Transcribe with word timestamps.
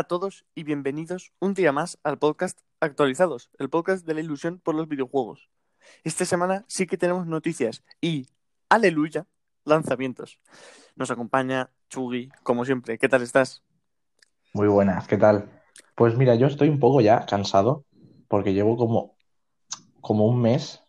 a 0.00 0.04
todos 0.04 0.46
y 0.54 0.62
bienvenidos 0.62 1.30
un 1.40 1.52
día 1.52 1.72
más 1.72 1.98
al 2.04 2.16
podcast 2.16 2.60
Actualizados, 2.80 3.50
el 3.58 3.68
podcast 3.68 4.06
de 4.06 4.14
la 4.14 4.22
ilusión 4.22 4.58
por 4.58 4.74
los 4.74 4.88
videojuegos. 4.88 5.50
Esta 6.04 6.24
semana 6.24 6.64
sí 6.68 6.86
que 6.86 6.96
tenemos 6.96 7.26
noticias 7.26 7.84
y, 8.00 8.26
aleluya, 8.70 9.26
lanzamientos. 9.66 10.40
Nos 10.96 11.10
acompaña 11.10 11.68
Chugi, 11.90 12.30
como 12.42 12.64
siempre. 12.64 12.96
¿Qué 12.96 13.10
tal 13.10 13.20
estás? 13.20 13.62
Muy 14.54 14.68
buenas, 14.68 15.06
¿qué 15.06 15.18
tal? 15.18 15.50
Pues 15.94 16.16
mira, 16.16 16.34
yo 16.34 16.46
estoy 16.46 16.70
un 16.70 16.80
poco 16.80 17.02
ya 17.02 17.26
cansado 17.26 17.84
porque 18.26 18.54
llevo 18.54 18.78
como, 18.78 19.16
como 20.00 20.24
un 20.24 20.40
mes 20.40 20.82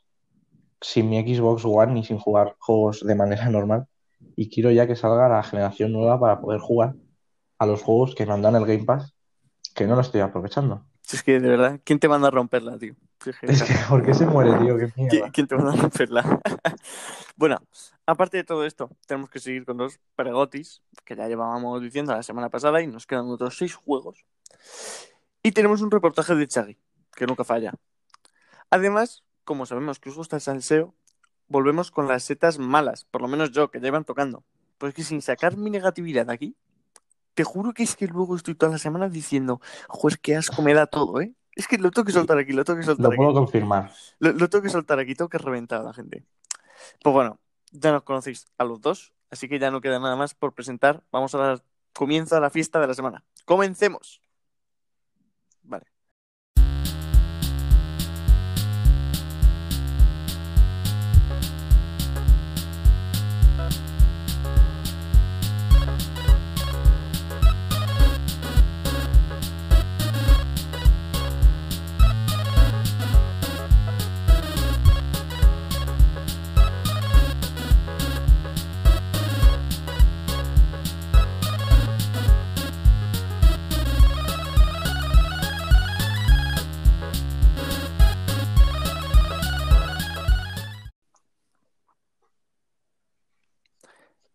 sin 0.80 1.10
mi 1.10 1.22
Xbox 1.22 1.66
One 1.66 1.96
ni 1.96 2.06
sin 2.06 2.18
jugar 2.18 2.56
juegos 2.60 3.06
de 3.06 3.16
manera 3.16 3.50
normal 3.50 3.88
y 4.38 4.50
quiero 4.50 4.72
ya 4.72 4.88
que 4.88 4.96
salga 4.96 5.28
la 5.28 5.44
generación 5.44 5.92
nueva 5.92 6.18
para 6.18 6.40
poder 6.40 6.62
jugar 6.62 6.96
a 7.62 7.68
los 7.68 7.84
juegos 7.84 8.16
que 8.16 8.26
mandan 8.26 8.56
el 8.56 8.66
Game 8.66 8.86
Pass, 8.86 9.14
que 9.76 9.86
no 9.86 9.94
lo 9.94 10.02
estoy 10.02 10.22
aprovechando. 10.22 10.84
Es 11.14 11.22
que 11.22 11.40
de 11.40 11.48
verdad, 11.48 11.80
¿quién 11.84 12.00
te 12.00 12.08
manda 12.08 12.30
a 12.30 12.32
romperla, 12.32 12.76
tío? 12.80 12.96
Es 13.44 13.62
que, 13.62 13.76
¿por 13.88 14.04
qué 14.04 14.16
se 14.16 14.26
muere, 14.26 14.58
tío? 14.58 14.80
¿Qué 14.80 14.92
mierda? 14.96 15.30
¿Quién 15.30 15.46
te 15.46 15.56
manda 15.56 15.74
a 15.74 15.76
romperla? 15.76 16.42
bueno, 17.36 17.62
aparte 18.08 18.38
de 18.38 18.44
todo 18.46 18.66
esto, 18.66 18.90
tenemos 19.06 19.30
que 19.30 19.40
seguir 19.40 19.64
con 19.64 19.78
los 19.78 20.00
pregotis, 20.16 20.82
que 21.06 21.16
ya 21.16 21.28
llevábamos 21.28 21.80
diciendo 21.84 22.16
la 22.16 22.24
semana 22.24 22.50
pasada 22.50 22.82
y 22.82 22.88
nos 22.88 23.06
quedan 23.06 23.28
otros 23.28 23.56
seis 23.56 23.76
juegos. 23.76 24.26
Y 25.44 25.52
tenemos 25.52 25.82
un 25.82 25.92
reportaje 25.92 26.34
de 26.34 26.48
Chagui, 26.48 26.80
que 27.16 27.28
nunca 27.28 27.44
falla. 27.44 27.76
Además, 28.72 29.24
como 29.44 29.68
sabemos 29.68 30.00
que 30.00 30.10
os 30.10 30.16
gusta 30.16 30.38
el 30.38 30.42
salseo, 30.42 30.96
volvemos 31.48 31.92
con 31.92 32.08
las 32.08 32.24
setas 32.24 32.58
malas, 32.58 33.06
por 33.06 33.22
lo 33.22 33.28
menos 33.28 33.52
yo, 33.52 33.70
que 33.70 33.80
ya 33.80 33.90
iban 33.90 34.04
tocando. 34.04 34.44
Pues 34.80 34.96
que 34.96 35.04
sin 35.04 35.22
sacar 35.22 35.58
mi 35.58 35.70
negatividad 35.70 36.26
de 36.26 36.34
aquí, 36.34 36.56
te 37.34 37.44
juro 37.44 37.74
que 37.74 37.84
es 37.84 37.96
que 37.96 38.08
luego 38.08 38.36
estoy 38.36 38.56
toda 38.56 38.72
la 38.74 38.78
semana 38.78 39.10
diciendo, 39.10 39.62
joder, 39.88 40.20
qué 40.20 40.36
asco 40.36 40.62
me 40.62 40.74
da 40.74 40.86
todo, 40.88 41.22
¿eh? 41.22 41.34
Es 41.54 41.68
que 41.68 41.78
lo 41.78 41.92
tengo 41.92 42.06
que 42.06 42.14
soltar 42.14 42.38
aquí, 42.38 42.54
lo 42.54 42.64
tengo 42.64 42.80
que 42.80 42.86
soltar 42.86 43.04
Lo 43.04 43.10
aquí. 43.10 43.18
puedo 43.18 43.34
confirmar. 43.34 43.92
Lo, 44.20 44.32
lo 44.32 44.50
tengo 44.50 44.64
que 44.64 44.70
soltar 44.70 45.00
aquí, 45.00 45.16
tengo 45.16 45.30
que 45.30 45.38
reventar 45.38 45.82
a 45.82 45.84
la 45.84 45.94
gente. 45.94 46.26
Pues 47.04 47.14
bueno, 47.14 47.40
ya 47.72 47.92
nos 47.92 48.04
conocéis 48.04 48.46
a 48.58 48.64
los 48.64 48.80
dos, 48.82 49.14
así 49.30 49.48
que 49.50 49.60
ya 49.60 49.70
no 49.72 49.82
queda 49.82 50.00
nada 50.00 50.16
más 50.16 50.34
por 50.34 50.54
presentar. 50.54 51.04
Vamos 51.12 51.36
a 51.36 51.40
dar 51.40 51.64
comienzo 51.94 52.38
a 52.38 52.40
la 52.40 52.50
fiesta 52.50 52.80
de 52.80 52.88
la 52.88 52.94
semana. 52.94 53.24
¡Comencemos! 53.46 54.22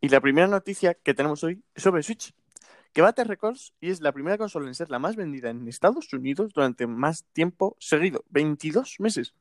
Y 0.07 0.09
la 0.09 0.21
primera 0.21 0.47
noticia 0.47 0.95
que 0.95 1.15
tenemos 1.15 1.43
hoy 1.43 1.65
es 1.75 1.83
sobre 1.83 2.01
Switch, 2.05 2.33
que 2.93 3.03
bate 3.03 3.25
récords 3.25 3.73
y 3.81 3.91
es 3.91 4.01
la 4.01 4.13
primera 4.13 4.39
consola 4.39 4.69
en 4.69 4.75
ser 4.77 4.89
la 4.89 5.01
más 5.01 5.17
vendida 5.17 5.51
en 5.51 5.67
Estados 5.67 6.13
Unidos 6.13 6.53
durante 6.55 6.87
más 6.87 7.25
tiempo 7.33 7.77
seguido, 7.81 8.23
22 8.29 9.01
meses. 9.01 9.35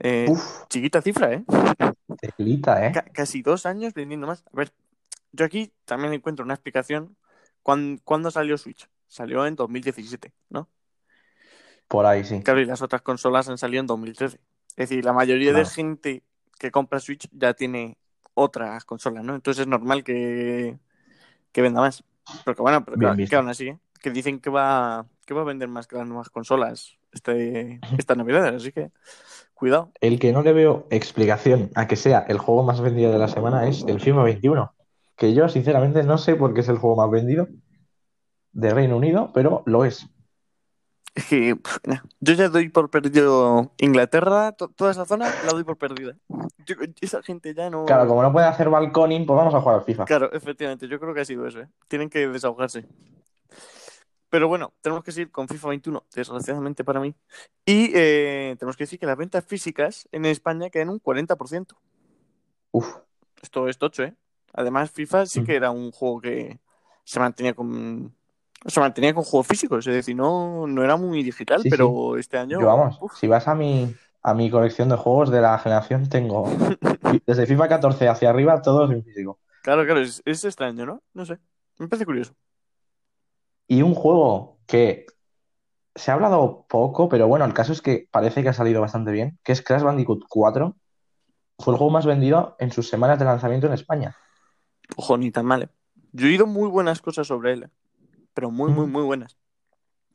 Eh, 0.00 0.26
Uf, 0.28 0.64
chiquita 0.68 1.00
cifra, 1.00 1.32
¿eh? 1.34 1.44
telita, 2.36 2.84
¿eh? 2.84 2.90
Ca- 2.90 3.04
casi 3.04 3.40
dos 3.42 3.66
años 3.66 3.94
vendiendo 3.94 4.26
más. 4.26 4.42
A 4.52 4.56
ver, 4.56 4.72
yo 5.30 5.44
aquí 5.44 5.72
también 5.84 6.12
encuentro 6.12 6.44
una 6.44 6.54
explicación. 6.54 7.16
¿Cuán- 7.62 8.00
¿Cuándo 8.02 8.32
salió 8.32 8.58
Switch? 8.58 8.88
Salió 9.06 9.46
en 9.46 9.54
2017, 9.54 10.32
¿no? 10.50 10.68
Por 11.86 12.04
ahí, 12.04 12.24
sí. 12.24 12.42
Claro, 12.42 12.60
y 12.60 12.64
las 12.64 12.82
otras 12.82 13.02
consolas 13.02 13.48
han 13.48 13.58
salido 13.58 13.80
en 13.80 13.86
2013. 13.86 14.40
Es 14.70 14.88
decir, 14.88 15.04
la 15.04 15.12
mayoría 15.12 15.52
de 15.52 15.64
gente 15.66 16.24
que 16.58 16.72
compra 16.72 16.98
Switch 16.98 17.28
ya 17.30 17.54
tiene 17.54 17.96
otras 18.34 18.84
consolas, 18.84 19.24
¿no? 19.24 19.34
Entonces 19.34 19.62
es 19.62 19.66
normal 19.66 20.04
que, 20.04 20.78
que 21.52 21.62
venda 21.62 21.80
más. 21.80 22.04
Pero 22.44 22.56
que 22.56 22.62
bueno, 22.62 22.84
pero 22.84 22.96
Bien 22.96 23.28
que, 23.28 23.36
aún 23.36 23.48
así, 23.48 23.68
¿eh? 23.68 23.78
que 24.00 24.10
dicen 24.10 24.40
que 24.40 24.50
va, 24.50 25.06
que 25.26 25.34
va 25.34 25.42
a 25.42 25.44
vender 25.44 25.68
más 25.68 25.86
que 25.86 25.96
las 25.96 26.06
nuevas 26.06 26.30
consolas 26.30 26.98
este, 27.12 27.80
esta 27.98 28.14
Navidad, 28.14 28.46
así 28.54 28.72
que 28.72 28.90
cuidado. 29.54 29.92
El 30.00 30.18
que 30.18 30.32
no 30.32 30.42
le 30.42 30.52
veo 30.52 30.86
explicación 30.90 31.70
a 31.74 31.86
que 31.86 31.96
sea 31.96 32.24
el 32.28 32.38
juego 32.38 32.64
más 32.64 32.80
vendido 32.80 33.12
de 33.12 33.18
la 33.18 33.28
semana 33.28 33.66
es 33.66 33.84
el 33.86 34.00
FIFA 34.00 34.24
21, 34.24 34.74
que 35.16 35.32
yo 35.32 35.48
sinceramente 35.48 36.02
no 36.02 36.18
sé 36.18 36.34
por 36.34 36.54
qué 36.54 36.60
es 36.60 36.68
el 36.68 36.78
juego 36.78 36.96
más 36.96 37.10
vendido 37.10 37.48
de 38.52 38.70
Reino 38.70 38.96
Unido, 38.96 39.30
pero 39.32 39.62
lo 39.66 39.84
es. 39.84 40.08
Es 41.14 41.26
que 41.26 41.56
nah, 41.84 42.00
yo 42.20 42.34
ya 42.34 42.48
doy 42.48 42.68
por 42.70 42.90
perdido 42.90 43.72
Inglaterra, 43.78 44.50
to- 44.52 44.68
toda 44.68 44.90
esa 44.90 45.04
zona 45.04 45.32
la 45.44 45.52
doy 45.52 45.62
por 45.62 45.76
perdida. 45.78 46.16
Yo- 46.66 46.74
esa 47.00 47.22
gente 47.22 47.54
ya 47.54 47.70
no. 47.70 47.84
Claro, 47.84 48.08
como 48.08 48.20
no 48.22 48.32
puede 48.32 48.46
hacer 48.46 48.68
balconing, 48.68 49.24
pues 49.24 49.36
vamos 49.36 49.54
a 49.54 49.60
jugar 49.60 49.76
al 49.76 49.84
FIFA. 49.84 50.04
Claro, 50.06 50.32
efectivamente, 50.32 50.88
yo 50.88 50.98
creo 50.98 51.14
que 51.14 51.20
ha 51.20 51.24
sido 51.24 51.46
eso, 51.46 51.60
¿eh? 51.60 51.68
Tienen 51.86 52.10
que 52.10 52.26
desahogarse. 52.26 52.84
Pero 54.28 54.48
bueno, 54.48 54.72
tenemos 54.80 55.04
que 55.04 55.12
seguir 55.12 55.30
con 55.30 55.46
FIFA 55.46 55.68
21, 55.68 56.02
desgraciadamente 56.12 56.82
para 56.82 56.98
mí. 56.98 57.14
Y 57.64 57.92
eh, 57.94 58.56
tenemos 58.58 58.76
que 58.76 58.82
decir 58.82 58.98
que 58.98 59.06
las 59.06 59.16
ventas 59.16 59.44
físicas 59.44 60.08
en 60.10 60.24
España 60.26 60.70
quedan 60.70 60.88
un 60.88 60.98
40%. 61.00 61.76
Uf, 62.72 62.96
Esto 63.40 63.68
es 63.68 63.78
tocho, 63.78 64.02
¿eh? 64.02 64.14
Además, 64.52 64.90
FIFA 64.90 65.26
sí 65.26 65.40
Mm. 65.42 65.44
que 65.44 65.54
era 65.54 65.70
un 65.70 65.92
juego 65.92 66.20
que 66.20 66.58
se 67.04 67.20
mantenía 67.20 67.54
con. 67.54 68.12
Se 68.66 68.80
mantenía 68.80 69.12
con 69.14 69.24
juegos 69.24 69.46
físicos, 69.46 69.86
es 69.86 69.94
decir, 69.94 70.16
no, 70.16 70.66
no 70.66 70.82
era 70.82 70.96
muy 70.96 71.22
digital, 71.22 71.60
Sí, 71.62 71.68
pero 71.70 72.16
este 72.16 72.38
año. 72.38 72.60
yo 72.60 72.66
vamos, 72.66 72.96
uf, 73.00 73.14
si 73.16 73.26
vas 73.26 73.46
a 73.46 73.54
mi, 73.54 73.94
a 74.22 74.32
mi 74.34 74.50
colección 74.50 74.88
de 74.88 74.96
juegos 74.96 75.30
de 75.30 75.40
la 75.42 75.58
generación, 75.58 76.08
tengo 76.08 76.44
desde 77.26 77.46
FIFA 77.46 77.68
14 77.68 78.08
hacia 78.08 78.30
arriba, 78.30 78.62
todos 78.62 78.90
en 78.90 79.04
físico. 79.04 79.38
Claro, 79.62 79.84
claro, 79.84 80.00
es, 80.00 80.22
es 80.24 80.44
extraño, 80.44 80.86
¿no? 80.86 81.02
No 81.12 81.26
sé. 81.26 81.38
Me 81.78 81.88
parece 81.88 82.06
curioso. 82.06 82.34
Y 83.66 83.82
un 83.82 83.94
juego 83.94 84.58
que 84.66 85.06
se 85.94 86.10
ha 86.10 86.14
hablado 86.14 86.66
poco, 86.68 87.08
pero 87.08 87.28
bueno, 87.28 87.44
el 87.44 87.54
caso 87.54 87.72
es 87.72 87.80
que 87.82 88.08
parece 88.10 88.42
que 88.42 88.48
ha 88.48 88.52
salido 88.54 88.80
bastante 88.80 89.10
bien, 89.12 89.38
que 89.42 89.52
es 89.52 89.62
Crash 89.62 89.82
Bandicoot 89.82 90.24
4. 90.28 90.76
Fue 91.58 91.72
el 91.72 91.78
juego 91.78 91.90
más 91.92 92.04
vendido 92.04 92.56
en 92.58 92.72
sus 92.72 92.88
semanas 92.88 93.18
de 93.18 93.24
lanzamiento 93.26 93.66
en 93.66 93.74
España. 93.74 94.16
Ojo, 94.96 95.16
ni 95.16 95.30
tan 95.30 95.46
mal. 95.46 95.62
¿eh? 95.64 95.68
Yo 96.12 96.26
he 96.26 96.30
oído 96.30 96.46
muy 96.46 96.68
buenas 96.68 97.00
cosas 97.00 97.26
sobre 97.26 97.52
él, 97.52 97.62
¿eh? 97.64 97.68
Pero 98.34 98.50
muy, 98.50 98.70
muy, 98.72 98.86
muy 98.86 99.02
buenas. 99.02 99.36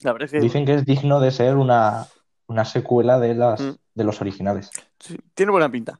La 0.02 0.14
verdad 0.14 0.26
es 0.28 0.32
que 0.32 0.40
Dicen 0.40 0.66
que 0.66 0.76
es 0.76 0.86
digno 0.86 1.20
de 1.20 1.32
ser 1.32 1.56
una, 1.58 2.08
una 2.48 2.66
secuela 2.66 3.20
de 3.20 3.34
las, 3.36 3.60
Mm. 3.62 3.76
de 3.96 4.04
los 4.04 4.22
originales. 4.22 4.70
sí, 5.00 5.18
tiene 5.34 5.52
buena 5.52 5.70
pinta. 5.70 6.00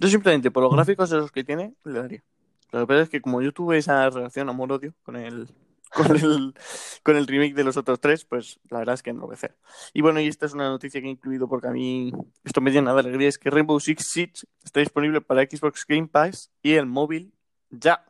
Yo 0.00 0.08
simplemente, 0.08 0.50
por 0.50 0.62
los 0.62 0.72
gráficos 0.74 1.10
de 1.10 1.16
los 1.18 1.32
que 1.32 1.44
tiene, 1.44 1.74
le 1.84 1.98
daría. 2.00 2.24
Lo 2.72 2.80
que 2.80 2.86
pasa 2.86 3.02
es 3.02 3.08
que 3.08 3.20
como 3.20 3.40
yo 3.42 3.52
tuve 3.52 3.78
esa 3.78 4.08
relación 4.10 4.48
amor-odio 4.48 4.94
con 5.02 5.16
el, 5.16 5.48
con 5.94 6.06
el, 6.16 6.54
con 7.02 7.16
el 7.16 7.26
remake 7.26 7.54
de 7.54 7.64
los 7.64 7.76
otros 7.76 8.00
tres, 8.00 8.24
pues 8.24 8.58
la 8.70 8.78
verdad 8.80 8.94
es 8.94 9.02
que 9.02 9.10
enloquecer. 9.10 9.56
Y 9.94 10.00
bueno, 10.02 10.20
y 10.20 10.26
esta 10.26 10.44
es 10.46 10.52
una 10.54 10.68
noticia 10.68 11.00
que 11.00 11.06
he 11.06 11.10
incluido 11.10 11.48
porque 11.48 11.68
a 11.68 11.72
mí 11.72 12.12
esto 12.44 12.60
me 12.60 12.70
llena 12.70 12.92
de 12.94 13.00
alegría, 13.00 13.28
es 13.28 13.38
que 13.38 13.50
Rainbow 13.50 13.78
Six 13.80 14.06
Siege 14.08 14.46
está 14.64 14.80
disponible 14.80 15.20
para 15.20 15.42
Xbox 15.42 15.84
Game 15.86 16.08
Pass 16.08 16.50
y 16.62 16.72
el 16.74 16.86
móvil 16.86 17.32
ya. 17.70 18.04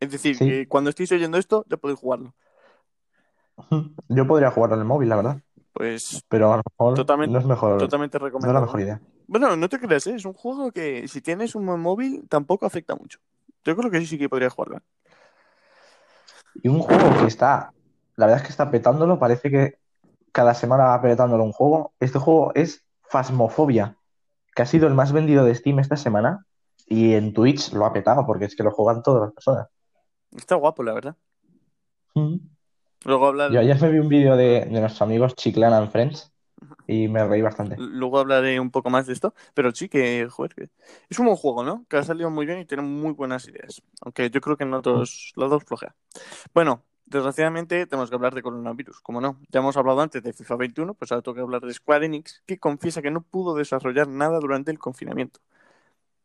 Es 0.00 0.10
decir, 0.10 0.36
Sí. 0.36 0.44
que 0.46 0.68
cuando 0.68 0.90
estéis 0.90 1.12
oyendo 1.12 1.38
esto, 1.38 1.64
ya 1.70 1.76
podéis 1.78 1.98
jugarlo. 2.00 2.34
Yo 4.08 4.26
podría 4.26 4.50
jugarlo 4.50 4.76
en 4.76 4.82
el 4.82 4.86
móvil, 4.86 5.08
la 5.08 5.16
verdad, 5.16 5.40
Pues 5.72 6.22
pero 6.28 6.52
a 6.52 6.56
lo 6.58 6.62
mejor 6.70 6.94
Totalmente- 6.94 7.32
no 7.32 7.38
es 7.38 7.46
mejor, 7.46 7.78
totalmente 7.78 8.18
no 8.18 8.28
es 8.28 8.44
la 8.44 8.60
mejor 8.60 8.80
idea. 8.80 9.00
Bueno, 9.26 9.56
no 9.56 9.68
te 9.68 9.78
creas, 9.78 10.06
¿eh? 10.06 10.14
es 10.14 10.24
un 10.24 10.34
juego 10.34 10.70
que 10.70 11.08
si 11.08 11.20
tienes 11.20 11.54
un 11.54 11.66
buen 11.66 11.80
móvil 11.80 12.26
tampoco 12.28 12.64
afecta 12.66 12.94
mucho. 12.94 13.18
Yo 13.64 13.76
creo 13.76 13.90
que 13.90 13.98
sí, 14.00 14.06
sí 14.06 14.18
que 14.18 14.28
podría 14.28 14.50
jugarlo. 14.50 14.76
¿eh? 14.78 14.82
Y 16.62 16.68
un 16.68 16.78
juego 16.80 17.18
que 17.20 17.26
está, 17.26 17.72
la 18.14 18.26
verdad 18.26 18.40
es 18.40 18.46
que 18.46 18.52
está 18.52 18.70
petándolo, 18.70 19.18
parece 19.18 19.50
que 19.50 19.78
cada 20.32 20.54
semana 20.54 20.84
va 20.84 21.02
petándolo 21.02 21.42
un 21.44 21.52
juego. 21.52 21.92
Este 21.98 22.18
juego 22.18 22.52
es 22.54 22.84
Phasmophobia, 23.10 23.96
que 24.54 24.62
ha 24.62 24.66
sido 24.66 24.86
el 24.86 24.94
más 24.94 25.12
vendido 25.12 25.44
de 25.44 25.54
Steam 25.54 25.78
esta 25.80 25.96
semana 25.96 26.46
y 26.86 27.14
en 27.14 27.34
Twitch 27.34 27.72
lo 27.72 27.84
ha 27.84 27.92
petado 27.92 28.24
porque 28.26 28.44
es 28.44 28.54
que 28.54 28.62
lo 28.62 28.70
juegan 28.70 29.02
todas 29.02 29.22
las 29.22 29.32
personas. 29.32 29.66
Está 30.36 30.54
guapo, 30.54 30.82
la 30.82 30.94
verdad. 30.94 31.16
Mm. 32.14 32.36
Luego 33.06 33.26
hablar, 33.26 33.52
Yo 33.52 33.60
ayer 33.60 33.80
me 33.80 33.90
vi 33.90 33.98
un 33.98 34.08
vídeo 34.08 34.36
de, 34.36 34.66
de 34.66 34.80
nuestros 34.80 35.02
amigos 35.02 35.34
Chiclana 35.34 35.78
and 35.78 35.90
Friends 35.90 36.32
y 36.86 37.08
me 37.08 37.26
reí 37.26 37.42
bastante. 37.42 37.76
luego 37.76 38.18
hablaré 38.18 38.58
un 38.60 38.70
poco 38.70 38.90
más 38.90 39.06
de 39.06 39.12
esto, 39.12 39.34
pero 39.54 39.72
sí 39.72 39.88
que, 39.88 40.28
joder, 40.30 40.54
que 40.54 40.70
es 41.08 41.18
un 41.18 41.26
buen 41.26 41.36
juego, 41.36 41.64
¿no? 41.64 41.84
Que 41.88 41.96
ha 41.98 42.02
salido 42.02 42.30
muy 42.30 42.46
bien 42.46 42.58
y 42.60 42.64
tiene 42.64 42.82
muy 42.82 43.12
buenas 43.12 43.46
ideas. 43.48 43.82
Aunque 44.00 44.30
yo 44.30 44.40
creo 44.40 44.56
que 44.56 44.64
en 44.64 44.74
otros 44.74 45.32
lados 45.36 45.64
flojea. 45.64 45.94
Bueno, 46.54 46.82
desgraciadamente 47.06 47.86
tenemos 47.86 48.10
que 48.10 48.16
hablar 48.16 48.34
de 48.34 48.42
coronavirus, 48.42 49.00
como 49.00 49.20
no. 49.20 49.38
Ya 49.50 49.60
hemos 49.60 49.76
hablado 49.76 50.00
antes 50.00 50.22
de 50.22 50.32
FIFA 50.32 50.56
21, 50.56 50.94
pues 50.94 51.12
ahora 51.12 51.22
tengo 51.22 51.34
que 51.36 51.40
hablar 51.42 51.62
de 51.62 51.74
Square 51.74 52.06
Enix, 52.06 52.42
que 52.46 52.58
confiesa 52.58 53.02
que 53.02 53.10
no 53.10 53.22
pudo 53.22 53.54
desarrollar 53.54 54.08
nada 54.08 54.38
durante 54.40 54.70
el 54.70 54.78
confinamiento. 54.78 55.40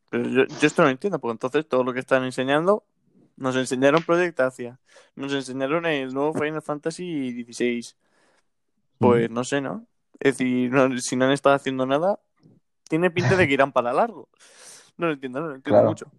Pero 0.10 0.28
yo, 0.28 0.46
yo 0.46 0.68
esto 0.68 0.82
no 0.82 0.88
lo 0.88 0.92
entiendo, 0.92 1.20
porque 1.20 1.34
entonces 1.34 1.68
todo 1.68 1.84
lo 1.84 1.94
que 1.94 2.00
están 2.00 2.24
enseñando, 2.24 2.84
nos 3.42 3.56
enseñaron 3.56 4.04
Project 4.04 4.40
Asia, 4.40 4.80
nos 5.16 5.34
enseñaron 5.34 5.86
el 5.86 6.14
nuevo 6.14 6.34
Final 6.34 6.62
Fantasy 6.62 7.44
XVI. 7.44 7.96
Pues 9.00 9.30
no 9.32 9.44
sé, 9.44 9.62
¿no? 9.62 9.86
Es 10.20 10.38
decir, 10.38 10.72
no- 10.72 10.98
si 11.00 11.16
no 11.16 11.26
han 11.26 11.32
estado 11.32 11.56
haciendo 11.56 11.86
nada, 11.86 12.20
tiene 12.88 13.10
pinta 13.10 13.36
de 13.36 13.48
que 13.48 13.54
irán 13.56 13.72
para 13.72 13.94
largo. 13.94 14.30
No 14.98 15.08
lo 15.08 15.14
entiendo, 15.14 15.40
no 15.42 15.48
lo 15.48 15.56
entiendo 15.56 15.76
Claro. 15.80 15.90
mucho. 15.90 16.12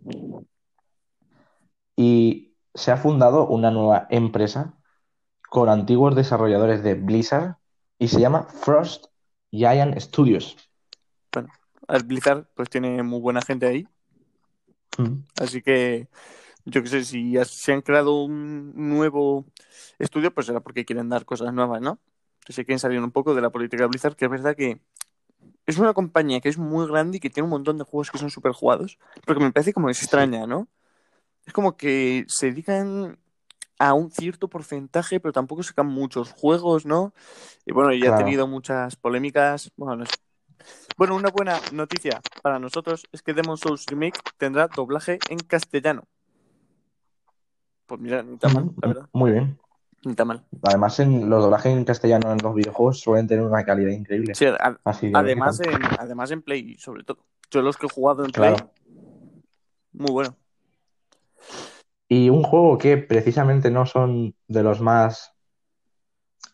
Y 1.96 2.54
se 2.74 2.90
ha 2.90 2.96
fundado 2.96 3.46
una 3.46 3.70
nueva 3.70 4.06
empresa 4.10 4.74
con 5.48 5.68
antiguos 5.68 6.16
desarrolladores 6.16 6.82
de 6.82 6.94
Blizzard 6.94 7.56
y 7.98 8.08
se 8.08 8.20
llama 8.20 8.44
Frost 8.44 9.06
Giant 9.50 9.98
Studios. 10.00 10.56
El 11.88 12.04
Blizzard 12.04 12.46
pues 12.54 12.70
tiene 12.70 13.02
muy 13.02 13.20
buena 13.20 13.42
gente 13.42 13.66
ahí, 13.66 13.86
Mm. 14.98 15.24
así 15.40 15.62
que 15.62 16.08
yo 16.64 16.82
qué 16.82 16.88
sé, 16.88 17.04
si 17.04 17.32
ya 17.32 17.44
se 17.44 17.72
han 17.72 17.82
creado 17.82 18.22
un 18.22 18.72
nuevo 18.74 19.44
estudio, 19.98 20.32
pues 20.32 20.46
será 20.46 20.60
porque 20.60 20.84
quieren 20.84 21.08
dar 21.08 21.24
cosas 21.24 21.52
nuevas, 21.52 21.80
¿no? 21.80 21.98
Entonces 22.40 22.64
quieren 22.64 22.78
salir 22.78 23.00
un 23.00 23.12
poco 23.12 23.34
de 23.34 23.40
la 23.40 23.50
política 23.50 23.84
de 23.84 23.88
Blizzard, 23.88 24.16
que 24.16 24.24
es 24.24 24.30
verdad 24.30 24.56
que 24.56 24.80
es 25.66 25.78
una 25.78 25.94
compañía 25.94 26.40
que 26.40 26.48
es 26.48 26.58
muy 26.58 26.86
grande 26.86 27.18
y 27.18 27.20
que 27.20 27.30
tiene 27.30 27.44
un 27.44 27.50
montón 27.50 27.78
de 27.78 27.84
juegos 27.84 28.10
que 28.10 28.18
son 28.18 28.30
súper 28.30 28.52
jugados, 28.52 28.98
pero 29.26 29.38
que 29.38 29.44
me 29.44 29.52
parece 29.52 29.72
como 29.72 29.88
extraña, 29.88 30.46
¿no? 30.46 30.68
Es 31.46 31.52
como 31.52 31.76
que 31.76 32.24
se 32.28 32.46
dedican 32.46 33.18
a 33.78 33.94
un 33.94 34.10
cierto 34.10 34.48
porcentaje, 34.48 35.18
pero 35.18 35.32
tampoco 35.32 35.62
sacan 35.62 35.86
muchos 35.86 36.30
juegos, 36.32 36.86
¿no? 36.86 37.12
Y 37.66 37.72
bueno, 37.72 37.92
ya 37.92 38.14
ha 38.14 38.18
tenido 38.18 38.46
muchas 38.46 38.96
polémicas. 38.96 39.72
Bueno, 39.76 39.96
no. 39.96 40.04
Bueno, 40.96 41.16
una 41.16 41.30
buena 41.30 41.60
noticia 41.72 42.20
para 42.42 42.58
nosotros 42.58 43.08
es 43.10 43.22
que 43.22 43.34
Demon 43.34 43.56
Souls 43.56 43.86
Remake 43.86 44.20
tendrá 44.36 44.68
doblaje 44.68 45.18
en 45.28 45.38
castellano. 45.38 46.04
Pues 47.92 48.00
mira, 48.00 48.22
ni 48.22 48.38
tan 48.38 48.54
mal, 48.54 48.70
la 48.80 48.88
verdad. 48.88 49.08
Muy 49.12 49.32
bien. 49.32 49.58
Ni 50.02 50.14
tan 50.14 50.26
mal. 50.26 50.42
Además, 50.62 50.98
en 50.98 51.28
los 51.28 51.42
doblajes 51.42 51.74
en 51.76 51.84
castellano 51.84 52.32
en 52.32 52.38
los 52.42 52.54
videojuegos 52.54 53.00
suelen 53.00 53.26
tener 53.28 53.44
una 53.44 53.66
calidad 53.66 53.90
increíble. 53.90 54.34
Sí, 54.34 54.46
a- 54.46 54.80
además, 55.12 55.60
en, 55.60 55.78
además 55.98 56.30
en 56.30 56.40
Play, 56.40 56.78
sobre 56.78 57.04
todo. 57.04 57.18
Yo 57.50 57.60
los 57.60 57.76
que 57.76 57.84
he 57.84 57.90
jugado 57.90 58.24
en 58.24 58.30
Claro. 58.30 58.56
Play, 58.56 58.70
muy 59.92 60.10
bueno. 60.10 60.34
Y 62.08 62.30
un 62.30 62.42
juego 62.44 62.78
que 62.78 62.96
precisamente 62.96 63.70
no 63.70 63.84
son 63.84 64.34
de 64.48 64.62
los 64.62 64.80
más 64.80 65.34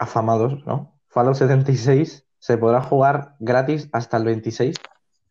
afamados, 0.00 0.66
¿no? 0.66 0.98
Fallout 1.06 1.36
76 1.36 2.26
se 2.40 2.58
podrá 2.58 2.82
jugar 2.82 3.36
gratis 3.38 3.88
hasta 3.92 4.16
el 4.16 4.24
26, 4.24 4.74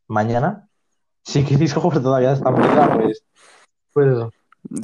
mañana. 0.07 0.69
Si 1.25 1.43
queréis 1.43 1.73
jugar 1.73 2.01
todavía 2.01 2.31
esta 2.31 2.49
beta, 2.49 2.93
pues 2.97 3.25
puedo. 3.91 4.31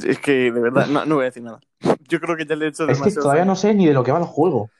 Es 0.06 0.18
que, 0.18 0.50
de 0.50 0.60
verdad, 0.60 0.86
no, 0.86 1.04
no 1.04 1.16
voy 1.16 1.22
a 1.22 1.26
decir 1.26 1.42
nada. 1.42 1.60
Yo 2.08 2.20
creo 2.20 2.36
que 2.36 2.46
ya 2.46 2.56
le 2.56 2.66
he 2.66 2.68
hecho 2.68 2.84
Es 2.84 2.88
que 2.88 2.94
demasiado 2.94 3.22
todavía 3.22 3.44
no 3.44 3.56
sé 3.56 3.74
ni 3.74 3.86
de 3.86 3.92
lo 3.92 4.02
que 4.04 4.12
va 4.12 4.18
el 4.18 4.24
juego. 4.24 4.70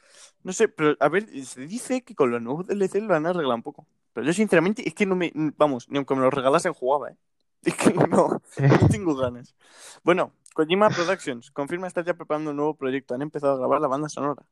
No 0.42 0.52
sé, 0.52 0.68
pero 0.68 0.96
a 1.00 1.08
ver, 1.08 1.26
se 1.44 1.66
dice 1.66 2.02
que 2.02 2.14
con 2.14 2.30
los 2.30 2.40
nuevos 2.40 2.66
DLC 2.66 2.96
lo 2.96 3.14
han 3.14 3.26
arreglado 3.26 3.56
un 3.56 3.62
poco. 3.62 3.86
Pero 4.12 4.26
yo 4.26 4.32
sinceramente 4.32 4.86
es 4.86 4.94
que 4.94 5.06
no 5.06 5.16
me... 5.16 5.32
Vamos, 5.56 5.88
ni 5.88 5.96
aunque 5.98 6.14
me 6.14 6.20
lo 6.20 6.30
regalasen 6.30 6.72
jugaba, 6.72 7.10
¿eh? 7.10 7.16
Es 7.64 7.74
que 7.74 7.94
no, 7.94 8.06
no 8.08 8.88
tengo 8.90 9.16
ganas. 9.16 9.54
Bueno, 10.02 10.32
Kojima 10.52 10.90
Productions 10.90 11.50
confirma 11.50 11.86
estar 11.86 12.04
ya 12.04 12.14
preparando 12.14 12.50
un 12.50 12.56
nuevo 12.56 12.74
proyecto. 12.74 13.14
Han 13.14 13.22
empezado 13.22 13.54
a 13.54 13.58
grabar 13.58 13.80
la 13.80 13.88
banda 13.88 14.08
sonora. 14.08 14.42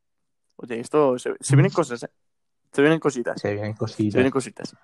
Oye, 0.56 0.80
esto... 0.80 1.18
Se, 1.18 1.34
se 1.38 1.56
vienen 1.56 1.72
cosas, 1.72 2.02
¿eh? 2.04 2.10
Se 2.72 2.80
vienen 2.80 2.98
cositas. 2.98 3.40
Se 3.40 3.52
vienen 3.52 3.74
Se 3.74 3.78
cositas. 3.78 4.14
vienen 4.14 4.32
cositas. 4.32 4.74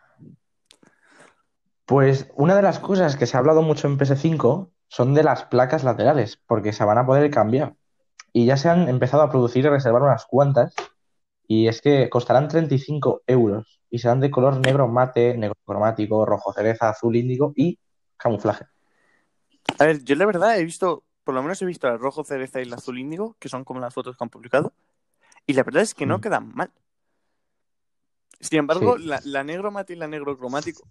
Pues 1.86 2.30
una 2.36 2.54
de 2.54 2.60
las 2.62 2.78
cosas 2.80 3.16
que 3.16 3.26
se 3.26 3.36
ha 3.36 3.40
hablado 3.40 3.62
mucho 3.62 3.88
en 3.88 3.98
PS5 3.98 4.68
son 4.88 5.14
de 5.14 5.22
las 5.22 5.44
placas 5.44 5.84
laterales, 5.84 6.40
porque 6.46 6.72
se 6.72 6.84
van 6.84 6.98
a 6.98 7.06
poder 7.06 7.30
cambiar. 7.30 7.74
Y 8.32 8.46
ya 8.46 8.56
se 8.56 8.68
han 8.68 8.88
empezado 8.88 9.22
a 9.22 9.30
producir 9.30 9.64
y 9.64 9.68
reservar 9.68 10.02
unas 10.02 10.26
cuantas. 10.26 10.74
Y 11.46 11.68
es 11.68 11.80
que 11.80 12.10
costarán 12.10 12.48
35 12.48 13.22
euros 13.26 13.80
y 13.90 13.98
serán 14.00 14.20
de 14.20 14.30
color 14.30 14.58
negro 14.60 14.86
mate, 14.88 15.36
negro 15.36 15.56
cromático, 15.64 16.26
rojo 16.26 16.52
cereza, 16.52 16.90
azul 16.90 17.16
índigo 17.16 17.52
y 17.56 17.78
camuflaje. 18.16 18.66
A 19.78 19.84
ver, 19.84 20.04
yo 20.04 20.14
la 20.16 20.26
verdad 20.26 20.58
he 20.58 20.64
visto... 20.64 21.04
Por 21.24 21.34
lo 21.34 21.42
menos 21.42 21.60
he 21.60 21.66
visto 21.66 21.86
el 21.88 21.98
rojo 21.98 22.24
cereza 22.24 22.58
y 22.58 22.62
el 22.62 22.72
azul 22.72 22.98
índigo, 22.98 23.36
que 23.38 23.50
son 23.50 23.64
como 23.64 23.80
las 23.80 23.92
fotos 23.92 24.16
que 24.16 24.24
han 24.24 24.30
publicado. 24.30 24.72
Y 25.46 25.52
la 25.52 25.62
verdad 25.62 25.82
es 25.82 25.92
que 25.94 26.06
no 26.06 26.18
Mm. 26.18 26.20
quedan 26.22 26.54
mal. 26.54 26.70
Sin 28.40 28.60
embargo, 28.60 28.96
Sí. 28.96 29.04
la, 29.04 29.20
la 29.24 29.44
negro 29.44 29.70
mate 29.70 29.92
y 29.92 29.96
la 29.96 30.08
negro 30.08 30.38
cromático 30.38 30.88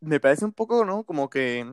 me 0.00 0.20
parece 0.20 0.44
un 0.44 0.52
poco, 0.52 0.84
¿no? 0.84 1.02
Como 1.04 1.28
que, 1.30 1.72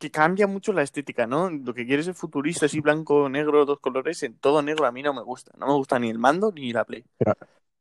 que 0.00 0.10
cambia 0.10 0.46
mucho 0.46 0.72
la 0.72 0.82
estética, 0.82 1.26
¿no? 1.26 1.50
Lo 1.50 1.74
que 1.74 1.86
quieres 1.86 2.08
es 2.08 2.16
futurista, 2.16 2.66
así 2.66 2.80
blanco, 2.80 3.28
negro, 3.28 3.66
dos 3.66 3.80
colores, 3.80 4.22
en 4.22 4.34
todo 4.38 4.62
negro 4.62 4.86
a 4.86 4.92
mí 4.92 5.02
no 5.02 5.12
me 5.12 5.22
gusta. 5.22 5.52
No 5.58 5.66
me 5.66 5.74
gusta 5.74 5.98
ni 5.98 6.08
el 6.08 6.18
mando 6.18 6.50
ni 6.52 6.72
la 6.72 6.84
Play. 6.86 7.04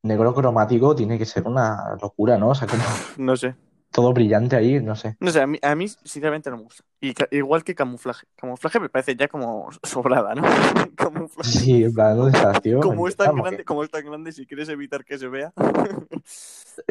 Negro 0.03 0.33
cromático 0.35 0.95
tiene 0.95 1.17
que 1.17 1.25
ser 1.25 1.47
una 1.47 1.95
locura, 2.01 2.37
¿no? 2.37 2.49
O 2.49 2.55
sea, 2.55 2.67
como 2.67 2.83
No 3.17 3.37
sé. 3.37 3.55
todo 3.91 4.13
brillante 4.13 4.57
ahí, 4.57 4.81
no 4.81 4.95
sé. 4.97 5.15
No 5.21 5.31
sé, 5.31 5.41
a 5.41 5.47
mí, 5.47 5.59
a 5.61 5.75
mí 5.75 5.87
sinceramente 5.87 6.49
no 6.51 6.57
me 6.57 6.63
gusta. 6.63 6.83
Y 6.99 7.13
igual 7.31 7.63
que 7.63 7.73
camuflaje. 7.73 8.27
Camuflaje 8.35 8.79
me 8.81 8.89
parece 8.89 9.15
ya 9.15 9.29
como 9.29 9.69
sobrada, 9.83 10.35
¿no? 10.35 10.43
camuflaje. 10.95 11.49
Sí, 11.49 11.85
en 11.85 11.93
plan, 11.93 12.17
¿dónde 12.17 12.37
estás, 12.37 12.61
tío? 12.61 12.79
Como 12.81 13.07
es 13.07 13.15
tan 13.15 13.33
grande, 13.35 13.63
como 13.63 13.83
es 13.83 13.89
tan 13.89 14.05
grande, 14.05 14.33
si 14.33 14.45
quieres 14.45 14.67
evitar 14.69 15.05
que 15.05 15.17
se 15.17 15.27
vea. 15.29 15.53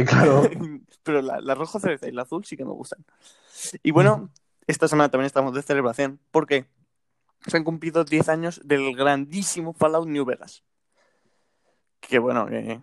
Claro. 0.07 0.43
Pero 1.03 1.23
la, 1.23 1.41
la 1.41 1.55
rojo 1.55 1.79
cereza 1.81 2.09
y 2.09 2.13
la 2.13 2.23
azul 2.23 2.45
sí 2.47 2.57
que 2.57 2.65
me 2.65 2.73
gustan. 2.73 3.05
Y 3.83 3.91
bueno, 3.91 4.31
esta 4.69 4.87
semana 4.87 5.11
también 5.11 5.27
estamos 5.27 5.55
de 5.55 5.63
celebración 5.63 6.21
porque 6.31 6.67
se 7.47 7.57
han 7.57 7.65
cumplido 7.65 8.05
10 8.05 8.29
años 8.29 8.61
del 8.65 8.95
grandísimo 8.95 9.73
Fallout 9.73 10.07
New 10.07 10.25
Vegas. 10.25 10.63
Que 12.01 12.19
bueno, 12.19 12.47
que, 12.47 12.81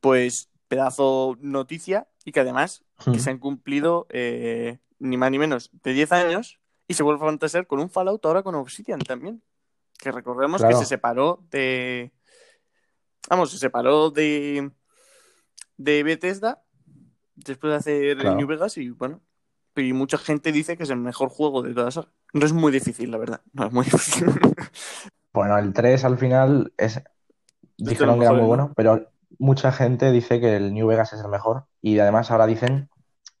pues 0.00 0.48
pedazo 0.68 1.36
noticia 1.40 2.08
y 2.24 2.32
que 2.32 2.40
además 2.40 2.82
que 3.04 3.18
se 3.18 3.30
han 3.30 3.38
cumplido 3.38 4.06
eh, 4.10 4.78
ni 4.98 5.16
más 5.16 5.30
ni 5.30 5.38
menos 5.38 5.70
de 5.82 5.92
10 5.92 6.12
años 6.12 6.58
y 6.88 6.94
se 6.94 7.02
vuelve 7.02 7.22
a 7.22 7.26
fantasear 7.26 7.66
con 7.66 7.78
un 7.80 7.90
Fallout 7.90 8.24
ahora 8.24 8.42
con 8.42 8.54
Obsidian 8.54 9.00
también. 9.00 9.42
Que 9.98 10.10
recordemos 10.10 10.60
Claro. 10.60 10.76
que 10.78 10.82
se 10.84 10.88
separó 10.88 11.44
de... 11.50 12.12
Vamos, 13.28 13.50
se 13.52 13.58
separó 13.58 14.10
de, 14.10 14.70
de 15.76 16.02
Bethesda 16.02 16.64
después 17.36 17.70
de 17.70 17.76
hacer 17.76 18.16
Claro. 18.18 18.36
New 18.36 18.46
Vegas 18.46 18.76
y 18.78 18.90
bueno, 18.90 19.20
y 19.76 19.92
mucha 19.92 20.18
gente 20.18 20.52
dice 20.52 20.76
que 20.76 20.82
es 20.82 20.90
el 20.90 20.98
mejor 20.98 21.28
juego 21.28 21.62
de 21.62 21.74
toda 21.74 21.90
saga. 21.90 22.08
No 22.32 22.44
es 22.44 22.52
muy 22.52 22.72
difícil, 22.72 23.10
la 23.10 23.18
verdad. 23.18 23.40
No 23.52 23.66
es 23.66 23.72
muy 23.72 23.84
difícil. 23.92 24.26
Bueno, 25.32 25.58
el 25.58 25.72
3 25.72 26.04
al 26.04 26.18
final 26.18 26.72
es... 26.76 27.02
dijeron 27.78 28.18
que 28.18 28.24
era 28.26 28.32
muy 28.32 28.42
¿no? 28.42 28.46
bueno, 28.48 28.72
pero 28.76 29.08
mucha 29.38 29.72
gente 29.72 30.12
dice 30.12 30.40
que 30.40 30.56
el 30.56 30.74
New 30.74 30.86
Vegas 30.86 31.12
es 31.14 31.20
el 31.20 31.28
mejor 31.28 31.64
y 31.80 31.98
además 31.98 32.30
ahora 32.30 32.46
dicen 32.46 32.90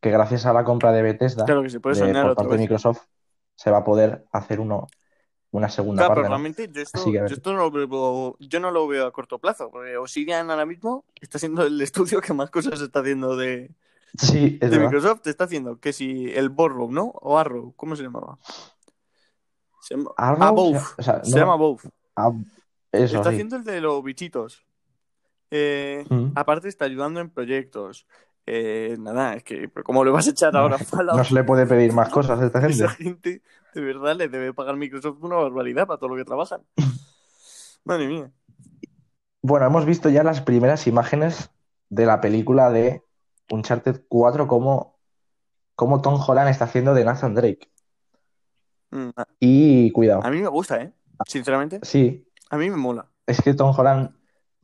que 0.00 0.10
gracias 0.10 0.46
a 0.46 0.52
la 0.52 0.64
compra 0.64 0.90
de 0.92 1.02
Bethesda 1.02 1.44
Claro 1.44 1.62
que 1.62 1.70
se 1.70 1.80
puede 1.80 2.04
de- 2.06 2.22
por 2.22 2.34
parte 2.34 2.52
de. 2.54 2.58
Microsoft 2.58 3.02
se 3.54 3.70
va 3.70 3.78
a 3.78 3.84
poder 3.84 4.24
hacer 4.32 4.58
uno, 4.58 4.86
una 5.50 5.68
segunda 5.68 6.00
Claro, 6.00 6.08
parte, 6.08 6.20
pero 6.22 6.28
¿no? 6.30 6.34
realmente 6.42 6.70
yo 6.72 6.82
esto, 6.82 7.04
que 7.04 7.12
yo 7.12 7.52
no, 7.52 7.58
lo 7.58 7.70
veo, 7.70 8.36
yo 8.40 8.58
no 8.60 8.70
lo 8.70 8.88
veo 8.88 9.06
a 9.06 9.12
corto 9.12 9.38
plazo, 9.38 9.70
porque 9.70 9.96
Obsidian 9.96 10.50
ahora 10.50 10.66
mismo 10.66 11.04
está 11.20 11.38
siendo 11.38 11.64
el 11.64 11.80
estudio 11.82 12.20
que 12.20 12.32
más 12.32 12.50
cosas 12.50 12.80
está 12.80 13.00
haciendo 13.00 13.36
de, 13.36 13.70
Sí, 14.18 14.58
es 14.60 14.70
de 14.70 14.78
verdad. 14.78 14.92
Microsoft. 14.92 15.26
Está 15.26 15.44
haciendo 15.44 15.78
que 15.80 15.92
si 15.92 16.30
el 16.32 16.48
Borrow, 16.50 16.90
¿no? 16.90 17.04
O 17.20 17.38
Arrow, 17.38 17.72
¿cómo 17.76 17.96
se 17.96 18.02
llamaba? 18.02 18.38
Se 19.80 19.96
llama 19.96 20.10
Arrow, 20.16 20.42
Above. 20.42 20.82
o 20.98 21.02
sea, 21.02 21.24
Se 21.24 21.30
no, 21.32 21.36
llama 21.38 21.52
Above. 21.54 21.84
ah, 22.16 22.32
eso, 22.92 23.16
Está 23.16 23.30
sí. 23.30 23.34
haciendo 23.36 23.56
el 23.56 23.64
de 23.64 23.80
los 23.80 24.02
bichitos. 24.04 24.64
Eh, 25.50 26.04
Mm. 26.08 26.32
aparte 26.34 26.68
está 26.68 26.84
ayudando 26.84 27.20
en 27.20 27.30
proyectos. 27.30 28.06
Eh, 28.46 28.96
nada, 28.98 29.34
es 29.34 29.44
que 29.44 29.70
¿cómo 29.84 30.04
le 30.04 30.10
vas 30.10 30.26
a 30.26 30.30
echar 30.30 30.56
ahora 30.56 30.76
Fallout? 30.78 31.16
No 31.16 31.24
se 31.24 31.34
le 31.34 31.44
puede 31.44 31.66
pedir 31.66 31.92
más 31.92 32.08
cosas 32.08 32.40
a 32.40 32.46
esta 32.46 32.60
gente. 32.60 32.74
Esa 32.74 32.88
gente 32.90 33.42
de 33.74 33.80
verdad 33.80 34.16
le 34.16 34.28
debe 34.28 34.52
pagar 34.52 34.76
Microsoft 34.76 35.18
una 35.22 35.36
barbaridad 35.36 35.86
para 35.86 35.98
todo 35.98 36.10
lo 36.10 36.16
que 36.16 36.24
trabajan. 36.24 36.62
Madre 37.84 38.08
mía. 38.08 38.30
Bueno, 39.42 39.66
hemos 39.66 39.84
visto 39.86 40.08
ya 40.08 40.22
las 40.22 40.40
primeras 40.40 40.86
imágenes 40.86 41.50
de 41.88 42.06
la 42.06 42.20
película 42.20 42.70
de 42.70 43.02
Uncharted 43.50 44.02
4, 44.08 44.46
como, 44.48 44.98
como 45.74 46.00
Tom 46.00 46.20
Holland 46.20 46.48
está 46.50 46.64
haciendo 46.64 46.94
de 46.94 47.04
Nathan 47.04 47.34
Drake. 47.34 47.70
Mm, 48.90 49.10
Y 49.40 49.90
cuidado, 49.92 50.24
a 50.24 50.30
mí 50.30 50.40
me 50.40 50.48
gusta, 50.48 50.80
¿eh? 50.82 50.92
Sinceramente, 51.26 51.80
sí, 51.82 52.26
a 52.50 52.56
mí 52.56 52.68
me 52.70 52.76
mola. 52.76 53.08
es 53.26 53.40
que 53.40 53.54
Tom 53.54 53.74
Holland 53.76 54.10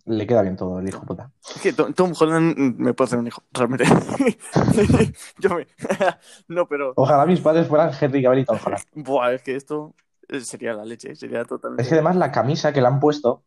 le 0.04 0.26
queda 0.26 0.42
bien 0.42 0.56
todo, 0.56 0.78
el 0.80 0.88
hijo 0.88 1.04
puta. 1.04 1.30
Es 1.54 1.61
que 1.61 1.73
Tom, 1.73 1.92
Tom 1.92 2.12
Holland 2.18 2.56
me 2.78 2.94
puede 2.94 3.08
hacer 3.08 3.18
un 3.18 3.26
hijo, 3.26 3.42
realmente. 3.52 3.85
Yo 5.38 5.50
me... 5.54 5.66
no, 6.49 6.66
pero... 6.66 6.94
Ojalá 6.97 7.26
mis 7.26 7.40
padres 7.40 7.68
fueran 7.68 7.90
Henry 7.99 8.23
Cavill 8.23 8.40
y 8.40 8.44
Tom 8.47 8.58
Holland. 8.64 8.82
Buah, 8.94 9.32
es 9.35 9.42
que 9.42 9.54
esto... 9.54 9.94
Eh, 10.28 10.40
Sería 10.40 10.73
la 10.75 10.85
leche, 10.85 11.14
sería 11.14 11.44
totalmente. 11.44 11.82
Es 11.82 11.88
que 11.88 11.94
además 11.94 12.16
la 12.16 12.32
camisa 12.32 12.73
que 12.73 12.80
le 12.80 12.87
han 12.87 13.00
puesto 13.00 13.44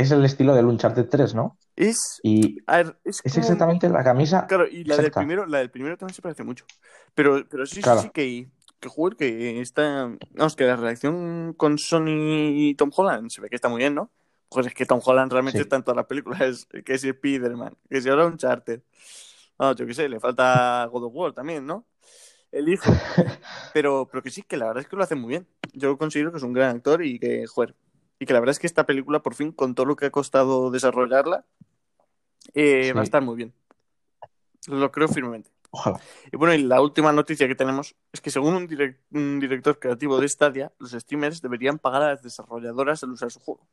es 0.00 0.10
el 0.10 0.24
estilo 0.24 0.54
del 0.54 0.66
Uncharted 0.66 1.08
3, 1.08 1.34
¿no? 1.34 1.56
Es, 1.76 2.20
Y 2.22 2.60
ver, 2.62 2.98
es 3.04 3.20
es 3.24 3.32
como- 3.32 3.42
exactamente 3.42 3.88
la 3.88 4.02
camisa. 4.04 4.46
Claro, 4.46 4.66
y 4.68 4.84
la 4.84 4.96
del 4.96 5.10
primero, 5.10 5.46
la 5.46 5.58
del 5.58 5.70
primero 5.70 5.96
también 5.96 6.14
se 6.14 6.22
parece 6.22 6.42
mucho. 6.44 6.64
Pero, 7.14 7.44
pero 7.48 7.66
sí, 7.66 7.80
Claro. 7.82 8.00
sí, 8.00 8.06
sí 8.08 8.12
que, 8.12 8.48
que 8.80 8.88
joder, 8.88 9.16
que 9.16 9.60
está. 9.60 10.10
Vamos, 10.32 10.56
que 10.56 10.64
la 10.64 10.76
relación 10.76 11.54
con 11.56 11.78
Sony 11.78 12.50
y 12.54 12.74
Tom 12.74 12.90
Holland 12.94 13.30
se 13.30 13.40
ve 13.40 13.48
que 13.48 13.56
está 13.56 13.68
muy 13.68 13.78
bien, 13.78 13.94
¿no? 13.94 14.10
Joder, 14.48 14.68
es 14.68 14.74
que 14.74 14.84
Tom 14.86 15.00
Holland 15.04 15.30
realmente 15.32 15.58
Sí. 15.58 15.62
está 15.62 15.76
en 15.76 15.82
todas 15.84 15.96
las 15.96 16.06
películas. 16.06 16.40
Es, 16.72 16.84
que 16.84 16.98
si 16.98 17.08
Spider-Man, 17.10 17.76
que 17.88 18.00
si 18.00 18.08
ahora 18.08 18.26
un 18.26 18.36
charter. 18.36 18.82
No, 19.58 19.74
yo 19.74 19.86
qué 19.86 19.94
sé, 19.94 20.08
le 20.08 20.18
falta 20.20 20.86
God 20.90 21.04
of 21.04 21.12
War 21.14 21.32
también, 21.32 21.64
¿no? 21.66 21.84
El 22.50 22.68
hijo. 22.68 22.84
Pero, 23.74 24.08
pero 24.10 24.22
que 24.22 24.30
sí, 24.30 24.42
que 24.42 24.56
la 24.56 24.66
verdad 24.66 24.82
es 24.82 24.88
que 24.88 24.96
lo 24.96 25.04
hace 25.04 25.14
muy 25.14 25.28
bien. 25.28 25.46
Yo 25.72 25.96
considero 25.96 26.32
que 26.32 26.38
es 26.38 26.42
un 26.42 26.52
gran 26.52 26.74
actor 26.76 27.04
y 27.04 27.18
que, 27.20 27.46
joder, 27.46 27.76
y 28.20 28.26
que 28.26 28.32
la 28.32 28.38
verdad 28.40 28.52
es 28.52 28.58
que 28.60 28.68
esta 28.68 28.86
película, 28.86 29.20
por 29.22 29.34
fin, 29.34 29.50
con 29.50 29.74
todo 29.74 29.86
lo 29.86 29.96
que 29.96 30.06
ha 30.06 30.10
costado 30.10 30.70
desarrollarla, 30.70 31.44
eh, 32.54 32.84
Sí. 32.84 32.92
va 32.92 33.00
a 33.00 33.04
estar 33.04 33.22
muy 33.22 33.34
bien. 33.34 33.52
Lo 34.68 34.92
creo 34.92 35.08
firmemente. 35.08 35.50
Ojalá. 35.72 36.00
Y 36.32 36.36
bueno, 36.36 36.52
y 36.54 36.62
la 36.62 36.80
última 36.82 37.12
noticia 37.12 37.46
que 37.48 37.54
tenemos 37.54 37.94
es 38.12 38.20
que 38.20 38.30
según 38.30 38.54
un, 38.54 38.68
direc- 38.68 38.98
un 39.12 39.40
director 39.40 39.78
creativo 39.78 40.20
de 40.20 40.28
Stadia, 40.28 40.72
los 40.78 40.90
streamers 40.92 41.40
deberían 41.40 41.78
pagar 41.78 42.02
a 42.02 42.08
las 42.08 42.22
desarrolladoras 42.22 43.02
al 43.04 43.10
usar 43.10 43.30
su 43.30 43.40
juego. 43.40 43.66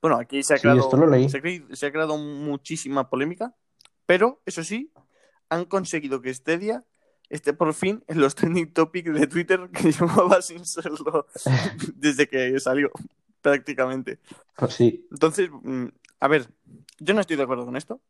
Bueno, 0.00 0.16
aquí 0.16 0.42
se 0.42 0.54
ha 0.54 0.56
Sí, 0.58 0.62
creado, 0.62 0.88
ha 0.88 1.28
se 1.76 1.86
ha 1.86 1.92
creado 1.92 2.16
muchísima 2.18 3.08
polémica, 3.10 3.54
pero 4.06 4.40
eso 4.46 4.62
sí, 4.62 4.92
han 5.48 5.64
conseguido 5.64 6.20
que 6.22 6.32
Stadia 6.32 6.84
esté 7.30 7.52
por 7.52 7.74
fin 7.74 8.04
en 8.06 8.20
los 8.20 8.34
trending 8.34 8.72
topics 8.72 9.12
de 9.12 9.26
Twitter 9.26 9.68
que 9.72 9.90
llevaba 9.92 10.40
sin 10.40 10.64
serlo 10.64 11.26
desde 11.96 12.28
que 12.28 12.60
salió, 12.60 12.90
prácticamente. 13.44 14.18
Pues 14.56 14.72
sí, 14.74 15.06
Entonces, 15.12 15.50
mm, 15.52 15.86
a 16.20 16.28
ver, 16.28 16.48
yo 16.98 17.12
no 17.14 17.20
estoy 17.20 17.36
de 17.36 17.42
acuerdo 17.42 17.66
con 17.66 17.76
esto. 17.76 18.00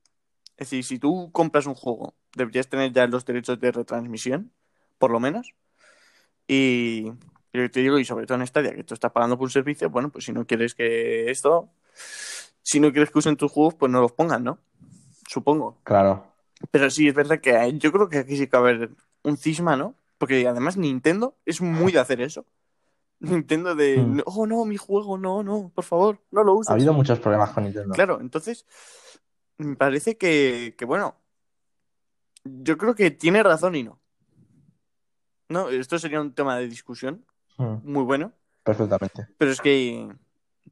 Es 0.57 0.71
decir, 0.71 0.85
si 0.85 0.99
tú 1.01 1.31
compras 1.33 1.67
un 1.67 1.75
juego, 1.75 2.15
deberías 2.37 2.69
tener 2.69 2.93
ya 2.93 3.09
los 3.09 3.25
derechos 3.25 3.59
de 3.59 3.73
retransmisión, 3.73 4.53
por 4.99 5.11
lo 5.11 5.19
menos. 5.19 5.53
Y, 6.47 7.11
y 7.53 7.69
te 7.69 7.81
digo, 7.81 7.99
y 7.99 8.05
sobre 8.05 8.27
todo 8.27 8.39
en 8.39 8.47
Stadia, 8.47 8.75
que 8.75 8.85
tú 8.85 8.95
estás 8.95 9.11
pagando 9.11 9.37
por 9.37 9.47
un 9.47 9.51
servicio, 9.51 9.91
bueno, 9.91 10.11
pues 10.11 10.25
si 10.25 10.33
no 10.33 10.47
quieres 10.47 10.75
que 10.77 11.31
esto, 11.31 11.71
si 12.63 12.79
no 12.79 12.93
quieres 12.93 13.11
que 13.11 13.19
usen 13.19 13.37
tus 13.37 13.51
juegos, 13.51 13.75
pues 13.75 13.91
no 13.91 14.01
los 14.01 14.13
pongan, 14.13 14.45
¿no? 14.45 14.59
Supongo. 15.29 15.79
claro. 15.83 16.25
Pero 16.71 16.89
sí, 16.91 17.09
es 17.09 17.15
verdad 17.15 17.41
que 17.41 17.57
hay- 17.57 17.79
yo 17.79 17.91
creo 17.93 18.09
que 18.09 18.19
aquí 18.19 18.37
sí 18.37 18.47
que 18.47 18.57
va 18.57 18.69
a 18.69 18.71
haber 18.71 18.91
un 19.25 19.37
cisma, 19.37 19.77
¿no? 19.77 19.97
Porque 20.19 20.47
además 20.47 20.77
Nintendo 20.77 21.37
es 21.45 21.61
muy 21.61 21.91
de 21.93 21.99
hacer 21.99 22.21
eso. 22.21 22.47
Nintendo 23.25 23.75
de, 23.75 23.99
Hmm. 23.99 24.21
oh 24.27 24.47
no, 24.47 24.65
mi 24.65 24.77
juego, 24.77 25.19
no, 25.19 25.43
no, 25.43 25.71
por 25.75 25.85
favor, 25.85 26.21
no 26.31 26.45
lo 26.45 26.55
uses. 26.55 26.71
Ha 26.71 26.75
habido 26.75 26.93
muchos 26.93 27.19
problemas 27.19 27.51
con 27.51 27.65
Nintendo. 27.65 27.95
Claro, 27.95 28.21
entonces 28.21 28.67
me 29.59 29.77
parece 29.77 30.17
que, 30.17 30.75
que, 30.77 30.85
bueno, 30.85 31.17
yo 32.45 32.77
creo 32.77 32.95
que 32.95 33.11
tiene 33.11 33.43
razón 33.43 33.75
y 33.77 33.83
no. 33.85 33.99
No, 35.49 35.69
esto 35.69 35.99
sería 35.99 36.21
un 36.21 36.33
tema 36.35 36.59
de 36.59 36.69
discusión 36.69 37.25
Mm, 37.57 37.77
muy 37.85 38.03
bueno, 38.03 38.33
Perfectamente. 38.65 39.29
pero 39.39 39.53
es 39.53 39.61
que, 39.61 40.09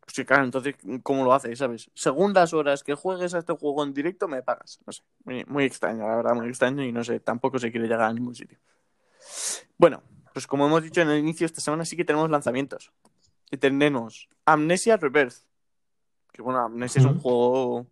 pues 0.00 0.14
que 0.16 0.26
claro, 0.26 0.42
entonces, 0.42 0.74
¿cómo 1.04 1.24
lo 1.24 1.32
hace, 1.32 1.54
sabes? 1.54 1.92
Según 1.94 2.32
las 2.32 2.52
horas 2.52 2.82
que 2.82 2.94
juegues 2.94 3.34
a 3.34 3.38
este 3.38 3.52
juego 3.52 3.84
en 3.84 3.94
directo, 3.94 4.26
me 4.26 4.42
pagas. 4.42 4.80
No 4.84 4.92
sé, 4.92 5.02
muy, 5.24 5.44
muy 5.44 5.64
extraño, 5.64 6.08
la 6.08 6.16
verdad, 6.16 6.34
muy 6.34 6.48
extraño 6.48 6.82
y 6.82 6.90
no 6.90 7.04
sé, 7.04 7.20
tampoco 7.20 7.60
se 7.60 7.70
quiere 7.70 7.86
llegar 7.86 8.10
a 8.10 8.12
ningún 8.12 8.34
sitio. 8.34 8.58
Bueno, 9.78 10.02
pues 10.32 10.46
como 10.46 10.66
hemos 10.66 10.82
dicho 10.82 11.00
en 11.00 11.10
el 11.10 11.18
inicio, 11.18 11.46
esta 11.46 11.60
semana 11.60 11.84
sí 11.84 11.96
que 11.96 12.04
tenemos 12.04 12.30
lanzamientos. 12.30 12.92
Y 13.50 13.58
tenemos 13.58 14.28
Amnesia 14.46 14.96
Rebirth. 14.96 15.44
Que 16.32 16.40
bueno, 16.40 16.60
Amnesia 16.60 17.00
es 17.00 17.06
un 17.06 17.18
juego, 17.20 17.86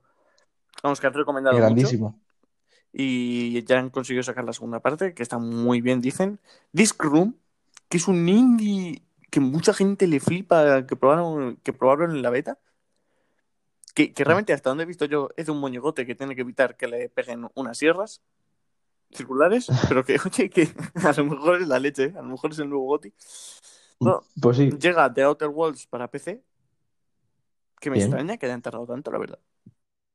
vamos, 0.82 1.00
que 1.00 1.06
han 1.06 1.12
recomendado 1.12 1.54
mucho. 1.54 1.66
Grandísimo. 1.66 2.18
Y 2.92 3.62
ya 3.64 3.78
han 3.78 3.90
conseguido 3.90 4.22
sacar 4.22 4.44
la 4.44 4.54
segunda 4.54 4.80
parte, 4.80 5.12
que 5.14 5.22
está 5.22 5.38
muy 5.38 5.82
bien, 5.82 6.00
dicen. 6.00 6.40
Disc 6.72 7.02
Room, 7.02 7.36
que 7.88 7.98
es 7.98 8.08
un 8.08 8.26
indie 8.28 9.02
que 9.30 9.40
mucha 9.40 9.74
gente 9.74 10.06
le 10.06 10.18
flipa, 10.18 10.86
que 10.86 10.96
probaron, 10.96 11.56
que 11.62 11.72
probaron 11.72 12.12
en 12.12 12.22
la 12.22 12.30
beta. 12.30 12.58
Que, 13.94 14.14
que 14.14 14.24
realmente, 14.24 14.54
hasta 14.54 14.70
donde 14.70 14.84
he 14.84 14.86
visto 14.86 15.04
yo, 15.04 15.28
es 15.36 15.46
de 15.46 15.52
un 15.52 15.60
moñigote 15.60 16.06
que 16.06 16.14
tiene 16.14 16.34
que 16.34 16.40
evitar 16.40 16.76
que 16.76 16.88
le 16.88 17.10
peguen 17.10 17.48
unas 17.54 17.76
sierras 17.76 18.22
circulares, 19.12 19.66
pero 19.88 20.04
que, 20.04 20.18
oye, 20.24 20.50
que 20.50 20.68
a 21.04 21.12
lo 21.16 21.24
mejor 21.24 21.62
es 21.62 21.68
la 21.68 21.78
leche, 21.78 22.04
¿eh? 22.06 22.14
a 22.16 22.22
lo 22.22 22.28
mejor 22.30 22.52
es 22.52 22.58
el 22.58 22.68
nuevo 22.68 22.86
Goti. 22.86 23.12
No, 24.00 24.22
Pues 24.40 24.56
sí, 24.56 24.70
llega 24.70 25.12
The 25.12 25.22
Outer 25.24 25.48
Worlds 25.48 25.86
para 25.86 26.08
PC, 26.10 26.42
que 27.80 27.90
me 27.90 27.96
Bien. 27.96 28.08
extraña 28.08 28.36
que 28.36 28.46
hayan 28.46 28.62
tardado 28.62 28.86
tanto, 28.86 29.10
la 29.10 29.18
verdad. 29.18 29.38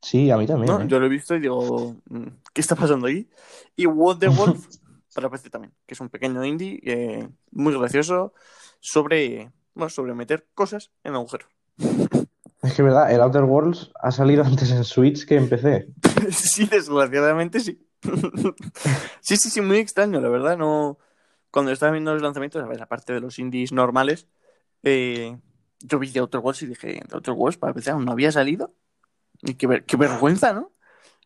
sí, 0.01 0.29
a 0.31 0.37
mí 0.37 0.47
también. 0.47 0.71
No, 0.71 0.81
¿eh? 0.81 0.85
yo 0.87 0.99
lo 0.99 1.05
he 1.05 1.09
visto 1.09 1.35
y 1.35 1.39
digo, 1.39 1.95
mm, 2.09 2.27
¿qué 2.53 2.61
está 2.61 2.75
pasando 2.75 3.07
ahí? 3.07 3.29
Y 3.75 3.85
What 3.85 4.17
the 4.19 4.29
Wolf 4.29 4.67
para 5.13 5.29
PC 5.29 5.49
también, 5.49 5.73
que 5.85 5.93
es 5.93 5.99
un 6.01 6.09
pequeño 6.09 6.43
indie 6.43 6.79
eh, 6.83 7.29
muy 7.51 7.73
gracioso 7.73 8.33
sobre, 8.79 9.51
bueno, 9.73 9.89
sobre 9.89 10.13
meter 10.13 10.47
cosas 10.53 10.91
en 11.03 11.15
agujeros. 11.15 11.47
Es 12.61 12.73
que 12.73 12.81
verdad, 12.83 13.11
el 13.11 13.21
Outer 13.21 13.43
Worlds 13.43 13.91
ha 14.01 14.11
salido 14.11 14.43
antes 14.45 14.71
en 14.71 14.83
Switch 14.83 15.25
que 15.25 15.37
en 15.37 15.47
PC. 15.49 15.87
sí, 16.31 16.65
desgraciadamente 16.65 17.59
sí. 17.59 17.84
sí, 19.21 19.37
sí, 19.37 19.49
sí, 19.49 19.61
muy 19.61 19.77
extraño, 19.77 20.19
la 20.21 20.29
verdad. 20.29 20.57
No, 20.57 20.97
cuando 21.51 21.71
estaba 21.71 21.91
viendo 21.91 22.13
los 22.13 22.21
lanzamientos, 22.21 22.63
a 22.63 22.67
ver, 22.67 22.81
aparte 22.81 23.13
de 23.13 23.19
los 23.21 23.39
indies 23.39 23.71
normales, 23.71 24.27
eh, 24.83 25.37
yo 25.81 25.99
vi 25.99 26.11
The 26.11 26.19
Outer 26.19 26.39
Worlds 26.41 26.61
y 26.63 26.67
dije, 26.67 27.01
The 27.07 27.15
Outer 27.15 27.33
Worlds 27.33 27.57
para 27.57 27.73
aún 27.91 28.05
no 28.05 28.11
había 28.11 28.31
salido. 28.31 28.73
Y 29.41 29.55
qué, 29.55 29.67
ver- 29.67 29.85
qué 29.85 29.97
vergüenza, 29.97 30.53
¿no? 30.53 30.71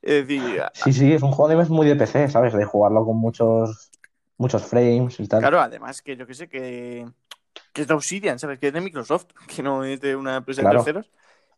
Es 0.01 0.27
decir, 0.27 0.63
Sí, 0.73 0.93
sí, 0.93 1.13
es 1.13 1.21
un 1.21 1.31
juego 1.31 1.49
de 1.49 1.69
muy 1.69 1.87
de 1.87 1.95
PC, 1.95 2.29
¿sabes? 2.29 2.53
De 2.53 2.65
jugarlo 2.65 3.05
con 3.05 3.17
muchos, 3.17 3.91
muchos 4.37 4.63
frames 4.65 5.19
y 5.19 5.27
tal. 5.27 5.41
Claro, 5.41 5.59
además 5.61 6.01
que 6.01 6.15
yo 6.15 6.25
que 6.25 6.33
sé 6.33 6.47
que, 6.47 7.05
que 7.73 7.81
es 7.81 7.87
de 7.87 7.93
Obsidian, 7.93 8.39
¿sabes? 8.39 8.59
Que 8.59 8.67
es 8.67 8.73
de 8.73 8.81
Microsoft, 8.81 9.27
que 9.55 9.61
no 9.61 9.83
es 9.83 9.99
de 10.01 10.15
una 10.15 10.37
empresa 10.37 10.61
Claro. 10.61 10.79
de 10.79 10.83
terceros. 10.85 11.11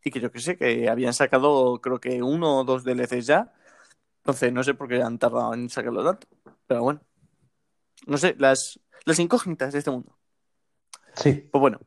Y 0.03 0.09
que 0.09 0.19
yo 0.19 0.31
que 0.31 0.39
sé 0.39 0.57
que 0.57 0.89
habían 0.89 1.13
sacado, 1.13 1.79
creo 1.79 1.99
que 1.99 2.23
uno 2.23 2.59
o 2.59 2.63
dos 2.63 2.83
DLCs 2.83 3.27
ya. 3.27 3.53
Entonces 4.21 4.53
no 4.53 4.63
sé 4.63 4.73
por 4.73 4.87
qué 4.87 5.01
han 5.01 5.17
tardado 5.17 5.53
en 5.53 5.69
sacarlo 5.69 6.03
tanto. 6.03 6.27
Pero 6.67 6.83
bueno. 6.83 7.01
No 8.05 8.17
sé, 8.17 8.35
las, 8.37 8.79
las 9.05 9.19
incógnitas 9.19 9.73
de 9.73 9.79
este 9.79 9.91
mundo. 9.91 10.17
Sí, 11.15 11.47
Pues 11.51 11.59
bueno, 11.59 11.79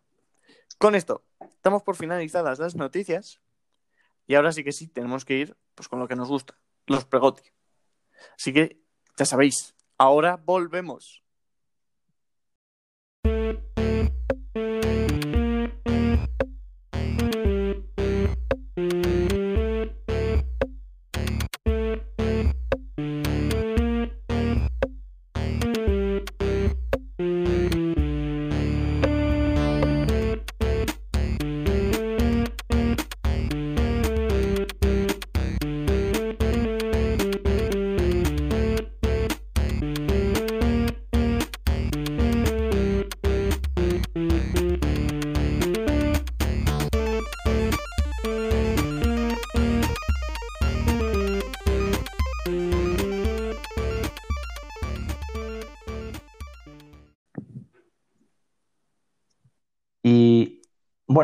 con 0.78 0.94
esto, 0.94 1.24
estamos 1.40 1.82
por 1.82 1.96
finalizadas 1.96 2.58
las 2.58 2.74
noticias. 2.76 3.40
Y 4.26 4.34
ahora 4.34 4.52
sí 4.52 4.64
que 4.64 4.72
sí, 4.72 4.88
tenemos 4.88 5.24
que 5.24 5.34
ir 5.34 5.56
pues 5.74 5.88
con 5.88 5.98
lo 5.98 6.08
que 6.08 6.16
nos 6.16 6.28
gusta, 6.28 6.58
los 6.86 7.04
pregoti. 7.04 7.42
Así 8.38 8.52
que, 8.52 8.80
ya 9.16 9.24
sabéis, 9.24 9.74
ahora 9.98 10.36
volvemos. 10.36 11.23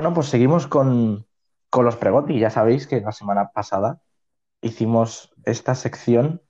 Bueno, 0.00 0.14
pues 0.14 0.28
seguimos 0.28 0.66
con, 0.66 1.26
con 1.68 1.84
los 1.84 1.96
pregoti. 1.96 2.38
Ya 2.38 2.48
sabéis 2.48 2.86
que 2.86 3.02
la 3.02 3.12
semana 3.12 3.50
pasada 3.52 4.00
hicimos 4.62 5.30
esta 5.44 5.74
sección 5.74 6.40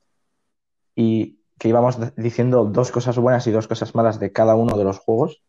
y 0.95 1.41
que 1.59 1.69
íbamos 1.69 1.99
diciendo 2.15 2.65
dos 2.67 2.93
cosas 2.93 3.19
buenas 3.19 3.49
y 3.49 3.51
dos 3.51 3.67
cosas 3.67 3.93
malas 3.97 4.21
de 4.21 4.31
cada 4.31 4.55
uno 4.55 4.79
de 4.79 4.85
los 4.85 5.01
juegos. 5.01 5.43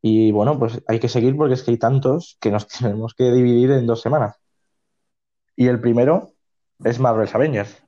Y 0.00 0.30
bueno, 0.30 0.56
pues 0.56 0.84
hay 0.86 1.00
que 1.00 1.08
seguir 1.08 1.36
porque 1.36 1.54
es 1.54 1.64
que 1.64 1.72
hay 1.72 1.78
tantos 1.78 2.38
que 2.40 2.52
nos 2.52 2.68
tenemos 2.78 3.12
que 3.14 3.32
dividir 3.32 3.72
en 3.72 3.88
dos 3.88 4.02
semanas. 4.02 4.36
Y 5.56 5.66
el 5.66 5.80
primero 5.80 6.30
es 6.84 7.00
Marvel's 7.00 7.34
Avengers. 7.34 7.82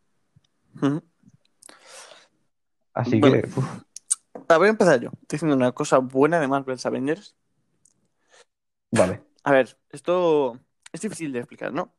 Así 2.93 3.21
Bueno. 3.21 3.41
que, 3.41 3.49
uf, 3.49 3.83
Ah, 4.49 4.59
voy 4.59 4.67
a 4.67 4.71
empezar 4.71 4.99
yo, 4.99 5.11
diciendo 5.29 5.55
una 5.55 5.71
cosa 5.71 5.99
buena 5.99 6.41
de 6.41 6.49
Marvel's 6.49 6.87
Avengers. 6.87 7.37
Vale. 8.91 9.28
A 9.45 9.53
ver, 9.53 9.79
esto 9.91 10.59
es 10.93 11.01
difícil 11.01 11.33
de 11.33 11.39
explicar, 11.41 11.73
¿no? 11.73 11.93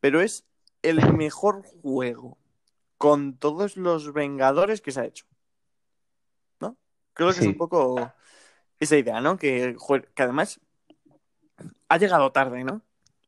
Pero 0.00 0.20
es 0.20 0.44
el 0.82 1.12
mejor 1.12 1.62
juego 1.82 2.38
con 2.98 3.36
todos 3.36 3.76
los 3.76 4.12
Vengadores 4.12 4.80
que 4.80 4.92
se 4.92 5.00
ha 5.00 5.04
hecho. 5.04 5.26
¿No? 6.60 6.76
Creo 7.14 7.28
que 7.28 7.34
Sí. 7.34 7.40
es 7.40 7.46
un 7.46 7.56
poco 7.56 8.12
esa 8.78 8.96
idea, 8.96 9.20
¿no? 9.20 9.36
Que, 9.36 9.76
además 10.16 10.60
ha 11.88 11.96
llegado 11.98 12.32
tarde, 12.32 12.64
¿no? 12.64 12.82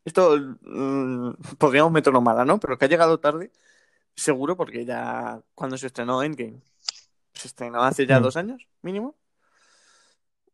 Esto 0.04 0.36
mm, 0.62 1.32
podríamos 1.58 1.92
meterlo 1.92 2.20
mala, 2.20 2.44
¿no? 2.44 2.58
Pero 2.58 2.76
que 2.78 2.84
ha 2.86 2.88
llegado 2.88 3.20
tarde, 3.20 3.50
seguro, 4.14 4.56
porque 4.56 4.84
ya 4.84 5.40
cuando 5.54 5.76
se 5.78 5.86
estrenó 5.86 6.22
Endgame, 6.22 6.60
se 7.34 7.48
estrenó 7.48 7.82
hace 7.82 8.06
ya 8.06 8.18
Mm. 8.18 8.22
dos 8.22 8.36
años, 8.36 8.68
mínimo. 8.82 9.14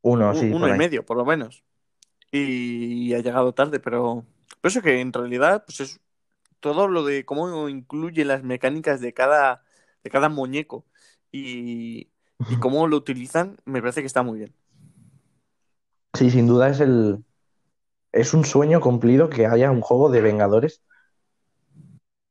Uno, 0.02 0.30
Un- 0.30 0.36
sí. 0.36 0.46
uno 0.46 0.60
por 0.60 0.68
y 0.68 0.72
ahí. 0.72 0.78
medio, 0.78 1.04
por 1.04 1.16
lo 1.16 1.24
menos. 1.24 1.62
Y 2.30 3.14
ha 3.14 3.20
llegado 3.20 3.52
tarde, 3.54 3.80
pero. 3.80 4.24
Pero 4.60 4.70
eso 4.70 4.82
que 4.82 5.00
en 5.00 5.12
realidad, 5.12 5.64
pues 5.64 5.80
es 5.80 6.00
todo 6.60 6.88
lo 6.88 7.04
de 7.04 7.24
cómo 7.24 7.68
incluye 7.68 8.24
las 8.24 8.42
mecánicas 8.42 9.00
de 9.00 9.12
cada, 9.12 9.62
de 10.02 10.10
cada 10.10 10.28
muñeco 10.28 10.84
y, 11.30 12.08
y 12.48 12.56
cómo 12.58 12.86
lo 12.88 12.96
utilizan, 12.96 13.56
me 13.64 13.80
parece 13.80 14.00
que 14.00 14.06
está 14.06 14.22
muy 14.22 14.38
bien. 14.40 14.54
Sí, 16.14 16.30
sin 16.30 16.46
duda 16.46 16.68
es 16.68 16.80
el. 16.80 17.24
Es 18.10 18.34
un 18.34 18.44
sueño 18.44 18.80
cumplido 18.80 19.28
que 19.28 19.46
haya 19.46 19.70
un 19.70 19.80
juego 19.80 20.10
de 20.10 20.22
Vengadores. 20.22 20.82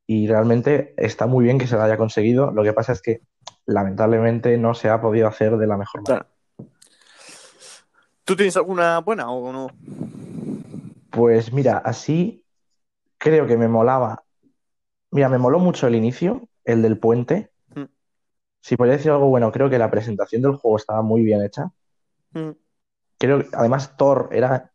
Y 0.10 0.28
realmente 0.28 0.94
está 0.98 1.28
muy 1.28 1.44
bien 1.44 1.58
que 1.58 1.68
se 1.68 1.76
lo 1.76 1.84
haya 1.84 1.98
conseguido. 1.98 2.52
Lo 2.52 2.64
que 2.64 2.74
pasa 2.74 2.94
es 2.94 3.02
que 3.02 3.22
lamentablemente 3.66 4.58
no 4.58 4.74
se 4.74 4.90
ha 4.90 5.02
podido 5.02 5.28
hacer 5.28 5.58
de 5.58 5.68
la 5.68 5.78
mejor 5.78 6.02
manera. 6.02 6.24
Claro. 6.24 6.37
¿Tú 8.28 8.36
tienes 8.36 8.58
alguna 8.58 9.00
buena 9.00 9.32
o 9.32 9.54
no? 9.54 9.68
Pues 11.10 11.54
mira, 11.54 11.78
así 11.78 12.44
creo 13.18 13.48
que 13.48 13.56
me 13.56 13.70
molaba. 13.70 14.26
Mira, 15.12 15.30
me 15.30 15.38
moló 15.38 15.60
mucho 15.60 15.88
el 15.88 15.96
inicio, 15.96 16.50
el 16.66 16.82
del 16.82 17.00
puente. 17.00 17.52
Mm. 17.74 17.84
Si 18.60 18.76
podría 18.76 18.98
decir 18.98 19.12
algo 19.12 19.30
bueno, 19.30 19.50
creo 19.54 19.70
que 19.70 19.80
la 19.80 19.90
presentación 19.90 20.42
del 20.42 20.58
juego 20.58 20.76
estaba 20.76 21.02
muy 21.04 21.24
bien 21.24 21.42
hecha. 21.42 21.72
Mm. 22.34 22.50
Creo 23.18 23.40
que 23.40 23.48
además 23.54 23.96
Thor 23.96 24.28
era. 24.34 24.74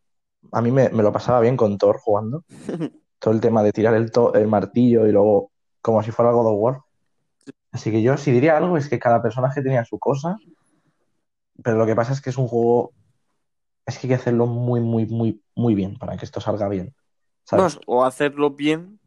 A 0.50 0.62
mí 0.62 0.70
me, 0.70 0.88
me 0.88 1.02
lo 1.02 1.12
pasaba 1.12 1.40
bien 1.40 1.58
con 1.58 1.76
Thor 1.76 1.98
jugando. 1.98 2.44
Todo 3.18 3.34
el 3.34 3.40
tema 3.42 3.62
de 3.62 3.72
tirar 3.72 3.92
el, 3.92 4.10
to- 4.10 4.32
el 4.32 4.46
martillo 4.48 5.06
y 5.06 5.12
luego 5.12 5.50
como 5.82 6.02
si 6.02 6.10
fuera 6.10 6.32
God 6.32 6.46
of 6.46 6.56
War. 6.58 6.80
Así 7.70 7.90
que 7.90 8.00
yo, 8.00 8.16
si 8.16 8.32
diría 8.32 8.56
algo, 8.56 8.78
es 8.78 8.88
que 8.88 8.98
cada 8.98 9.20
personaje 9.20 9.60
tenía 9.60 9.84
su 9.84 9.98
cosa. 9.98 10.38
Pero 11.62 11.76
lo 11.76 11.84
que 11.84 11.94
pasa 11.94 12.14
es 12.14 12.22
que 12.22 12.30
es 12.30 12.38
un 12.38 12.48
juego. 12.48 12.92
Es 13.86 13.98
que 13.98 14.06
hay 14.06 14.08
que 14.10 14.14
hacerlo 14.14 14.46
muy, 14.46 14.80
muy, 14.80 15.06
muy, 15.06 15.42
muy 15.54 15.74
bien 15.74 15.96
para 15.98 16.16
que 16.16 16.24
esto 16.24 16.40
salga 16.40 16.68
bien. 16.68 16.94
¿Sabes? 17.44 17.78
O 17.86 18.04
hacerlo 18.04 18.50
bien, 18.50 19.00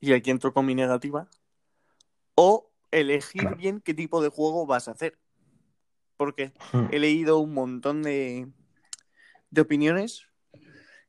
y 0.00 0.12
aquí 0.12 0.30
entro 0.30 0.52
con 0.54 0.64
mi 0.66 0.74
negativa, 0.74 1.28
o 2.34 2.70
elegir 2.90 3.42
Claro. 3.42 3.56
bien 3.56 3.80
qué 3.80 3.92
tipo 3.94 4.22
de 4.22 4.30
juego 4.30 4.66
vas 4.66 4.88
a 4.88 4.92
hacer. 4.92 5.18
Porque 6.16 6.52
Mm. 6.72 6.86
he 6.92 6.98
leído 6.98 7.38
un 7.38 7.52
montón 7.52 8.02
de, 8.02 8.48
de 9.50 9.60
opiniones, 9.60 10.26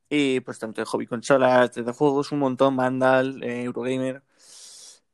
eh, 0.09 0.41
pues 0.43 0.59
tanto 0.59 0.81
de 0.81 0.85
hobby 0.85 1.07
consolas, 1.07 1.73
de 1.73 1.91
juegos, 1.93 2.31
un 2.31 2.39
montón, 2.39 2.75
Vandal, 2.75 3.41
eh, 3.43 3.63
Eurogamer, 3.63 4.23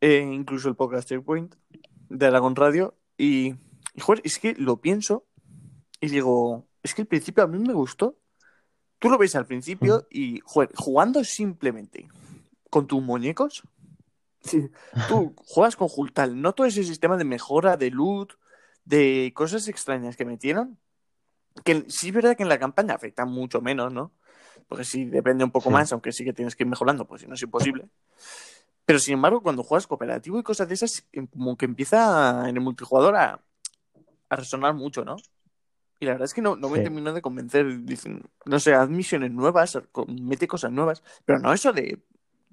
eh, 0.01 0.27
incluso 0.34 0.70
el 0.70 0.75
podcast 0.75 1.08
Checkpoint 1.08 1.55
de 2.10 2.25
Aragon 2.25 2.55
Radio, 2.55 2.98
y, 3.17 3.50
y, 3.94 4.01
joder, 4.01 4.22
es 4.25 4.40
que 4.40 4.53
lo 4.55 4.81
pienso 4.81 5.25
y 6.00 6.09
digo, 6.09 6.66
es 6.83 6.94
que 6.94 7.01
al 7.01 7.07
principio 7.07 7.44
a 7.44 7.48
mí 7.48 7.59
me 7.59 7.74
gustó. 7.74 8.17
Tú 9.00 9.09
lo 9.09 9.17
ves 9.17 9.35
al 9.35 9.48
principio 9.48 10.07
y, 10.11 10.41
joder, 10.44 10.70
jugando 10.75 11.24
simplemente 11.24 12.07
con 12.70 12.85
tus 12.85 13.01
muñecos, 13.01 13.63
sí, 14.41 14.70
tú 15.07 15.33
juegas 15.37 15.75
con 15.75 15.89
Hultal, 15.94 16.39
no 16.39 16.53
todo 16.53 16.67
ese 16.67 16.83
sistema 16.83 17.17
de 17.17 17.24
mejora, 17.24 17.77
de 17.77 17.89
loot, 17.89 18.33
de 18.85 19.31
cosas 19.35 19.67
extrañas 19.67 20.15
que 20.15 20.25
metieron, 20.25 20.77
que 21.63 21.85
sí 21.89 22.09
es 22.09 22.13
verdad 22.13 22.37
que 22.37 22.44
en 22.44 22.50
la 22.50 22.59
campaña 22.59 22.94
afecta 22.94 23.25
mucho 23.25 23.59
menos, 23.59 23.91
¿no? 23.91 24.11
Porque 24.67 24.85
sí 24.85 25.05
depende 25.05 25.44
un 25.44 25.51
poco 25.51 25.70
Sí. 25.70 25.74
más, 25.74 25.91
aunque 25.91 26.11
sí 26.11 26.24
que 26.24 26.33
tienes 26.33 26.55
que 26.55 26.63
ir 26.63 26.70
mejorando, 26.70 27.05
pues 27.05 27.22
si 27.22 27.27
no 27.27 27.33
es 27.33 27.41
imposible. 27.41 27.89
Pero 28.85 29.00
sin 29.00 29.15
embargo, 29.15 29.41
cuando 29.41 29.63
juegas 29.63 29.87
cooperativo 29.87 30.39
y 30.39 30.44
cosas 30.44 30.67
de 30.67 30.75
esas, 30.75 31.07
como 31.31 31.57
que 31.57 31.65
empieza 31.65 32.48
en 32.48 32.55
el 32.55 32.61
multijugador 32.61 33.15
a, 33.15 33.44
a 34.29 34.35
resonar 34.35 34.75
mucho, 34.75 35.03
¿no? 35.03 35.15
Y 36.01 36.05
la 36.07 36.14
verdad 36.14 36.25
es 36.25 36.35
que 36.35 36.44
no, 36.44 36.57
no 36.57 36.70
me 36.70 36.79
Sí. 36.79 36.81
terminó 36.81 37.14
de 37.14 37.24
convencer. 37.24 37.85
Dicen, 37.85 38.24
no 38.46 38.59
sé, 38.59 38.75
haz 38.75 38.90
misiones 38.90 39.31
nuevas, 39.31 39.79
mete 40.09 40.48
cosas 40.50 40.74
nuevas, 40.74 41.03
pero 41.25 41.40
no 41.40 41.53
eso 41.53 41.74
de, 41.74 41.83
le 41.83 42.01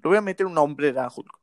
voy 0.04 0.18
a 0.18 0.22
meter 0.22 0.46
una 0.46 0.62
hombrera 0.62 1.06
a 1.06 1.12
Hulk. 1.14 1.40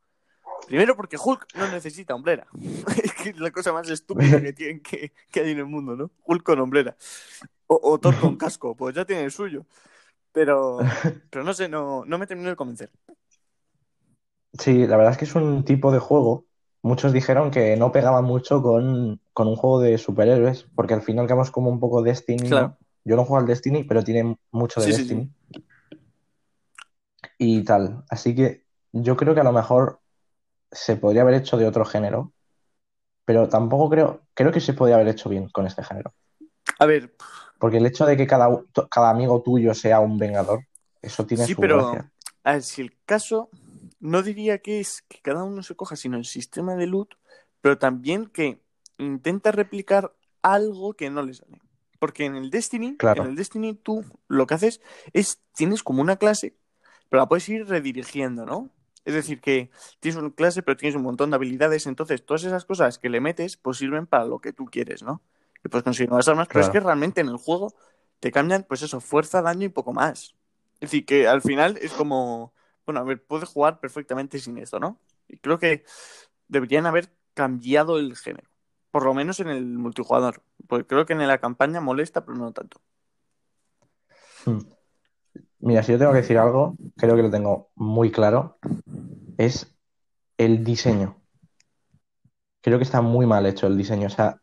Primero 0.66 0.96
porque 0.96 1.18
Hulk 1.22 1.48
no 1.56 1.68
necesita 1.68 2.14
hombrera. 2.14 2.48
es 3.26 3.38
la 3.40 3.52
cosa 3.52 3.72
más 3.72 3.90
estúpida 3.90 4.42
que, 4.42 4.52
tienen 4.54 4.80
que, 4.82 5.12
que 5.30 5.40
hay 5.40 5.52
en 5.52 5.58
el 5.60 5.66
mundo, 5.66 5.96
¿no? 5.96 6.12
Hulk 6.24 6.44
con 6.44 6.60
hombrera. 6.60 6.96
O, 7.68 7.80
o 7.82 8.00
Thor 8.00 8.18
con 8.18 8.36
casco, 8.36 8.76
pues 8.76 8.94
ya 8.96 9.04
tiene 9.06 9.24
el 9.24 9.32
suyo. 9.32 9.66
Pero, 10.32 10.88
pero 11.30 11.44
no 11.44 11.54
sé, 11.54 11.68
no, 11.68 12.04
no 12.06 12.18
me 12.18 12.26
terminó 12.28 12.50
de 12.50 12.56
convencer. 12.56 12.90
Sí, 14.58 14.86
la 14.86 14.96
verdad 14.96 15.12
es 15.12 15.18
que 15.18 15.24
es 15.26 15.34
un 15.34 15.64
tipo 15.64 15.92
de 15.92 15.98
juego. 15.98 16.46
Muchos 16.86 17.12
dijeron 17.12 17.50
que 17.50 17.76
no 17.76 17.90
pegaba 17.90 18.22
mucho 18.22 18.62
con, 18.62 19.20
con 19.32 19.48
un 19.48 19.56
juego 19.56 19.80
de 19.80 19.98
superhéroes, 19.98 20.66
porque 20.74 20.94
al 20.94 21.02
final 21.02 21.26
quedamos 21.26 21.50
como 21.50 21.68
un 21.68 21.80
poco 21.80 22.02
Destiny. 22.02 22.48
Yo 22.48 23.16
no 23.16 23.24
juego 23.24 23.38
al 23.38 23.46
Destiny, 23.46 23.84
pero 23.84 24.04
tiene 24.04 24.36
mucho 24.52 24.80
de 24.80 24.86
Sí, 24.86 24.92
sí, 24.92 24.98
Destiny 24.98 25.30
y 27.38 27.64
tal. 27.64 28.04
Así 28.08 28.34
que 28.34 28.64
yo 28.92 29.16
creo 29.16 29.34
que 29.34 29.40
a 29.40 29.44
lo 29.44 29.52
mejor 29.52 30.00
se 30.70 30.96
podría 30.96 31.22
haber 31.22 31.34
hecho 31.34 31.56
de 31.56 31.66
otro 31.66 31.84
género, 31.84 32.32
pero 33.24 33.48
tampoco 33.48 33.90
creo, 33.90 34.22
creo 34.34 34.52
que 34.52 34.60
se 34.60 34.72
podría 34.72 34.96
haber 34.96 35.08
hecho 35.08 35.28
bien 35.28 35.48
con 35.48 35.66
este 35.66 35.82
género. 35.82 36.14
A 36.78 36.86
ver, 36.86 37.12
Porque 37.58 37.78
el 37.78 37.86
hecho 37.86 38.06
de 38.06 38.16
que 38.16 38.26
cada, 38.26 38.48
cada 38.90 39.10
amigo 39.10 39.42
tuyo 39.42 39.74
sea 39.74 40.00
un 40.00 40.18
vengador, 40.18 40.60
eso 41.02 41.24
tiene 41.26 41.46
sí, 41.46 41.54
su 41.54 41.60
pero 41.60 41.78
gracia. 41.78 42.12
a 42.44 42.52
ver, 42.52 42.62
si 42.62 42.82
el 42.82 42.92
caso 43.04 43.48
no 44.06 44.22
diría 44.22 44.58
que 44.58 44.80
es 44.80 45.02
que 45.08 45.20
cada 45.20 45.42
uno 45.44 45.62
se 45.62 45.74
coja, 45.74 45.96
sino 45.96 46.16
el 46.16 46.24
sistema 46.24 46.76
de 46.76 46.86
loot, 46.86 47.14
pero 47.60 47.76
también 47.78 48.26
que 48.26 48.60
intenta 48.98 49.50
replicar 49.52 50.14
algo 50.42 50.94
que 50.94 51.10
no 51.10 51.22
le 51.22 51.34
sale. 51.34 51.60
Porque 51.98 52.24
en 52.24 52.36
el 52.36 52.50
Destiny, 52.50 52.96
Claro. 52.96 53.24
en 53.24 53.30
el 53.30 53.36
Destiny 53.36 53.74
tú 53.74 54.04
lo 54.28 54.46
que 54.46 54.54
haces 54.54 54.80
es 55.12 55.40
tienes 55.54 55.82
como 55.82 56.02
una 56.02 56.16
clase, 56.16 56.56
pero 57.08 57.22
la 57.22 57.28
puedes 57.28 57.48
ir 57.48 57.66
redirigiendo, 57.66 58.46
¿no? 58.46 58.70
Es 59.04 59.14
decir, 59.14 59.40
que 59.40 59.70
tienes 60.00 60.20
una 60.20 60.32
clase, 60.32 60.62
pero 60.62 60.76
tienes 60.76 60.96
un 60.96 61.02
montón 61.02 61.30
de 61.30 61.36
habilidades, 61.36 61.86
entonces 61.86 62.24
todas 62.24 62.44
esas 62.44 62.64
cosas 62.64 62.98
que 62.98 63.08
le 63.08 63.20
metes, 63.20 63.56
pues 63.56 63.78
sirven 63.78 64.06
para 64.06 64.24
lo 64.24 64.40
que 64.40 64.52
tú 64.52 64.66
quieres, 64.66 65.02
¿no? 65.02 65.22
Y 65.64 65.68
puedes 65.68 65.84
conseguir 65.84 66.10
nuevas 66.10 66.28
armas, 66.28 66.48
pero 66.48 66.60
es 66.60 66.70
que 66.70 66.80
realmente 66.80 67.20
en 67.20 67.28
el 67.28 67.36
juego 67.36 67.74
te 68.20 68.30
cambian, 68.30 68.64
pues 68.68 68.82
eso, 68.82 69.00
fuerza, 69.00 69.42
daño 69.42 69.64
y 69.66 69.68
poco 69.68 69.92
más. 69.92 70.36
Es 70.74 70.90
decir, 70.90 71.06
que 71.06 71.26
al 71.26 71.42
final 71.42 71.76
es 71.80 71.92
como, 71.92 72.52
bueno, 72.86 73.00
a 73.00 73.04
ver, 73.04 73.22
puedes 73.22 73.48
jugar 73.48 73.80
perfectamente 73.80 74.38
sin 74.38 74.58
esto, 74.58 74.78
¿no? 74.78 74.98
Y 75.28 75.38
creo 75.38 75.58
que 75.58 75.84
deberían 76.48 76.86
haber 76.86 77.10
cambiado 77.34 77.98
el 77.98 78.16
género, 78.16 78.48
por 78.90 79.04
lo 79.04 79.12
menos 79.12 79.40
en 79.40 79.48
el 79.48 79.66
multijugador, 79.66 80.42
porque 80.68 80.86
creo 80.86 81.04
que 81.04 81.12
en 81.12 81.26
la 81.26 81.38
campaña 81.38 81.80
molesta, 81.80 82.24
pero 82.24 82.38
no 82.38 82.52
tanto. 82.52 82.80
Hmm. 84.44 84.60
Mira, 85.58 85.82
si 85.82 85.92
yo 85.92 85.98
tengo 85.98 86.12
que 86.12 86.18
decir 86.18 86.38
algo, 86.38 86.76
creo 86.96 87.16
que 87.16 87.22
lo 87.22 87.30
tengo 87.30 87.70
muy 87.74 88.12
claro, 88.12 88.58
es 89.36 89.74
el 90.38 90.62
diseño. 90.64 91.16
Creo 92.60 92.78
que 92.78 92.84
está 92.84 93.00
muy 93.00 93.26
mal 93.26 93.46
hecho 93.46 93.66
el 93.66 93.76
diseño. 93.76 94.06
O 94.06 94.10
sea, 94.10 94.40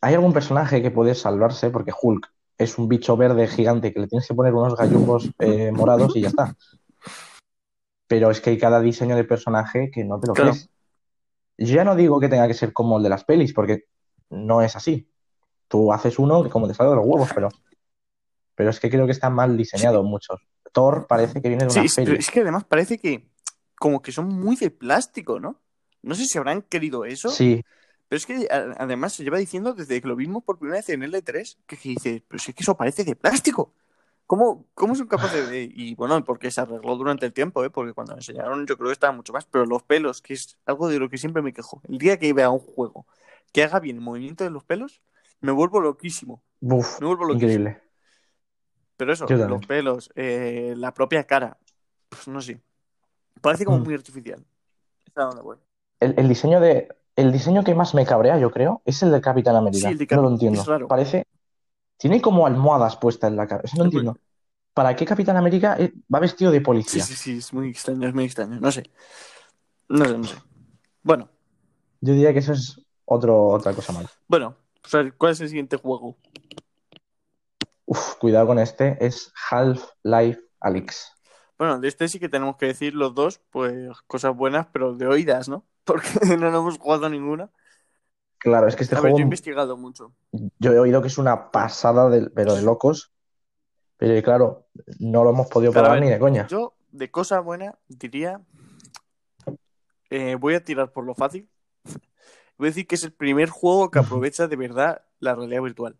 hay 0.00 0.14
algún 0.14 0.32
personaje 0.32 0.82
que 0.82 0.90
puede 0.90 1.14
salvarse 1.14 1.70
porque 1.70 1.92
Hulk 1.98 2.30
es 2.58 2.78
un 2.78 2.88
bicho 2.88 3.16
verde 3.16 3.46
gigante 3.48 3.92
que 3.92 4.00
le 4.00 4.08
tienes 4.08 4.26
que 4.26 4.34
poner 4.34 4.54
unos 4.54 4.76
gallumbos 4.76 5.30
eh, 5.38 5.72
morados 5.72 6.16
y 6.16 6.22
ya 6.22 6.28
está. 6.28 6.56
Pero 8.06 8.30
es 8.30 8.40
que 8.40 8.50
hay 8.50 8.58
cada 8.58 8.80
diseño 8.80 9.16
de 9.16 9.24
personaje 9.24 9.90
que 9.92 10.04
no 10.04 10.20
te 10.20 10.28
lo 10.28 10.32
Claro. 10.34 10.52
crees. 10.52 10.68
Yo 11.58 11.74
ya 11.74 11.84
no 11.84 11.96
digo 11.96 12.20
que 12.20 12.28
tenga 12.28 12.46
que 12.46 12.54
ser 12.54 12.72
como 12.72 12.98
el 12.98 13.02
de 13.02 13.08
las 13.08 13.24
pelis, 13.24 13.52
porque 13.52 13.84
no 14.30 14.62
es 14.62 14.76
así. 14.76 15.08
Tú 15.68 15.92
haces 15.92 16.18
uno 16.18 16.42
que 16.44 16.50
como 16.50 16.68
te 16.68 16.74
sale 16.74 16.90
de 16.90 16.96
los 16.96 17.06
huevos, 17.06 17.30
pero, 17.34 17.48
pero 18.54 18.70
es 18.70 18.78
que 18.78 18.90
creo 18.90 19.06
que 19.06 19.12
está 19.12 19.30
mal 19.30 19.56
diseñado 19.56 20.02
muchos. 20.02 20.40
Thor 20.72 21.06
parece 21.06 21.40
que 21.40 21.48
viene 21.48 21.64
de 21.64 21.70
Sí, 21.70 21.80
una 21.80 21.88
peli. 21.94 22.16
es 22.16 22.30
que 22.30 22.40
además 22.40 22.64
parece 22.64 22.98
que 22.98 23.28
como 23.78 24.02
que 24.02 24.12
son 24.12 24.28
muy 24.28 24.56
de 24.56 24.70
plástico, 24.70 25.40
¿no? 25.40 25.60
No 26.02 26.14
sé 26.14 26.26
si 26.26 26.38
habrán 26.38 26.62
querido 26.62 27.04
eso, 27.04 27.30
Sí, 27.30 27.62
pero 28.08 28.18
es 28.18 28.26
que 28.26 28.46
además 28.50 29.14
se 29.14 29.24
lleva 29.24 29.38
diciendo 29.38 29.72
desde 29.72 30.00
que 30.00 30.06
lo 30.06 30.14
vimos 30.14 30.44
por 30.44 30.58
primera 30.58 30.78
vez 30.78 30.88
en 30.90 31.02
L3, 31.02 31.58
que, 31.66 31.76
que 31.76 31.88
dice, 31.88 32.22
pero 32.28 32.38
si 32.38 32.50
es 32.52 32.54
que 32.56 32.62
eso 32.62 32.76
parece 32.76 33.02
de 33.04 33.16
plástico. 33.16 33.72
¿Cómo, 34.26 34.66
cómo 34.74 34.94
son 34.96 35.06
capaces 35.06 35.48
de...? 35.48 35.70
Y 35.72 35.94
bueno, 35.94 36.24
porque 36.24 36.50
se 36.50 36.60
arregló 36.60 36.96
durante 36.96 37.26
el 37.26 37.32
tiempo, 37.32 37.64
¿eh? 37.64 37.70
Porque 37.70 37.92
cuando 37.92 38.14
me 38.14 38.18
enseñaron 38.18 38.66
yo 38.66 38.76
creo 38.76 38.88
que 38.88 38.92
estaba 38.92 39.12
mucho 39.12 39.32
más, 39.32 39.44
pero 39.46 39.64
los 39.66 39.82
pelos, 39.84 40.20
que 40.20 40.34
es 40.34 40.58
algo 40.66 40.88
de 40.88 40.98
lo 40.98 41.08
que 41.08 41.16
siempre 41.18 41.42
me 41.42 41.52
quejo. 41.52 41.80
El 41.88 41.98
día 41.98 42.18
que 42.18 42.32
vea 42.32 42.50
un 42.50 42.58
juego 42.58 43.06
que 43.52 43.62
haga 43.62 43.78
bien 43.80 43.96
el 43.96 44.02
movimiento 44.02 44.42
de 44.44 44.50
los 44.50 44.64
pelos, 44.64 45.00
me 45.40 45.52
vuelvo 45.52 45.80
loquísimo. 45.80 46.42
Uf, 46.60 47.00
Me 47.00 47.06
vuelvo 47.06 47.24
loquísimo. 47.26 47.52
increíble. 47.52 47.82
Pero 48.96 49.12
eso, 49.12 49.26
los 49.28 49.66
pelos, 49.66 50.10
eh, 50.16 50.74
la 50.76 50.92
propia 50.92 51.24
cara, 51.24 51.58
pues 52.08 52.26
no 52.28 52.40
sé. 52.40 52.60
Parece 53.40 53.64
como 53.64 53.78
Mm. 53.78 53.84
muy 53.84 53.94
artificial. 53.94 54.44
Está 55.06 55.24
donde 55.24 55.42
voy. 55.42 55.56
El, 56.00 56.14
el 56.18 56.28
diseño 56.28 56.60
de, 56.60 56.88
el 57.14 57.30
diseño 57.30 57.62
que 57.62 57.74
más 57.74 57.94
me 57.94 58.04
cabrea, 58.06 58.38
yo 58.38 58.50
creo, 58.50 58.82
es 58.84 59.02
el 59.02 59.12
de 59.12 59.20
Capitán 59.20 59.54
América. 59.56 59.88
Sí, 59.88 59.92
el 59.92 59.98
de 59.98 60.16
No 60.16 60.22
lo 60.22 60.30
entiendo. 60.30 60.60
es 60.60 60.66
raro. 60.66 60.88
Parece. 60.88 61.26
Tiene 61.98 62.20
como 62.20 62.46
almohadas 62.46 62.96
puestas 62.96 63.30
en 63.30 63.36
la 63.36 63.46
cabeza. 63.46 63.76
No 63.76 63.84
Es 63.84 63.92
muy- 63.92 64.00
entiendo. 64.00 64.18
¿Para 64.74 64.94
qué 64.94 65.06
Capitán 65.06 65.36
América 65.38 65.76
eh, 65.78 65.94
va 66.14 66.20
vestido 66.20 66.50
de 66.50 66.58
Sí, 66.58 66.64
policía? 66.64 67.02
sí, 67.02 67.14
sí, 67.14 67.38
es 67.38 67.52
muy 67.54 67.70
extraño, 67.70 68.06
es 68.08 68.14
muy 68.14 68.24
extraño. 68.24 68.60
No 68.60 68.70
sé. 68.70 68.90
No 69.88 70.04
sé, 70.04 70.18
no 70.18 70.24
sé. 70.24 70.36
Bueno, 71.02 71.30
Yo 72.02 72.12
diría 72.12 72.32
que 72.34 72.40
eso 72.40 72.52
es 72.52 72.78
otro, 73.06 73.46
otra 73.48 73.72
cosa 73.72 73.92
mal. 73.94 74.06
bueno, 74.28 74.54
pues 74.82 74.94
a 74.94 74.98
ver, 74.98 75.14
¿cuál 75.14 75.32
es 75.32 75.40
el 75.40 75.48
siguiente 75.48 75.76
juego? 75.78 76.16
Uf, 77.86 78.16
cuidado 78.16 78.48
con 78.48 78.58
este. 78.58 78.98
Es 79.04 79.32
Half-Life 79.50 80.40
Alyx. 80.60 81.12
Bueno, 81.58 81.78
de 81.80 81.88
este 81.88 82.08
sí 82.08 82.18
que 82.20 82.28
tenemos 82.28 82.56
que 82.56 82.66
decir 82.66 82.94
los 82.94 83.14
dos, 83.14 83.40
pues 83.50 83.88
cosas 84.06 84.36
buenas, 84.36 84.66
pero 84.72 84.94
de 84.94 85.06
oídas, 85.06 85.48
¿no? 85.48 85.64
Porque 85.84 86.08
no 86.36 86.50
lo 86.50 86.58
hemos 86.58 86.78
jugado 86.78 87.08
ninguna. 87.08 87.50
Claro, 88.46 88.68
es 88.68 88.76
que 88.76 88.84
este 88.84 88.94
A 88.94 89.00
ver, 89.00 89.06
yo 89.06 89.08
he 89.08 89.10
juego 89.14 89.24
investigado 89.24 89.76
mucho. 89.76 90.12
yo 90.60 90.72
he 90.72 90.78
oído 90.78 91.02
que 91.02 91.08
es 91.08 91.18
una 91.18 91.50
pasada, 91.50 92.08
de- 92.08 92.30
pero 92.30 92.54
de 92.54 92.62
locos. 92.62 93.10
Pero 93.96 94.22
claro, 94.22 94.66
no 95.00 95.24
lo 95.24 95.30
hemos 95.30 95.48
podido 95.48 95.72
probar 95.72 96.00
ni 96.00 96.08
de 96.08 96.20
coña. 96.20 96.46
Yo, 96.46 96.74
de 96.92 97.10
cosa 97.10 97.40
buena, 97.40 97.76
diría. 97.88 98.40
eh, 100.10 100.36
voy 100.36 100.54
a 100.54 100.62
tirar 100.64 100.92
por 100.92 101.04
lo 101.04 101.16
fácil. 101.16 101.48
Voy 102.56 102.68
a 102.68 102.70
decir 102.70 102.86
que 102.86 102.94
es 102.94 103.02
el 103.02 103.12
primer 103.12 103.48
juego 103.50 103.90
que 103.90 103.98
aprovecha 103.98 104.46
de 104.46 104.54
verdad 104.54 105.02
la 105.18 105.34
realidad 105.34 105.60
virtual. 105.62 105.96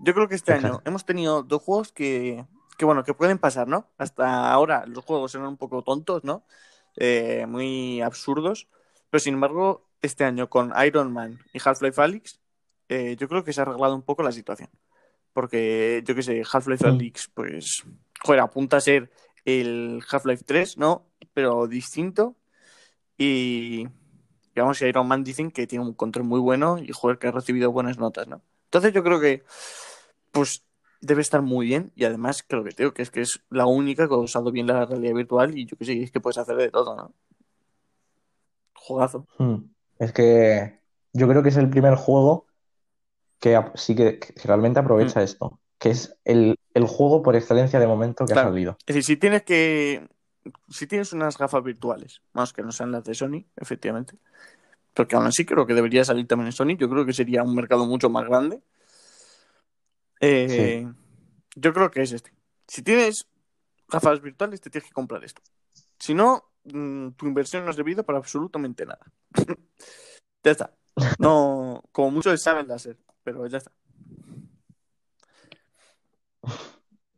Yo 0.00 0.14
creo 0.14 0.28
que 0.28 0.34
este 0.34 0.52
Exacto. 0.52 0.66
año 0.78 0.82
hemos 0.86 1.04
tenido 1.04 1.42
dos 1.42 1.60
juegos 1.62 1.92
que, 1.92 2.46
que, 2.78 2.84
bueno, 2.86 3.04
que 3.04 3.12
pueden 3.12 3.38
pasar, 3.38 3.68
¿no? 3.68 3.86
Hasta 3.98 4.50
ahora 4.50 4.86
los 4.86 5.04
juegos 5.04 5.34
eran 5.34 5.48
un 5.48 5.56
poco 5.58 5.82
tontos, 5.82 6.24
¿no? 6.24 6.42
Eh, 6.96 7.44
muy 7.46 8.00
absurdos. 8.00 8.66
Pero 9.10 9.20
sin 9.20 9.34
embargo, 9.34 9.87
este 10.02 10.24
año 10.24 10.48
con 10.48 10.72
Iron 10.84 11.12
Man 11.12 11.38
y 11.52 11.58
Half-Life 11.62 12.00
Alyx, 12.00 12.40
eh, 12.88 13.16
yo 13.18 13.28
creo 13.28 13.44
que 13.44 13.52
se 13.52 13.60
ha 13.60 13.64
arreglado 13.64 13.94
un 13.94 14.02
poco 14.02 14.22
la 14.22 14.32
situación. 14.32 14.70
Porque, 15.32 16.02
yo 16.06 16.14
qué 16.14 16.22
sé, 16.22 16.42
Half-Life 16.50 16.84
Mm. 16.84 16.90
Alyx, 16.90 17.28
pues, 17.34 17.84
joder, 18.22 18.40
apunta 18.40 18.78
a 18.78 18.80
ser 18.80 19.10
el 19.44 20.02
Half-Life 20.10 20.44
3, 20.46 20.78
¿no? 20.78 21.06
Pero 21.34 21.66
distinto. 21.66 22.36
Y, 23.16 23.88
digamos, 24.54 24.80
Iron 24.82 25.06
Man 25.06 25.24
dicen 25.24 25.50
que 25.50 25.66
tiene 25.66 25.84
un 25.84 25.94
control 25.94 26.24
muy 26.26 26.40
bueno 26.40 26.78
y, 26.78 26.90
joder, 26.92 27.18
que 27.18 27.28
ha 27.28 27.32
recibido 27.32 27.72
buenas 27.72 27.98
notas, 27.98 28.26
¿no? 28.28 28.42
Entonces 28.64 28.92
yo 28.92 29.02
creo 29.02 29.20
que, 29.20 29.44
pues, 30.32 30.64
debe 31.00 31.22
estar 31.22 31.42
muy 31.42 31.66
bien 31.66 31.92
y 31.94 32.04
además 32.04 32.44
creo 32.46 32.64
que 32.64 32.72
tengo 32.72 32.92
que 32.92 33.02
es 33.02 33.10
que 33.10 33.20
es 33.20 33.40
la 33.50 33.66
única 33.66 34.08
que 34.08 34.14
ha 34.14 34.18
usado 34.18 34.50
bien 34.50 34.66
la 34.66 34.84
realidad 34.84 35.14
virtual 35.14 35.56
y 35.56 35.64
yo 35.64 35.76
que 35.76 35.84
sé, 35.84 36.02
es 36.02 36.10
que 36.10 36.20
puedes 36.20 36.38
hacer 36.38 36.56
de 36.56 36.70
todo, 36.70 36.96
¿no? 36.96 37.14
Jugazo. 38.74 39.26
Mm. 39.38 39.77
Es 39.98 40.12
que 40.12 40.80
yo 41.12 41.28
creo 41.28 41.42
que 41.42 41.48
es 41.48 41.56
el 41.56 41.70
primer 41.70 41.94
juego 41.94 42.46
que 43.40 43.60
sí 43.74 43.94
que, 43.94 44.18
que 44.18 44.32
realmente 44.44 44.80
aprovecha 44.80 45.22
esto. 45.22 45.60
Que 45.78 45.90
es 45.90 46.16
el, 46.24 46.58
el 46.74 46.84
juego 46.86 47.22
por 47.22 47.36
excelencia 47.36 47.78
de 47.78 47.86
momento 47.86 48.24
que 48.26 48.32
Mm. 48.32 48.34
Claro. 48.34 48.48
ha 48.48 48.52
salido. 48.52 48.76
Es 48.86 48.86
decir, 48.96 49.04
si 49.04 49.16
tienes 49.16 49.42
que. 49.44 50.08
Si 50.68 50.86
tienes 50.86 51.12
unas 51.12 51.36
gafas 51.36 51.62
virtuales, 51.62 52.22
más 52.32 52.52
que 52.52 52.62
no 52.62 52.72
sean 52.72 52.90
las 52.90 53.04
de 53.04 53.14
Sony, 53.14 53.44
efectivamente. 53.56 54.14
Porque 54.94 55.14
aún 55.14 55.26
así 55.26 55.44
creo 55.44 55.66
que 55.66 55.74
debería 55.74 56.04
salir 56.04 56.26
también 56.26 56.46
en 56.46 56.52
Sony. 56.52 56.76
Yo 56.76 56.88
creo 56.88 57.04
que 57.06 57.12
sería 57.12 57.42
un 57.44 57.54
mercado 57.54 57.86
mucho 57.86 58.08
más 58.10 58.24
grande. 58.24 58.60
Eh, 60.20 60.86
Yo 61.54 61.72
creo 61.72 61.90
que 61.90 62.02
es 62.02 62.12
este. 62.12 62.32
Si 62.66 62.82
tienes 62.82 63.28
gafas 63.88 64.20
virtuales, 64.20 64.60
te 64.60 64.70
tienes 64.70 64.88
que 64.88 64.94
comprar 64.94 65.24
esto. 65.24 65.42
Si 65.98 66.14
no, 66.14 66.44
mm, 66.72 67.12
tu 67.12 67.26
inversión 67.26 67.64
no 67.64 67.70
ha 67.70 67.74
servido 67.74 68.04
para 68.04 68.18
absolutamente 68.18 68.86
nada. 68.86 69.00
ya 70.44 70.50
está. 70.50 70.74
No, 71.18 71.82
como 71.92 72.10
muchos 72.10 72.40
saben 72.42 72.68
láser, 72.68 72.98
pero 73.22 73.46
ya 73.46 73.58
está. 73.58 73.72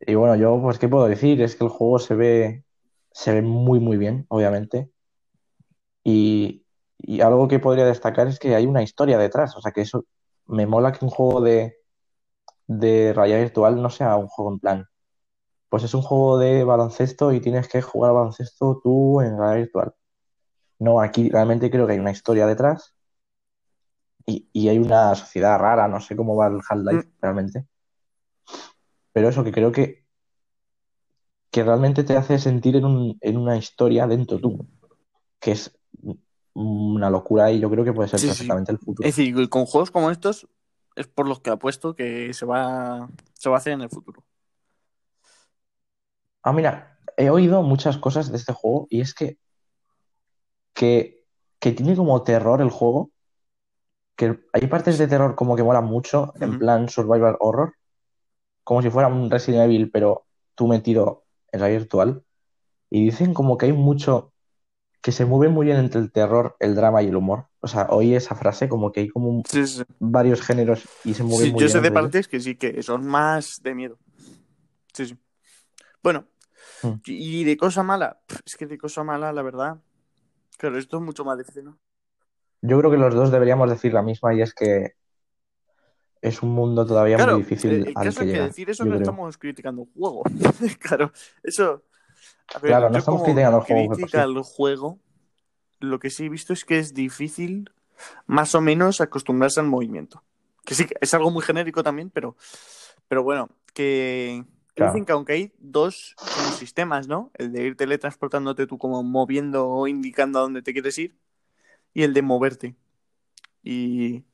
Y 0.00 0.14
bueno, 0.14 0.36
yo, 0.36 0.60
pues, 0.62 0.78
¿qué 0.78 0.88
puedo 0.88 1.06
decir? 1.06 1.40
Es 1.42 1.56
que 1.56 1.64
el 1.64 1.70
juego 1.70 1.98
se 1.98 2.14
ve, 2.14 2.64
se 3.12 3.34
ve 3.34 3.42
muy, 3.42 3.80
muy 3.80 3.96
bien, 3.96 4.26
obviamente. 4.28 4.90
Y, 6.02 6.64
y 6.98 7.20
algo 7.20 7.48
que 7.48 7.58
podría 7.58 7.86
destacar 7.86 8.26
es 8.26 8.38
que 8.38 8.54
hay 8.54 8.66
una 8.66 8.82
historia 8.82 9.18
detrás. 9.18 9.56
O 9.56 9.60
sea, 9.60 9.72
que 9.72 9.82
eso 9.82 10.04
me 10.46 10.66
mola 10.66 10.92
que 10.92 11.04
un 11.04 11.10
juego 11.10 11.40
de, 11.40 11.76
de 12.66 13.12
realidad 13.12 13.40
virtual 13.40 13.82
no 13.82 13.90
sea 13.90 14.16
un 14.16 14.28
juego 14.28 14.52
en 14.52 14.58
plan. 14.58 14.86
Pues 15.70 15.85
es 15.85 15.94
un 15.94 16.02
juego 16.02 16.37
de 16.38 16.64
baloncesto 16.64 17.33
y 17.33 17.40
tienes 17.40 17.68
que 17.68 17.80
jugar 17.80 18.12
baloncesto 18.12 18.80
tú 18.83 19.20
en 19.22 19.38
realidad 19.38 19.56
virtual. 19.56 19.94
No, 20.78 21.00
aquí 21.00 21.30
realmente 21.30 21.70
creo 21.70 21.87
que 21.87 21.94
hay 21.94 21.98
una 21.98 22.11
historia 22.11 22.46
detrás 22.46 22.94
y, 24.26 24.48
y 24.52 24.68
hay 24.68 24.78
una 24.78 25.14
sociedad 25.14 25.59
rara, 25.59 25.88
no 25.88 26.00
sé 26.00 26.16
cómo 26.16 26.37
va 26.37 26.48
el 26.48 26.61
Half-Life 26.68 27.06
Mm. 27.06 27.12
realmente. 27.22 27.66
Pero 29.12 29.28
eso 29.28 29.44
que 29.44 29.52
creo 29.52 29.72
que, 29.72 30.04
que 31.50 31.64
realmente 31.64 32.04
te 32.04 32.16
hace 32.16 32.38
sentir 32.38 32.76
en, 32.76 32.85
un- 32.85 33.18
en 33.20 33.37
una 33.37 33.56
historia 33.56 34.06
dentro 34.06 34.38
tú, 34.38 34.66
que 35.40 35.52
es 35.52 35.76
una 36.52 37.11
locura 37.11 37.50
y 37.50 37.61
yo 37.61 37.70
creo 37.70 37.85
que 37.85 37.92
puede 37.92 38.09
ser 38.09 38.20
Sí, 38.20 38.26
sí. 38.26 38.33
perfectamente 38.33 38.72
el 38.72 38.78
futuro. 38.78 39.09
Es 39.09 39.16
decir, 39.16 39.48
con 39.48 39.66
juegos 39.66 39.90
como 39.90 40.11
estos 40.11 40.48
es 40.96 41.06
por 41.06 41.28
los 41.28 41.40
que 41.40 41.50
apuesto 41.50 41.94
que 41.94 42.33
se 42.35 42.44
va, 42.46 43.09
se 43.35 43.48
va 43.48 43.56
a 43.56 43.59
hacer 43.59 43.72
en 43.74 43.83
el 43.83 43.88
futuro. 43.90 44.22
Ah, 46.42 46.53
mira, 46.53 46.98
he 47.16 47.31
oído 47.31 47.62
muchas 47.62 47.98
cosas 47.98 48.31
de 48.31 48.37
este 48.38 48.53
juego 48.53 48.87
y 48.90 49.00
es 49.00 49.14
que, 49.14 49.38
que, 50.74 51.24
que 51.59 51.72
tiene 51.72 51.96
como 51.96 52.22
terror 52.22 52.61
el 52.61 52.70
juego, 52.70 53.11
que 54.16 54.38
hay 54.53 54.66
partes 54.66 54.98
de 54.98 55.09
terror 55.09 55.35
como 55.35 55.57
que 55.57 55.62
molan 55.62 55.85
mucho, 55.85 56.35
en 56.40 56.59
plan 56.59 56.88
survival 56.88 57.37
horror, 57.40 57.74
como 58.64 58.83
si 58.83 58.90
fuera 58.90 59.09
un 59.09 59.31
Resident 59.31 59.64
Evil, 59.64 59.90
pero 59.90 60.26
tú 60.55 60.66
metido 60.66 61.24
en 61.53 61.61
la 61.61 61.68
virtual. 61.68 62.22
Y 62.90 63.05
dicen 63.05 63.35
como 63.35 63.57
que 63.57 63.66
hay 63.66 63.72
mucho, 63.72 64.33
que 65.03 65.12
se 65.12 65.24
mueve 65.24 65.53
muy 65.53 65.66
bien 65.66 65.79
entre 65.79 66.00
el 66.00 66.12
terror, 66.12 66.57
el 66.61 66.74
drama 66.74 67.03
y 67.03 67.09
el 67.09 67.16
humor. 67.16 67.46
O 67.61 67.68
sea, 67.68 67.87
oí 67.90 68.14
esa 68.14 68.35
frase 68.35 68.68
como 68.68 68.92
que 68.92 69.00
hay 69.00 69.09
como 69.09 69.29
un- 69.29 69.42
Sí, 69.48 69.66
sí. 69.66 69.83
varios 69.98 70.42
géneros 70.42 70.88
y 71.05 71.14
se 71.14 71.22
mueven 71.24 71.48
Sí, 71.48 71.53
muy 71.53 71.61
yo 71.62 71.66
bien 71.66 71.72
sé 71.72 71.81
de 71.81 71.88
ellos. 71.88 72.03
partes 72.03 72.29
que 72.29 72.40
sí, 72.40 72.57
que 72.57 72.83
son 72.83 73.07
más 73.07 73.62
de 73.62 73.74
miedo. 73.74 73.98
Sí, 74.92 75.07
sí. 75.07 75.18
Bueno, 76.02 76.26
Mm. 76.82 76.94
y 77.06 77.44
de 77.44 77.56
cosa 77.56 77.82
mala, 77.82 78.20
es 78.44 78.56
que 78.56 78.66
de 78.66 78.78
cosa 78.78 79.02
mala, 79.04 79.32
la 79.32 79.42
verdad, 79.42 79.78
claro, 80.56 80.78
esto 80.78 80.98
es 80.98 81.02
mucho 81.02 81.24
más 81.24 81.38
difícil, 81.38 81.64
¿no? 81.64 81.78
Yo 82.62 82.78
creo 82.78 82.90
que 82.90 82.96
los 82.98 83.14
dos 83.14 83.30
deberíamos 83.30 83.70
decir 83.70 83.92
la 83.94 84.02
misma 84.02 84.34
y 84.34 84.42
es 84.42 84.52
que 84.54 84.94
es 86.20 86.42
un 86.42 86.50
mundo 86.50 86.86
todavía 86.86 87.16
Claro, 87.16 87.34
muy 87.34 87.42
difícil 87.42 87.70
el, 87.72 87.86
el 87.88 87.94
al 87.96 88.04
caso 88.04 88.04
que 88.04 88.08
es 88.10 88.16
que 88.18 88.24
llegar, 88.32 88.48
decir 88.48 88.70
eso 88.70 88.84
no 88.84 88.90
creo. 88.90 89.00
estamos 89.00 89.38
criticando 89.38 89.82
un 89.82 89.92
juego. 89.92 90.22
claro, 90.80 91.12
eso. 91.42 91.82
A 92.54 92.58
ver, 92.58 92.70
Claro, 92.70 92.90
no 92.90 92.98
estamos 92.98 93.22
criticando 93.22 93.58
el 93.58 93.64
juego, 93.64 94.20
al 94.20 94.42
juego, 94.42 94.98
lo 95.80 95.98
que 95.98 96.10
sí 96.10 96.26
he 96.26 96.28
visto 96.28 96.52
es 96.52 96.64
que 96.64 96.78
es 96.78 96.92
difícil 96.92 97.70
más 98.26 98.54
o 98.54 98.60
menos 98.60 99.00
acostumbrarse 99.00 99.60
al 99.60 99.66
movimiento. 99.66 100.22
Que 100.64 100.74
sí, 100.74 100.86
es 101.00 101.14
algo 101.14 101.30
muy 101.30 101.42
genérico 101.42 101.82
también, 101.82 102.10
pero, 102.10 102.36
pero 103.08 103.22
bueno, 103.22 103.48
que 103.72 104.44
Claro. 104.80 104.92
dicen 104.92 105.04
que 105.04 105.12
aunque 105.12 105.32
hay 105.34 105.52
dos 105.58 106.16
sistemas, 106.58 107.08
¿no? 107.08 107.30
El 107.34 107.52
de 107.52 107.64
ir 107.64 107.76
teletransportándote 107.76 108.66
tú 108.66 108.78
como 108.78 109.02
moviendo 109.02 109.68
o 109.68 109.86
indicando 109.86 110.38
a 110.38 110.42
dónde 110.42 110.62
te 110.62 110.72
quieres 110.72 110.98
ir 110.98 111.16
y 111.94 112.02
el 112.02 112.14
de 112.14 112.22
moverte. 112.22 112.76
Y, 113.62 114.24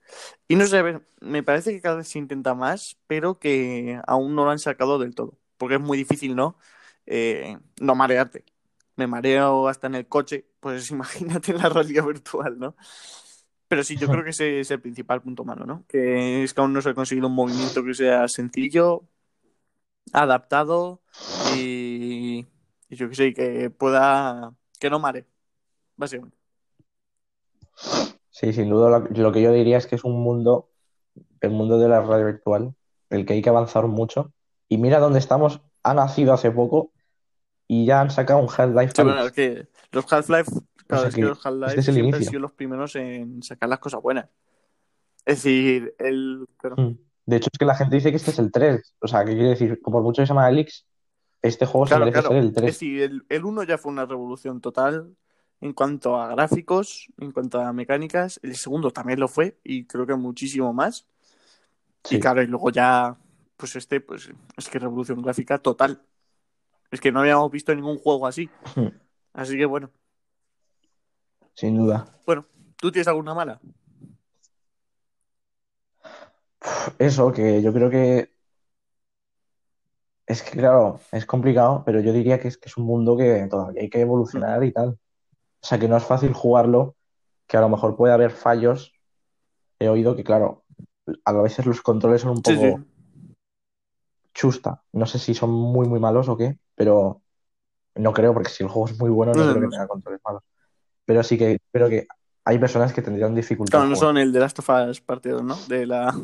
y 0.48 0.56
no 0.56 0.66
sé, 0.66 0.78
a 0.78 0.82
ver, 0.82 1.06
me 1.20 1.42
parece 1.42 1.72
que 1.72 1.80
cada 1.80 1.96
vez 1.96 2.08
se 2.08 2.18
intenta 2.18 2.54
más, 2.54 2.98
pero 3.06 3.38
que 3.38 4.00
aún 4.06 4.34
no 4.34 4.44
lo 4.44 4.50
han 4.50 4.58
sacado 4.58 4.98
del 4.98 5.14
todo. 5.14 5.38
Porque 5.58 5.76
es 5.76 5.80
muy 5.80 5.98
difícil, 5.98 6.36
¿no? 6.36 6.56
Eh, 7.06 7.58
no 7.80 7.94
marearte. 7.94 8.44
Me 8.96 9.06
mareo 9.06 9.68
hasta 9.68 9.88
en 9.88 9.96
el 9.96 10.06
coche, 10.08 10.46
pues 10.60 10.90
imagínate 10.92 11.52
en 11.52 11.58
la 11.58 11.68
realidad 11.68 12.06
virtual, 12.06 12.58
¿no? 12.58 12.76
Pero 13.68 13.82
sí, 13.82 13.96
yo 13.96 14.08
creo 14.08 14.22
que 14.22 14.30
ese 14.30 14.60
es 14.60 14.70
el 14.70 14.80
principal 14.80 15.22
punto 15.22 15.44
malo, 15.44 15.66
¿no? 15.66 15.84
Que 15.88 16.44
es 16.44 16.54
que 16.54 16.60
aún 16.60 16.72
no 16.72 16.80
se 16.80 16.90
ha 16.90 16.94
conseguido 16.94 17.26
un 17.26 17.34
movimiento 17.34 17.84
que 17.84 17.94
sea 17.94 18.28
sencillo, 18.28 19.08
adaptado 20.12 21.00
y, 21.56 22.46
y 22.88 22.96
yo 22.96 23.08
que 23.08 23.14
sé, 23.14 23.34
que 23.34 23.70
pueda, 23.70 24.52
que 24.78 24.90
no 24.90 24.98
mare, 24.98 25.26
básicamente. 25.96 26.36
Sí, 28.30 28.52
sin 28.52 28.68
duda 28.68 28.90
lo, 28.90 28.98
lo 29.08 29.32
que 29.32 29.42
yo 29.42 29.52
diría 29.52 29.78
es 29.78 29.86
que 29.86 29.94
es 29.96 30.04
un 30.04 30.20
mundo, 30.22 30.70
el 31.40 31.50
mundo 31.50 31.78
de 31.78 31.88
la 31.88 32.02
radio 32.02 32.26
virtual, 32.26 32.74
el 33.10 33.24
que 33.24 33.34
hay 33.34 33.42
que 33.42 33.48
avanzar 33.48 33.86
mucho. 33.86 34.32
Y 34.68 34.78
mira 34.78 34.98
dónde 34.98 35.18
estamos, 35.18 35.60
ha 35.82 35.94
nacido 35.94 36.32
hace 36.32 36.50
poco 36.50 36.92
y 37.68 37.86
ya 37.86 38.00
han 38.00 38.10
sacado 38.10 38.40
un 38.40 38.48
Half-Life 38.48 38.92
Sí, 38.94 39.02
bueno, 39.02 39.24
es 39.26 39.32
que 39.32 39.68
los 39.92 40.12
Half-Life, 40.12 40.50
claro, 40.86 41.02
sea 41.02 41.08
es 41.08 41.14
que 41.14 41.22
los 41.22 41.44
Half-Life 41.46 41.78
este 41.78 41.90
es 41.90 41.94
siempre 41.94 42.16
han 42.18 42.24
sido 42.24 42.40
los 42.40 42.52
primeros 42.52 42.94
en 42.96 43.42
sacar 43.42 43.68
las 43.68 43.78
cosas 43.78 44.02
buenas. 44.02 44.28
Es 45.24 45.42
decir, 45.42 45.94
el... 45.98 46.46
pero- 46.60 46.76
Mm. 46.76 46.98
De 47.26 47.36
hecho, 47.36 47.48
es 47.52 47.58
que 47.58 47.64
la 47.64 47.74
gente 47.74 47.96
dice 47.96 48.10
que 48.10 48.16
este 48.16 48.30
es 48.30 48.38
el 48.38 48.50
3. 48.52 48.94
O 49.00 49.08
sea, 49.08 49.24
¿qué 49.24 49.32
quiere 49.34 49.48
decir? 49.50 49.80
Por 49.82 50.00
mucho 50.02 50.22
que 50.22 50.26
se 50.26 50.32
llama 50.32 50.48
Elix, 50.48 50.86
este 51.42 51.66
juego 51.66 51.86
Claro, 51.86 52.04
se 52.04 52.10
merece 52.10 52.20
claro. 52.28 52.34
ser 52.34 52.38
el 52.42 52.48
Es 52.48 52.54
3. 52.54 52.66
decir, 52.66 53.02
el, 53.02 53.26
el 53.28 53.44
1 53.44 53.62
ya 53.64 53.78
fue 53.78 53.92
una 53.92 54.06
revolución 54.06 54.60
total 54.60 55.16
en 55.60 55.72
cuanto 55.72 56.16
a 56.20 56.28
gráficos, 56.28 57.08
en 57.18 57.32
cuanto 57.32 57.60
a 57.60 57.72
mecánicas. 57.72 58.38
El 58.42 58.54
segundo 58.56 58.90
también 58.92 59.18
lo 59.20 59.26
fue 59.28 59.58
y 59.64 59.84
creo 59.86 60.06
que 60.06 60.14
muchísimo 60.14 60.72
más. 60.72 61.06
Y 62.04 62.08
Sí. 62.08 62.20
claro, 62.20 62.42
y 62.42 62.46
luego 62.46 62.70
ya, 62.70 63.16
pues 63.56 63.74
este, 63.74 64.00
pues 64.00 64.30
es 64.56 64.68
que 64.68 64.78
revolución 64.78 65.20
gráfica 65.22 65.58
total. 65.58 66.00
Es 66.92 67.00
que 67.00 67.10
no 67.10 67.20
habíamos 67.20 67.50
visto 67.50 67.74
ningún 67.74 67.98
juego 67.98 68.26
así. 68.28 68.48
Hmm, 68.76 68.88
Así 69.32 69.56
que 69.56 69.64
bueno. 69.66 69.90
Sin 71.54 71.76
duda. 71.76 72.06
Bueno, 72.24 72.46
¿tú 72.76 72.92
tienes 72.92 73.08
alguna 73.08 73.34
mala? 73.34 73.60
Eso, 76.98 77.32
que 77.32 77.62
yo 77.62 77.72
creo 77.72 77.90
que 77.90 78.30
es 80.26 80.42
que, 80.42 80.58
claro, 80.58 81.00
es 81.12 81.24
complicado, 81.24 81.82
pero 81.86 82.00
yo 82.00 82.12
diría 82.12 82.40
que 82.40 82.48
es 82.48 82.58
que 82.58 82.68
es 82.68 82.76
un 82.76 82.84
mundo 82.84 83.16
que 83.16 83.46
todavía 83.48 83.82
hay 83.82 83.88
que 83.90 84.00
evolucionar 84.00 84.62
y 84.64 84.72
tal. 84.72 84.88
O 84.88 85.66
sea, 85.66 85.78
que 85.78 85.88
no 85.88 85.96
es 85.96 86.04
fácil 86.04 86.32
jugarlo, 86.32 86.96
que 87.46 87.56
a 87.56 87.60
lo 87.60 87.68
mejor 87.68 87.96
puede 87.96 88.12
haber 88.12 88.32
fallos. 88.32 88.92
He 89.78 89.88
oído 89.88 90.16
que, 90.16 90.24
claro, 90.24 90.64
a 91.24 91.32
veces 91.32 91.64
los 91.66 91.80
controles 91.80 92.22
son 92.22 92.32
un 92.32 92.42
poco 92.42 92.80
sí. 92.80 92.86
chusta. 94.34 94.82
No 94.92 95.06
sé 95.06 95.18
si 95.18 95.34
son 95.34 95.50
muy, 95.50 95.88
muy 95.88 96.00
malos 96.00 96.28
o 96.28 96.36
qué, 96.36 96.58
pero 96.74 97.22
no 97.94 98.12
creo, 98.12 98.34
porque 98.34 98.50
si 98.50 98.64
el 98.64 98.68
juego 98.68 98.88
es 98.88 98.98
muy 98.98 99.10
bueno, 99.10 99.32
no 99.32 99.38
No, 99.38 99.52
creo 99.52 99.54
no 99.54 99.68
que 99.68 99.76
tenga 99.76 99.88
controles 99.88 100.20
malos. 100.24 100.42
Pero 101.04 101.22
sí 101.22 101.38
que 101.38 101.58
creo 101.70 101.88
que 101.88 102.06
hay 102.46 102.58
personas 102.58 102.92
que 102.92 103.02
tendrían 103.02 103.34
dificultad 103.34 103.78
Claro, 103.78 103.90
no 103.90 103.96
son 103.96 104.16
el 104.16 104.32
de 104.32 104.38
Last 104.38 104.60
of 104.60 104.68
Us 104.68 105.00
parte 105.00 105.30
2, 105.30 105.42
¿no? 105.42 105.56
De 105.66 105.84
la, 105.84 106.14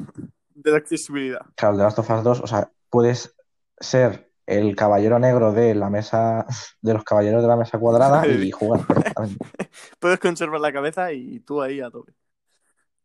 de 0.55 0.71
la 0.71 0.77
accesibilidad. 0.77 1.45
Claro, 1.57 1.75
el 1.75 1.79
de 1.79 1.85
Last 1.85 1.99
of 1.99 2.09
Us 2.09 2.23
2, 2.23 2.41
o 2.43 2.47
sea, 2.47 2.71
puedes 2.89 3.35
ser 3.81 4.31
el 4.47 4.77
caballero 4.77 5.19
negro 5.19 5.53
de 5.53 5.75
la 5.75 5.91
mesa, 5.91 6.47
de 6.81 6.95
los 6.95 7.03
caballeros 7.03 7.43
de 7.43 7.49
la 7.49 7.57
mesa 7.57 7.79
cuadrada 7.81 8.25
y 8.29 8.53
jugar 8.53 8.87
perfectamente. 8.87 9.45
Puedes 9.99 10.21
conservar 10.21 10.61
la 10.61 10.73
cabeza 10.73 11.13
y 11.13 11.41
tú 11.41 11.61
ahí 11.61 11.81
a 11.81 11.91
tope. 11.91 12.13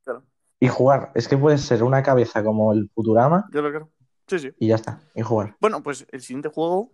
Claro, 0.04 0.24
Y 0.60 0.68
jugar, 0.68 1.12
es 1.16 1.28
que 1.28 1.38
puedes 1.38 1.62
ser 1.62 1.82
una 1.84 2.04
cabeza 2.04 2.44
como 2.44 2.72
el 2.72 2.90
Futurama 2.94 3.50
yo 3.52 3.64
lo 3.64 3.70
creo. 3.70 3.90
Sí, 4.28 4.40
sí. 4.40 4.52
y 4.60 4.68
ya 4.68 4.76
está, 4.76 5.02
y 5.16 5.24
jugar. 5.24 5.56
Bueno, 5.60 5.82
pues 5.82 6.06
el 6.12 6.22
siguiente 6.22 6.50
juego. 6.50 6.92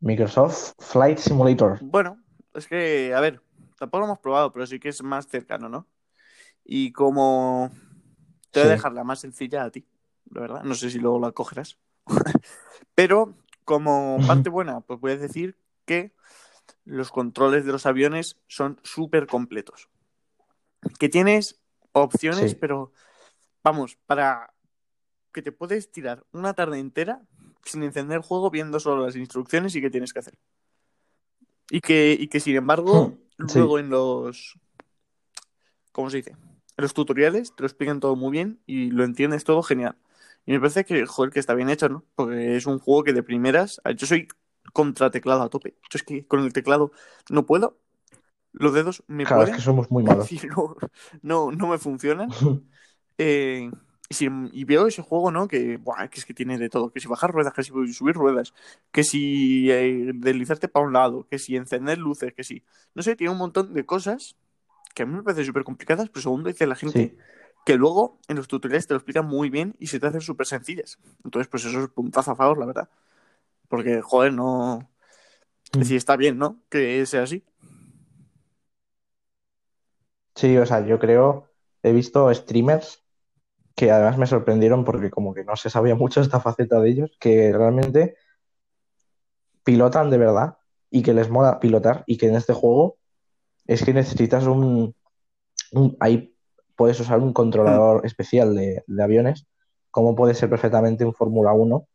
Microsoft 0.00 0.72
Flight 0.78 1.18
Simulator. 1.18 1.78
Bueno, 1.82 2.16
es 2.54 2.66
que, 2.66 3.14
a 3.14 3.20
ver, 3.20 3.40
tampoco 3.78 4.00
lo 4.00 4.06
hemos 4.06 4.18
probado, 4.18 4.52
pero 4.52 4.66
sí 4.66 4.78
que 4.78 4.88
es 4.88 5.02
más 5.02 5.26
cercano, 5.28 5.68
¿no? 5.68 5.86
Y 6.64 6.92
como. 6.92 7.70
Te 8.50 8.60
voy 8.60 8.68
a 8.68 8.72
dejar 8.72 8.92
la 8.92 9.04
más 9.04 9.20
sencilla 9.20 9.64
a 9.64 9.70
ti, 9.70 9.86
la 10.30 10.42
verdad. 10.42 10.62
No 10.62 10.74
sé 10.74 10.90
si 10.90 10.98
luego 10.98 11.18
la 11.18 11.32
cogerás. 11.32 11.78
pero 12.94 13.34
como 13.64 14.18
parte 14.26 14.50
buena, 14.50 14.80
pues 14.80 15.00
voy 15.00 15.12
a 15.12 15.16
decir 15.16 15.56
que 15.86 16.14
los 16.84 17.10
controles 17.10 17.64
de 17.64 17.72
los 17.72 17.86
aviones 17.86 18.38
son 18.48 18.78
súper 18.82 19.26
completos. 19.26 19.88
Que 20.98 21.08
tienes 21.08 21.60
opciones, 21.92 22.50
Sí. 22.50 22.56
pero 22.60 22.92
vamos, 23.64 23.96
para 24.06 24.52
que 25.32 25.42
te 25.42 25.52
puedes 25.52 25.90
tirar 25.90 26.24
una 26.32 26.52
tarde 26.54 26.78
entera 26.78 27.22
sin 27.64 27.82
encender 27.84 28.18
el 28.18 28.22
juego 28.22 28.50
viendo 28.50 28.80
solo 28.80 29.06
las 29.06 29.16
instrucciones 29.16 29.74
y 29.74 29.80
qué 29.80 29.90
tienes 29.90 30.12
que 30.12 30.18
hacer. 30.18 30.34
Y 31.72 31.80
que, 31.80 32.14
y 32.20 32.28
que 32.28 32.38
sin 32.38 32.54
embargo, 32.54 33.14
Hmm, 33.38 33.48
sí. 33.48 33.58
luego 33.58 33.78
en 33.78 33.88
los. 33.88 34.58
¿Cómo 35.90 36.10
se 36.10 36.18
dice? 36.18 36.32
En 36.32 36.82
los 36.82 36.92
tutoriales 36.92 37.56
te 37.56 37.62
lo 37.62 37.66
explican 37.66 37.98
todo 37.98 38.14
muy 38.14 38.30
bien 38.30 38.60
y 38.66 38.90
lo 38.90 39.04
entiendes 39.04 39.44
todo 39.44 39.62
genial. 39.62 39.96
Y 40.44 40.52
me 40.52 40.60
parece 40.60 40.84
que, 40.84 41.06
joder, 41.06 41.32
que 41.32 41.40
está 41.40 41.54
bien 41.54 41.70
hecho, 41.70 41.88
¿no? 41.88 42.04
Porque 42.14 42.56
es 42.56 42.66
un 42.66 42.78
juego 42.78 43.04
que 43.04 43.14
de 43.14 43.22
primeras. 43.22 43.80
Yo 43.96 44.06
soy 44.06 44.28
contra 44.74 45.10
teclado 45.10 45.40
a 45.42 45.48
tope. 45.48 45.74
Yo 45.90 45.96
es 45.96 46.02
que 46.02 46.26
con 46.26 46.40
el 46.40 46.52
teclado 46.52 46.92
no 47.30 47.46
puedo. 47.46 47.78
Los 48.52 48.74
dedos 48.74 49.02
me 49.06 49.24
Claro, 49.24 49.44
es 49.44 49.56
que 49.56 49.62
somos 49.62 49.90
muy 49.90 50.02
malos. 50.02 50.30
no, 50.54 50.76
no, 51.22 51.52
no 51.52 51.68
me 51.68 51.78
funcionan. 51.78 52.28
Eh, 53.18 53.70
y, 54.12 54.14
si- 54.14 54.28
y 54.52 54.64
veo 54.64 54.86
ese 54.86 55.02
juego, 55.02 55.30
¿no? 55.32 55.48
Que, 55.48 55.76
buah, 55.78 56.08
que 56.08 56.20
es 56.20 56.26
que 56.26 56.34
tiene 56.34 56.58
de 56.58 56.68
todo. 56.68 56.92
Que 56.92 57.00
si 57.00 57.08
bajar 57.08 57.32
ruedas, 57.32 57.54
que 57.54 57.62
si 57.64 57.72
subir 57.94 58.14
ruedas, 58.16 58.54
que 58.92 59.04
si 59.04 59.70
eh, 59.70 60.12
deslizarte 60.14 60.68
para 60.68 60.86
un 60.86 60.92
lado, 60.92 61.26
que 61.30 61.38
si 61.38 61.56
encender 61.56 61.98
luces, 61.98 62.32
que 62.34 62.44
si... 62.44 62.62
No 62.94 63.02
sé, 63.02 63.16
tiene 63.16 63.32
un 63.32 63.38
montón 63.38 63.74
de 63.74 63.86
cosas 63.86 64.36
que 64.94 65.04
a 65.04 65.06
mí 65.06 65.14
me 65.14 65.22
parecen 65.22 65.46
súper 65.46 65.64
complicadas, 65.64 66.08
pero 66.10 66.22
segundo 66.22 66.48
dice 66.48 66.66
la 66.66 66.76
gente 66.76 67.10
Sí. 67.10 67.16
que 67.66 67.76
luego 67.76 68.18
en 68.28 68.36
los 68.36 68.48
tutoriales 68.48 68.86
te 68.88 68.94
lo 68.94 68.98
explican 68.98 69.26
muy 69.26 69.50
bien 69.50 69.74
y 69.78 69.88
se 69.88 70.00
te 70.00 70.06
hacen 70.08 70.20
súper 70.22 70.46
sencillas. 70.46 70.98
Entonces, 71.24 71.48
pues 71.48 71.64
eso 71.66 71.80
es 71.82 71.88
puntazo 71.90 72.32
a 72.32 72.36
favor, 72.36 72.58
la 72.58 72.66
verdad. 72.66 72.88
Porque, 73.68 74.02
joder, 74.02 74.32
no... 74.34 74.88
Es 75.74 75.80
decir, 75.80 75.96
está 75.98 76.16
bien, 76.16 76.38
¿no? 76.38 76.60
Que 76.70 77.06
sea 77.06 77.24
así. 77.24 77.44
Sí, 80.34 80.56
o 80.58 80.66
sea, 80.66 80.84
yo 80.86 80.98
creo, 80.98 81.50
he 81.82 81.92
visto 81.92 82.32
streamers 82.34 83.01
que 83.74 83.90
además 83.90 84.18
me 84.18 84.26
sorprendieron 84.26 84.84
porque 84.84 85.10
como 85.10 85.34
que 85.34 85.44
no 85.44 85.56
se 85.56 85.70
sabía 85.70 85.94
mucho 85.94 86.20
esta 86.20 86.40
faceta 86.40 86.80
de 86.80 86.90
ellos, 86.90 87.16
que 87.20 87.52
realmente 87.52 88.16
pilotan 89.64 90.10
de 90.10 90.18
verdad 90.18 90.56
y 90.90 91.02
que 91.02 91.14
les 91.14 91.30
mola 91.30 91.60
pilotar 91.60 92.04
y 92.06 92.16
que 92.18 92.28
en 92.28 92.34
este 92.36 92.52
juego 92.52 92.96
es 93.66 93.84
que 93.84 93.94
necesitas 93.94 94.46
un, 94.46 94.94
un- 95.72 95.96
ahí 96.00 96.34
puedes 96.76 96.98
usar 97.00 97.20
un 97.20 97.32
controlador 97.32 98.04
especial 98.04 98.54
de, 98.54 98.82
de 98.86 99.02
aviones, 99.02 99.46
como 99.90 100.14
puede 100.16 100.34
ser 100.34 100.50
perfectamente 100.50 101.04
un 101.04 101.14
Fórmula 101.14 101.52
1 101.52 101.86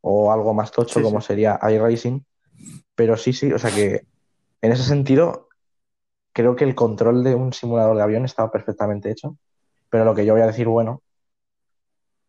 o 0.00 0.32
algo 0.32 0.54
más 0.54 0.70
tocho 0.72 0.94
Sí, 0.96 1.02
como 1.02 1.20
sí. 1.20 1.26
sería 1.26 1.58
iRacing, 1.62 2.24
pero 2.94 3.16
sí, 3.16 3.32
sí, 3.32 3.52
o 3.52 3.58
sea 3.58 3.70
que 3.70 4.06
en 4.62 4.72
ese 4.72 4.84
sentido 4.84 5.48
creo 6.32 6.56
que 6.56 6.64
el 6.64 6.74
control 6.74 7.24
de 7.24 7.34
un 7.34 7.52
simulador 7.52 7.96
de 7.96 8.02
avión 8.02 8.24
estaba 8.24 8.50
perfectamente 8.50 9.10
hecho, 9.10 9.36
pero 9.90 10.04
lo 10.04 10.14
que 10.14 10.24
yo 10.24 10.32
voy 10.32 10.42
a 10.42 10.46
decir, 10.46 10.66
bueno, 10.68 11.02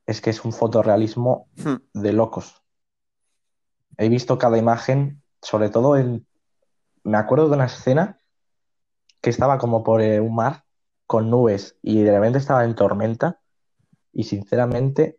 es 0.06 0.19
que 0.21 0.30
es 0.32 0.43
un 0.43 0.52
fotorrealismo 0.52 1.47
Hmm. 1.56 1.76
de 1.93 2.13
locos. 2.13 2.62
He 3.97 4.10
visto 4.10 4.38
cada 4.38 4.58
imagen, 4.58 5.21
sobre 5.41 5.69
todo 5.69 5.95
en... 5.95 6.26
Me 7.04 7.17
acuerdo 7.17 7.47
de 7.50 7.56
una 7.56 7.65
escena 7.65 8.19
que 9.21 9.30
estaba 9.30 9.58
como 9.58 9.84
por 9.84 10.02
eh, 10.02 10.19
un 10.19 10.36
mar 10.36 10.63
con 11.08 11.30
nubes 11.30 11.76
y 11.82 12.02
de 12.02 12.12
repente 12.12 12.38
estaba 12.39 12.63
en 12.63 12.74
tormenta 12.76 13.39
y 14.13 14.24
sinceramente 14.24 15.17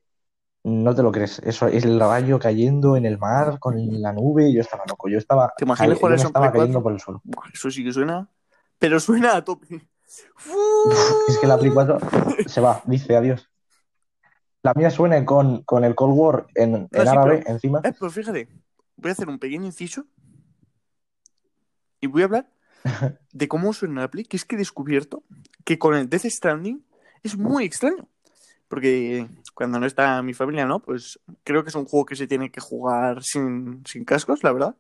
no 0.65 0.95
te 0.95 1.03
lo 1.03 1.11
crees. 1.13 1.41
Eso 1.41 1.67
es 1.67 1.85
el 1.85 1.99
rayo 1.99 2.39
cayendo 2.39 2.97
en 2.97 3.05
el 3.05 3.19
mar 3.19 3.59
con 3.59 3.77
la 4.01 4.13
nube 4.13 4.49
y 4.49 4.55
yo 4.55 4.61
estaba 4.61 4.85
loco. 4.89 5.09
Yo 5.09 5.19
estaba, 5.19 5.53
¿Te 5.57 5.65
imaginas 5.65 5.99
cayendo 5.99 6.33
4? 6.33 6.83
por 6.83 6.93
el 6.93 7.01
suelo. 7.01 7.23
Eso 7.53 7.71
sí 7.71 7.85
que 7.85 7.93
suena. 7.93 8.29
Pero 8.79 8.99
suena 9.01 9.37
a 9.37 9.45
tope. 9.45 9.89
Es 11.29 11.39
que 11.39 11.47
la 11.47 11.59
Play 11.59 11.71
4 11.71 11.99
se 12.47 12.61
va, 12.61 12.83
dice 12.87 13.17
adiós. 13.17 13.49
La 14.63 14.75
mía 14.75 14.91
suena 14.91 15.25
con, 15.25 15.63
con 15.63 15.85
el 15.85 15.95
Cold 15.95 16.15
War 16.17 16.47
en, 16.55 16.75
en 16.75 16.89
sí, 16.91 16.99
árabe 17.09 17.39
pero- 17.39 17.51
encima. 17.51 17.81
Eh, 17.85 17.93
pues 17.99 18.13
fíjate, 18.13 18.49
voy 18.97 19.09
a 19.09 19.13
hacer 19.13 19.29
un 19.29 19.39
pequeño 19.39 19.65
inciso 19.65 20.05
y 22.01 22.07
voy 22.07 22.23
a 22.23 22.25
hablar 22.27 22.51
de 23.33 23.49
cómo 23.49 23.73
suena 23.73 24.03
la 24.03 24.11
Play, 24.11 24.25
que 24.25 24.37
es 24.37 24.45
que 24.45 24.55
he 24.57 24.59
descubierto 24.59 25.23
que 25.65 25.79
con 25.79 25.95
el 25.95 26.09
Death 26.09 26.27
Stranding 26.27 26.85
es 27.23 27.37
muy 27.37 27.65
extraño. 27.65 28.09
Porque 28.69 29.29
cuando 29.55 29.79
no 29.79 29.85
está 29.87 30.23
mi 30.23 30.33
familia, 30.33 30.65
¿no? 30.65 30.81
Pues 30.81 31.21
creo 31.45 31.63
que 31.63 31.69
es 31.69 31.75
un 31.75 31.85
juego 31.85 32.07
que 32.07 32.17
se 32.17 32.27
tiene 32.27 32.51
que 32.51 32.61
jugar 32.61 33.23
sin, 33.23 33.85
sin 33.87 34.05
cascos, 34.07 34.43
la 34.43 34.53
verdad. 34.53 34.77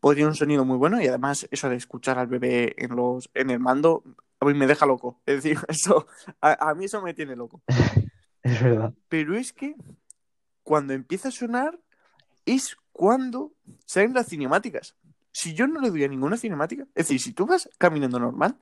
Porque 0.00 0.16
tiene 0.16 0.30
un 0.30 0.36
sonido 0.36 0.64
muy 0.64 0.78
bueno 0.78 1.02
y 1.02 1.06
además 1.06 1.46
eso 1.50 1.68
de 1.68 1.76
escuchar 1.76 2.18
al 2.18 2.28
bebé 2.28 2.74
en 2.78 2.96
los 2.96 3.28
en 3.34 3.50
el 3.50 3.58
mando 3.60 4.04
a 4.40 4.44
mí 4.46 4.54
me 4.54 4.66
deja 4.66 4.86
loco. 4.86 5.20
Es 5.26 5.42
decir, 5.42 5.58
eso 5.68 6.06
a, 6.40 6.70
a 6.70 6.74
mí 6.74 6.84
eso 6.86 7.00
me 7.02 7.14
tiene 7.14 7.36
loco. 7.36 7.62
Es 8.42 8.62
verdad. 8.62 8.94
Pero 9.08 9.34
es 9.36 9.52
que 9.52 9.74
cuando 10.62 10.92
empieza 10.92 11.28
a 11.28 11.32
sonar 11.32 11.78
es 12.44 12.76
cuando 12.92 13.52
salen 13.86 14.14
las 14.14 14.28
cinemáticas. 14.28 14.94
Si 15.32 15.52
yo 15.52 15.66
no 15.66 15.80
le 15.80 15.90
doy 15.90 16.04
a 16.04 16.08
ninguna 16.08 16.36
cinemática, 16.36 16.84
es 16.94 17.06
decir, 17.08 17.20
si 17.20 17.32
tú 17.32 17.44
vas 17.44 17.68
caminando 17.76 18.20
normal, 18.20 18.56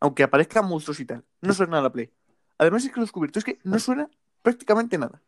aunque 0.00 0.22
aparezcan 0.22 0.66
monstruos 0.66 1.00
y 1.00 1.04
tal, 1.04 1.22
no 1.42 1.52
suena 1.52 1.80
la 1.82 1.92
play. 1.92 2.10
Además 2.58 2.84
es 2.84 2.90
que 2.90 2.96
lo 2.96 3.02
he 3.02 3.04
descubierto, 3.04 3.38
es 3.38 3.44
que 3.44 3.58
no 3.62 3.78
suena 3.78 4.08
prácticamente 4.42 4.96
nada. 4.96 5.20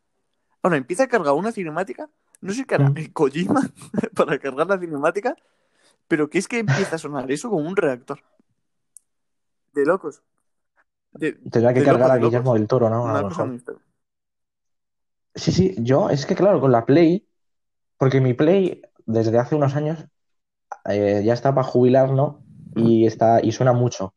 Ahora 0.62 0.76
empieza 0.78 1.04
a 1.04 1.08
cargar 1.08 1.34
una 1.34 1.52
cinemática, 1.52 2.08
no 2.40 2.52
sé 2.54 2.64
qué 2.64 2.76
hará 2.76 2.88
Mm. 2.88 2.96
el 2.96 3.12
Kojima 3.12 3.60
para 4.16 4.38
cargar 4.38 4.66
la 4.66 4.78
cinemática, 4.78 5.36
pero 6.08 6.30
que 6.30 6.38
es 6.38 6.48
que 6.48 6.60
empieza 6.60 6.96
a 6.96 6.98
sonar 6.98 7.30
eso 7.30 7.50
como 7.50 7.68
un 7.68 7.76
reactor. 7.76 8.22
De 9.72 9.84
locos. 9.86 10.22
De- 11.12 11.32
Tendrá 11.50 11.72
que 11.74 11.80
de 11.80 11.86
cargar 11.86 12.08
locos, 12.08 12.22
a. 12.22 12.24
Guillermo 12.26 12.54
del 12.54 12.66
Toro, 12.66 12.90
¿no? 12.90 13.06
A 13.08 13.10
Una 13.12 13.22
lo 13.22 13.28
cosa. 13.28 13.42
Sí, 15.34 15.52
sí, 15.52 15.74
yo 15.78 16.10
es 16.10 16.26
que 16.26 16.34
claro, 16.34 16.60
con 16.60 16.72
la 16.72 16.84
Play, 16.84 17.26
porque 17.96 18.20
mi 18.20 18.34
Play 18.34 18.82
desde 19.06 19.38
hace 19.38 19.54
unos 19.54 19.76
años 19.76 20.04
eh, 20.84 21.22
ya 21.24 21.32
está 21.32 21.54
para 21.54 21.66
jubilar, 21.66 22.10
¿no? 22.10 22.42
Y 22.74 23.06
está, 23.06 23.40
y 23.42 23.52
suena 23.52 23.72
mucho. 23.72 24.14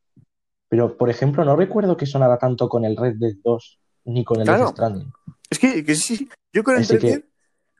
Pero, 0.67 0.97
por 0.97 1.09
ejemplo, 1.09 1.43
no 1.45 1.55
recuerdo 1.55 1.97
que 1.97 2.05
sonara 2.05 2.37
tanto 2.37 2.69
con 2.69 2.85
el 2.85 2.95
Red 2.97 3.15
Dead 3.17 3.35
2 3.43 3.79
ni 4.05 4.23
con 4.23 4.39
el 4.39 4.45
Claro. 4.45 4.65
Death 4.65 4.73
Stranding. 4.73 5.13
Es 5.49 5.59
que, 5.59 5.83
que 5.85 5.95
sí, 5.95 6.29
yo 6.53 6.63
con 6.63 6.75
el 6.75 6.81
Así 6.81 6.93
Red 6.93 7.01
que- 7.01 7.07
Dead, 7.07 7.23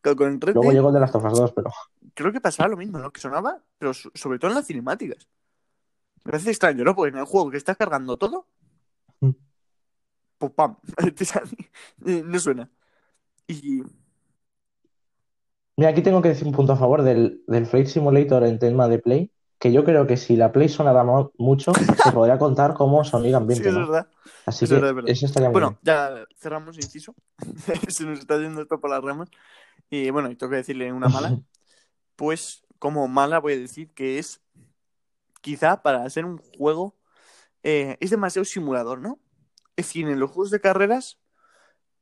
con- 0.04 0.16
con 0.16 0.28
el 0.34 0.42
Red 0.42 0.54
Luego 0.54 0.70
Dead, 0.70 0.78
llegó 0.78 0.88
el 0.90 0.94
de 0.96 1.00
las 1.00 1.16
of 1.16 1.24
Us 1.26 1.40
2, 1.40 1.52
pero 1.54 1.72
creo 2.14 2.32
que 2.32 2.42
pasaba 2.42 2.70
lo 2.70 2.78
mismo, 2.78 3.00
¿no? 3.00 3.12
Que 3.12 3.22
sonaba, 3.22 3.62
pero 3.78 3.94
so- 3.94 4.12
sobre 4.14 4.40
todo 4.40 4.52
en 4.52 4.56
las 4.58 4.68
cinemáticas. 4.68 5.28
Me 6.24 6.32
parece 6.32 6.50
extraño, 6.52 6.84
¿no? 6.84 6.96
Porque 6.96 7.10
en 7.12 7.18
el 7.20 7.26
juego 7.26 7.52
que 7.52 7.58
estás 7.58 7.78
cargando 7.78 8.18
todo, 8.18 8.48
Mm. 9.24 9.32
pues 10.38 10.52
pam, 10.54 10.78
eh, 12.06 12.24
no 12.26 12.40
suena. 12.40 12.70
Y 13.48 13.84
Mira, 15.78 15.90
aquí 15.92 16.02
tengo 16.02 16.22
que 16.22 16.30
decir 16.30 16.48
un 16.48 16.54
punto 16.54 16.74
a 16.74 16.78
favor 16.78 17.02
del, 17.04 17.44
del 17.48 17.66
Flight 17.66 17.88
Simulator 17.88 18.44
en 18.44 18.60
tema 18.60 18.88
de 18.88 19.00
Play, 19.00 19.32
que 19.60 19.72
yo 19.72 19.84
creo 19.84 20.06
que 20.08 20.18
si 20.18 20.36
la 20.36 20.52
Play 20.52 20.70
sonara 20.70 21.04
mo- 21.04 21.32
mucho, 21.38 21.86
se 21.96 22.12
podría 22.12 22.38
contar 22.38 22.74
como 22.76 23.04
sonido 23.04 23.38
sí, 23.48 23.64
ambiente, 23.64 23.68
es 23.68 23.74
¿no? 23.74 23.80
verdad. 23.80 24.10
Así 24.46 24.66
es 24.66 24.70
que 24.70 24.76
verdad, 24.82 24.96
es 25.06 25.18
eso 25.18 25.26
estaría 25.28 25.50
muy 25.50 25.60
Bueno, 25.60 25.70
bien. 25.70 25.80
ya 25.82 26.26
cerramos 26.38 26.78
inciso. 26.78 27.16
Se 27.90 28.06
nos 28.06 28.20
está 28.20 28.38
yendo 28.40 28.62
esto 28.62 28.80
por 28.80 28.90
las 28.90 29.04
ramas. 29.04 29.30
Y 29.90 30.10
bueno, 30.12 30.32
y 30.32 30.36
tengo 30.38 30.52
que 30.52 30.58
decirle 30.58 30.94
una 30.94 31.10
mala. 31.10 31.38
Pues 32.18 32.66
como 32.80 33.08
mala 33.10 33.40
voy 33.40 33.54
a 33.56 33.60
decir 33.60 33.92
que 33.94 34.20
es 34.20 34.41
quizá 35.42 35.82
para 35.82 36.10
ser 36.10 36.26
un 36.26 36.38
juego 36.38 36.96
eh, 37.64 37.98
es 38.00 38.10
demasiado 38.10 38.46
simulador, 38.46 39.00
¿no? 39.00 39.20
Es 39.76 39.88
decir, 39.88 40.08
en 40.08 40.20
los 40.20 40.32
juegos 40.32 40.52
de 40.52 40.62
carreras 40.62 41.20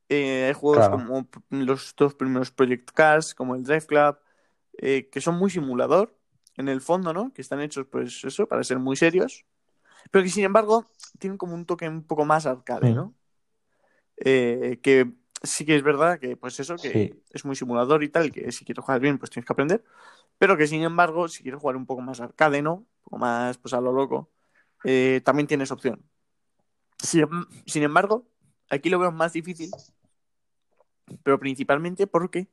eh, 0.08 0.46
hay 0.48 0.52
juegos 0.54 0.88
Claro. 0.88 1.04
como 1.06 1.28
los 1.50 1.94
dos 1.96 2.14
primeros 2.14 2.50
Project 2.50 2.90
Cars, 2.92 3.34
como 3.34 3.54
el 3.54 3.62
Drive 3.62 3.86
Club, 3.86 4.18
eh, 4.78 5.08
que 5.10 5.20
son 5.20 5.36
muy 5.36 5.50
simulador 5.50 6.16
en 6.56 6.68
el 6.68 6.80
fondo, 6.80 7.12
¿no? 7.12 7.32
Que 7.32 7.42
están 7.42 7.60
hechos, 7.60 7.86
pues 7.90 8.24
eso, 8.24 8.46
para 8.46 8.64
ser 8.64 8.78
muy 8.78 8.96
serios, 8.96 9.44
pero 10.10 10.24
que 10.24 10.30
sin 10.30 10.44
embargo 10.44 10.86
tienen 11.18 11.38
como 11.38 11.54
un 11.54 11.64
toque 11.66 11.88
un 11.88 12.02
poco 12.04 12.24
más 12.24 12.46
arcade. 12.46 12.92
¿no? 12.92 13.14
Que 14.16 15.10
sí 15.42 15.64
que 15.64 15.76
es 15.76 15.82
verdad 15.82 16.18
que, 16.18 16.36
pues 16.36 16.60
eso, 16.60 16.76
que 16.76 16.92
Sí. 16.92 17.22
es 17.30 17.44
muy 17.44 17.56
simulador 17.56 18.02
y 18.04 18.08
tal, 18.08 18.30
que 18.32 18.50
si 18.52 18.64
quieres 18.64 18.84
jugar 18.84 19.00
bien, 19.00 19.18
pues 19.18 19.30
tienes 19.30 19.46
que 19.46 19.52
aprender. 19.52 19.84
Pero 20.38 20.56
que 20.56 20.66
sin 20.66 20.82
embargo, 20.82 21.28
si 21.28 21.42
quieres 21.42 21.60
jugar 21.60 21.76
un 21.76 21.86
poco 21.86 22.02
más 22.02 22.20
arcade, 22.20 22.62
¿no? 22.62 22.86
Poco 23.10 23.18
más 23.18 23.58
pues 23.58 23.74
a 23.74 23.80
lo 23.80 23.92
loco, 23.92 24.30
eh, 24.84 25.20
también 25.24 25.48
tienes 25.48 25.72
opción. 25.72 26.00
Sin, 26.96 27.26
sin 27.66 27.82
embargo, 27.82 28.28
aquí 28.68 28.88
lo 28.88 29.00
veo 29.00 29.10
más 29.10 29.32
difícil, 29.32 29.70
pero 31.24 31.40
principalmente 31.40 32.06
porque 32.06 32.48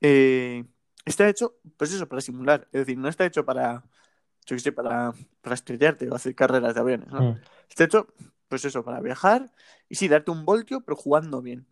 eh, 0.00 0.64
está 1.04 1.28
hecho, 1.28 1.56
pues 1.76 1.92
eso, 1.92 2.08
para 2.08 2.20
simular. 2.20 2.68
Es 2.72 2.80
decir, 2.86 2.96
no 2.96 3.08
está 3.08 3.26
hecho 3.26 3.44
para, 3.44 3.82
yo 4.46 4.56
qué 4.56 4.60
sé, 4.60 4.72
para, 4.72 5.12
para 5.40 5.54
estrellarte 5.54 6.08
o 6.08 6.14
hacer 6.14 6.34
carreras 6.36 6.74
de 6.74 6.80
aviones, 6.80 7.08
¿no? 7.08 7.32
Mm. 7.32 7.40
Está 7.68 7.84
hecho, 7.84 8.06
pues 8.46 8.64
eso, 8.64 8.84
para 8.84 9.00
viajar 9.00 9.50
y 9.88 9.96
sí, 9.96 10.06
darte 10.06 10.30
un 10.30 10.44
voltio, 10.44 10.82
pero 10.82 10.96
jugando 10.96 11.42
bien. 11.42 11.66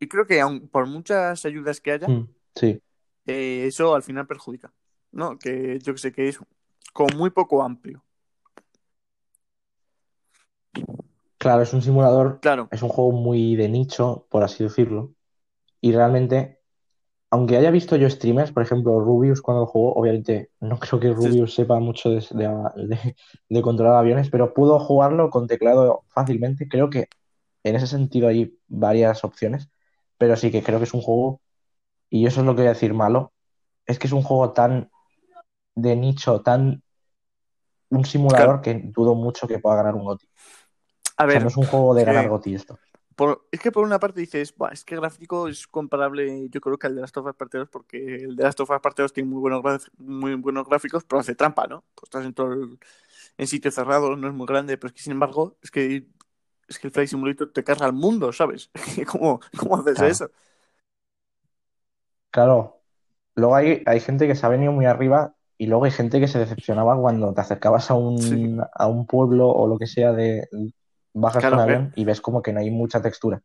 Y 0.00 0.08
creo 0.08 0.26
que 0.26 0.40
aun 0.40 0.68
por 0.68 0.86
muchas 0.86 1.44
ayudas 1.44 1.82
que 1.82 1.92
haya, 1.92 2.08
Mm. 2.08 2.28
Sí, 2.54 2.80
eh, 3.26 3.66
eso 3.66 3.94
al 3.94 4.02
final 4.02 4.26
perjudica, 4.26 4.72
¿no? 5.12 5.38
Que 5.38 5.78
yo 5.80 5.92
que 5.92 5.98
sé 5.98 6.12
que 6.12 6.28
es 6.28 6.40
como 6.98 7.16
muy 7.16 7.30
poco 7.30 7.62
amplio. 7.62 8.02
claro, 11.38 11.62
es 11.62 11.72
un 11.72 11.80
simulador, 11.80 12.40
Claro, 12.40 12.66
es 12.72 12.82
un 12.82 12.88
juego 12.88 13.12
muy 13.12 13.54
de 13.54 13.68
nicho, 13.68 14.26
por 14.30 14.42
así 14.42 14.64
decirlo. 14.64 15.12
Y 15.80 15.92
realmente, 15.92 16.58
aunque 17.30 17.56
haya 17.56 17.70
visto 17.70 17.94
yo 17.96 18.10
streamers, 18.10 18.50
por 18.50 18.64
ejemplo, 18.64 18.98
Rubius 18.98 19.42
cuando 19.42 19.66
jugó, 19.66 19.94
obviamente 19.94 20.50
no 20.60 20.78
creo 20.80 20.98
que 21.00 21.08
Sí. 21.08 21.14
Rubius 21.14 21.54
sepa 21.54 21.78
mucho 21.78 22.10
de, 22.10 22.26
de- 22.32 22.86
de- 22.88 23.16
de 23.48 23.62
controlar 23.62 23.96
aviones, 23.96 24.28
pero 24.30 24.52
pudo 24.52 24.80
jugarlo 24.80 25.30
con 25.30 25.46
teclado 25.46 26.02
fácilmente. 26.08 26.68
Creo 26.68 26.90
que 26.90 27.06
en 27.64 27.76
ese 27.76 27.86
sentido 27.86 28.28
hay 28.28 28.58
varias 28.66 29.22
opciones, 29.24 29.68
pero 30.18 30.36
sí 30.36 30.50
que 30.50 30.64
creo 30.64 30.78
que 30.78 30.84
es 30.86 30.94
un 30.94 31.02
juego, 31.02 31.40
y 32.10 32.26
eso 32.26 32.40
es 32.40 32.46
lo 32.46 32.54
que 32.56 32.62
voy 32.62 32.68
a 32.68 32.74
decir 32.74 32.94
malo, 32.94 33.32
es 33.86 33.98
que 34.00 34.08
es 34.08 34.12
un 34.12 34.22
juego 34.22 34.52
tan 34.52 34.90
de 35.76 35.96
nicho, 35.96 36.42
tan 36.42 36.82
un 37.90 38.04
simulador 38.04 38.60
que 38.62 38.74
dudo 38.84 39.14
mucho 39.14 39.46
que 39.48 39.58
pueda 39.58 39.76
ganar 39.76 39.94
un 39.94 40.04
GOTY. 40.04 40.26
a 41.16 41.26
O 41.26 41.30
sea, 41.30 41.40
ver, 41.40 41.42
no 41.42 41.48
es 41.48 41.56
un 41.56 41.66
juego 41.66 41.94
de 41.94 42.04
ganar 42.04 42.28
GOTY 42.28 42.54
esto. 42.56 42.80
por- 43.16 43.46
es 43.50 43.60
que 43.60 43.72
por 43.72 43.84
una 43.84 43.98
parte 43.98 44.20
dices, 44.20 44.54
"Buah, 44.56 44.70
es 44.72 44.84
que 44.84 44.96
gráfico 44.96 45.48
es 45.48 45.66
comparable, 45.66 46.48
yo 46.50 46.60
creo 46.60 46.78
que 46.78 46.86
al 46.86 46.94
de 46.94 47.00
las 47.02 47.12
Us 47.16 47.34
Parte 47.36 47.58
2, 47.58 47.68
porque 47.68 47.98
el 48.24 48.36
de 48.36 48.44
las 48.44 48.58
Us 48.60 48.68
Parte 48.82 49.02
2 49.02 49.12
tiene 49.12 49.28
muy 49.30 49.40
buenos, 49.40 49.90
muy 49.98 50.34
buenos 50.36 50.66
gráficos, 50.68 51.04
pero 51.04 51.20
hace 51.20 51.34
trampa, 51.34 51.66
¿no? 51.66 51.84
Pues 51.94 52.04
estás 52.04 52.24
en 52.26 52.34
todo 52.34 52.52
el- 52.52 52.78
en 53.38 53.46
sitio 53.48 53.70
cerrado, 53.72 54.16
no 54.16 54.28
es 54.28 54.34
muy 54.34 54.46
grande, 54.46 54.76
pero 54.78 54.88
es 54.88 54.94
que 54.94 55.02
sin 55.02 55.12
embargo, 55.12 55.58
es 55.62 55.70
que 55.70 56.06
es 56.68 56.78
que 56.78 56.88
el 56.88 56.92
Flight 56.94 57.10
Simulator 57.10 57.52
te 57.52 57.64
carga 57.64 57.86
el 57.86 57.92
mundo, 57.94 58.32
¿sabes? 58.32 58.70
¿Cómo, 59.08 59.40
cómo 59.58 59.76
haces 59.78 60.00
Claro. 60.00 60.02
eso? 60.02 60.30
Claro, 62.30 62.82
luego 63.36 63.56
hay, 63.56 63.82
hay 63.86 64.00
gente 64.00 64.26
que 64.28 64.34
se 64.36 64.46
ha 64.46 64.50
venido 64.50 64.72
muy 64.72 64.86
arriba 64.86 65.36
y 65.58 65.66
luego 65.66 65.84
hay 65.84 65.90
gente 65.90 66.20
que 66.20 66.28
se 66.28 66.38
decepcionaba 66.38 66.96
cuando 66.98 67.34
te 67.34 67.40
acercabas 67.40 67.90
a 67.90 67.94
un, 67.94 68.18
Sí. 68.22 68.56
a 68.74 68.86
un 68.86 69.06
pueblo 69.06 69.48
o 69.48 69.66
lo 69.66 69.76
que 69.78 69.86
sea 69.86 70.12
de 70.12 70.48
bajas 71.12 71.40
Claro, 71.42 71.56
con 71.56 71.64
avión 71.64 71.92
y 71.96 72.04
ves 72.04 72.20
como 72.20 72.40
que 72.42 72.52
no 72.52 72.60
hay 72.60 72.70
mucha 72.70 73.02
textura. 73.02 73.42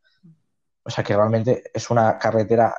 O 0.84 0.90
sea 0.90 1.04
que 1.04 1.16
realmente 1.16 1.64
es 1.74 1.90
una 1.90 2.18
carretera 2.20 2.76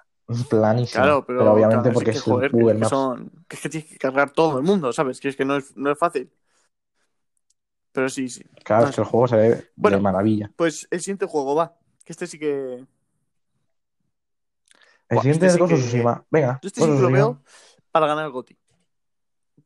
planísima, 0.48 1.02
Claro, 1.04 1.24
pero, 1.26 1.40
pero 1.40 1.52
obviamente 1.52 1.82
claro, 1.82 1.94
porque 1.94 2.10
es 2.10 2.16
es 2.18 2.22
que, 2.22 2.30
el 2.30 2.34
joder, 2.36 2.50
que, 2.50 2.56
Google 2.56 2.72
es 2.72 2.76
que 2.76 2.80
Maps. 2.80 2.90
son, 2.90 3.30
que 3.48 3.56
es 3.56 3.62
que 3.62 3.68
tienes 3.68 3.90
que 3.90 3.98
cargar 3.98 4.30
todo 4.30 4.58
el 4.58 4.64
mundo, 4.64 4.92
¿sabes? 4.92 5.20
Que 5.20 5.28
es 5.28 5.36
que 5.36 5.44
no 5.44 5.56
es, 5.56 5.76
no 5.76 5.90
es 5.90 5.98
fácil. 5.98 6.30
Pero 7.92 8.08
sí, 8.08 8.28
sí. 8.28 8.44
Claro, 8.64 8.82
no 8.84 8.88
es 8.90 8.94
que 8.94 9.00
el 9.02 9.06
juego 9.06 9.28
se 9.28 9.36
ve 9.36 9.64
Bueno. 9.76 9.96
de 9.98 10.02
maravilla. 10.02 10.50
Pues 10.56 10.86
el 10.90 11.00
siguiente 11.00 11.26
juego 11.26 11.54
va. 11.54 11.76
Que 12.04 12.12
este 12.12 12.26
sí 12.26 12.38
que. 12.38 12.84
El 15.08 15.16
Buah, 15.16 15.22
siguiente 15.22 15.46
este 15.46 15.64
es 15.64 15.70
Ghost. 15.70 16.26
Venga, 16.30 16.58
Yo 16.62 16.66
este 16.68 16.80
sí 16.80 16.86
que 16.86 16.92
lo 17.00 17.10
veo 17.10 17.42
para 17.92 18.06
ganar 18.06 18.24
el 18.26 18.32
GOTY. 18.32 18.56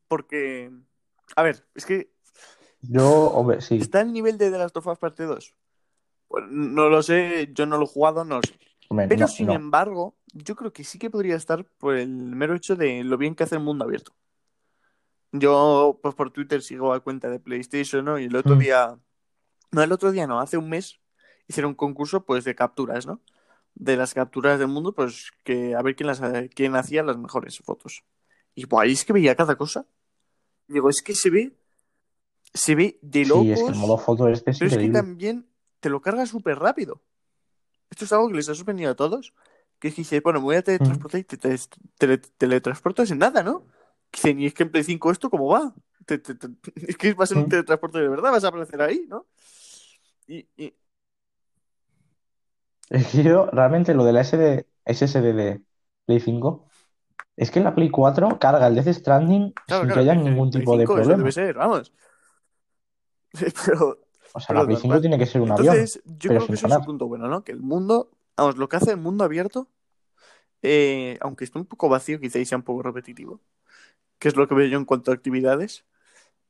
Porque. 0.09 0.69
A 1.37 1.43
ver, 1.43 1.65
es 1.75 1.85
que 1.85 2.11
Yo, 2.81 3.07
hombre, 3.31 3.61
sí. 3.61 3.77
¿está 3.77 4.01
el 4.01 4.11
nivel 4.11 4.37
de 4.37 4.51
The 4.51 4.57
Last 4.57 4.75
of 4.75 4.87
Us 4.87 4.99
Parte 4.99 5.23
2? 5.23 5.55
Pues 6.27 6.45
no 6.49 6.89
lo 6.89 7.01
sé, 7.01 7.49
yo 7.53 7.65
no 7.65 7.77
lo 7.77 7.85
he 7.85 7.87
jugado, 7.87 8.25
no 8.25 8.37
lo 8.37 8.43
sé. 8.43 8.53
Hombre, 8.89 9.07
Pero 9.07 9.21
no, 9.21 9.27
sin 9.27 9.47
no. 9.47 9.53
embargo, 9.53 10.17
yo 10.33 10.55
creo 10.55 10.73
que 10.73 10.83
sí 10.83 10.99
que 10.99 11.09
podría 11.09 11.35
estar 11.35 11.63
por 11.77 11.95
el 11.95 12.09
mero 12.09 12.55
hecho 12.55 12.75
de 12.75 13.03
lo 13.03 13.17
bien 13.17 13.35
que 13.35 13.43
hace 13.43 13.55
el 13.55 13.61
mundo 13.61 13.85
abierto. 13.85 14.13
Yo, 15.31 15.99
pues 16.01 16.15
por 16.15 16.31
Twitter 16.31 16.61
sigo 16.61 16.91
a 16.93 17.01
cuenta 17.01 17.29
de 17.29 17.39
PlayStation, 17.39 18.03
¿no? 18.05 18.17
Y 18.19 18.25
el 18.25 18.35
otro 18.35 18.55
Mm. 18.55 18.59
día, 18.59 18.99
no, 19.71 19.83
el 19.83 19.91
otro 19.91 20.11
día 20.11 20.27
no, 20.27 20.39
hace 20.39 20.57
un 20.57 20.69
mes 20.69 20.99
hicieron 21.47 21.69
un 21.71 21.75
concurso, 21.75 22.25
pues, 22.25 22.43
de 22.43 22.55
capturas, 22.55 23.05
¿no? 23.05 23.21
De 23.75 23.95
las 23.97 24.13
capturas 24.13 24.59
del 24.59 24.67
mundo, 24.69 24.93
pues, 24.93 25.31
que 25.43 25.75
a 25.75 25.81
ver 25.81 25.95
quién 25.95 26.07
las 26.07 26.21
quién 26.55 26.75
hacía 26.75 27.03
las 27.03 27.17
mejores 27.17 27.59
fotos. 27.59 28.03
Y 28.55 28.65
pues 28.65 28.83
ahí 28.83 28.91
es 28.93 29.05
que 29.05 29.13
veía 29.13 29.35
cada 29.35 29.55
cosa. 29.55 29.85
Digo, 30.69 30.89
es 30.89 31.01
que 31.01 31.15
se 31.15 31.29
ve, 31.29 31.51
se 32.53 32.75
ve 32.75 32.99
de 33.01 33.25
locos. 33.25 33.43
Sí, 33.45 33.51
es 33.51 33.63
que 33.63 33.71
el 33.71 33.75
modo 33.77 33.97
foto 33.97 34.27
este 34.29 34.51
es 34.51 34.59
Pero 34.59 34.71
es 34.71 34.77
que 34.77 34.89
también 34.89 35.47
te 35.79 35.89
lo 35.89 35.99
carga 35.99 36.25
súper 36.25 36.59
rápido. 36.59 37.01
Esto 37.89 38.05
es 38.05 38.13
algo 38.13 38.29
que 38.29 38.35
les 38.35 38.47
ha 38.49 38.55
sorprendido 38.55 38.91
a 38.91 38.95
todos. 38.95 39.33
Que 39.79 39.87
es 39.87 39.95
que 39.95 40.01
dice, 40.01 40.19
bueno, 40.19 40.39
me 40.39 40.43
voy 40.45 40.55
a 40.57 40.61
teletransportar 40.61 41.21
y 41.21 41.23
te, 41.23 41.37
te- 41.37 41.57
tele- 41.97 42.17
teletransportas 42.37 43.09
en 43.11 43.17
nada, 43.17 43.41
¿no? 43.43 43.65
Dicen, 44.11 44.39
y 44.39 44.45
es 44.45 44.53
que 44.53 44.63
en 44.63 44.71
Play 44.71 44.83
5 44.83 45.11
esto, 45.11 45.29
¿cómo 45.29 45.47
va? 45.47 45.73
Te- 46.05 46.19
te- 46.19 46.35
te- 46.35 46.47
es 46.87 46.97
que 46.97 47.13
va 47.13 47.23
a 47.23 47.27
ser 47.27 47.37
un 47.37 47.49
teletransporte 47.49 47.99
de 47.99 48.09
verdad, 48.09 48.31
vas 48.31 48.43
a 48.43 48.49
aparecer 48.49 48.81
ahí, 48.81 49.05
¿no? 49.07 49.25
Y, 50.27 50.47
y- 50.57 50.73
Es 52.89 53.07
que 53.07 53.23
yo, 53.23 53.47
realmente, 53.47 53.93
lo 53.93 54.03
de 54.03 54.13
la 54.13 54.21
SD, 54.21 54.67
SSD 54.85 55.33
de 55.33 55.61
Play 56.05 56.19
5, 56.19 56.68
es 57.39 57.51
que 57.51 57.59
en 57.59 57.65
la 57.65 57.75
Play 57.75 57.89
4 57.89 58.39
carga 58.39 58.67
el 58.67 58.75
Death 58.75 58.93
Stranding 58.95 59.53
claro, 59.65 59.85
sin 59.85 59.87
claro, 59.87 59.93
que 59.93 59.99
haya 59.99 60.15
ningún 60.15 60.51
tipo 60.51 60.77
de 60.77 60.87
5 60.87 60.99
eso 60.99 61.13
problema. 61.13 61.17
debe 61.17 61.31
ser, 61.31 61.55
vamos. 61.55 61.93
Pero, 63.65 63.99
O 64.33 64.39
sea, 64.39 64.53
pero 64.53 64.59
la 64.59 64.65
Play 64.65 64.77
tal 64.77 64.81
5 64.81 64.87
cual. 64.87 65.01
tiene 65.01 65.17
que 65.19 65.25
ser 65.25 65.41
un 65.41 65.51
avión, 65.51 65.75
Entonces, 65.75 66.01
yo 66.05 66.31
pero 66.31 66.35
creo 66.35 66.49
que 66.49 66.55
eso 66.55 66.67
es 66.67 66.73
sonar. 66.73 66.83
punto 66.83 67.07
bueno, 67.07 67.27
¿no? 67.27 67.43
Que 67.43 67.51
el 67.51 67.61
mundo, 67.61 68.11
vamos, 68.37 68.57
lo 68.57 68.69
que 68.69 68.77
hace 68.77 68.91
el 68.91 68.97
mundo 68.97 69.23
abierto, 69.23 69.67
eh, 70.61 71.17
aunque 71.21 71.45
esté 71.45 71.57
un 71.59 71.65
poco 71.65 71.89
vacío, 71.89 72.19
quizá 72.19 72.39
y 72.39 72.45
sea 72.45 72.57
un 72.57 72.63
poco 72.63 72.83
repetitivo, 72.83 73.41
que 74.19 74.27
es 74.29 74.35
lo 74.35 74.47
que 74.47 74.55
veo 74.55 74.67
yo 74.67 74.77
en 74.77 74.85
cuanto 74.85 75.11
a 75.11 75.13
actividades, 75.15 75.85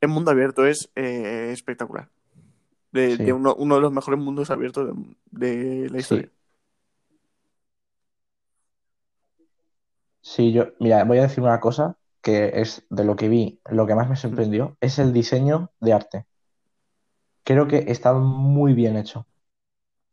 el 0.02 0.10
mundo 0.10 0.32
abierto 0.32 0.66
es 0.66 0.92
eh, 0.96 1.52
espectacular. 1.54 2.10
De, 2.92 3.18
Sí. 3.18 3.24
de 3.26 3.34
uno, 3.34 3.56
uno 3.56 3.76
de 3.76 3.82
los 3.82 3.92
mejores 3.94 4.20
mundos 4.20 4.50
abiertos 4.52 4.90
de, 5.32 5.84
de 5.84 5.90
la 5.92 6.00
historia. 6.00 6.26
Sí, 6.28 6.32
yo, 10.22 10.68
mira, 10.80 11.04
voy 11.04 11.18
a 11.20 11.24
decir 11.24 11.44
una 11.44 11.60
cosa 11.60 11.98
que 12.22 12.62
es 12.62 12.86
de 12.90 13.04
lo 13.04 13.16
que 13.16 13.30
vi, 13.30 13.62
lo 13.70 13.88
que 13.88 13.96
más 13.96 14.10
me 14.10 14.16
sorprendió, 14.16 14.78
es 14.82 15.00
el 15.00 15.14
diseño 15.14 15.72
de 15.80 15.94
arte. 15.94 16.26
Creo 17.44 17.68
que 17.68 17.86
está 17.88 18.14
muy 18.14 18.74
bien 18.74 18.98
hecho. 18.98 19.26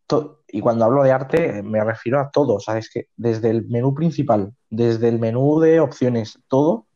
To- 0.07 0.43
y 0.49 0.61
cuando 0.61 0.85
hablo 0.85 1.03
de 1.03 1.13
arte, 1.13 1.63
me 1.63 1.83
refiero 1.85 2.21
a 2.21 2.31
todo, 2.31 2.61
¿sabes? 2.61 2.89
Que 2.91 3.09
desde 3.17 3.51
el 3.51 3.67
menú 3.67 3.95
principal, 3.95 4.55
desde 4.71 5.09
el 5.09 5.19
menú 5.19 5.61
de 5.61 5.81
opciones, 5.81 6.39
todo, 6.49 6.87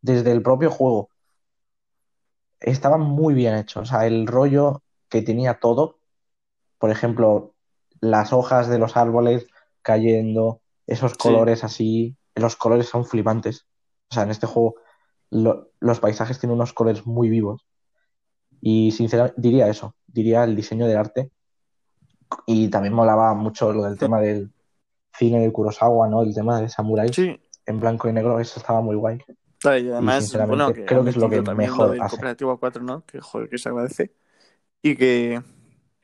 desde 0.00 0.32
el 0.32 0.42
propio 0.42 0.70
juego. 0.70 1.10
estaba 2.60 2.96
muy 2.96 3.34
bien 3.34 3.54
hecho. 3.56 3.80
O 3.80 3.84
sea, 3.84 4.06
el 4.06 4.26
rollo 4.26 4.82
que 5.08 5.22
tenía 5.22 5.58
todo, 5.60 5.98
por 6.78 6.90
ejemplo, 6.90 7.54
las 8.00 8.32
hojas 8.32 8.68
de 8.68 8.78
los 8.78 8.96
árboles 8.96 9.46
cayendo, 9.82 10.60
esos 10.86 11.12
Sí. 11.12 11.18
colores 11.18 11.64
así, 11.64 12.16
los 12.34 12.56
colores 12.56 12.88
son 12.88 13.04
flipantes. 13.04 13.66
O 14.10 14.14
sea, 14.14 14.24
en 14.24 14.30
este 14.30 14.46
juego 14.46 14.76
lo- 15.30 15.70
los 15.80 16.00
paisajes 16.00 16.38
tienen 16.38 16.56
unos 16.56 16.72
colores 16.72 17.06
muy 17.06 17.28
vivos. 17.28 17.66
Y 18.60 18.92
sinceramente 18.92 19.40
diría 19.40 19.68
eso, 19.68 19.94
diría 20.06 20.44
el 20.44 20.56
diseño 20.56 20.86
del 20.86 20.96
arte. 20.96 21.30
Y 22.46 22.68
también 22.68 22.94
molaba 22.94 23.34
mucho 23.34 23.72
lo 23.72 23.84
del 23.84 23.98
tema 23.98 24.20
del 24.20 24.52
cine 25.16 25.40
de 25.40 25.52
Kurosawa, 25.52 26.08
¿no? 26.08 26.22
El 26.22 26.34
tema 26.34 26.60
de 26.60 26.68
samuráis 26.68 27.14
Sí, 27.14 27.38
en 27.66 27.80
blanco 27.80 28.08
y 28.08 28.12
negro, 28.12 28.40
eso 28.40 28.58
estaba 28.58 28.80
muy 28.80 28.96
guay. 28.96 29.18
Claro, 29.58 29.78
y 29.78 29.88
además, 29.90 30.24
sinceramente, 30.24 30.56
bueno, 30.64 30.72
que 30.74 30.84
creo 30.84 31.04
que 31.04 31.10
es 31.10 31.16
lo 31.16 31.30
que 31.30 31.40
mejor 31.40 31.96
lo 31.96 32.02
hace. 32.04 32.10
cooperativo 32.16 32.50
a 32.50 32.58
4, 32.58 32.82
¿no? 32.82 33.04
Que 33.06 33.20
joder, 33.20 33.48
que 33.48 33.58
se 33.58 33.68
agradece. 33.68 34.12
Y 34.82 34.96
que, 34.96 35.40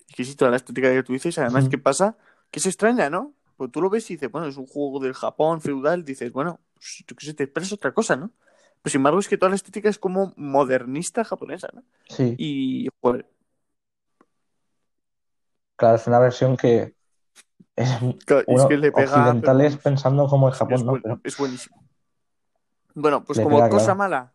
y 0.08 0.14
que 0.14 0.24
sí, 0.24 0.34
toda 0.36 0.50
la 0.50 0.56
estética 0.56 0.90
que 0.90 1.02
tú 1.02 1.12
dices, 1.12 1.36
además, 1.38 1.64
Ujú. 1.64 1.70
¿qué 1.72 1.78
pasa? 1.78 2.16
Que 2.50 2.60
se 2.60 2.68
extraña, 2.70 3.10
¿no? 3.10 3.34
Pues 3.60 3.72
tú 3.72 3.82
lo 3.82 3.90
ves 3.90 4.10
y 4.10 4.14
dices, 4.14 4.30
bueno, 4.30 4.46
es 4.46 4.56
un 4.56 4.66
juego 4.66 5.00
del 5.00 5.12
Japón 5.12 5.60
feudal, 5.60 6.02
dices, 6.02 6.32
bueno, 6.32 6.60
pues, 6.72 7.04
yo 7.06 7.14
qué 7.14 7.26
sé, 7.26 7.34
te 7.34 7.42
esperas 7.42 7.70
otra 7.70 7.92
cosa, 7.92 8.16
¿no? 8.16 8.30
Pues 8.80 8.92
sin 8.92 9.00
embargo, 9.00 9.20
es 9.20 9.28
que 9.28 9.36
toda 9.36 9.50
la 9.50 9.56
estética 9.56 9.90
es 9.90 9.98
como 9.98 10.32
modernista 10.38 11.24
japonesa, 11.24 11.68
¿no? 11.74 11.82
Sí, 12.08 12.34
Y, 12.38 12.88
joder, 13.02 13.28
claro, 15.76 15.96
es 15.96 16.06
una 16.06 16.20
versión 16.20 16.56
que 16.56 16.94
es 17.76 17.90
claro, 18.24 18.44
es 18.46 18.64
que 18.64 18.78
le 18.78 18.92
pega, 18.92 18.92
pero 18.92 19.20
occidentales 19.20 19.72
vamos, 19.72 19.84
pensando 19.84 20.26
como 20.26 20.48
en 20.48 20.52
es, 20.52 20.54
es 20.54 20.58
Japón, 20.58 20.86
¿no? 20.86 20.98
Pero 21.02 21.20
es 21.22 21.36
buenísimo. 21.36 21.84
Bueno, 22.94 23.22
pues 23.26 23.36
le 23.36 23.44
como 23.44 23.56
pega, 23.56 23.68
cosa 23.68 23.84
claro. 23.84 23.98
mala, 23.98 24.32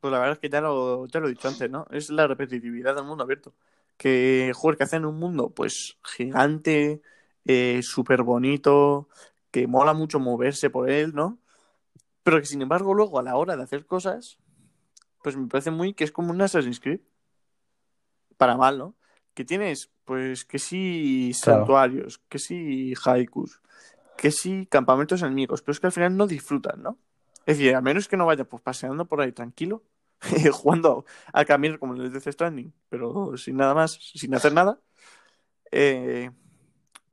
pues 0.00 0.12
la 0.12 0.18
verdad 0.18 0.32
es 0.32 0.38
que 0.38 0.48
ya 0.48 0.62
lo, 0.62 1.06
ya 1.08 1.20
lo 1.20 1.26
he 1.26 1.32
dicho 1.32 1.48
antes, 1.48 1.70
¿no? 1.70 1.86
Es 1.90 2.08
la 2.08 2.26
repetitividad 2.26 2.94
del 2.94 3.04
mundo 3.04 3.22
abierto. 3.22 3.52
Que, 3.98 4.52
joder, 4.54 4.78
que 4.78 4.84
hacen 4.84 5.04
un 5.04 5.18
mundo, 5.18 5.50
pues, 5.50 5.98
gigante, 6.02 7.02
eh, 7.46 7.80
súper 7.82 8.22
bonito, 8.22 9.08
que 9.50 9.66
mola 9.66 9.94
mucho 9.94 10.18
moverse 10.18 10.70
por 10.70 10.90
él, 10.90 11.14
¿no? 11.14 11.38
Pero 12.22 12.40
que, 12.40 12.46
sin 12.46 12.62
embargo, 12.62 12.92
luego, 12.92 13.18
a 13.18 13.22
la 13.22 13.36
hora 13.36 13.56
de 13.56 13.62
hacer 13.62 13.86
cosas, 13.86 14.38
pues 15.22 15.36
me 15.36 15.46
parece 15.46 15.70
muy 15.70 15.94
que 15.94 16.04
es 16.04 16.12
como 16.12 16.32
un 16.32 16.42
Assassin's 16.42 16.80
Creed. 16.80 17.00
Para 18.36 18.56
mal, 18.56 18.78
¿no? 18.78 18.96
Que 19.34 19.44
tienes, 19.44 19.90
pues, 20.04 20.44
que 20.44 20.58
sí 20.58 21.32
Claro, 21.40 21.60
santuarios, 21.60 22.18
que 22.28 22.38
sí 22.38 22.94
haikus, 23.04 23.60
que 24.16 24.30
sí 24.30 24.66
campamentos 24.70 25.22
enemigos, 25.22 25.62
pero 25.62 25.72
es 25.72 25.80
que 25.80 25.86
al 25.86 25.92
final 25.92 26.16
no 26.16 26.26
disfrutan, 26.26 26.82
¿no? 26.82 26.98
Es 27.46 27.58
decir, 27.58 27.74
a 27.76 27.80
menos 27.80 28.08
que 28.08 28.16
no 28.16 28.26
vaya 28.26 28.44
pues 28.44 28.62
paseando 28.62 29.04
por 29.04 29.20
ahí 29.20 29.32
tranquilo, 29.32 29.84
jugando 30.52 31.04
a 31.32 31.44
caminar 31.44 31.78
como 31.78 31.94
en 31.94 32.02
el 32.02 32.12
Death 32.12 32.28
Stranding, 32.32 32.72
pero 32.88 33.36
sin 33.36 33.56
nada 33.56 33.72
más, 33.74 33.98
sin 34.14 34.34
hacer 34.34 34.52
nada, 34.52 34.80
eh, 35.70 36.30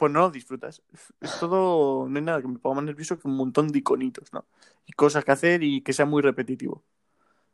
pues 0.04 0.12
no 0.12 0.20
lo 0.20 0.32
disfrutas. 0.32 0.82
Es 1.22 1.40
todo, 1.40 2.10
no 2.10 2.18
hay 2.18 2.26
nada 2.26 2.42
que 2.42 2.48
me 2.50 2.60
ponga 2.60 2.76
más 2.76 2.84
nervioso 2.84 3.18
que 3.18 3.26
un 3.26 3.38
montón 3.38 3.70
de 3.70 3.80
iconitos, 3.80 4.34
¿no? 4.34 4.44
Y 4.86 4.92
cosas 4.92 5.24
que 5.24 5.32
hacer 5.32 5.64
y 5.64 5.80
que 5.80 5.94
sea 5.94 6.06
muy 6.06 6.22
repetitivo. 6.22 6.84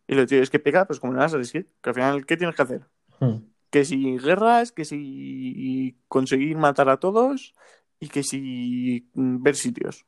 Y 0.07 0.15
lo 0.15 0.25
tío 0.25 0.41
es 0.41 0.49
que 0.49 0.57
pega, 0.57 0.85
pues 0.87 0.99
como 0.99 1.13
en 1.13 1.19
Assassin's 1.19 1.51
Creed, 1.51 1.67
que 1.79 1.89
al 1.91 1.93
final, 1.93 2.25
¿qué 2.25 2.37
tienes 2.37 2.55
que 2.55 2.61
hacer? 2.63 2.87
Mm, 3.19 3.35
Que 3.69 3.85
si 3.85 4.17
guerras, 4.17 4.71
que 4.71 4.83
si 4.83 5.95
conseguir 6.07 6.57
matar 6.57 6.89
a 6.89 6.97
todos 6.97 7.53
y 7.99 8.07
que 8.07 8.23
si 8.23 9.07
mm, 9.13 9.43
ver 9.43 9.55
sitios. 9.55 10.07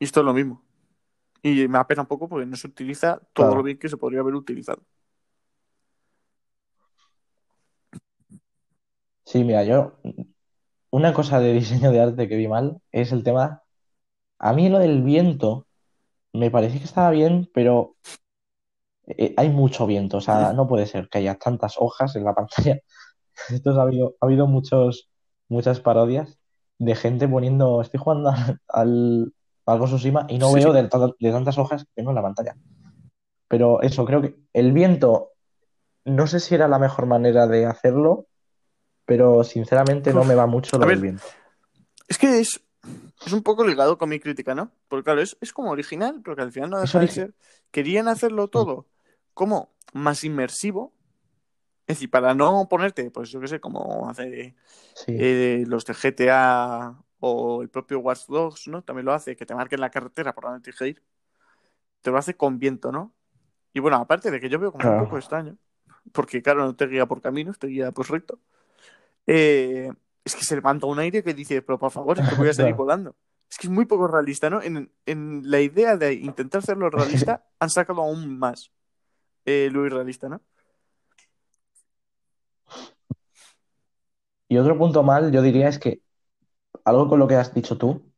Y 0.00 0.04
esto 0.06 0.18
es 0.18 0.26
lo 0.26 0.34
mismo. 0.34 0.64
Y 1.44 1.68
me 1.68 1.78
apena 1.78 2.02
un 2.02 2.08
poco 2.08 2.28
porque 2.28 2.46
no 2.46 2.56
se 2.56 2.66
utiliza 2.66 3.20
todo 3.34 3.54
lo 3.54 3.62
bien 3.62 3.78
que 3.78 3.88
se 3.88 3.96
podría 3.96 4.18
haber 4.18 4.34
utilizado. 4.34 4.82
Sí, 9.24 9.44
mira, 9.44 9.62
yo 9.62 9.92
una 10.90 11.12
cosa 11.12 11.40
de 11.40 11.52
diseño 11.52 11.92
de 11.92 12.00
arte 12.00 12.28
que 12.28 12.36
vi 12.36 12.48
mal 12.48 12.80
es 12.92 13.12
el 13.12 13.22
tema. 13.22 13.62
A 14.38 14.52
mí 14.52 14.68
lo 14.68 14.78
del 14.78 15.02
viento 15.02 15.66
me 16.32 16.50
parecía 16.50 16.78
que 16.80 16.86
estaba 16.86 17.10
bien, 17.10 17.50
pero 17.52 17.96
eh, 19.06 19.34
hay 19.36 19.50
mucho 19.50 19.86
viento. 19.86 20.18
O 20.18 20.20
sea, 20.20 20.52
no 20.52 20.66
puede 20.66 20.86
ser 20.86 21.08
que 21.08 21.18
haya 21.18 21.36
tantas 21.36 21.76
hojas 21.78 22.14
en 22.16 22.24
la 22.24 22.34
pantalla. 22.34 22.78
Esto 23.50 23.70
ha 23.78 23.82
habido, 23.82 24.14
ha 24.20 24.26
habido 24.26 24.46
muchos, 24.46 25.10
muchas 25.48 25.80
parodias 25.80 26.38
de 26.78 26.94
gente 26.94 27.26
poniendo, 27.26 27.80
estoy 27.80 27.98
jugando 27.98 28.30
al, 28.30 28.60
al, 28.68 29.32
al 29.66 29.84
Tsushima 29.84 30.26
y 30.28 30.38
no 30.38 30.48
Sí, 30.50 30.56
veo 30.56 30.72
de, 30.72 30.82
de 30.82 31.32
tantas 31.32 31.58
hojas 31.58 31.84
que 31.84 31.90
tengo 31.94 32.10
en 32.10 32.16
la 32.16 32.22
pantalla. 32.22 32.56
Pero 33.48 33.82
eso, 33.82 34.04
creo 34.04 34.20
que 34.20 34.36
el 34.52 34.72
viento, 34.72 35.32
no 36.04 36.26
sé 36.26 36.38
si 36.38 36.54
era 36.54 36.68
la 36.68 36.78
mejor 36.78 37.06
manera 37.06 37.46
de 37.46 37.66
hacerlo, 37.66 38.26
pero 39.08 39.42
sinceramente 39.42 40.12
no 40.12 40.22
me 40.22 40.34
va 40.34 40.44
mucho 40.44 40.76
lo 40.76 40.84
del 40.86 41.00
viento. 41.00 41.24
es 42.08 42.18
que 42.18 42.40
es, 42.40 42.60
es 43.24 43.32
un 43.32 43.42
poco 43.42 43.66
ligado 43.66 43.96
con 43.96 44.10
mi 44.10 44.20
crítica, 44.20 44.54
¿no? 44.54 44.70
Porque 44.88 45.04
claro, 45.04 45.22
es, 45.22 45.38
es 45.40 45.54
como 45.54 45.70
original, 45.70 46.20
pero 46.22 46.36
que 46.36 46.42
al 46.42 46.52
final 46.52 46.68
no 46.68 46.78
deja 46.78 47.00
de 47.00 47.08
ser. 47.08 47.34
Querían 47.70 48.06
hacerlo 48.06 48.48
Mm, 48.48 48.50
todo 48.50 48.86
como 49.32 49.72
más 49.94 50.24
inmersivo. 50.24 50.92
Es 51.86 51.96
decir, 51.96 52.10
para 52.10 52.34
no 52.34 52.68
ponerte, 52.68 53.10
pues 53.10 53.30
yo 53.30 53.40
qué 53.40 53.48
sé, 53.48 53.60
como 53.60 54.10
hace 54.10 54.54
Sí, 54.94 55.16
eh, 55.18 55.64
los 55.66 55.86
de 55.86 55.94
GTA 55.94 56.94
o 57.20 57.62
el 57.62 57.70
propio 57.70 58.00
Watch 58.00 58.26
Dogs, 58.28 58.68
¿no? 58.68 58.82
También 58.82 59.06
lo 59.06 59.14
hace, 59.14 59.36
que 59.36 59.46
te 59.46 59.54
marquen 59.54 59.80
la 59.80 59.90
carretera 59.90 60.34
por 60.34 60.44
donde 60.44 60.60
tienes 60.60 60.78
que 60.78 60.88
ir. 60.88 61.02
Te 62.02 62.10
lo 62.10 62.18
hace 62.18 62.36
con 62.36 62.58
viento, 62.58 62.92
¿no? 62.92 63.14
Y 63.72 63.80
bueno, 63.80 63.96
aparte 63.96 64.30
de 64.30 64.40
que 64.40 64.48
yo 64.48 64.58
veo 64.58 64.72
como 64.72 64.88
un 64.88 64.96
poco 64.96 65.18
extraño, 65.18 65.56
porque 66.12 66.42
claro, 66.42 66.64
no 66.64 66.76
te 66.76 66.86
guía 66.86 67.06
por 67.06 67.20
caminos, 67.22 67.58
te 67.58 67.68
guía 67.68 67.92
pues 67.92 68.08
recto. 68.08 68.40
Eh, 69.28 69.92
es 70.24 70.34
que 70.34 70.44
se 70.44 70.56
levanta 70.56 70.86
un 70.86 70.98
aire 70.98 71.22
que 71.22 71.34
dice, 71.34 71.62
pero 71.62 71.78
por 71.78 71.92
favor, 71.92 72.16
que 72.16 72.34
voy 72.34 72.48
a 72.48 72.52
salir 72.54 72.74
volando. 72.74 73.14
Es 73.50 73.58
que 73.58 73.66
es 73.66 73.70
muy 73.70 73.84
poco 73.84 74.08
realista, 74.08 74.50
¿no? 74.50 74.60
En, 74.62 74.90
en 75.06 75.42
la 75.50 75.60
idea 75.60 75.96
de 75.96 76.14
intentar 76.14 76.60
hacerlo 76.60 76.90
realista, 76.90 77.46
han 77.60 77.70
sacado 77.70 78.02
aún 78.02 78.38
más 78.38 78.72
eh, 79.44 79.68
lo 79.70 79.86
irrealista, 79.86 80.28
¿no? 80.28 80.40
Y 84.48 84.56
otro 84.56 84.78
punto 84.78 85.02
mal, 85.02 85.30
yo 85.30 85.42
diría, 85.42 85.68
es 85.68 85.78
que 85.78 86.00
algo 86.84 87.06
con 87.08 87.18
lo 87.18 87.28
que 87.28 87.34
has 87.34 87.52
dicho 87.52 87.76
tú, 87.76 88.10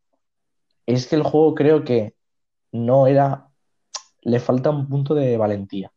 es 0.87 1.09
que 1.09 1.17
el 1.17 1.25
juego 1.25 1.57
creo 1.57 1.85
que 1.85 2.15
no 2.71 3.09
era, 3.09 3.49
le 4.21 4.39
falta 4.39 4.71
un 4.71 4.89
punto 4.89 5.15
de 5.15 5.37
valentía. 5.37 5.93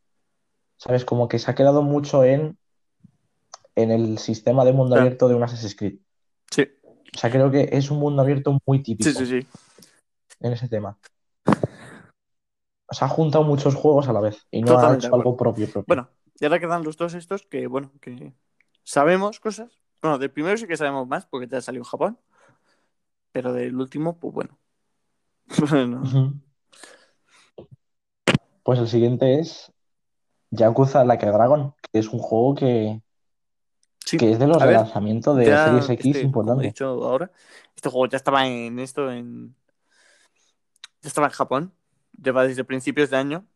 ¿Sabes? 0.78 1.06
Como 1.06 1.28
que 1.28 1.38
se 1.38 1.52
ha 1.52 1.56
quedado 1.56 1.84
mucho 1.84 2.24
en, 2.24 2.58
en 3.76 3.92
el 3.92 4.18
sistema 4.18 4.66
de 4.66 4.74
mundo 4.74 4.96
Claro. 4.96 5.02
abierto 5.08 5.28
de 5.28 5.36
un 5.36 5.44
Assassin's 5.44 5.76
Creed. 5.76 6.00
Sí, 6.52 6.68
O 6.84 7.18
sea, 7.18 7.32
creo 7.32 7.52
que 7.52 7.70
es 7.72 7.90
un 7.92 8.00
mundo 8.00 8.22
abierto 8.22 8.58
muy 8.66 8.80
sí, 8.80 8.84
típico 8.84 9.20
sí, 9.20 9.26
sí. 9.26 9.48
en 10.40 10.54
ese 10.54 10.68
tema. 10.68 10.98
O 11.46 12.94
sea, 12.96 13.08
ha 13.08 13.10
juntado 13.10 13.44
muchos 13.44 13.76
juegos 13.76 14.08
a 14.08 14.14
la 14.14 14.20
vez 14.20 14.46
y 14.52 14.62
no 14.62 14.74
ha 14.74 14.76
Totalmente 14.76 15.02
de 15.02 15.08
hecho 15.08 15.16
algo 15.16 15.38
propio 15.38 15.66
propio. 15.66 15.86
Bueno, 15.88 16.10
y 16.40 16.46
ahora 16.46 16.60
quedan 16.60 16.84
los 16.84 16.98
dos 16.98 17.14
estos 17.16 17.44
que, 17.44 17.68
bueno, 17.68 17.92
que 18.02 18.34
sabemos 18.84 19.40
cosas. 19.40 19.80
Bueno, 20.02 20.20
del 20.20 20.32
primero 20.32 20.58
sí 20.58 20.68
que 20.68 20.78
sabemos 20.78 21.08
más 21.08 21.26
porque 21.26 21.48
ya 21.48 21.62
salió 21.62 21.82
en 21.82 21.86
Japón. 21.86 22.20
Pero 23.32 23.54
del 23.54 23.76
último, 23.76 24.20
pues 24.20 24.34
bueno. 24.34 24.58
Pues 28.64 28.80
el 28.80 28.88
siguiente 28.88 29.40
es 29.40 29.74
Yakuza 30.52 31.04
Like 31.04 31.26
a 31.26 31.32
Dragon, 31.34 31.74
que 31.82 32.00
es 32.00 32.08
un 32.08 32.20
juego 32.20 32.56
que, 32.56 33.02
sí. 34.06 34.18
que 34.18 34.32
es 34.32 34.40
de 34.40 34.48
los 34.48 34.62
A 34.62 34.66
de 34.66 34.68
ver, 34.68 34.88
Series 35.58 35.90
X 35.90 36.06
este, 36.06 36.20
he 36.20 36.22
importante. 36.22 36.68
dicho 36.68 36.86
ahora, 36.88 37.32
este 37.76 37.90
juego 37.90 38.08
ya 38.08 38.18
estaba 38.18 38.48
en 38.48 38.80
esto, 38.80 39.12
en 39.12 39.56
ya 41.02 41.08
estaba 41.10 41.28
en 41.28 41.34
Japón. 41.34 41.74
Lleva 42.22 42.46
desde 42.46 42.64
principios 42.64 43.10
de 43.10 43.18
año. 43.18 43.48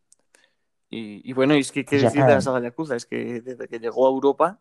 Y, 0.90 1.30
y 1.30 1.34
bueno, 1.34 1.56
y 1.56 1.60
es 1.60 1.72
que 1.72 1.86
qué 1.86 1.98
decir 1.98 2.26
de 2.26 2.34
la 2.34 2.42
saga 2.42 2.62
Yakuza, 2.62 2.96
es 2.96 3.06
que 3.06 3.42
desde 3.42 3.68
que 3.68 3.80
llegó 3.80 4.08
a 4.08 4.12
Europa 4.12 4.60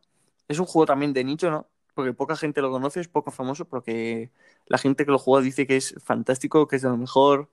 es 0.48 0.58
un 0.58 0.66
juego 0.66 0.86
también 0.86 1.12
de 1.12 1.24
nicho, 1.24 1.50
¿no? 1.50 1.68
Porque 1.94 2.12
poca 2.12 2.36
gente 2.36 2.60
lo 2.60 2.70
conoce, 2.70 3.00
es 3.00 3.08
poco 3.08 3.30
famoso, 3.30 3.66
pero 3.66 3.82
que 3.82 4.32
la 4.66 4.78
gente 4.78 5.04
que 5.06 5.12
lo 5.12 5.18
juega 5.18 5.44
dice 5.44 5.66
que 5.66 5.76
es 5.76 5.94
fantástico, 6.04 6.66
que 6.68 6.76
es 6.76 6.82
de 6.82 6.88
lo 6.90 6.96
mejor, 6.96 7.50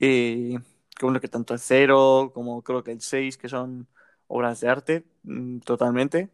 eh, 0.00 0.58
que 0.98 1.04
bueno, 1.06 1.20
que 1.20 1.28
tanto 1.28 1.54
el 1.54 1.60
0 1.60 2.30
como 2.34 2.62
creo 2.62 2.82
que 2.84 2.92
el 2.92 3.00
6, 3.00 3.36
que 3.38 3.48
son 3.48 3.88
obras 4.28 4.60
de 4.60 4.68
arte, 4.68 5.04
mm, 5.24 5.60
totalmente. 5.60 6.30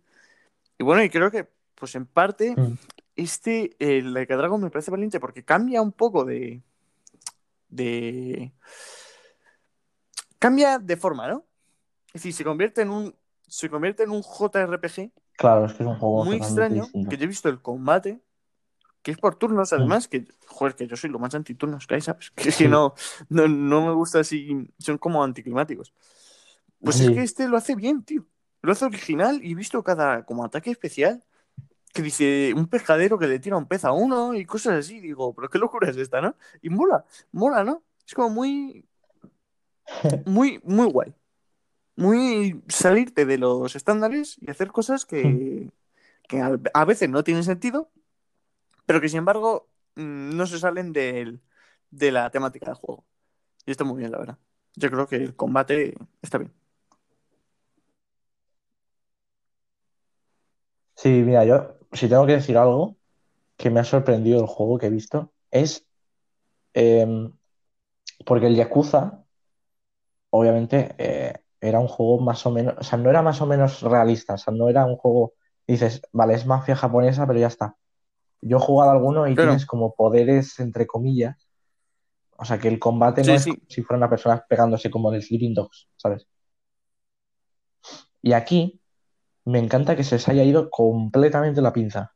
Y 0.79 0.85
bueno, 0.85 1.03
y 1.03 1.11
creo 1.11 1.31
que, 1.31 1.49
pues 1.74 1.95
en 1.95 2.07
parte, 2.07 2.55
Mm. 2.57 2.74
este, 3.16 3.76
el 3.79 4.14
Like 4.14 4.33
a 4.33 4.37
Dragon 4.37 4.61
me 4.62 4.70
parece 4.70 4.91
valiente 4.91 5.18
porque 5.20 5.45
cambia 5.45 5.83
un 5.83 5.93
poco 5.93 6.24
de, 6.24 6.62
de... 7.68 8.53
Cambia 10.39 10.79
de 10.79 10.97
forma, 10.97 11.26
¿no? 11.29 11.45
Es 12.09 12.14
decir, 12.14 12.33
se 12.33 12.45
convierte 12.45 12.83
en 12.83 12.91
un, 12.91 13.14
se 13.47 13.68
convierte 13.68 14.05
en 14.05 14.11
un 14.11 14.22
JRPG 14.22 15.11
Claro, 15.37 15.66
es 15.66 15.72
que 15.74 15.83
es 15.85 15.89
un 15.89 15.97
juego 15.99 16.24
muy 16.24 16.37
extraño, 16.37 16.87
que 17.09 17.16
yo 17.16 17.24
he 17.24 17.29
visto 17.29 17.49
el 17.49 17.61
combate, 17.62 18.20
que 19.03 19.11
es 19.12 19.18
por 19.18 19.37
turnos, 19.37 19.72
Mm. 19.72 19.74
además, 19.76 20.09
que, 20.09 20.26
joder, 20.47 20.74
que 20.74 20.87
yo 20.87 20.97
soy 20.97 21.11
lo 21.11 21.18
más 21.20 21.35
antiturnos 21.35 21.87
que 21.87 21.95
hay, 21.97 22.01
¿sabes? 22.01 22.31
Que, 22.37 22.51
Sí. 22.53 22.64
que 22.64 22.68
no, 22.68 22.95
no, 23.29 23.47
no 23.49 23.87
me 23.87 23.93
gusta 23.93 24.20
así, 24.20 24.68
son 24.79 24.99
como 24.99 25.22
anticlimáticos. 25.22 25.93
Pues 26.81 27.01
es 27.01 27.11
que 27.11 27.22
este 27.22 27.49
lo 27.49 27.57
hace 27.57 27.74
bien, 27.74 28.03
tío. 28.05 28.24
Lo 28.63 28.73
hace 28.73 28.85
original 28.87 29.41
y 29.45 29.53
he 29.53 29.55
visto 29.55 29.83
cada 29.85 30.25
como 30.25 30.45
ataque 30.45 30.71
especial 30.71 31.23
que 31.95 32.03
dice 32.03 32.53
un 32.57 32.69
pescadero 32.69 33.19
que 33.19 33.27
le 33.29 33.39
tira 33.41 33.57
un 33.57 33.67
pez 33.67 33.85
a 33.85 33.93
uno 33.93 34.35
y 34.35 34.45
cosas 34.47 34.75
así. 34.75 35.01
Digo, 35.01 35.35
pero 35.35 35.51
qué 35.51 35.59
locura 35.59 35.91
es 35.91 35.97
esta, 35.97 36.21
¿no? 36.21 36.37
Y 36.63 36.71
mola, 36.71 37.05
mola, 37.33 37.65
¿no? 37.65 37.83
Es 38.07 38.15
como 38.15 38.31
muy, 38.31 38.87
muy, 40.27 40.61
muy 40.65 40.87
guay. 40.87 41.15
Muy 41.97 42.63
salirte 42.69 43.27
de 43.27 43.39
los 43.39 43.77
estándares 43.77 44.37
y 44.41 44.51
hacer 44.51 44.69
cosas 44.71 45.05
que, 45.07 45.71
que 46.29 46.41
a, 46.43 46.59
a 46.75 46.85
veces 46.85 47.11
no 47.11 47.25
tienen 47.25 47.45
sentido, 47.45 47.91
pero 48.87 49.01
que 49.01 49.09
sin 49.09 49.19
embargo 49.21 49.69
mm, 49.97 50.37
no 50.37 50.47
se 50.47 50.59
salen 50.59 50.93
del- 50.93 51.41
de 51.91 52.13
la 52.13 52.31
temática 52.31 52.67
del 52.67 52.75
juego. 52.77 53.05
Y 53.67 53.73
está 53.73 53.85
muy 53.85 53.99
bien, 53.99 54.13
la 54.13 54.19
verdad. 54.19 54.39
Yo 54.77 54.91
creo 54.91 55.07
que 55.09 55.17
el 55.17 55.37
combate 55.37 55.95
está 56.23 56.39
bien. 56.39 56.53
Sí, 60.99 61.11
mira, 61.11 61.45
yo, 61.45 61.77
si 61.93 62.09
tengo 62.09 62.27
que 62.27 62.33
decir 62.33 62.59
algo 62.59 62.97
que 63.57 63.71
me 63.71 63.79
ha 63.79 63.85
sorprendido 63.85 64.41
el 64.41 64.49
juego 64.49 64.79
que 64.79 64.87
he 64.87 64.91
visto, 64.91 65.33
es 65.53 65.87
em, 66.75 67.33
porque 68.27 68.49
el 68.49 68.57
Yakuza, 68.57 69.23
obviamente, 70.31 70.97
eh, 70.99 71.35
era 71.61 71.79
un 71.79 71.87
juego 71.87 72.21
más 72.21 72.45
o 72.47 72.51
menos, 72.51 72.75
o 72.79 72.83
sea, 72.83 72.99
no 72.99 73.11
era 73.11 73.23
más 73.23 73.41
o 73.41 73.47
menos 73.47 73.81
realista, 73.83 74.35
o 74.35 74.39
sea, 74.39 74.53
no 74.53 74.69
era 74.69 74.87
un 74.87 74.97
juego, 74.97 75.35
dices, 75.69 76.03
vale, 76.11 76.35
es 76.35 76.47
mafia 76.47 76.75
japonesa, 76.75 77.29
pero 77.29 77.39
ya 77.39 77.47
está. 77.47 77.77
Yo 78.41 78.57
he 78.57 78.61
jugado 78.61 78.91
alguno 78.91 79.29
y 79.29 79.37
tienes 79.37 79.67
como 79.67 79.95
poderes, 79.95 80.59
entre 80.59 80.89
comillas, 80.89 81.49
o 82.37 82.45
sea, 82.45 82.59
que 82.59 82.67
el 82.67 82.81
combate 82.81 83.23
no 83.23 83.35
es 83.35 83.45
sí. 83.45 83.51
como 83.51 83.63
si 83.69 83.83
fuera 83.83 83.99
una 83.99 84.11
persona 84.11 84.45
pegándose 84.49 84.91
como 84.91 85.13
del 85.13 85.23
Sleeping 85.23 85.55
Dogs, 85.55 85.89
¿sabes? 85.97 86.27
Y 88.21 88.33
aquí 88.33 88.81
me 89.49 89.59
encanta 89.59 89.97
que 89.97 90.05
se 90.05 90.17
les 90.17 90.29
haya 90.29 90.45
ido 90.45 90.71
completamente 90.71 91.63
la 91.63 91.73
pinza. 91.73 92.13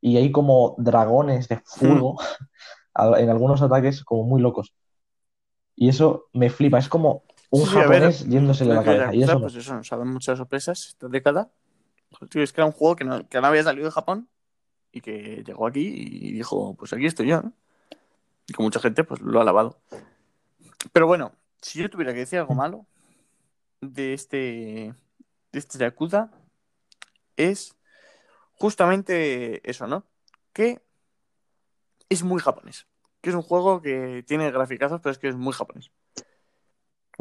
Y 0.00 0.16
hay 0.18 0.32
como 0.32 0.76
dragones 0.78 1.48
de 1.48 1.58
fuego 1.64 2.18
a- 2.94 3.20
en 3.20 3.30
algunos 3.30 3.62
ataques 3.62 4.04
como 4.04 4.24
muy 4.24 4.40
locos. 4.42 4.74
Y 5.74 5.88
eso 5.88 6.26
me 6.32 6.50
flipa, 6.50 6.78
es 6.78 6.88
como 6.88 7.22
un 7.50 7.64
Sí, 7.64 7.76
a 7.76 7.86
ver, 7.86 8.02
japonés 8.02 8.26
yéndosele 8.28 8.74
la 8.74 8.84
cabeza. 8.84 9.14
Y 9.14 9.22
eso 9.22 9.34
no. 9.34 9.40
pues 9.42 9.54
eso, 9.56 9.74
nos 9.74 9.92
ha 9.92 9.96
dado 9.96 10.06
muchas 10.08 10.38
sorpresas 10.38 10.86
esta 10.88 11.08
década. 11.08 11.50
Es 12.34 12.52
que 12.52 12.60
era 12.60 12.66
un 12.66 12.72
juego 12.72 12.96
que 12.96 13.04
no, 13.04 13.28
que 13.28 13.40
no 13.40 13.46
había 13.46 13.62
salido 13.62 13.86
de 13.86 13.92
Japón 13.92 14.28
y 14.92 15.00
que 15.02 15.44
llegó 15.46 15.66
aquí 15.66 15.80
y 15.86 16.32
dijo, 16.32 16.74
pues 16.76 16.92
aquí 16.92 17.06
estoy 17.06 17.28
yo, 17.28 17.42
¿no? 17.42 17.52
Y 18.48 18.54
que 18.54 18.62
mucha 18.62 18.80
gente 18.80 19.04
pues 19.04 19.20
lo 19.22 19.38
ha 19.38 19.42
alabado. 19.42 19.78
Pero 20.92 21.06
bueno, 21.06 21.32
si 21.60 21.80
yo 21.80 21.90
tuviera 21.90 22.12
que 22.12 22.20
decir 22.20 22.38
algo 22.38 22.54
malo 22.54 22.86
de 23.80 24.14
este, 24.14 24.94
de 25.52 25.58
este 25.58 25.78
Yakuza, 25.78 26.30
es 27.36 27.76
justamente 28.54 29.68
eso, 29.68 29.86
¿no? 29.86 30.04
Que 30.52 30.82
es 32.08 32.22
muy 32.22 32.40
japonés. 32.40 32.86
Que 33.20 33.30
es 33.30 33.36
un 33.36 33.42
juego 33.42 33.82
que 33.82 34.24
tiene 34.26 34.50
graficazos, 34.50 35.00
pero 35.00 35.12
es 35.12 35.18
que 35.18 35.28
es 35.28 35.36
muy 35.36 35.52
japonés. 35.52 35.90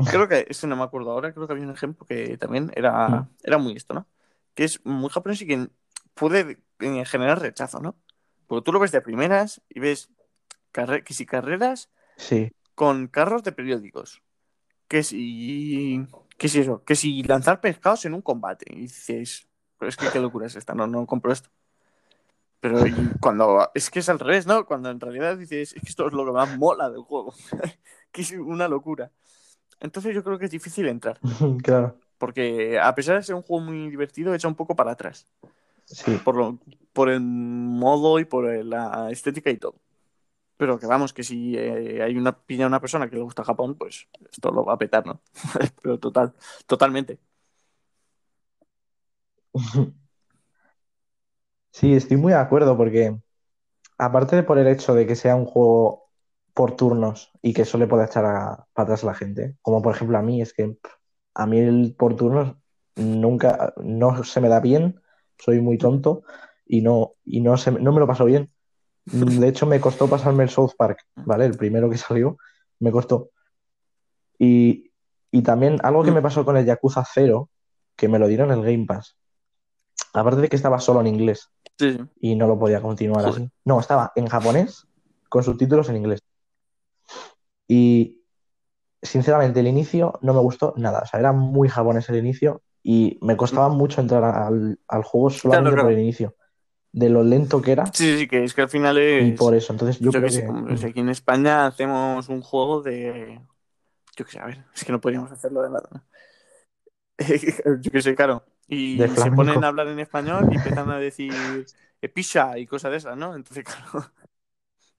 Creo 0.09 0.27
que, 0.27 0.45
ese 0.49 0.67
no 0.67 0.75
me 0.75 0.83
acuerdo 0.83 1.11
ahora, 1.11 1.33
creo 1.33 1.47
que 1.47 1.53
había 1.53 1.65
un 1.65 1.73
ejemplo 1.73 2.05
que 2.05 2.37
también 2.37 2.71
era, 2.75 3.29
era 3.43 3.57
muy 3.57 3.77
esto, 3.77 3.93
¿no? 3.93 4.07
Que 4.53 4.65
es 4.65 4.85
muy 4.85 5.09
japonés 5.09 5.41
y 5.41 5.47
que 5.47 5.69
puede 6.13 6.59
generar 6.79 7.39
rechazo, 7.39 7.79
¿no? 7.79 7.95
Porque 8.45 8.65
tú 8.65 8.73
lo 8.73 8.79
ves 8.79 8.91
de 8.91 9.01
primeras 9.01 9.61
y 9.69 9.79
ves 9.79 10.09
que 10.71 11.13
si 11.13 11.25
carreras 11.25 11.89
Sí, 12.17 12.51
con 12.75 13.07
carros 13.07 13.43
de 13.43 13.51
periódicos, 13.51 14.21
que 14.87 15.03
si, 15.03 16.05
que 16.37 16.49
si 16.49 16.59
eso, 16.59 16.83
que 16.83 16.95
si 16.95 17.23
lanzar 17.23 17.61
pescados 17.61 18.05
en 18.05 18.13
un 18.13 18.21
combate. 18.21 18.65
Y 18.69 18.81
dices, 18.81 19.47
pero 19.77 19.89
es 19.89 19.97
que 19.97 20.09
qué 20.09 20.19
locura 20.19 20.47
es 20.47 20.55
esta, 20.55 20.73
no, 20.75 20.87
no 20.87 21.05
compro 21.05 21.31
esto. 21.31 21.49
Pero 22.59 22.79
cuando 23.21 23.69
es 23.75 23.89
que 23.89 23.99
es 23.99 24.09
al 24.09 24.19
revés, 24.19 24.47
¿no? 24.47 24.65
Cuando 24.65 24.89
en 24.89 24.99
realidad 24.99 25.37
dices, 25.37 25.73
es 25.73 25.81
que 25.83 25.89
esto 25.89 26.07
es 26.07 26.13
lo 26.13 26.25
que 26.25 26.31
más 26.31 26.57
mola 26.57 26.89
del 26.89 27.01
juego, 27.01 27.33
que 28.11 28.21
es 28.21 28.31
una 28.31 28.67
locura. 28.67 29.11
Entonces 29.79 30.15
yo 30.15 30.23
creo 30.23 30.39
que 30.39 30.45
es 30.45 30.51
difícil 30.51 30.87
entrar, 30.87 31.19
claro. 31.63 31.99
porque 32.17 32.79
a 32.79 32.95
pesar 32.95 33.17
de 33.17 33.23
ser 33.23 33.35
un 33.35 33.43
juego 33.43 33.65
muy 33.65 33.89
divertido, 33.89 34.33
echa 34.33 34.47
un 34.47 34.55
poco 34.55 34.75
para 34.75 34.91
atrás, 34.91 35.27
Sí. 35.85 36.17
por, 36.23 36.35
lo, 36.35 36.59
por 36.93 37.09
el 37.09 37.21
modo 37.21 38.19
y 38.19 38.25
por 38.25 38.45
la 38.65 39.11
estética 39.11 39.51
y 39.51 39.57
todo. 39.57 39.75
Pero 40.57 40.79
que 40.79 40.87
vamos, 40.87 41.13
que 41.13 41.23
si 41.23 41.57
eh, 41.57 42.01
hay 42.03 42.17
una 42.17 42.37
pilla 42.37 42.67
una 42.67 42.79
persona 42.81 43.09
que 43.09 43.15
le 43.17 43.21
gusta 43.23 43.43
Japón, 43.43 43.75
pues 43.75 44.07
esto 44.31 44.51
lo 44.51 44.65
va 44.65 44.73
a 44.73 44.77
petar, 44.77 45.05
¿no? 45.05 45.21
Pero 45.81 45.99
total, 45.99 46.33
totalmente. 46.65 47.19
Sí, 51.71 51.93
estoy 51.93 52.17
muy 52.17 52.31
de 52.33 52.39
acuerdo 52.39 52.77
porque 52.77 53.17
aparte 53.99 54.35
de 54.37 54.43
por 54.43 54.59
el 54.59 54.67
hecho 54.67 54.95
de 54.95 55.07
que 55.07 55.15
sea 55.15 55.35
un 55.35 55.45
juego 55.45 56.05
por 56.53 56.75
turnos 56.75 57.31
y 57.41 57.53
que 57.53 57.63
eso 57.63 57.77
le 57.79 57.87
puede 57.87 58.05
echar 58.05 58.25
a- 58.25 58.67
para 58.73 58.85
atrás 58.85 59.03
a 59.05 59.07
la 59.07 59.15
gente, 59.15 59.57
como 59.61 59.81
por 59.81 59.95
ejemplo 59.95 60.17
a 60.17 60.23
mí, 60.23 60.41
es 60.41 60.53
que 60.53 60.77
a 61.35 61.47
mí 61.47 61.59
el 61.59 61.95
por 61.97 62.15
turnos 62.15 62.55
nunca, 62.95 63.73
no 63.77 64.23
se 64.25 64.41
me 64.41 64.49
da 64.49 64.59
bien, 64.61 65.01
soy 65.39 65.61
muy 65.61 65.77
tonto 65.77 66.23
y 66.67 66.81
no, 66.81 67.13
y 67.25 67.41
no, 67.41 67.57
se, 67.57 67.71
no 67.71 67.93
me 67.93 67.99
lo 68.01 68.07
paso 68.07 68.25
bien. 68.25 68.51
De 69.05 69.47
hecho, 69.49 69.65
me 69.67 69.81
costó 69.81 70.09
pasarme 70.09 70.43
el 70.45 70.49
South 70.51 70.73
Park, 70.77 70.99
¿vale? 71.15 71.45
El 71.45 71.57
primero 71.57 71.89
que 71.89 71.97
salió, 71.97 72.37
me 72.79 72.91
costó. 72.91 73.31
Y, 74.39 74.91
y 75.31 75.41
también 75.43 75.77
algo 75.83 76.03
que 76.03 76.11
me 76.11 76.21
pasó 76.21 76.45
con 76.45 76.57
el 76.57 76.65
Yakuza 76.65 77.03
0, 77.11 77.49
que 77.95 78.07
me 78.07 78.19
lo 78.19 78.27
dieron 78.27 78.51
en 78.51 78.59
el 78.59 78.65
Game 78.65 78.85
Pass. 78.85 79.17
Aparte 80.15 80.41
de 80.41 80.49
que 80.49 80.55
estaba 80.55 80.79
solo 80.79 81.01
en 81.01 81.07
inglés 81.07 81.49
Sí, 81.77 81.97
y 82.21 82.35
no 82.35 82.47
lo 82.47 82.57
podía 82.57 82.81
continuar 82.81 83.25
Joder. 83.25 83.41
así. 83.43 83.51
No, 83.65 83.79
estaba 83.79 84.11
en 84.15 84.27
japonés 84.27 84.87
con 85.29 85.43
subtítulos 85.43 85.89
en 85.89 85.97
inglés. 85.97 86.21
Y 87.67 88.21
sinceramente 89.01 89.59
el 89.59 89.67
inicio 89.67 90.17
no 90.21 90.33
me 90.33 90.39
gustó 90.39 90.73
nada. 90.77 91.01
O 91.03 91.05
sea, 91.05 91.19
era 91.19 91.31
muy 91.33 91.67
japonés 91.67 92.07
el 92.09 92.17
inicio 92.17 92.61
y 92.83 93.17
me 93.21 93.35
costaba 93.35 93.69
mucho 93.69 93.99
entrar 94.01 94.23
al, 94.23 94.79
al 94.87 95.03
juego 95.03 95.29
solamente 95.29 95.63
Claro, 95.63 95.75
claro. 95.75 95.87
por 95.87 95.93
el 95.93 95.99
inicio. 95.99 96.35
De 96.91 97.09
lo 97.09 97.23
lento 97.23 97.61
que 97.61 97.73
era 97.73 97.85
Sí, 97.87 98.17
sí, 98.17 98.27
que 98.27 98.43
es 98.45 98.53
que 98.53 98.61
al 98.61 98.69
final 98.69 98.97
y 98.97 99.31
es. 99.31 99.37
por 99.37 99.53
eso. 99.53 99.73
Entonces 99.73 99.99
yo 99.99 100.11
yo 100.11 100.11
creo 100.11 100.23
que 100.23 100.29
sé, 100.31 100.41
que... 100.41 100.47
como 100.47 100.67
aquí 100.69 100.99
en 100.99 101.09
España 101.09 101.65
hacemos 101.65 102.29
un 102.29 102.41
juego 102.41 102.81
de. 102.81 103.41
Yo 104.15 104.23
que 104.25 104.31
sé, 104.31 104.39
a 104.39 104.45
ver, 104.45 104.63
es 104.73 104.85
que 104.85 104.93
no 104.93 105.01
podríamos 105.01 105.29
hacerlo 105.31 105.61
de 105.61 105.69
nada. 105.71 106.05
yo 107.81 107.91
que 107.91 108.01
sé, 108.01 108.15
claro. 108.15 108.43
Y 108.67 109.17
se 109.17 109.31
ponen 109.31 109.63
a 109.63 109.67
hablar 109.67 109.87
en 109.87 109.99
español 109.99 110.51
y 110.51 110.55
empiezan 110.55 110.89
a 110.89 110.99
decir 110.99 111.69
eh, 112.01 112.09
pizza 112.09 112.57
y 112.57 112.65
cosas 112.67 112.91
de 112.91 112.97
esas, 112.97 113.17
¿no? 113.17 113.35
Entonces, 113.35 113.63
claro. 113.65 114.11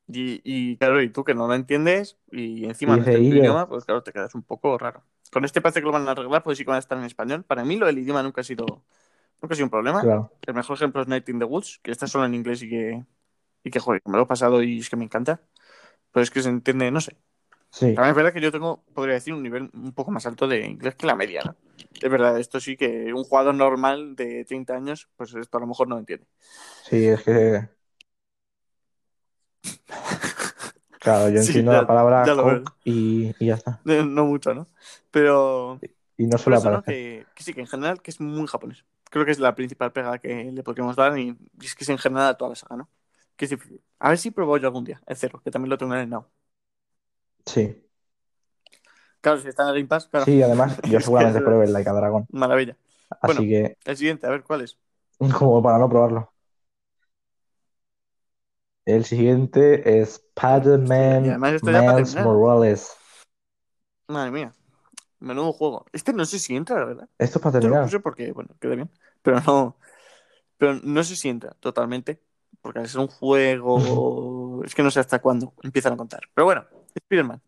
Y, 0.08 0.40
y, 0.44 0.76
claro, 0.76 1.02
y 1.02 1.10
tú 1.10 1.24
que 1.24 1.34
no 1.34 1.48
lo 1.48 1.54
entiendes 1.54 2.18
y 2.30 2.64
encima 2.66 2.94
Y 2.94 2.98
no 2.98 3.04
dice, 3.04 3.14
es 3.14 3.24
tu 3.26 3.34
"Y 3.34 3.34
yo". 3.34 3.42
idioma, 3.42 3.68
pues 3.68 3.84
claro, 3.84 4.02
te 4.04 4.12
quedas 4.12 4.34
un 4.36 4.42
poco 4.44 4.78
raro. 4.78 5.02
Con 5.32 5.44
este 5.44 5.60
parece 5.60 5.80
que 5.80 5.86
lo 5.86 5.92
van 5.92 6.06
a 6.08 6.12
arreglar, 6.12 6.42
pues 6.44 6.58
sí 6.58 6.64
que 6.64 6.68
van 6.70 6.76
a 6.76 6.78
estar 6.80 6.96
en 6.98 7.04
español. 7.04 7.44
Para 7.44 7.64
mí 7.64 7.76
lo 7.76 7.86
del 7.86 7.98
idioma 7.98 8.22
nunca 8.22 8.40
ha 8.42 8.44
sido, 8.44 8.84
nunca 9.42 9.54
ha 9.54 9.56
sido 9.56 9.66
un 9.66 9.70
problema. 9.70 10.02
Claro. 10.02 10.30
El 10.46 10.54
mejor 10.54 10.76
ejemplo 10.76 11.02
es 11.02 11.08
Night 11.08 11.28
in 11.30 11.38
the 11.40 11.46
Woods, 11.46 11.80
que 11.82 11.90
está 11.92 12.06
solo 12.08 12.26
en 12.26 12.34
inglés 12.34 12.62
y 12.62 12.70
que, 12.70 13.04
y 13.64 13.70
que 13.70 13.80
joder, 13.80 14.02
me 14.06 14.18
lo 14.18 14.24
he 14.24 14.26
pasado 14.26 14.62
y 14.62 14.80
es 14.80 14.90
que 14.90 14.96
me 14.96 15.04
encanta. 15.06 15.42
Pero 16.12 16.24
es 16.24 16.30
que 16.32 16.42
se 16.42 16.50
entiende, 16.50 16.90
no 16.92 17.00
sé. 17.02 17.16
Sí, 17.70 17.94
También 17.94 18.10
es 18.10 18.16
verdad 18.16 18.32
que 18.32 18.40
yo 18.42 18.52
tengo, 18.52 18.84
podría 18.94 19.14
decir, 19.14 19.32
un 19.34 19.42
nivel 19.42 19.70
un 19.74 19.92
poco 19.92 20.10
más 20.10 20.26
alto 20.26 20.46
de 20.46 20.66
inglés 20.66 20.94
que 20.96 21.06
la 21.06 21.16
media, 21.16 21.42
¿no? 21.44 21.56
Es 22.00 22.10
verdad, 22.10 22.38
esto 22.38 22.60
sí 22.60 22.76
que 22.76 23.12
un 23.14 23.24
jugador 23.24 23.54
normal 23.54 24.16
de 24.16 24.44
30 24.44 24.76
años, 24.76 25.08
pues 25.16 25.34
esto 25.34 25.56
a 25.58 25.60
lo 25.60 25.66
mejor 25.66 25.88
no 25.88 25.98
entiende. 25.98 26.26
sí, 26.82 27.06
es 27.08 27.22
que... 27.22 27.68
Claro, 30.98 31.28
yo 31.30 31.40
Sí, 31.40 31.52
entiendo 31.52 31.72
ya- 31.72 31.80
la 31.80 31.86
palabra 31.86 32.30
cock 32.34 32.72
y, 32.84 33.34
y 33.38 33.46
ya 33.46 33.54
está. 33.54 33.80
No 33.84 34.24
mucho, 34.26 34.54
¿no? 34.54 34.66
Pero, 35.10 35.80
Y 36.16 36.26
no 36.26 36.38
suele 36.38 36.56
eso. 36.56 36.82
Que, 36.84 37.26
que 37.34 37.42
sí, 37.42 37.54
que 37.54 37.60
en 37.60 37.66
general 37.66 38.02
que 38.02 38.10
es 38.10 38.20
muy 38.20 38.46
japonés. 38.46 38.84
Creo 39.10 39.24
que 39.24 39.30
es 39.30 39.38
la 39.38 39.54
principal 39.54 39.92
pega 39.92 40.18
que 40.18 40.50
le 40.52 40.62
podríamos 40.62 40.96
dar 40.96 41.16
y, 41.18 41.36
y 41.60 41.66
es 41.66 41.74
que 41.74 41.84
es 41.84 41.90
en 41.90 41.98
general 41.98 42.28
a 42.30 42.36
toda 42.36 42.50
la 42.50 42.56
saga, 42.56 42.76
¿no? 42.76 42.88
Que 43.36 43.44
es 43.46 43.50
difícil. 43.50 43.80
A 44.00 44.08
ver 44.10 44.18
si 44.18 44.30
pruebo 44.30 44.56
yo 44.58 44.68
algún 44.68 44.84
día, 44.84 45.00
el 45.06 45.16
cero, 45.16 45.40
que 45.44 45.50
también 45.50 45.70
lo 45.70 45.78
tengo 45.78 45.94
en 45.94 46.00
el 46.00 46.10
Now. 46.10 46.26
Sí. 47.46 47.82
Claro, 49.20 49.40
si 49.40 49.48
está 49.48 49.62
en 49.64 49.68
el 49.70 49.74
Game 49.76 49.88
Pass, 49.88 50.06
claro. 50.06 50.24
Sí, 50.24 50.42
además, 50.42 50.78
yo 50.82 50.98
Es 50.98 51.04
seguramente 51.04 51.40
pruebe 51.40 51.64
el 51.64 51.72
Like 51.72 51.88
a 51.88 51.92
Dragon. 51.92 52.26
Maravilla. 52.30 52.76
Así 53.10 53.18
Bueno. 53.22 53.40
que, 53.40 53.76
El 53.84 53.96
siguiente, 53.96 54.26
a 54.26 54.30
ver, 54.30 54.42
¿cuál 54.44 54.62
es? 54.62 54.78
como 55.38 55.62
para 55.62 55.78
no 55.78 55.88
probarlo. 55.88 56.32
El 58.84 59.04
siguiente 59.04 60.00
es 60.00 60.24
para 60.34 60.78
Miles. 60.78 62.14
Morales. 62.14 62.96
Madre 64.06 64.30
mía. 64.30 64.54
Menudo 65.18 65.52
juego. 65.52 65.86
Este 65.92 66.12
no 66.12 66.24
sé 66.24 66.38
si 66.38 66.54
entra, 66.54 66.78
la 66.78 66.84
verdad. 66.84 67.08
Esto 67.18 67.38
es 67.38 67.42
para 67.42 67.58
terminar. 67.58 67.82
puse 67.84 67.98
porque, 67.98 68.30
bueno, 68.30 68.50
queda 68.60 68.76
bien. 68.76 68.90
Pero 69.22 69.40
no. 69.40 69.76
Pero 70.56 70.74
no 70.84 71.02
sé 71.02 71.16
si 71.16 71.28
entra 71.28 71.56
totalmente. 71.58 72.22
Porque 72.60 72.78
al 72.78 72.88
ser 72.88 73.00
un 73.00 73.08
juego. 73.08 74.62
es 74.64 74.72
que 74.74 74.84
no 74.84 74.90
sé 74.92 75.00
hasta 75.00 75.20
cuándo 75.20 75.52
empiezan 75.64 75.94
a 75.94 75.96
contar. 75.96 76.20
Pero 76.32 76.44
bueno, 76.44 76.64
Spider-Man. 76.96 77.42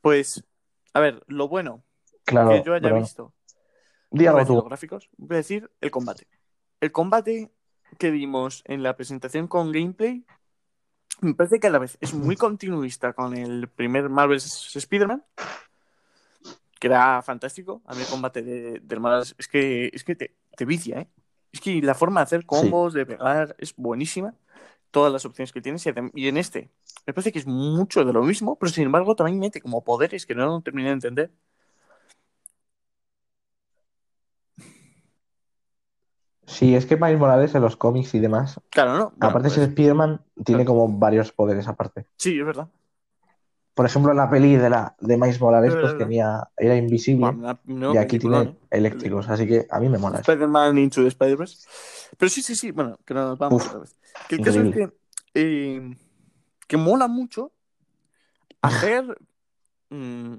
Pues, 0.00 0.44
a 0.92 1.00
ver, 1.00 1.22
lo 1.26 1.48
bueno 1.48 1.82
Claro, 2.24 2.50
que 2.50 2.62
yo 2.62 2.74
haya 2.74 2.92
visto 2.92 3.32
tú. 4.10 4.54
los 4.54 4.64
gráficos, 4.64 5.08
voy 5.16 5.34
a 5.34 5.38
decir 5.38 5.70
el 5.80 5.90
combate. 5.90 6.26
El 6.80 6.92
combate 6.92 7.50
que 7.98 8.10
vimos 8.10 8.62
en 8.66 8.82
la 8.82 8.96
presentación 8.96 9.46
con 9.48 9.72
gameplay 9.72 10.24
me 11.20 11.34
parece 11.34 11.60
que 11.60 11.68
a 11.68 11.70
la 11.70 11.78
vez 11.78 11.96
es 12.00 12.12
muy 12.12 12.36
continuista 12.36 13.12
con 13.12 13.36
el 13.36 13.68
primer 13.68 14.08
Marvel's 14.08 14.74
Spider-Man, 14.76 15.24
que 16.80 16.86
era 16.88 17.22
fantástico. 17.22 17.82
A 17.86 17.94
mí 17.94 18.02
el 18.02 18.08
combate 18.08 18.42
de, 18.42 18.80
del 18.80 19.00
Marvel's 19.00 19.34
es 19.38 19.48
que, 19.48 19.90
es 19.92 20.04
que 20.04 20.16
te, 20.16 20.36
te 20.56 20.64
vicia, 20.64 21.00
¿eh? 21.00 21.08
Es 21.52 21.60
que 21.60 21.80
la 21.80 21.94
forma 21.94 22.20
de 22.20 22.24
hacer 22.24 22.44
combos, 22.46 22.94
de 22.94 23.06
pegar, 23.06 23.54
es 23.58 23.74
buenísima. 23.76 24.34
Todas 24.94 25.12
las 25.12 25.24
opciones 25.24 25.52
que 25.52 25.60
tienes. 25.60 25.84
Y 26.14 26.28
en 26.28 26.36
este, 26.36 26.70
me 27.04 27.12
parece 27.12 27.32
que 27.32 27.40
es 27.40 27.48
mucho 27.48 28.04
de 28.04 28.12
lo 28.12 28.22
mismo, 28.22 28.56
pero 28.56 28.70
sin 28.70 28.84
embargo 28.84 29.16
también 29.16 29.40
mete 29.40 29.60
como 29.60 29.82
poderes 29.82 30.24
que 30.24 30.36
no 30.36 30.62
terminé 30.62 30.90
de 30.90 30.94
entender. 30.94 31.30
Sí, 36.46 36.76
es 36.76 36.86
que 36.86 36.96
Miles 36.96 37.18
Morales 37.18 37.52
en 37.56 37.62
los 37.62 37.76
cómics 37.76 38.14
y 38.14 38.20
demás, 38.20 38.60
Claro, 38.70 38.92
¿no? 38.92 39.12
Bueno, 39.16 39.30
aparte 39.30 39.48
pues, 39.48 39.58
Spider-Man, 39.58 40.20
tiene 40.44 40.64
claro. 40.64 40.78
como 40.78 40.96
varios 40.96 41.32
poderes 41.32 41.66
aparte. 41.66 42.06
sí, 42.16 42.38
es 42.38 42.46
verdad. 42.46 42.68
Por 43.74 43.86
ejemplo, 43.86 44.12
en 44.12 44.18
la 44.18 44.30
peli 44.30 44.54
de 44.56 44.70
la 44.70 44.94
de 45.00 45.16
Miles 45.16 45.40
Morales, 45.40 45.74
pues 45.80 45.96
tenía, 45.98 46.48
era 46.56 46.76
invisible 46.76 47.26
una- 47.26 47.60
no, 47.64 47.92
y 47.92 47.96
aquí 47.96 48.20
tiene 48.20 48.40
¿eh? 48.42 48.56
eléctricos, 48.70 49.28
así 49.28 49.46
que 49.48 49.66
a 49.68 49.80
mí 49.80 49.88
me 49.88 49.98
mola. 49.98 50.20
Spider-Man 50.20 50.78
Into 50.78 51.02
the 51.02 51.08
Spider-Verse. 51.08 51.66
Pero 52.16 52.28
sí, 52.30 52.40
sí, 52.42 52.54
sí, 52.54 52.70
bueno, 52.70 52.98
que 53.04 53.14
no 53.14 53.28
nos 53.30 53.38
vamos 53.38 53.62
Uf, 53.62 53.68
otra 53.68 53.80
vez. 53.80 53.96
Que 54.28 54.36
el 54.36 54.40
caso 54.42 54.60
es 54.60 54.72
que, 54.72 54.92
eh, 55.34 55.96
que 56.68 56.76
mola 56.76 57.08
mucho 57.08 57.52
hacer. 58.62 59.04
mm, 59.90 60.34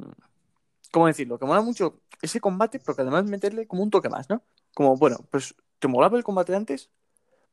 ¿Cómo 0.92 1.08
decirlo? 1.08 1.38
Que 1.38 1.46
mola 1.46 1.62
mucho 1.62 2.00
ese 2.22 2.40
combate, 2.40 2.80
pero 2.80 2.96
que 2.96 3.02
además 3.02 3.26
meterle 3.26 3.68
como 3.68 3.84
un 3.84 3.90
toque 3.90 4.08
más, 4.08 4.30
¿no? 4.30 4.44
Como, 4.74 4.96
bueno, 4.96 5.18
pues 5.30 5.54
te 5.80 5.90
molaba 5.90 6.18
el 6.18 6.24
combate 6.24 6.56
antes, 6.56 6.90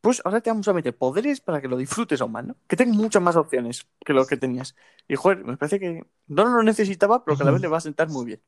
pues 0.02 0.20
ahora 0.24 0.40
te 0.40 0.50
vamos 0.50 0.66
a 0.66 0.72
meter 0.72 0.96
poderes 0.96 1.40
para 1.40 1.60
que 1.60 1.68
lo 1.68 1.76
disfrutes 1.76 2.20
aún 2.20 2.32
más, 2.32 2.44
¿no? 2.44 2.56
Que 2.66 2.76
tengas 2.76 2.96
muchas 2.96 3.22
más 3.22 3.36
opciones 3.36 3.86
que 4.04 4.12
lo 4.12 4.26
que 4.26 4.36
tenías. 4.36 4.74
Y 5.06 5.14
joder, 5.14 5.44
me 5.44 5.56
parece 5.56 5.78
que 5.78 6.04
no 6.26 6.44
lo 6.44 6.62
necesitaba, 6.64 7.24
pero 7.24 7.36
que 7.36 7.44
a 7.44 7.46
la 7.46 7.52
vez 7.52 7.62
le 7.62 7.68
va 7.68 7.78
a 7.78 7.80
sentar 7.80 8.08
muy 8.08 8.26
bien. 8.26 8.42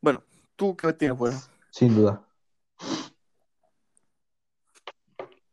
Bueno, 0.00 0.22
¿tú 0.54 0.76
qué 0.76 0.92
tienes 0.92 1.18
bueno? 1.18 1.38
sin 1.70 1.96
duda. 1.96 2.24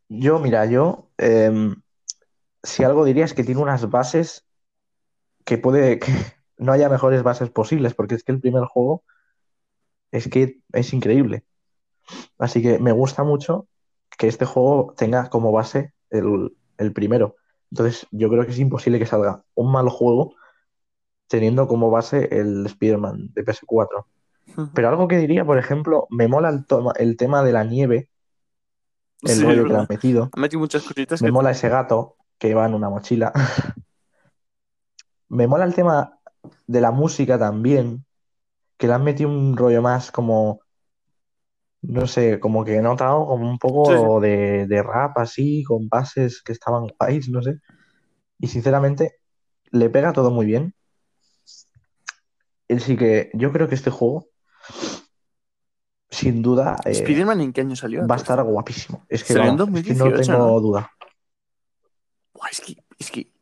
Yo, 0.08 0.38
mira, 0.38 0.64
yo, 0.66 1.10
em, 1.18 1.82
si 2.62 2.84
algo 2.84 3.04
diría 3.04 3.24
es 3.24 3.34
que 3.34 3.42
tiene 3.42 3.60
unas 3.60 3.90
bases 3.90 4.46
que 5.44 5.58
puede 5.58 5.98
que 5.98 6.06
no 6.58 6.70
haya 6.70 6.88
mejores 6.88 7.24
bases 7.24 7.50
posibles, 7.50 7.94
porque 7.94 8.14
es 8.14 8.22
que 8.22 8.30
el 8.30 8.40
primer 8.40 8.66
juego 8.66 9.02
es 10.12 10.28
que 10.28 10.60
es 10.72 10.92
increíble. 10.92 11.44
Así 12.38 12.62
que 12.62 12.78
me 12.78 12.92
gusta 12.92 13.24
mucho 13.24 13.68
que 14.18 14.28
este 14.28 14.44
juego 14.44 14.94
tenga 14.96 15.30
como 15.30 15.52
base 15.52 15.94
el, 16.10 16.56
el 16.78 16.92
primero. 16.92 17.36
Entonces, 17.70 18.06
yo 18.10 18.28
creo 18.28 18.44
que 18.44 18.52
es 18.52 18.58
imposible 18.58 18.98
que 18.98 19.06
salga 19.06 19.44
un 19.54 19.72
mal 19.72 19.88
juego 19.88 20.34
teniendo 21.28 21.66
como 21.68 21.90
base 21.90 22.28
el 22.38 22.66
Spider-Man 22.66 23.30
de 23.34 23.44
PS4. 23.44 24.06
Pero 24.74 24.88
algo 24.88 25.08
que 25.08 25.18
diría, 25.18 25.44
por 25.44 25.58
ejemplo, 25.58 26.06
me 26.10 26.28
mola 26.28 26.50
el, 26.50 26.66
toma- 26.66 26.94
el 26.98 27.16
tema 27.16 27.42
de 27.42 27.52
la 27.52 27.64
nieve, 27.64 28.10
el 29.22 29.38
Sí, 29.38 29.44
rollo 29.44 29.66
que 29.66 29.72
le 29.72 29.78
han 29.78 29.86
metido. 29.88 30.30
Ha 30.32 30.40
metido 30.40 30.60
muchas 30.60 30.82
cositas 30.82 31.20
Me 31.20 31.28
que... 31.28 31.32
mola 31.32 31.50
ese 31.52 31.68
gato 31.68 32.16
que 32.38 32.54
va 32.54 32.66
en 32.66 32.74
una 32.74 32.90
mochila. 32.90 33.32
Me 35.28 35.46
mola 35.46 35.64
el 35.64 35.74
tema 35.74 36.18
de 36.66 36.80
la 36.80 36.90
música 36.90 37.38
también, 37.38 38.04
que 38.78 38.86
le 38.88 38.94
han 38.94 39.04
metido 39.04 39.30
un 39.30 39.56
rollo 39.56 39.82
más 39.82 40.12
como, 40.12 40.60
no 41.82 42.06
sé, 42.06 42.38
como 42.38 42.64
que 42.64 42.76
he 42.76 42.82
notado 42.82 43.26
como 43.26 43.48
un 43.50 43.58
poco 43.58 44.20
de, 44.20 44.66
de 44.66 44.82
rap 44.82 45.18
así, 45.18 45.64
con 45.64 45.88
bases 45.88 46.42
que 46.42 46.52
estaban 46.52 46.86
guays, 46.98 47.28
no 47.28 47.42
sé. 47.42 47.58
Y 48.38 48.46
sinceramente, 48.46 49.18
le 49.70 49.90
pega 49.90 50.12
todo 50.12 50.30
muy 50.30 50.46
bien. 50.46 50.74
Así 52.68 52.96
que 52.96 53.30
yo 53.34 53.52
creo 53.52 53.68
que 53.68 53.74
este 53.74 53.90
juego, 53.90 54.28
sin 56.08 56.40
duda, 56.40 56.76
eh, 56.84 56.90
¿Spider-Man 56.90 57.40
en 57.40 57.52
qué 57.52 57.62
año 57.62 57.76
salió? 57.76 58.06
va 58.06 58.14
a 58.14 58.18
estar 58.18 58.42
guapísimo. 58.42 59.04
Es 59.08 59.24
que, 59.24 59.32
es 59.32 59.38
no 59.38 59.56
2018, 59.56 60.20
tengo 60.20 60.38
¿no? 60.38 60.60
duda. 60.60 60.90
Buah, 62.32 62.48
es 62.50 62.60
que, 62.60 62.76
es 62.98 63.10
que 63.10 63.32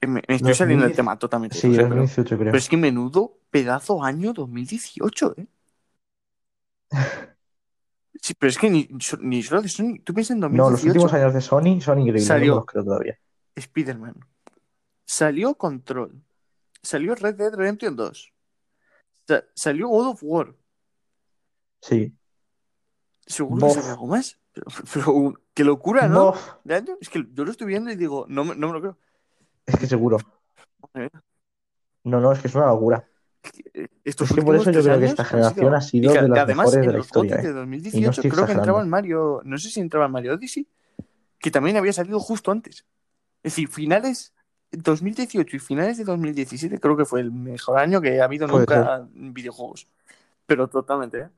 eh, 0.00 0.06
me, 0.06 0.22
me 0.26 0.36
estoy 0.36 0.54
saliendo 0.54 0.86
del 0.86 0.94
tema 0.94 1.18
totalmente. 1.18 1.58
Sí, 1.58 1.68
lo 1.68 1.74
sé, 1.74 1.82
pero, 1.82 1.96
2018 1.96 2.36
creo. 2.36 2.46
pero 2.46 2.58
es 2.58 2.68
que 2.68 2.76
menudo 2.76 3.38
pedazo 3.50 4.02
año 4.02 4.32
2018, 4.32 5.34
¿eh? 5.36 5.46
Sí, 8.20 8.34
pero 8.38 8.50
es 8.50 8.58
que 8.58 8.68
ni, 8.70 8.88
ni 9.20 9.42
solo 9.42 9.62
de 9.62 9.68
Sony. 9.68 9.98
Tú 10.04 10.12
piensas 10.14 10.34
en 10.34 10.40
No, 10.40 10.48
2018. 10.48 10.70
los 10.70 10.84
últimos 10.84 11.12
años 11.14 11.34
de 11.34 11.40
Sony 11.40 11.80
son 11.80 11.98
increíbles, 12.00 12.22
no 12.24 12.26
Salió. 12.28 12.54
los 12.56 12.66
creo 12.66 12.84
todavía. 12.84 13.18
Spider-Man. 13.56 14.14
Salió 15.04 15.54
Control. 15.54 16.22
Salió 16.82 17.14
Red 17.14 17.34
Dead 17.36 17.54
Redemption 17.54 17.96
2. 17.96 18.32
Sa- 19.26 19.44
salió 19.54 19.88
God 19.88 20.08
of 20.08 20.20
War. 20.22 20.54
Sí. 21.80 22.14
Seguro 23.26 23.60
Bof. 23.60 23.74
que 23.74 23.80
salió 23.80 23.92
algo 23.92 24.06
más. 24.08 24.38
Pero, 24.52 24.66
pero 24.92 25.34
qué 25.54 25.64
locura, 25.64 26.08
¿no? 26.08 26.34
Es 27.00 27.08
que 27.08 27.26
yo 27.32 27.44
lo 27.44 27.50
estoy 27.50 27.66
viendo 27.68 27.90
y 27.90 27.96
digo, 27.96 28.26
no, 28.28 28.44
me- 28.44 28.54
no 28.54 28.66
me 28.68 28.72
lo 28.74 28.80
creo. 28.80 28.98
Es 29.64 29.76
que 29.78 29.86
seguro. 29.86 30.18
No, 32.04 32.20
no, 32.20 32.32
es 32.32 32.40
que 32.40 32.48
es 32.48 32.54
una 32.54 32.66
locura. 32.66 33.08
Eh, 33.74 33.88
Estos 34.04 34.30
Es 34.30 34.34
que 34.36 34.42
por 34.42 34.54
eso 34.56 34.70
yo 34.70 34.82
creo 34.82 34.98
que 34.98 35.06
esta 35.06 35.24
generación 35.24 35.74
ha 35.74 35.80
sido 35.80 36.12
de 36.12 36.28
las 36.28 36.38
además, 36.40 36.66
mejores 36.66 36.80
de 36.80 36.86
en 36.86 36.92
la 36.92 36.98
los 36.98 37.06
¿eh? 37.08 37.42
de 37.42 37.48
Y 37.48 37.52
no 37.52 37.58
2018 37.58 38.10
estoy 38.10 38.30
creo 38.30 38.46
que 38.46 38.52
entraba 38.52 38.80
el 38.80 38.86
Mario, 38.86 39.40
no 39.44 39.58
sé 39.58 39.70
si 39.70 39.80
entraba 39.80 40.06
el 40.06 40.12
Mario 40.12 40.34
Odyssey, 40.34 40.66
que 41.38 41.50
también 41.50 41.76
había 41.76 41.92
salido 41.92 42.20
justo 42.20 42.50
antes. 42.50 42.84
Es 43.42 43.52
decir, 43.54 43.68
finales 43.68 44.32
2018 44.70 45.56
y 45.56 45.58
finales 45.58 45.98
de 45.98 46.04
2017 46.04 46.78
creo 46.78 46.96
que 46.96 47.04
fue 47.04 47.20
el 47.20 47.32
mejor 47.32 47.78
año 47.78 48.00
que 48.00 48.20
ha 48.20 48.24
habido 48.24 48.46
Puede 48.46 48.60
nunca 48.60 49.06
en 49.14 49.34
videojuegos. 49.34 49.88
Pero 50.46 50.68
totalmente, 50.68 51.18
¿eh? 51.20 51.28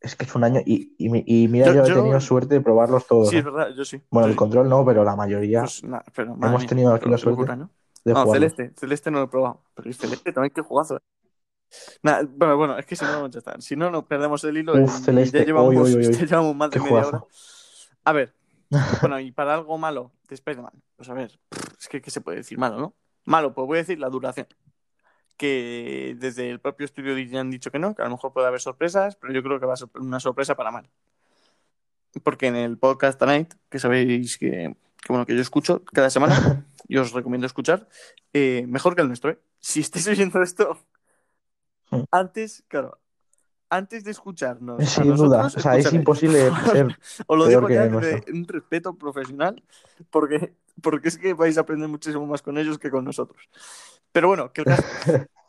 Es 0.00 0.14
que 0.16 0.24
es 0.24 0.34
un 0.34 0.44
año. 0.44 0.60
Y, 0.64 0.94
y, 0.96 1.08
mi- 1.08 1.24
y 1.26 1.48
mira, 1.48 1.66
Yo- 1.66 1.74
yo, 1.74 1.84
he 1.86 1.92
tenido 1.92 2.20
suerte 2.20 2.54
de 2.54 2.60
probarlos 2.60 3.06
todos. 3.06 3.28
Sí, 3.30 3.36
¿eh? 3.36 3.38
es 3.40 3.44
verdad, 3.44 3.70
yo 3.76 3.84
sí. 3.84 4.00
Bueno, 4.10 4.26
Yo 4.28 4.30
el 4.30 4.34
sí. 4.34 4.38
control 4.38 4.68
no, 4.68 4.84
pero 4.84 5.04
la 5.04 5.16
mayoría 5.16 5.62
Pues 5.62 5.82
pero 6.14 6.34
hemos 6.34 6.60
mía, 6.60 6.68
tenido 6.68 6.94
aquí 6.94 7.10
la 7.10 7.18
suerte 7.18 7.40
locura, 7.40 7.56
¿no? 7.56 7.70
De 8.08 8.14
No. 8.14 8.32
Celeste, 8.32 8.72
Celeste 8.76 9.10
no 9.10 9.18
lo 9.18 9.24
he 9.24 9.28
probado, 9.28 9.62
pero 9.74 9.88
el 9.88 9.94
Celeste 9.94 10.32
también 10.32 10.52
qué 10.54 10.62
jugazo. 10.62 10.96
¿eh? 10.96 11.00
Bueno, 12.02 12.56
bueno, 12.56 12.78
es 12.78 12.86
que 12.86 12.96
si 12.96 13.04
no, 13.04 13.28
ya 13.28 13.38
está. 13.38 13.60
Si 13.60 13.76
no, 13.76 13.90
nos 13.90 14.04
perdemos 14.04 14.42
el 14.44 14.56
hilo 14.56 14.74
Uf, 14.74 15.04
Celeste, 15.04 15.40
ya 15.40 15.44
llevamos, 15.44 15.92
ya 15.92 16.24
llevamos 16.24 16.56
más 16.56 16.70
de 16.70 16.80
media 16.80 17.06
hora. 17.06 17.24
A 18.04 18.12
ver, 18.12 18.34
bueno, 19.00 19.20
y 19.20 19.32
para 19.32 19.54
algo 19.54 19.78
malo 19.78 20.12
de 20.28 20.34
Spider-Man, 20.34 20.82
pues 20.96 21.08
a 21.08 21.14
ver, 21.14 21.38
es 21.78 21.88
que 21.88 22.00
¿qué 22.00 22.10
se 22.10 22.20
puede 22.20 22.38
decir 22.38 22.58
malo, 22.58 22.78
no? 22.78 22.94
Malo, 23.24 23.54
pues 23.54 23.66
voy 23.66 23.78
a 23.78 23.82
decir 23.82 23.98
la 23.98 24.08
duración. 24.08 24.46
Que 25.36 26.16
desde 26.18 26.50
el 26.50 26.58
propio 26.58 26.84
estudio 26.84 27.16
ya 27.18 27.40
han 27.40 27.50
dicho 27.50 27.70
que 27.70 27.78
no, 27.78 27.94
que 27.94 28.02
a 28.02 28.06
lo 28.06 28.12
mejor 28.12 28.32
puede 28.32 28.48
haber 28.48 28.60
sorpresas, 28.60 29.16
pero 29.16 29.32
yo 29.32 29.42
creo 29.42 29.60
que 29.60 29.66
va 29.66 29.74
a 29.74 29.76
ser 29.76 29.88
una 29.94 30.18
sorpresa 30.18 30.56
para 30.56 30.72
mal. 30.72 30.90
Porque 32.24 32.46
en 32.46 32.56
el 32.56 32.78
podcast 32.78 33.18
Tonight, 33.18 33.54
que 33.68 33.78
sabéis 33.78 34.38
que, 34.38 34.74
que, 35.02 35.12
bueno, 35.12 35.26
que 35.26 35.34
yo 35.34 35.40
escucho 35.40 35.84
cada 35.84 36.10
semana, 36.10 36.66
y 36.88 36.96
os 36.96 37.12
recomiendo 37.12 37.46
escuchar, 37.46 37.88
eh, 38.32 38.64
mejor 38.68 38.94
que 38.94 39.02
el 39.02 39.08
nuestro, 39.08 39.30
¿eh? 39.30 39.38
Si 39.60 39.80
estáis 39.80 40.06
oyendo 40.08 40.42
esto 40.42 40.78
antes, 42.10 42.64
claro, 42.68 42.98
antes 43.70 44.04
de 44.04 44.10
escucharnos. 44.10 44.80
a 44.80 44.86
Sin 44.86 45.14
duda. 45.14 45.42
nosotros, 45.42 45.56
O 45.56 45.60
sea, 45.60 45.76
es 45.76 45.92
imposible 45.92 46.50
ser 46.72 46.98
Os 47.26 47.38
lo 47.38 47.46
digo 47.46 47.66
que 47.66 47.74
ya 47.74 47.86
nuestro. 47.86 48.32
un 48.32 48.46
respeto 48.46 48.94
profesional, 48.94 49.62
porque, 50.10 50.54
porque 50.82 51.08
es 51.08 51.18
que 51.18 51.34
vais 51.34 51.58
a 51.58 51.62
aprender 51.62 51.88
muchísimo 51.88 52.26
más 52.26 52.42
con 52.42 52.58
ellos 52.58 52.78
que 52.78 52.90
con 52.90 53.04
nosotros. 53.04 53.48
Pero 54.12 54.28
bueno, 54.28 54.52
que, 54.52 54.64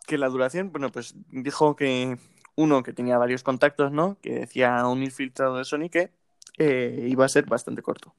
que 0.06 0.18
la 0.18 0.28
duración, 0.28 0.72
bueno, 0.72 0.92
pues 0.92 1.16
dijo 1.30 1.76
que 1.76 2.18
uno 2.56 2.84
que 2.84 2.94
tenía 2.94 3.18
varios 3.18 3.44
contactos, 3.44 3.92
¿no? 3.92 4.18
Que 4.22 4.42
decía 4.42 4.86
un 4.86 5.02
infiltrado 5.02 5.58
de 5.58 5.64
Sony 5.66 5.90
que 5.90 6.12
eh, 6.58 7.08
iba 7.10 7.26
a 7.26 7.30
ser 7.30 7.46
bastante 7.46 7.82
corto. 7.82 8.14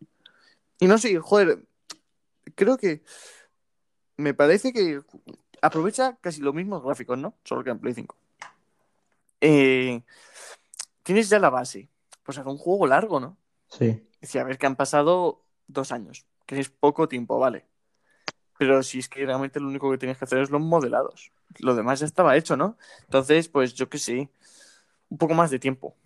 Y 0.81 0.87
no 0.87 0.99
sé, 0.99 1.17
joder, 1.19 1.63
creo 2.55 2.79
que 2.79 3.03
me 4.17 4.35
parece 4.35 4.73
que 4.73 5.01
aprovecha 5.63 6.17
casi 6.21 6.41
los 6.41 6.55
mismos 6.55 6.83
gráficos, 6.83 7.19
¿no? 7.19 7.35
Solo 7.45 7.63
que 7.63 7.71
en 7.71 7.79
Play 7.79 7.95
5. 7.95 8.17
Eh, 9.43 10.03
tienes 11.03 11.29
ya 11.29 11.39
la 11.39 11.51
base. 11.51 11.89
Pues 12.23 12.39
haga 12.39 12.51
un 12.51 12.59
juego 12.59 12.87
largo, 12.87 13.21
¿no? 13.21 13.37
Sí. 13.69 14.03
Decía, 14.21 14.43
a 14.43 14.45
ver, 14.45 14.59
que 14.59 14.67
han 14.67 14.77
pasado 14.77 15.43
dos 15.67 15.93
años, 15.93 16.27
que 16.47 16.59
es 16.59 16.71
poco 16.71 17.09
tiempo, 17.09 17.39
vale. 17.39 17.67
Pero 18.59 18.83
si 18.83 18.99
es 18.99 19.09
que 19.09 19.25
realmente 19.25 19.61
lo 19.61 19.69
único 19.69 19.91
que 19.91 19.99
tienes 19.99 20.19
que 20.19 20.25
hacer 20.25 20.39
es 20.39 20.51
los 20.51 20.61
modelados. 20.61 21.33
Lo 21.59 21.75
demás 21.75 22.01
ya 22.01 22.07
estaba 22.07 22.37
hecho, 22.37 22.57
¿no? 22.57 22.77
Entonces, 23.05 23.49
pues 23.49 23.75
yo 23.75 23.89
qué 23.89 23.99
sé, 23.99 24.29
un 25.09 25.19
poco 25.19 25.35
más 25.35 25.51
de 25.51 25.59
tiempo. 25.59 25.97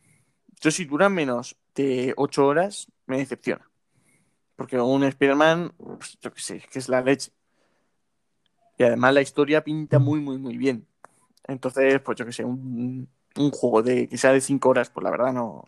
Yo 0.60 0.70
si 0.70 0.84
dura 0.84 1.08
menos 1.08 1.56
de 1.74 2.14
ocho 2.16 2.46
horas, 2.46 2.90
me 3.06 3.18
decepciona. 3.18 3.68
Porque 4.56 4.78
un 4.80 5.04
Spider-Man, 5.04 5.72
pues, 5.78 6.18
yo 6.20 6.32
qué 6.32 6.40
sé, 6.40 6.62
que 6.70 6.78
es 6.78 6.88
la 6.88 7.00
leche. 7.02 7.32
Y 8.78 8.84
además 8.84 9.14
la 9.14 9.22
historia 9.22 9.62
pinta 9.64 9.98
muy, 9.98 10.20
muy, 10.20 10.38
muy 10.38 10.56
bien. 10.56 10.86
Entonces, 11.46 12.00
pues 12.00 12.18
yo 12.18 12.26
que 12.26 12.32
sé, 12.32 12.44
un, 12.44 13.08
un 13.36 13.50
juego 13.50 13.82
de 13.82 14.08
que 14.08 14.18
sea 14.18 14.32
de 14.32 14.40
5 14.40 14.70
horas, 14.70 14.90
pues 14.90 15.04
la 15.04 15.10
verdad 15.10 15.32
no, 15.32 15.64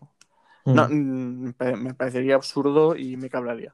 no, 0.66 0.88
Mm. 0.88 1.52
me 1.78 1.94
parecería 1.94 2.34
absurdo 2.36 2.96
y 2.96 3.16
me 3.16 3.30
cablaría. 3.30 3.72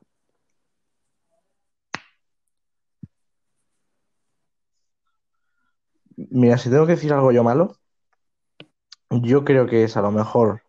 Mira, 6.31 6.57
si 6.59 6.71
tengo 6.71 6.87
que 6.87 6.93
decir 6.93 7.13
algo 7.13 7.33
yo 7.33 7.45
malo, 7.45 7.77
yo 9.11 9.45
creo 9.45 9.67
que 9.67 9.85
es 9.85 9.97
a 9.97 10.03
lo 10.03 10.11
mejor 10.11 10.63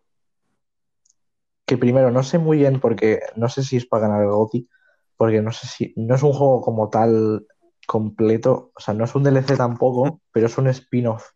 que 1.66 1.78
primero 1.78 2.10
no 2.10 2.22
sé 2.22 2.38
muy 2.38 2.58
bien 2.58 2.80
porque 2.80 3.20
no 3.36 3.48
sé 3.48 3.62
si 3.62 3.76
es 3.76 3.86
para 3.86 4.08
ganar 4.08 4.22
el 4.22 4.30
GOTY, 4.30 4.68
porque 5.16 5.40
no 5.40 5.52
sé 5.52 5.66
si 5.66 5.92
no 5.96 6.14
es 6.14 6.22
un 6.22 6.32
juego 6.32 6.60
como 6.60 6.90
tal 6.90 7.46
completo, 7.86 8.72
o 8.74 8.80
sea, 8.80 8.94
no 8.94 9.04
es 9.04 9.14
un 9.14 9.24
DLC 9.24 9.56
tampoco, 9.56 10.20
pero 10.32 10.46
es 10.46 10.58
un 10.58 10.68
spin-off 10.68 11.30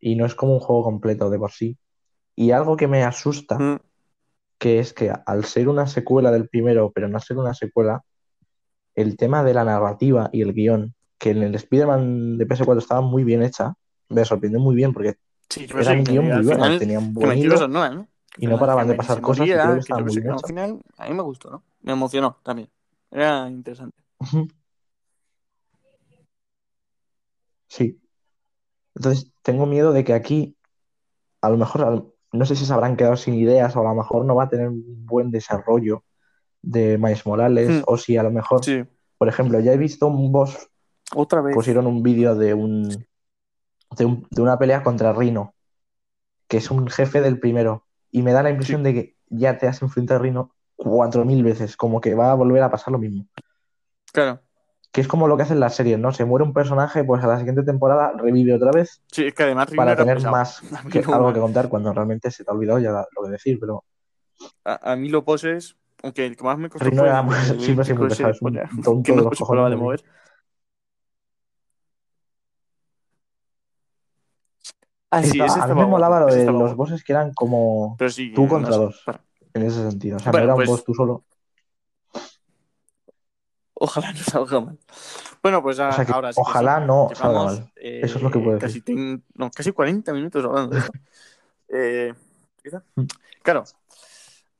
y 0.00 0.16
no 0.16 0.26
es 0.26 0.34
como 0.34 0.54
un 0.54 0.60
juego 0.60 0.84
completo 0.84 1.30
de 1.30 1.38
por 1.38 1.52
sí. 1.52 1.78
Y 2.36 2.50
algo 2.50 2.76
que 2.76 2.88
me 2.88 3.04
asusta, 3.04 3.58
Mm, 3.58 3.80
que 4.58 4.78
es 4.78 4.92
que 4.92 5.12
al 5.26 5.44
ser 5.44 5.68
una 5.68 5.86
secuela 5.86 6.30
del 6.30 6.48
primero, 6.48 6.90
pero 6.92 7.08
no 7.08 7.18
ser 7.20 7.38
una 7.38 7.54
secuela, 7.54 8.02
el 8.94 9.16
tema 9.16 9.42
de 9.42 9.54
la 9.54 9.64
narrativa 9.64 10.30
y 10.32 10.42
el 10.42 10.52
guion, 10.52 10.94
que 11.18 11.30
en 11.30 11.42
el 11.42 11.54
Spider-Man 11.54 12.38
de 12.38 12.46
PS4 12.46 12.78
estaba 12.78 13.00
muy 13.00 13.24
bien 13.24 13.42
hecha, 13.42 13.74
me 14.08 14.24
sorprendió 14.24 14.60
muy 14.60 14.74
bien 14.74 14.92
porque 14.92 15.14
Sí, 15.48 15.66
era 15.78 15.92
un 15.92 16.04
guion 16.04 16.24
muy 16.24 16.44
bueno, 16.44 16.78
tenía 16.78 16.98
un 16.98 17.14
buen 17.14 17.38
hilo 17.38 17.68
¿no? 17.68 18.08
Y 18.38 18.46
no 18.46 18.58
paraban 18.58 18.88
de 18.88 18.94
pasar 18.94 19.20
cosas 19.20 19.46
creo 19.48 19.80
que 19.80 19.84
que 19.86 19.94
muy 20.02 20.20
bien 20.20 20.32
al 20.32 20.40
final 20.44 20.82
a 20.98 21.08
mí 21.08 21.14
me 21.14 21.22
gustó, 21.22 21.50
¿no? 21.50 21.62
Me 21.82 21.92
emocionó 21.92 22.38
también. 22.42 22.68
Era 23.10 23.48
interesante. 23.48 23.96
Sí. 27.68 28.00
Entonces, 28.94 29.32
tengo 29.42 29.66
miedo 29.66 29.92
de 29.92 30.04
que 30.04 30.12
aquí, 30.14 30.56
a 31.40 31.50
lo 31.50 31.56
mejor, 31.56 32.14
no 32.32 32.46
sé 32.46 32.56
si 32.56 32.64
se 32.64 32.72
habrán 32.72 32.96
quedado 32.96 33.16
sin 33.16 33.34
ideas 33.34 33.74
o 33.76 33.80
a 33.80 33.84
lo 33.84 33.94
mejor 33.94 34.24
no 34.24 34.34
va 34.36 34.44
a 34.44 34.48
tener 34.48 34.68
un 34.68 35.04
buen 35.06 35.30
desarrollo 35.30 36.04
de 36.62 36.96
Miles 36.98 37.26
Morales 37.26 37.70
Hmm, 37.70 37.82
o 37.86 37.96
si 37.98 38.16
a 38.16 38.22
lo 38.22 38.30
mejor, 38.30 38.64
Sí, 38.64 38.82
por 39.18 39.28
ejemplo, 39.28 39.60
ya 39.60 39.72
he 39.72 39.76
visto 39.76 40.06
un 40.06 40.32
boss, 40.32 40.68
otra 41.14 41.40
vez. 41.42 41.54
pusieron 41.54 41.86
un 41.86 42.02
vídeo 42.02 42.34
de 42.34 42.54
un, 42.54 43.06
de 43.96 44.04
un- 44.04 44.26
de 44.30 44.42
una 44.42 44.58
pelea 44.58 44.82
contra 44.82 45.12
Rhino, 45.12 45.54
que 46.48 46.58
es 46.58 46.70
un 46.70 46.88
jefe 46.88 47.20
del 47.20 47.38
primero, 47.40 47.86
y 48.14 48.22
me 48.22 48.32
da 48.32 48.44
la 48.44 48.50
impresión 48.50 48.80
Sí. 48.82 48.84
de 48.84 48.94
que 48.94 49.16
ya 49.28 49.58
te 49.58 49.66
has 49.66 49.82
enfrentado 49.82 50.20
a 50.20 50.22
Rhino 50.22 50.54
cuatro 50.76 51.24
mil 51.24 51.42
veces, 51.42 51.76
como 51.76 52.00
que 52.00 52.14
va 52.14 52.30
a 52.30 52.34
volver 52.34 52.62
a 52.62 52.70
pasar 52.70 52.92
lo 52.92 52.98
mismo. 52.98 53.26
Claro. 54.12 54.40
Que 54.92 55.00
es 55.00 55.08
como 55.08 55.26
lo 55.26 55.36
que 55.36 55.42
hacen 55.42 55.58
las 55.58 55.74
series, 55.74 55.98
¿no? 55.98 56.12
Se 56.12 56.24
muere 56.24 56.44
un 56.44 56.52
personaje, 56.52 57.02
pues 57.02 57.24
a 57.24 57.26
la 57.26 57.38
siguiente 57.38 57.64
temporada 57.64 58.12
revive 58.16 58.54
otra 58.54 58.70
vez 58.70 59.02
Sí, 59.10 59.24
es 59.26 59.34
que 59.34 59.42
además 59.42 59.68
Rino 59.68 59.76
para 59.82 59.96
tener 59.96 60.22
más 60.22 60.60
que, 60.92 61.02
no 61.02 61.14
algo 61.14 61.32
que 61.32 61.40
contar 61.40 61.68
cuando 61.68 61.92
realmente 61.92 62.30
se 62.30 62.44
te 62.44 62.50
ha 62.52 62.54
olvidado 62.54 62.78
ya 62.78 62.90
lo 62.92 63.24
que 63.24 63.30
decir, 63.30 63.58
pero 63.58 63.82
a, 64.64 64.92
a 64.92 64.96
mí 64.96 65.08
lo 65.08 65.24
poses, 65.24 65.76
aunque 66.04 66.24
el 66.26 66.36
que 66.36 66.44
más 66.44 66.56
me 66.58 66.68
costó 66.68 66.88
Rino 66.88 67.04
era 67.04 67.26
siempre 67.58 67.82
es 67.82 68.40
un 68.42 68.82
tonto 68.82 69.02
que 69.02 69.18
de 69.18 69.24
los 69.24 69.36
cojones, 69.38 69.64
de 69.64 69.70
Rino. 69.70 69.82
mover. 69.82 70.04
Sí, 75.22 75.40
Estaba- 75.40 75.46
ese 75.46 75.60
a 75.60 75.74
mí 75.74 75.80
me 75.80 75.86
molaba 75.86 76.20
lo 76.20 76.26
de 76.26 76.44
los 76.46 76.54
guapo. 76.54 76.76
bosses 76.76 77.04
que 77.04 77.12
eran 77.12 77.32
como 77.34 77.96
Pero 77.98 78.10
sí, 78.10 78.32
tú 78.34 78.42
no 78.44 78.48
contra 78.48 78.72
sé. 78.72 78.78
dos, 78.78 79.04
en 79.54 79.62
ese 79.62 79.90
sentido. 79.90 80.16
O 80.16 80.18
sea, 80.20 80.26
no 80.26 80.32
Bueno, 80.32 80.44
era 80.44 80.54
un 80.54 80.58
pues- 80.58 80.68
boss 80.70 80.84
tú 80.84 80.94
solo. 80.94 81.24
ojalá 83.74 84.12
no 84.12 84.18
salga 84.18 84.60
mal. 84.60 84.78
Bueno, 85.42 85.62
pues 85.62 85.78
a- 85.80 85.88
O 85.88 85.92
sea 85.92 86.04
que 86.04 86.12
ahora 86.12 86.32
sí 86.32 86.36
que 86.36 86.40
ojalá 86.42 86.78
sí. 86.80 86.84
no 86.86 87.08
salga 87.14 87.44
mal. 87.44 87.72
eh, 87.76 88.00
Eso 88.02 88.16
es 88.18 88.22
lo 88.22 88.30
que 88.30 88.38
puedo 88.38 88.58
casi, 88.58 88.80
decir. 88.80 88.84
ten- 88.84 89.24
no, 89.34 89.50
casi 89.50 89.72
40 89.72 90.12
minutos 90.12 90.44
hablando 90.44 90.74
de 90.74 90.80
esto. 90.80 90.92
Eh. 91.76 92.14
Mm. 92.94 93.02
Claro. 93.42 93.64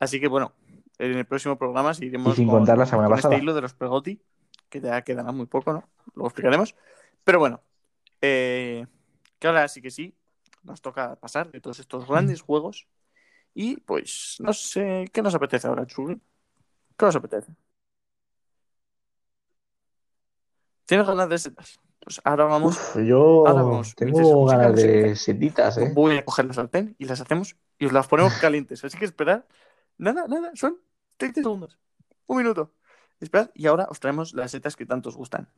Así 0.01 0.19
que 0.21 0.27
bueno, 0.27 0.53
en 0.99 1.13
el 1.17 1.25
próximo 1.27 1.57
programa 1.57 1.93
Y 1.93 1.95
seguiremos 1.95 2.35
sin 2.35 2.47
con, 2.49 2.57
contar 2.59 2.77
la 2.77 2.87
semana 2.87 3.09
con 3.09 3.19
este 3.19 3.37
hilo 3.39 3.55
de 3.55 3.61
los 3.61 3.73
Pregoti, 3.75 4.21
que 4.69 4.81
ya 4.81 5.01
quedará 5.03 5.31
muy 5.31 5.47
poco, 5.47 5.73
¿no? 5.73 5.85
Luego 6.15 6.29
explicaremos. 6.29 6.75
Pero 7.23 7.39
bueno, 7.39 7.61
eh, 8.21 8.87
que 9.39 9.47
ahora 9.47 9.69
sí 9.69 9.81
que 9.81 9.91
sí, 9.93 10.13
nos 10.65 10.81
toca 10.81 11.17
pasar 11.17 11.51
de 11.51 11.61
todos 11.61 11.79
estos 11.79 12.07
grandes 12.07 12.41
juegos. 12.41 12.89
Y 13.55 13.77
pues, 13.77 14.37
no 14.41 14.53
sé, 14.53 15.07
¿qué 15.13 15.23
nos 15.23 15.35
apetece 15.35 15.69
ahora, 15.69 15.87
Chugui? 15.87 16.21
¿Qué 16.97 17.07
nos 17.07 17.17
apetece? 17.17 17.53
¿Tienes 20.87 21.07
ganas 21.07 21.29
de 21.29 21.39
setas? 21.39 21.81
Pues 22.01 22.21
ahora 22.23 22.45
vamos, 22.45 22.77
Uf, 22.77 22.97
yo 23.03 23.47
ahora 23.47 23.63
vamos. 23.63 23.95
Tengo 23.95 24.45
ganas 24.45 24.77
de 24.77 25.17
setitas, 25.17 25.79
¿eh? 25.79 25.91
voy 25.95 26.19
a 26.19 26.25
coger 26.25 26.45
la 26.45 26.53
sartén 26.53 26.95
y 26.99 27.07
las 27.07 27.21
hacemos 27.21 27.57
y 27.79 27.87
os 27.87 27.93
las 27.93 28.07
ponemos 28.09 28.35
calientes. 28.41 28.85
Así 28.85 28.99
que 28.99 29.07
esperad. 29.07 29.45
Nada, 29.97 30.27
nada, 30.29 30.51
son 30.55 30.79
30 31.17 31.41
segundos. 31.41 31.79
Un 32.27 32.39
minuto. 32.39 32.75
Esperad 33.21 33.51
y 33.55 33.67
ahora 33.67 33.87
os 33.89 34.01
traemos 34.01 34.35
las 34.35 34.51
setas 34.51 34.77
que 34.77 34.85
tanto 34.85 35.09
os 35.09 35.17
gustan. 35.17 35.49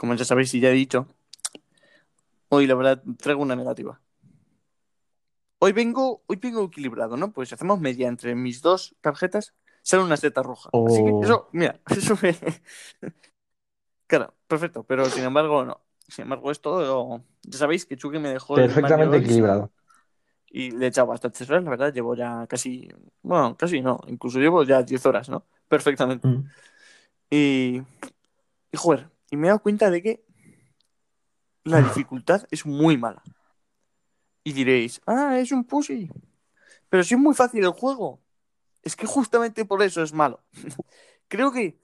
Como 0.00 0.14
ya 0.14 0.24
sabéis 0.24 0.54
y 0.54 0.60
ya 0.60 0.70
he 0.70 0.72
dicho, 0.72 1.06
hoy 2.48 2.66
la 2.66 2.74
verdad 2.74 3.02
traigo 3.18 3.42
una 3.42 3.54
negativa. 3.54 4.00
Hoy 5.58 5.72
vengo, 5.72 6.22
hoy 6.26 6.36
vengo 6.36 6.64
equilibrado, 6.64 7.18
¿no? 7.18 7.32
Pues 7.34 7.52
hacemos 7.52 7.78
media 7.80 8.08
entre 8.08 8.34
mis 8.34 8.62
dos 8.62 8.96
tarjetas, 9.02 9.52
sale 9.82 10.02
una 10.02 10.16
seta 10.16 10.42
roja. 10.42 10.70
Así 10.72 11.04
que 11.04 11.10
O- 11.10 11.22
eso, 11.22 11.48
mira, 11.52 11.78
eso 11.90 12.16
me... 12.22 12.34
Claro, 14.06 14.32
perfecto, 14.46 14.84
pero 14.84 15.04
sin 15.04 15.24
embargo, 15.24 15.66
no. 15.66 15.82
Sin 16.08 16.22
embargo, 16.22 16.50
es 16.50 16.62
todo. 16.62 17.22
Ya 17.42 17.58
sabéis 17.58 17.84
que 17.84 17.98
Chucky 17.98 18.18
me 18.18 18.30
dejó. 18.30 18.54
Perfectamente 18.54 19.18
equilibrado. 19.18 19.70
Y 20.50 20.70
le 20.70 20.86
he 20.86 20.88
echado 20.88 21.08
bastantes 21.08 21.48
horas, 21.50 21.62
la 21.62 21.68
verdad. 21.68 21.92
Llevo 21.92 22.14
ya 22.14 22.46
casi. 22.46 22.88
Bueno, 23.20 23.54
casi 23.58 23.82
no. 23.82 24.00
Incluso 24.06 24.38
llevo 24.38 24.62
ya 24.64 24.82
10 24.82 25.04
horas, 25.04 25.28
¿no? 25.28 25.44
Perfectamente. 25.68 26.26
Mm. 26.26 26.48
Y. 27.28 27.82
Y 28.72 28.76
joder, 28.76 29.10
y 29.30 29.36
me 29.36 29.46
he 29.46 29.50
dado 29.50 29.62
cuenta 29.62 29.90
de 29.90 30.02
que 30.02 30.24
la 31.64 31.80
dificultad 31.80 32.46
es 32.50 32.66
muy 32.66 32.96
mala. 32.96 33.22
Y 34.42 34.52
diréis, 34.52 35.00
ah, 35.06 35.38
es 35.38 35.52
un 35.52 35.64
pussy. 35.64 36.10
Pero 36.88 37.04
si 37.04 37.14
es 37.14 37.20
muy 37.20 37.34
fácil 37.34 37.64
el 37.64 37.70
juego. 37.70 38.20
Es 38.82 38.96
que 38.96 39.06
justamente 39.06 39.64
por 39.64 39.82
eso 39.82 40.02
es 40.02 40.12
malo. 40.12 40.42
Creo 41.28 41.52
que 41.52 41.78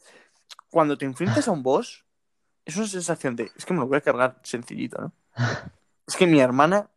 cuando 0.71 0.97
te 0.97 1.05
enfrentas 1.05 1.47
a 1.47 1.53
un 1.53 1.63
boss, 1.63 2.05
es 2.65 2.77
una 2.77 2.87
sensación 2.87 3.37
de, 3.37 3.51
es 3.55 3.65
que 3.65 3.75
me 3.75 3.81
lo 3.81 3.87
voy 3.87 3.99
a 3.99 4.01
cargar 4.01 4.41
sencillito, 4.43 5.01
¿no? 5.01 5.13
Es 6.07 6.15
que 6.15 6.27
mi 6.29 6.39
hermana, 6.39 6.89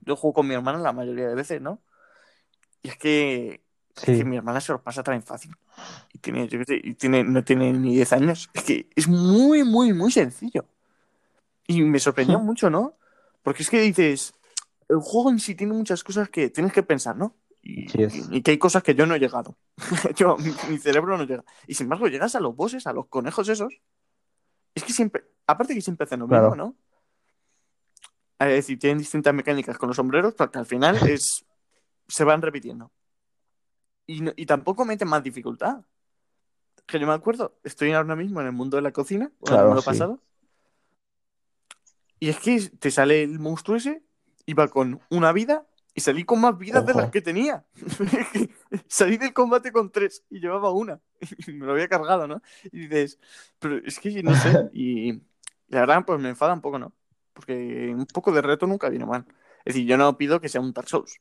yo 0.00 0.16
juego 0.16 0.34
con 0.34 0.48
mi 0.48 0.54
hermana 0.54 0.78
la 0.78 0.92
mayoría 0.92 1.28
de 1.28 1.36
veces, 1.36 1.60
¿no? 1.60 1.80
Y 2.82 2.88
es 2.88 2.96
que, 2.96 3.64
es 4.02 4.18
que 4.18 4.24
mi 4.24 4.36
hermana 4.36 4.60
se 4.60 4.72
lo 4.72 4.82
pasa 4.82 5.02
también 5.02 5.22
fácil. 5.22 5.54
Y 6.12 6.18
tiene, 6.18 6.48
yo 6.48 6.58
qué 6.60 6.64
sé, 6.64 6.80
y 6.82 6.94
tiene, 6.94 7.22
no 7.24 7.44
tiene 7.44 7.72
ni 7.72 7.94
10 7.94 8.12
años. 8.12 8.50
Es 8.54 8.64
que 8.64 8.88
es 8.94 9.08
muy, 9.08 9.64
muy, 9.64 9.92
muy 9.92 10.10
sencillo. 10.10 10.64
Y 11.66 11.82
me 11.82 11.98
sorprendió 11.98 12.38
Hmm. 12.38 12.44
mucho, 12.46 12.70
¿no? 12.70 12.96
Porque 13.42 13.62
es 13.62 13.70
que 13.70 13.80
dices, 13.80 14.34
el 14.88 14.98
juego 14.98 15.30
en 15.30 15.38
sí 15.38 15.54
tiene 15.54 15.72
muchas 15.72 16.02
cosas 16.04 16.28
que 16.28 16.50
tienes 16.50 16.72
que 16.72 16.82
pensar, 16.82 17.16
¿no? 17.16 17.34
Y, 17.62 17.88
Sí 17.90 18.02
es. 18.02 18.14
y- 18.14 18.36
y 18.38 18.42
que 18.42 18.52
hay 18.52 18.58
cosas 18.58 18.82
que 18.82 18.94
yo 18.94 19.06
no 19.06 19.14
he 19.14 19.18
llegado. 19.20 19.56
yo, 20.16 20.36
mi, 20.38 20.52
mi 20.68 20.78
cerebro 20.78 21.16
no 21.18 21.24
llega. 21.24 21.44
Y 21.66 21.74
sin 21.74 21.84
embargo, 21.84 22.08
llegas 22.08 22.34
a 22.34 22.40
los 22.40 22.56
bosses, 22.56 22.86
a 22.86 22.92
los 22.92 23.06
conejos 23.06 23.48
esos. 23.48 23.72
Es 24.74 24.82
que 24.84 24.92
siempre, 24.92 25.24
aparte 25.46 25.74
que 25.74 25.80
siempre 25.82 26.04
hacen 26.04 26.20
lo 26.20 26.28
Claro. 26.28 26.50
mismo, 26.50 26.56
¿no? 26.56 26.76
Es 28.38 28.48
decir, 28.48 28.78
tienen 28.78 28.98
distintas 28.98 29.34
mecánicas 29.34 29.76
con 29.76 29.88
los 29.88 29.96
sombreros, 29.96 30.34
porque 30.34 30.58
al 30.58 30.66
final 30.66 30.96
es, 31.08 31.44
se 32.08 32.24
van 32.24 32.40
repitiendo. 32.42 32.90
Y, 34.10 34.20
no- 34.22 34.32
y 34.34 34.44
tampoco 34.46 34.84
meten 34.84 35.08
más 35.08 35.22
dificultad. 35.22 35.82
Que 36.86 36.98
yo 36.98 37.06
me 37.06 37.12
acuerdo, 37.12 37.56
estoy 37.62 37.92
ahora 37.92 38.16
mismo 38.16 38.40
en 38.40 38.46
el 38.48 38.52
mundo 38.52 38.76
de 38.76 38.82
la 38.82 38.92
cocina, 38.92 39.30
o 39.38 39.46
en 39.46 39.52
el 39.52 39.56
Claro, 39.56 39.68
mundo 39.68 39.82
sí. 39.82 39.86
pasado. 39.86 40.20
Y 42.18 42.28
es 42.28 42.38
que 42.40 42.60
te 42.78 42.90
sale 42.90 43.22
el 43.22 43.38
monstruo 43.38 43.76
ese, 43.76 44.02
iba 44.46 44.68
con 44.68 45.00
una 45.10 45.32
vida 45.32 45.66
y 45.94 46.00
salí 46.00 46.24
con 46.24 46.40
más 46.40 46.58
vidas 46.58 46.84
de 46.84 46.92
Ojo. 46.92 47.00
las 47.02 47.10
que 47.10 47.22
tenía. 47.22 47.64
salí 48.88 49.16
del 49.16 49.32
combate 49.32 49.70
con 49.72 49.90
tres 49.92 50.24
y 50.28 50.40
llevaba 50.40 50.72
una. 50.72 51.00
Y 51.46 51.52
me 51.52 51.66
lo 51.66 51.72
había 51.72 51.88
cargado, 51.88 52.26
¿no? 52.26 52.42
Y 52.72 52.88
dices, 52.88 53.18
pero 53.60 53.78
es 53.78 53.98
que 54.00 54.22
no 54.24 54.34
sé. 54.34 54.68
Y, 54.72 55.10
y 55.12 55.22
la 55.68 55.80
verdad, 55.80 56.04
pues 56.04 56.18
me 56.20 56.30
enfada 56.30 56.52
un 56.54 56.60
poco, 56.60 56.78
¿no? 56.80 56.92
Porque 57.32 57.94
un 57.96 58.06
poco 58.06 58.32
de 58.32 58.42
reto 58.42 58.66
nunca 58.66 58.88
viene 58.88 59.06
mal. 59.06 59.24
Es 59.64 59.74
decir, 59.74 59.86
yo 59.86 59.96
no 59.96 60.16
pido 60.18 60.40
que 60.40 60.48
sea 60.48 60.60
un 60.60 60.72
Dark 60.72 60.88
Souls. 60.88 61.20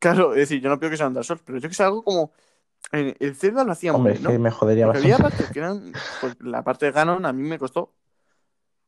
Claro, 0.00 0.32
es 0.32 0.38
decir, 0.40 0.60
yo 0.62 0.68
no 0.70 0.78
pido 0.80 0.90
que 0.90 0.96
sea 0.96 1.08
un 1.08 1.14
Dark 1.14 1.24
Souls, 1.26 1.42
pero 1.44 1.58
yo 1.58 1.68
que 1.68 1.74
sé 1.74 1.82
algo 1.84 2.02
como. 2.04 2.32
El, 2.92 3.16
el 3.20 3.36
Zelda 3.36 3.64
lo 3.64 3.72
hacía 3.72 3.92
Hombre, 3.94 4.14
muy 4.14 4.18
bien, 4.20 4.32
que 4.32 4.38
¿no? 4.38 4.44
me 4.44 4.50
jodería 4.50 4.86
Porque 4.86 4.98
había 4.98 5.16
bastante. 5.16 5.36
partes 5.36 5.52
que 5.52 5.58
eran. 5.60 5.92
Pues 6.20 6.36
la 6.40 6.64
parte 6.64 6.86
de 6.86 6.92
Ganon 6.92 7.26
a 7.26 7.32
mí 7.32 7.42
me 7.48 7.58
costó. 7.58 7.94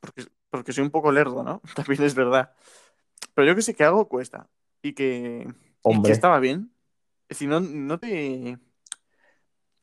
Porque, 0.00 0.26
porque 0.50 0.72
soy 0.72 0.84
un 0.84 0.90
poco 0.90 1.12
lerdo, 1.12 1.42
¿no? 1.44 1.60
También 1.76 2.02
es 2.04 2.14
verdad. 2.14 2.52
Pero 3.34 3.46
yo 3.48 3.54
que 3.56 3.62
sé 3.62 3.74
que 3.74 3.84
algo 3.84 4.08
cuesta. 4.08 4.48
Y 4.82 4.94
que. 4.94 5.42
Y 5.44 5.48
que 5.48 5.52
Hombre. 5.82 6.12
estaba 6.12 6.40
bien. 6.40 6.72
Es 7.28 7.38
decir, 7.38 7.48
no, 7.48 7.60
no 7.60 7.98
te. 7.98 8.58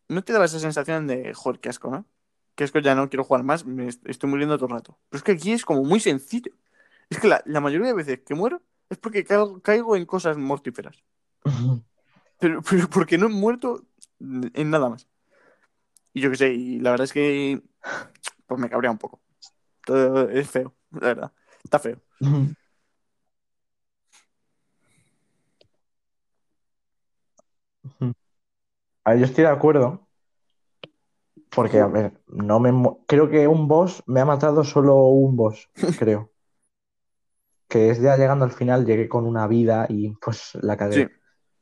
No 0.08 0.24
te 0.24 0.34
daba 0.34 0.46
esa 0.46 0.60
sensación 0.60 1.08
de, 1.08 1.34
joder, 1.34 1.60
qué 1.60 1.70
asco, 1.70 1.90
¿no? 1.92 2.06
Qué 2.56 2.64
asco, 2.64 2.80
ya 2.80 2.96
no 2.96 3.10
quiero 3.10 3.24
jugar 3.24 3.44
más, 3.44 3.66
me 3.66 3.88
est- 3.88 4.06
estoy 4.08 4.30
muriendo 4.30 4.58
todo 4.58 4.68
el 4.68 4.74
rato. 4.74 5.00
Pero 5.10 5.18
es 5.20 5.24
que 5.24 5.32
aquí 5.34 5.52
es 5.54 5.64
como 5.66 5.84
muy 5.84 6.00
sencillo. 6.00 6.52
Es 7.10 7.20
que 7.20 7.28
la, 7.28 7.42
la 7.46 7.62
mayoría 7.62 7.88
de 7.88 7.94
veces 7.94 8.20
que 8.26 8.36
muero 8.36 8.62
es 8.90 8.98
porque 8.98 9.24
caigo, 9.24 9.62
caigo 9.62 9.96
en 9.96 10.06
cosas 10.06 10.38
mortíferas. 10.38 11.04
Pero, 12.40 12.62
pero 12.70 12.90
porque 12.90 13.18
no 13.18 13.28
he 13.28 13.30
muerto 13.30 13.84
en 14.20 14.70
nada 14.70 14.90
más. 14.90 15.08
Y 16.14 16.22
yo 16.22 16.32
qué 16.32 16.38
sé, 16.38 16.54
y 16.54 16.80
la 16.80 16.92
verdad 16.92 17.06
es 17.06 17.14
que 17.14 17.62
pues 18.48 18.60
me 18.60 18.70
cabrea 18.70 18.92
un 18.92 18.98
poco. 18.98 19.22
Todo 19.86 20.30
es 20.30 20.50
feo, 20.50 20.74
la 20.92 21.08
verdad. 21.08 21.32
Está 21.64 21.80
feo. 21.80 22.02
A 29.04 29.12
ver, 29.12 29.20
yo 29.20 29.26
estoy 29.26 29.44
de 29.44 29.50
acuerdo. 29.50 30.08
Porque, 31.52 31.80
a 31.80 31.88
ver, 31.88 32.14
no 32.28 32.60
me 32.60 32.72
creo 33.08 33.30
que 33.30 33.48
un 33.48 33.68
boss 33.68 34.04
me 34.06 34.20
ha 34.20 34.26
matado 34.26 34.64
solo 34.64 34.96
un 35.08 35.36
boss, 35.36 35.70
creo. 36.00 36.32
Que 37.68 37.90
es 37.90 38.02
ya 38.02 38.18
llegando 38.18 38.46
al 38.46 38.52
final, 38.52 38.86
llegué 38.86 39.08
con 39.08 39.26
una 39.26 39.48
vida 39.48 39.86
y 39.90 40.12
pues 40.16 40.56
la 40.62 40.78
cagué. 40.78 41.08
Sí. 41.08 41.19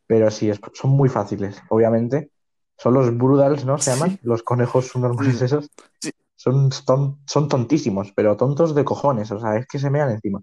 Pero 0.08 0.32
sí, 0.32 0.49
es- 0.49 0.60
son 0.74 0.91
muy 0.91 1.10
fáciles, 1.10 1.62
obviamente. 1.70 2.32
Son 2.78 2.93
los 2.93 3.16
Brudals, 3.18 3.66
¿no? 3.66 3.78
Se 3.78 3.91
Sí. 3.91 3.99
llaman, 3.99 4.20
los 4.24 4.43
conejos 4.43 4.95
normales 4.95 5.41
Mm. 5.41 5.45
esos. 5.45 5.70
Sí. 5.99 6.12
Son, 6.36 6.70
ton- 6.86 7.20
son 7.26 7.47
tontísimos, 7.49 8.12
pero 8.16 8.38
tontos 8.38 8.74
de 8.76 8.86
cojones, 8.86 9.32
o 9.32 9.39
sea, 9.39 9.58
es 9.58 9.66
que 9.68 9.80
se 9.80 9.89
mean 9.89 10.12
encima. 10.12 10.41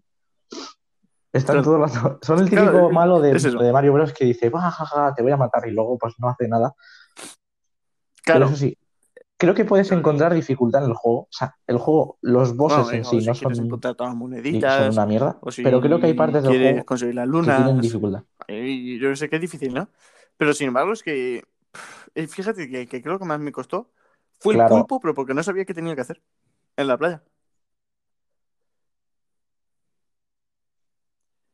Están 1.32 1.56
Claro. 1.56 1.62
todo 1.64 1.76
el 1.76 1.82
rato- 1.82 2.18
Son 2.22 2.38
el 2.40 2.50
típico 2.50 2.90
malo 2.90 3.20
de, 3.20 3.32
es 3.36 3.42
de 3.42 3.72
Mario 3.72 3.92
Bros. 3.92 4.12
que 4.12 4.24
dice, 4.24 4.50
"Bah, 4.50 4.70
ja, 4.70 4.84
ja, 4.84 5.14
te 5.14 5.22
voy 5.22 5.32
a 5.32 5.36
matar 5.36 5.66
y 5.66 5.70
luego 5.72 5.96
pues 5.98 6.14
no 6.18 6.28
hace 6.28 6.46
nada. 6.48 6.74
Pero 8.24 8.38
Claro. 8.38 8.46
eso 8.46 8.56
sí, 8.56 8.76
creo 9.38 9.54
que 9.54 9.64
puedes 9.64 9.90
encontrar 9.92 10.34
dificultad 10.34 10.84
en 10.84 10.90
el 10.90 10.96
juego. 10.96 11.20
O 11.22 11.28
sea, 11.30 11.56
el 11.66 11.78
juego, 11.78 12.18
los 12.22 12.56
bosses 12.56 12.78
Bueno, 12.82 12.92
en 12.92 13.04
sí 13.04 13.20
si 13.20 13.22
no 13.22 13.34
son, 13.34 13.52
encontrar 13.60 13.94
todas 13.94 14.12
las 14.12 14.18
y 14.48 14.68
son 14.70 14.88
moneditas, 14.88 14.90
una 14.90 15.06
mierda, 15.06 15.38
o 15.40 15.50
si 15.50 15.62
pero 15.62 15.80
creo 15.80 16.00
que 16.00 16.06
hay 16.06 16.14
partes 16.14 16.42
del 16.44 16.54
juego 16.54 16.86
conseguir 16.86 17.14
las 17.14 17.28
que 17.42 17.52
tienen 17.52 17.80
dificultad. 17.80 18.24
Yo 19.00 19.14
sé 19.16 19.28
que 19.28 19.36
es 19.36 19.42
difícil, 19.42 19.74
¿no? 19.74 19.88
Pero 20.36 20.52
sin 20.54 20.68
embargo, 20.68 20.92
es 20.92 21.02
que. 21.02 21.44
eh, 22.14 22.26
Fíjate 22.28 22.68
que, 22.70 22.86
que 22.88 23.02
creo 23.02 23.18
que 23.18 23.24
más 23.26 23.40
me 23.40 23.52
costó 23.52 23.92
fue 24.40 24.54
el 24.54 24.64
pulpo, 24.64 25.00
pero 25.00 25.14
porque 25.14 25.34
no 25.34 25.42
sabía 25.42 25.64
qué 25.64 25.74
tenía 25.74 25.94
que 25.94 26.02
hacer 26.02 26.22
en 26.76 26.88
la 26.88 26.98
playa. 26.98 27.24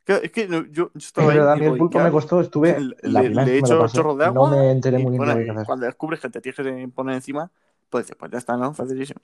Es 0.07 0.33
que 0.33 0.49
no, 0.49 0.65
yo, 0.67 0.91
yo 0.95 0.99
Es 1.15 1.25
estaba 1.25 1.33
ahí 1.33 1.39
verdad, 1.39 1.53
a 1.53 1.57
y 1.57 1.61
mí 1.61 1.67
digo, 1.67 1.77
el 1.77 1.77
¿y 1.77 1.85
pulpo 1.85 2.01
me 2.01 2.11
costó, 2.11 2.41
estuve, 2.41 2.77
Le, 2.77 2.97
la 3.03 3.23
le- 3.23 3.25
primera 3.25 3.45
le 3.45 3.53
vez 3.53 3.57
que 3.57 3.63
me 3.63 3.69
lo 3.69 3.77
echo 3.77 3.79
pasé, 3.79 4.05
chorro 4.05 4.17
de 4.17 4.25
no 4.25 4.47
agua 4.47 4.49
me 4.49 4.71
enteré 4.73 4.99
muy 4.99 5.13
bien 5.13 5.23
bueno, 5.25 5.43
cuando 5.65 5.87
descubres 5.87 6.21
que 6.21 6.31
te 6.31 6.41
tienes 6.41 6.57
que 6.59 6.89
poner 6.95 7.15
encima, 7.17 7.51
dices, 7.99 8.17
pues 8.19 8.31
ya 8.31 8.39
está, 8.39 8.57
¿no? 8.57 8.73
Facilísimo. 8.75 9.21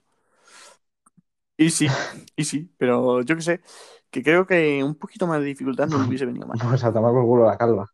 Y 1.57 1.71
sí, 1.71 1.87
y 2.35 2.43
sí, 2.45 2.69
pero 2.77 3.21
yo 3.23 3.35
qué 3.35 3.41
sé, 3.41 3.61
que 4.11 4.21
creo 4.21 4.45
que 4.45 4.83
un 4.83 4.95
poquito 4.95 5.25
más 5.25 5.39
de 5.39 5.45
dificultad 5.47 5.87
no 5.87 5.97
me 5.99 6.07
hubiese 6.07 6.25
venido 6.25 6.45
mal. 6.47 6.59
Pues 6.69 6.83
a 6.83 6.93
tomar 6.93 7.11
por 7.13 7.25
culo 7.25 7.45
la 7.45 7.57
calva. 7.57 7.87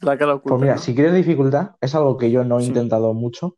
La 0.00 0.16
cara 0.16 0.34
oculta, 0.34 0.50
Pues 0.50 0.62
mira, 0.62 0.74
¿no? 0.76 0.80
si 0.80 0.94
quieres 0.94 1.14
dificultad, 1.14 1.72
es 1.80 1.94
algo 1.94 2.16
que 2.16 2.30
yo 2.30 2.44
no 2.44 2.58
he 2.58 2.62
Sí. 2.62 2.68
intentado 2.68 3.14
mucho, 3.14 3.56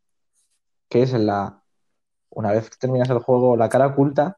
que 0.89 1.03
es 1.03 1.13
en 1.13 1.25
la, 1.27 1.63
una 2.29 2.51
vez 2.51 2.69
que 2.69 2.77
terminas 2.77 3.09
el 3.09 3.19
juego, 3.19 3.57
la 3.57 3.69
cara 3.69 3.87
oculta, 3.87 4.37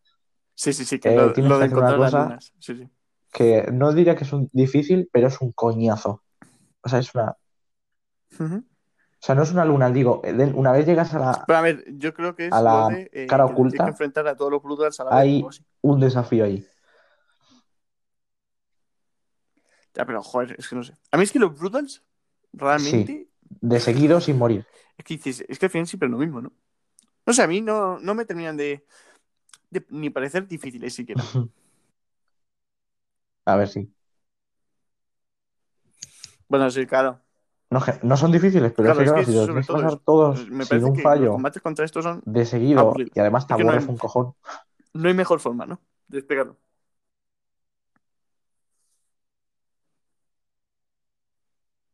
Sí, 0.55 0.71
sí, 0.71 0.85
sí, 0.85 0.99
que 0.99 1.09
eh, 1.09 1.17
lo, 1.17 1.33
tienes 1.33 1.49
lo 1.51 1.57
que 1.57 1.65
de 1.65 1.65
hacer 1.65 1.77
una 1.77 1.91
las 1.97 2.13
cosa 2.13 2.23
lunas. 2.25 2.53
Sí, 2.59 2.75
sí. 2.75 2.89
que 3.31 3.69
no 3.71 3.91
diría 3.93 4.15
que 4.15 4.23
es 4.23 4.33
un 4.33 4.49
difícil, 4.53 5.09
pero 5.11 5.27
es 5.27 5.41
un 5.41 5.51
coñazo. 5.51 6.23
O 6.83 6.89
sea, 6.89 6.99
es 6.99 7.13
una, 7.15 7.35
O 8.39 9.25
sea, 9.25 9.35
no 9.35 9.43
es 9.43 9.51
una 9.51 9.63
luna, 9.63 9.89
digo, 9.89 10.21
eh, 10.25 10.51
una 10.53 10.71
vez 10.73 10.85
llegas 10.85 11.13
a 11.13 11.19
la, 11.19 11.43
Pero 11.47 11.57
a 11.57 11.61
ver, 11.61 11.85
yo 11.97 12.13
creo 12.13 12.35
que 12.35 12.47
es 12.47 12.53
a 12.53 12.61
la 12.61 12.89
de 12.89 13.09
eh, 13.13 13.25
cara 13.27 13.45
que 13.45 13.53
oculta, 13.53 13.85
que 13.85 13.91
enfrentar 13.91 14.27
a 14.27 14.35
todos 14.35 14.51
los 14.51 14.61
Brothers 14.61 14.99
a 14.99 15.05
la 15.05 15.09
vez 15.11 15.19
hay 15.19 15.45
así. 15.47 15.65
un 15.81 15.99
desafío 15.99 16.43
ahí. 16.43 16.67
Ya, 19.93 20.05
pero 20.05 20.21
joder, 20.21 20.55
es 20.57 20.67
que 20.67 20.75
no 20.75 20.83
sé. 20.83 20.93
A 21.11 21.17
mí 21.17 21.23
es 21.23 21.31
que 21.31 21.39
los 21.39 21.57
Brutals, 21.57 22.03
realmente, 22.51 23.29
De 23.61 23.79
seguido 23.79 24.19
sin 24.19 24.37
morir. 24.37 24.65
es 24.97 25.05
que 25.05 25.13
dices, 25.15 25.45
es 25.47 25.59
que 25.59 25.67
al 25.67 25.71
final 25.71 25.87
siempre 25.87 26.07
es 26.07 26.11
lo 26.11 26.17
mismo, 26.17 26.41
¿no? 26.41 26.51
No 27.25 27.33
sé, 27.33 27.43
a 27.43 27.47
mí 27.47 27.61
no, 27.61 27.99
no 27.99 28.15
me 28.15 28.25
terminan 28.25 28.57
de, 28.57 28.85
de 29.69 29.85
ni 29.89 30.09
parecer 30.09 30.47
difíciles 30.47 30.93
siquiera. 30.93 31.23
A 33.45 33.55
ver 33.55 33.67
si. 33.67 33.93
Bueno, 36.47 36.69
sí, 36.69 36.85
claro. 36.85 37.22
No, 38.03 38.17
son 38.17 38.31
difíciles, 38.31 38.71
pero 38.75 38.93
Claro, 38.93 39.01
es 39.01 39.11
que 39.11 39.25
claro, 39.25 39.25
si 39.25 39.51
los 39.53 39.67
pasar 39.67 39.87
eso. 39.89 40.01
todos 40.05 40.49
Me 40.49 40.65
sin 40.65 40.83
un 40.83 40.95
que 40.95 41.03
los 41.03 41.11
fallo 41.11 41.31
combates 41.33 41.61
contra 41.61 41.85
estos 41.85 42.03
son 42.03 42.21
de 42.25 42.45
seguido 42.45 42.79
aburridos. 42.81 43.11
y 43.15 43.19
además 43.19 43.47
te 43.47 43.53
no 43.53 43.59
aburres 43.61 43.83
hay- 43.83 43.89
un 43.89 43.97
cojón. 43.97 44.33
No 44.93 45.07
hay 45.07 45.13
mejor 45.15 45.39
forma, 45.39 45.65
¿no? 45.65 45.79
De 46.07 46.17
despegarlo. 46.17 46.57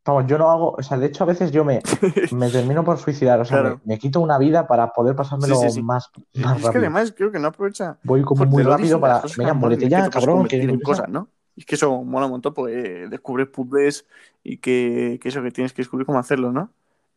Vamos, 0.04 0.26
yo 0.26 0.38
no 0.38 0.50
hago, 0.50 0.72
o 0.76 0.82
sea, 0.82 0.96
de 0.98 1.06
hecho 1.06 1.22
a 1.24 1.26
veces 1.26 1.52
yo 1.52 1.64
me, 1.64 1.80
me 2.32 2.48
termino 2.50 2.82
por 2.84 2.98
suicidar, 2.98 3.38
o 3.40 3.44
sea, 3.44 3.60
Claro. 3.60 3.80
me, 3.84 3.94
me 3.94 3.98
quito 3.98 4.20
una 4.20 4.38
vida 4.38 4.66
para 4.66 4.92
poder 4.92 5.14
pasármelo 5.14 5.54
Sí, 5.54 5.60
sí, 5.68 5.70
sí. 5.72 5.82
más, 5.82 6.10
más 6.34 6.56
es 6.56 6.62
que 6.62 6.66
rápido. 6.66 6.80
además 6.80 7.14
creo 7.16 7.30
que 7.30 7.38
no 7.38 7.48
aprovecha 7.48 7.98
Voy 8.02 8.22
como 8.22 8.44
muy 8.46 8.62
rápido 8.62 9.00
para, 9.00 9.22
venga, 9.36 9.78
que 9.78 9.88
ya, 9.88 10.08
cabrón, 10.10 10.48
que 10.48 10.78
cosas, 10.82 11.08
¿no? 11.08 11.28
Y 11.60 11.62
es 11.62 11.66
que 11.66 11.74
eso 11.76 12.02
mola 12.04 12.26
un 12.26 12.32
montón, 12.32 12.54
porque 12.54 13.06
descubres 13.10 13.48
puzzles 13.48 14.06
y 14.42 14.58
que, 14.58 15.18
que 15.22 15.28
eso 15.28 15.42
que 15.42 15.50
tienes 15.50 15.72
que 15.74 15.82
descubrir 15.82 16.06
cómo 16.06 16.18
hacerlo, 16.18 16.52
¿no? 16.52 16.72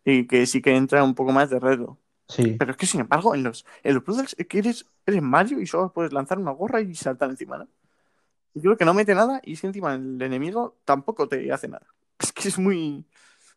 y 0.06 0.28
que 0.28 0.46
sí 0.48 0.62
que 0.62 0.76
entra 0.76 1.04
un 1.04 1.16
poco 1.16 1.32
más 1.32 1.50
de 1.50 1.60
reto. 1.60 1.98
Sí, 2.28 2.56
Pero 2.58 2.72
es 2.72 2.78
que, 2.78 2.86
sin 2.86 3.02
embargo, 3.02 3.36
en 3.36 3.44
los, 3.44 3.66
en 3.84 3.96
los 3.96 4.04
puzzles 4.04 4.36
es 4.38 4.48
que 4.48 4.60
eres, 4.60 4.86
eres 5.06 5.22
Mario 5.22 5.62
y 5.62 5.68
solo 5.68 5.94
puedes 5.94 6.14
lanzar 6.14 6.40
una 6.40 6.52
gorra 6.52 6.82
y 6.82 6.94
saltar 6.96 7.30
encima, 7.30 7.58
¿no? 7.58 7.70
Y 8.54 8.62
creo 8.62 8.78
que 8.78 8.86
no 8.86 8.94
mete 8.94 9.16
nada 9.16 9.42
y 9.44 9.56
si 9.56 9.68
encima 9.68 9.96
el 9.96 10.22
enemigo 10.22 10.78
tampoco 10.86 11.28
te 11.28 11.52
hace 11.52 11.68
nada. 11.70 11.88
Es 12.20 12.34
que 12.34 12.50
es 12.50 12.60
muy, 12.60 13.06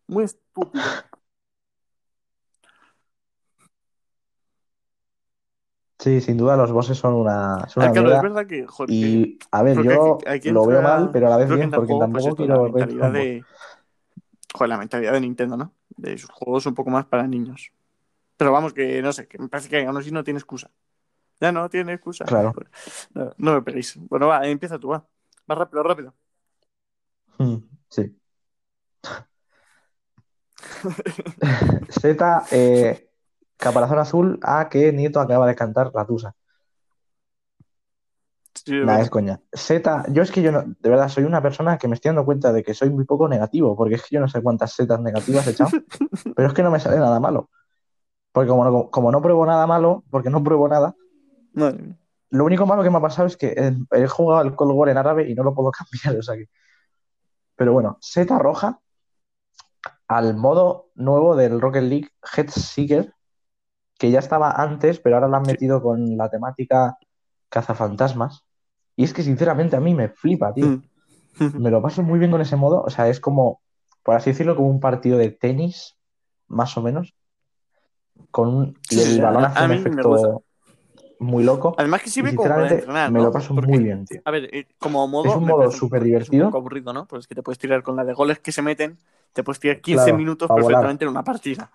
muy 0.06 0.24
estúpido. 0.24 0.84
Sí, 6.06 6.20
sin 6.20 6.36
duda 6.36 6.56
los 6.56 6.70
bosses 6.70 6.96
son 6.96 7.14
una, 7.14 7.68
son 7.68 7.82
Ah, 7.82 7.90
una 7.90 8.00
claro, 8.00 8.14
es 8.14 8.22
verdad 8.22 8.46
que, 8.46 8.64
joder, 8.66 8.94
Y 8.94 9.38
a 9.50 9.62
ver, 9.64 9.82
yo 9.82 10.18
aquí- 10.18 10.28
aquí 10.28 10.50
lo 10.50 10.64
veo 10.64 10.80
mal, 10.80 11.10
pero 11.12 11.26
a 11.26 11.30
la 11.30 11.36
vez 11.36 11.48
bien, 11.50 11.70
porque 11.72 11.88
pues, 11.88 11.98
tampoco 12.00 12.28
esto, 12.28 12.46
la 12.46 12.54
quiero 12.54 12.62
mentalidad 12.62 13.02
combos. 13.06 13.18
de... 13.24 13.44
Joder, 14.54 14.68
la 14.68 14.78
mentalidad 14.78 15.12
de 15.12 15.20
Nintendo, 15.20 15.56
¿no? 15.56 15.72
De 15.96 16.16
sus 16.16 16.30
juegos 16.30 16.64
un 16.66 16.74
poco 16.74 16.90
más 16.90 17.04
para 17.06 17.26
niños. 17.26 17.72
Pero 18.36 18.52
vamos, 18.52 18.72
que 18.72 19.02
no 19.02 19.12
sé, 19.12 19.26
que 19.26 19.38
me 19.38 19.48
parece 19.48 19.68
que 19.68 19.84
aún 19.84 19.96
así 19.96 20.12
no 20.12 20.22
tiene 20.22 20.38
excusa. 20.38 20.70
Ya 21.40 21.50
no 21.52 21.68
tiene 21.68 21.92
excusa. 21.94 22.24
Claro. 22.24 22.54
No, 23.12 23.32
no 23.36 23.54
me 23.54 23.62
peguéis. 23.62 23.98
Bueno, 24.08 24.28
va, 24.28 24.46
empieza 24.46 24.78
tú, 24.78 24.88
va. 24.88 25.04
Más 25.46 25.58
rápido, 25.58 25.82
rápido. 25.82 26.14
Mm, 27.38 27.56
Sí. 27.90 28.16
Z, 31.90 32.46
eh, 32.52 33.05
Caparazón 33.56 33.98
Azul, 33.98 34.38
A, 34.42 34.68
que 34.68 34.92
Nieto 34.92 35.20
acaba 35.20 35.46
de 35.46 35.54
cantar 35.54 35.90
La 35.94 36.04
Tusa. 36.04 36.34
Sí, 38.54 38.78
bueno. 38.80 38.98
es 38.98 39.10
coña. 39.10 39.40
Z, 39.52 40.06
yo 40.08 40.22
es 40.22 40.30
que 40.30 40.42
yo 40.42 40.50
no, 40.50 40.62
de 40.62 40.90
verdad, 40.90 41.08
soy 41.08 41.24
una 41.24 41.42
persona 41.42 41.78
que 41.78 41.88
me 41.88 41.94
estoy 41.94 42.10
dando 42.10 42.24
cuenta 42.24 42.52
de 42.52 42.62
que 42.62 42.74
soy 42.74 42.90
muy 42.90 43.04
poco 43.04 43.28
negativo, 43.28 43.76
porque 43.76 43.96
es 43.96 44.02
que 44.02 44.16
yo 44.16 44.20
no 44.20 44.28
sé 44.28 44.42
cuántas 44.42 44.72
setas 44.72 45.00
negativas 45.00 45.46
he 45.46 45.50
echado, 45.50 45.70
pero 46.36 46.48
es 46.48 46.54
que 46.54 46.62
no 46.62 46.70
me 46.70 46.80
sale 46.80 46.98
nada 46.98 47.20
malo. 47.20 47.50
Porque 48.32 48.48
como 48.48 48.64
no, 48.64 48.90
como 48.90 49.12
no 49.12 49.22
pruebo 49.22 49.46
nada 49.46 49.66
malo, 49.66 50.04
porque 50.10 50.30
no 50.30 50.42
pruebo 50.42 50.68
nada, 50.68 50.94
lo 52.30 52.44
único 52.44 52.66
malo 52.66 52.82
que 52.82 52.90
me 52.90 52.98
ha 52.98 53.00
pasado 53.00 53.28
es 53.28 53.36
que 53.36 53.48
he, 53.48 54.02
he 54.02 54.06
jugado 54.08 54.40
al 54.40 54.54
Cold 54.56 54.72
War 54.72 54.88
en 54.88 54.98
árabe 54.98 55.30
y 55.30 55.34
no 55.34 55.42
lo 55.42 55.54
puedo 55.54 55.70
cambiar, 55.72 56.18
o 56.18 56.22
sea 56.22 56.36
que... 56.36 56.48
Pero 57.54 57.72
bueno, 57.72 57.98
Z 58.00 58.38
roja 58.38 58.80
al 60.08 60.36
modo 60.36 60.90
nuevo 60.94 61.36
del 61.36 61.60
Rocket 61.60 61.82
League 61.82 62.08
Head 62.36 62.48
Seeker, 62.48 63.14
que 63.98 64.10
ya 64.10 64.18
estaba 64.18 64.50
antes, 64.52 65.00
pero 65.00 65.16
ahora 65.16 65.28
lo 65.28 65.36
han 65.36 65.42
metido 65.42 65.82
con 65.82 66.16
la 66.16 66.28
temática 66.30 66.98
cazafantasmas. 67.48 68.44
Y 68.96 69.04
es 69.04 69.12
que 69.12 69.22
sinceramente 69.22 69.76
a 69.76 69.80
mí 69.80 69.94
me 69.94 70.08
flipa, 70.08 70.52
tío. 70.52 70.66
Mm. 70.66 70.82
Me 71.62 71.70
lo 71.70 71.82
paso 71.82 72.02
muy 72.02 72.18
bien 72.18 72.30
con 72.30 72.40
ese 72.40 72.56
modo. 72.56 72.82
O 72.82 72.90
sea, 72.90 73.08
es 73.08 73.20
como, 73.20 73.60
por 74.02 74.14
así 74.14 74.30
decirlo, 74.30 74.56
como 74.56 74.68
un 74.68 74.80
partido 74.80 75.18
de 75.18 75.30
tenis, 75.30 75.96
más 76.48 76.76
o 76.78 76.82
menos. 76.82 77.14
Con 78.30 78.48
un- 78.48 78.78
y 78.90 79.00
el 79.00 79.20
balón 79.20 79.44
hace 79.44 79.64
un 79.64 79.72
efecto 79.72 80.44
muy 81.18 81.44
loco. 81.44 81.74
Además 81.78 82.02
que 82.02 82.10
sirve 82.10 82.34
como 82.34 82.48
para 82.48 83.10
me 83.10 83.20
lo 83.20 83.30
paso 83.30 83.54
Porque, 83.54 83.70
muy 83.70 83.82
bien, 83.84 84.04
tío. 84.04 84.20
A 84.24 84.30
ver, 84.30 84.54
eh, 84.54 84.66
como 84.78 85.06
modo... 85.08 85.28
Es 85.30 85.36
un 85.36 85.44
modo 85.44 85.70
súper 85.70 85.98
es 86.00 86.04
un 86.04 86.06
divertido. 86.08 86.46
poco 86.46 86.58
aburrido, 86.58 86.92
¿no? 86.92 87.06
Pues 87.06 87.26
que 87.26 87.34
te 87.34 87.42
puedes 87.42 87.58
tirar 87.58 87.82
con 87.82 87.96
la 87.96 88.04
de 88.04 88.14
goles 88.14 88.38
que 88.38 88.52
se 88.52 88.62
meten, 88.62 88.98
te 89.32 89.42
puedes 89.42 89.60
tirar 89.60 89.80
15 89.80 90.04
Claro, 90.04 90.16
minutos 90.16 90.48
volar. 90.48 90.64
perfectamente 90.66 91.04
en 91.04 91.10
una 91.10 91.24
partida. 91.24 91.70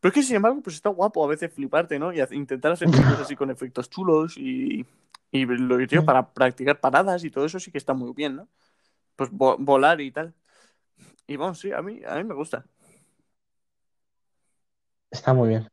Pero 0.00 0.10
es 0.10 0.14
que, 0.14 0.22
sin 0.22 0.36
embargo, 0.36 0.60
pues 0.62 0.76
está 0.76 0.90
guapo 0.90 1.24
a 1.24 1.28
veces 1.28 1.52
fliparte, 1.52 1.98
¿no? 1.98 2.12
Y 2.12 2.20
intentar 2.32 2.72
hacer 2.72 2.88
cosas 2.88 3.20
así 3.20 3.34
con 3.36 3.50
efectos 3.50 3.90
chulos 3.90 4.36
y, 4.36 4.86
y 5.32 5.44
lo 5.46 5.76
que 5.78 5.86
tío, 5.86 6.02
Mm. 6.02 6.06
para 6.06 6.32
practicar 6.32 6.80
paradas 6.80 7.24
y 7.24 7.30
todo 7.30 7.44
eso 7.46 7.58
sí 7.60 7.70
que 7.72 7.78
está 7.78 7.94
muy 7.94 8.12
bien, 8.12 8.36
¿no? 8.36 8.48
Pues 9.16 9.30
vo- 9.32 9.56
volar 9.58 10.00
y 10.00 10.10
tal. 10.12 10.34
Y 11.26 11.36
vamos, 11.36 11.60
sí, 11.60 11.72
a 11.72 11.82
mí, 11.82 12.00
a 12.06 12.16
mí 12.16 12.24
me 12.24 12.34
gusta. 12.34 12.64
Está 15.10 15.34
muy 15.34 15.48
bien. 15.50 15.68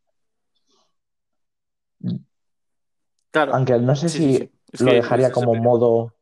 Claro. 3.31 3.53
Aunque 3.55 3.77
no 3.79 3.95
sé 3.95 4.09
Sí, 4.09 4.17
si 4.19 4.33
sí, 4.33 4.37
sí. 4.39 4.49
Es 4.71 4.81
lo 4.81 4.93
dejaría 4.93 5.31
como 5.31 5.55
modo 5.55 6.13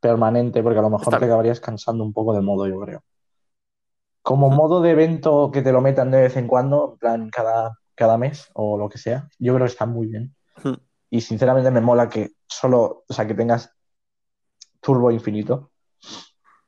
permanente, 0.00 0.62
porque 0.62 0.78
a 0.78 0.82
lo 0.82 0.90
mejor 0.90 1.04
Está 1.04 1.18
te 1.18 1.24
acabarías 1.26 1.60
cansando 1.60 2.04
un 2.04 2.12
poco 2.12 2.34
del 2.34 2.42
modo, 2.42 2.66
yo 2.68 2.80
creo. 2.80 3.02
Como 4.26 4.50
modo 4.50 4.82
de 4.82 4.90
evento 4.90 5.52
que 5.52 5.62
te 5.62 5.70
lo 5.70 5.80
metan 5.80 6.10
de 6.10 6.22
vez 6.22 6.36
en 6.36 6.48
cuando, 6.48 6.94
en 6.94 6.98
plan 6.98 7.30
cada, 7.30 7.78
cada 7.94 8.18
mes 8.18 8.50
o 8.54 8.76
lo 8.76 8.88
que 8.88 8.98
sea, 8.98 9.28
yo 9.38 9.54
creo 9.54 9.66
que 9.66 9.70
está 9.70 9.86
muy 9.86 10.08
bien. 10.08 10.34
Ujú. 10.56 10.76
Y 11.10 11.20
sinceramente 11.20 11.70
me 11.70 11.80
mola 11.80 12.08
que 12.08 12.32
solo, 12.44 13.04
o 13.06 13.14
sea, 13.14 13.24
que 13.24 13.34
tengas 13.34 13.72
turbo 14.80 15.12
infinito. 15.12 15.70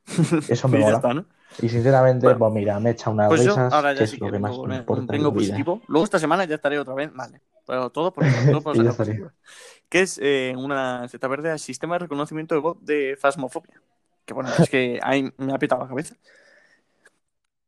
Eso 0.49 0.69
me 0.69 0.79
mola. 0.79 0.99
está, 0.99 1.13
¿no? 1.13 1.27
Y 1.61 1.69
sinceramente, 1.69 2.27
Bueno. 2.27 2.39
pues 2.39 2.53
mira, 2.53 2.79
me 2.79 2.91
echa 2.91 3.11
unas 3.11 3.27
Pues 3.27 3.41
risas, 3.41 3.73
ahora 3.73 3.93
que 3.93 3.99
ya 3.99 4.05
es 4.05 4.11
sí 4.11 4.19
lo 4.19 4.27
que 4.27 4.33
que 4.35 4.39
más 4.39 4.53
me 4.53 4.57
con 4.59 4.73
importa 4.73 5.13
tengo 5.13 5.35
positivo. 5.35 5.83
Luego 5.89 6.05
esta 6.05 6.21
semana 6.21 6.45
ya 6.45 6.55
estaré 6.55 6.79
otra 6.79 6.95
vez, 6.95 7.13
vale. 7.13 7.41
Pero 7.67 7.91
todo 7.91 8.13
por, 8.13 8.23
todo 8.53 8.63
por. 8.63 8.77
Que 9.89 10.01
es 10.03 10.21
eh, 10.23 10.55
una 10.57 11.09
Z 11.09 11.27
verde 11.27 11.51
al 11.51 11.59
sistema 11.59 11.97
de 11.97 11.99
reconocimiento 11.99 12.55
de 12.55 12.61
voz 12.61 12.77
de 12.83 13.19
Phasmophobia. 13.21 13.83
Que 14.25 14.33
bueno, 14.33 14.49
es 14.57 14.71
que 14.71 15.01
ahí 15.03 15.29
me 15.39 15.53
ha 15.53 15.59
pitado 15.59 15.83
la 15.83 15.89
cabeza. 15.89 16.15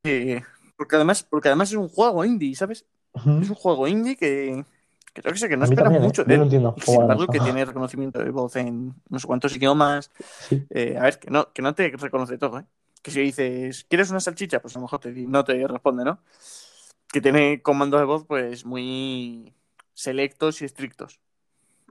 Eh, 0.04 0.42
porque, 0.76 0.96
además, 0.96 1.22
porque 1.22 1.48
además 1.48 1.70
es 1.70 1.76
un 1.76 1.88
juego 1.88 2.24
indie, 2.24 2.54
¿sabes? 2.54 2.86
Es 3.14 3.48
un 3.50 3.54
juego 3.54 3.86
indie 3.88 4.16
que, 4.16 4.64
que 5.12 5.22
yo 5.22 5.32
que 5.32 5.38
sé, 5.38 5.48
que 5.48 5.56
no 5.56 5.64
A 5.64 5.66
mí 5.66 5.74
esperas 5.74 5.84
también, 5.84 6.02
¿eh? 6.04 6.06
mucho 6.06 6.24
de 6.24 6.38
no 6.38 6.44
él. 6.44 6.50
cómo 6.50 6.74
sin 6.80 7.00
embargo, 7.02 7.26
que 7.26 7.40
tiene 7.40 7.64
reconocimiento 7.64 8.18
de 8.20 8.30
voz 8.30 8.56
en 8.56 8.94
no 9.08 9.18
sé 9.18 9.26
cuántos 9.26 9.54
idiomas. 9.56 10.10
Sí, 10.48 10.64
Eh, 10.70 10.96
a 10.98 11.02
ver, 11.02 11.18
que 11.18 11.30
no, 11.30 11.52
que 11.52 11.62
no 11.62 11.74
te 11.74 11.88
reconoce 11.90 12.38
todo, 12.38 12.60
¿eh? 12.60 12.64
Que 13.02 13.10
si 13.10 13.20
dices, 13.20 13.84
¿quieres 13.88 14.10
una 14.10 14.20
salchicha? 14.20 14.60
Pues 14.60 14.76
a 14.76 14.78
lo 14.78 14.84
mejor 14.84 15.00
te, 15.00 15.10
no 15.12 15.44
te 15.44 15.66
responde, 15.66 16.04
¿no? 16.04 16.20
Que 17.12 17.20
tiene 17.20 17.60
comandos 17.62 18.00
de 18.00 18.06
voz, 18.06 18.24
pues 18.26 18.64
muy 18.64 19.52
selectos 19.94 20.62
y 20.62 20.64
estrictos. 20.64 21.18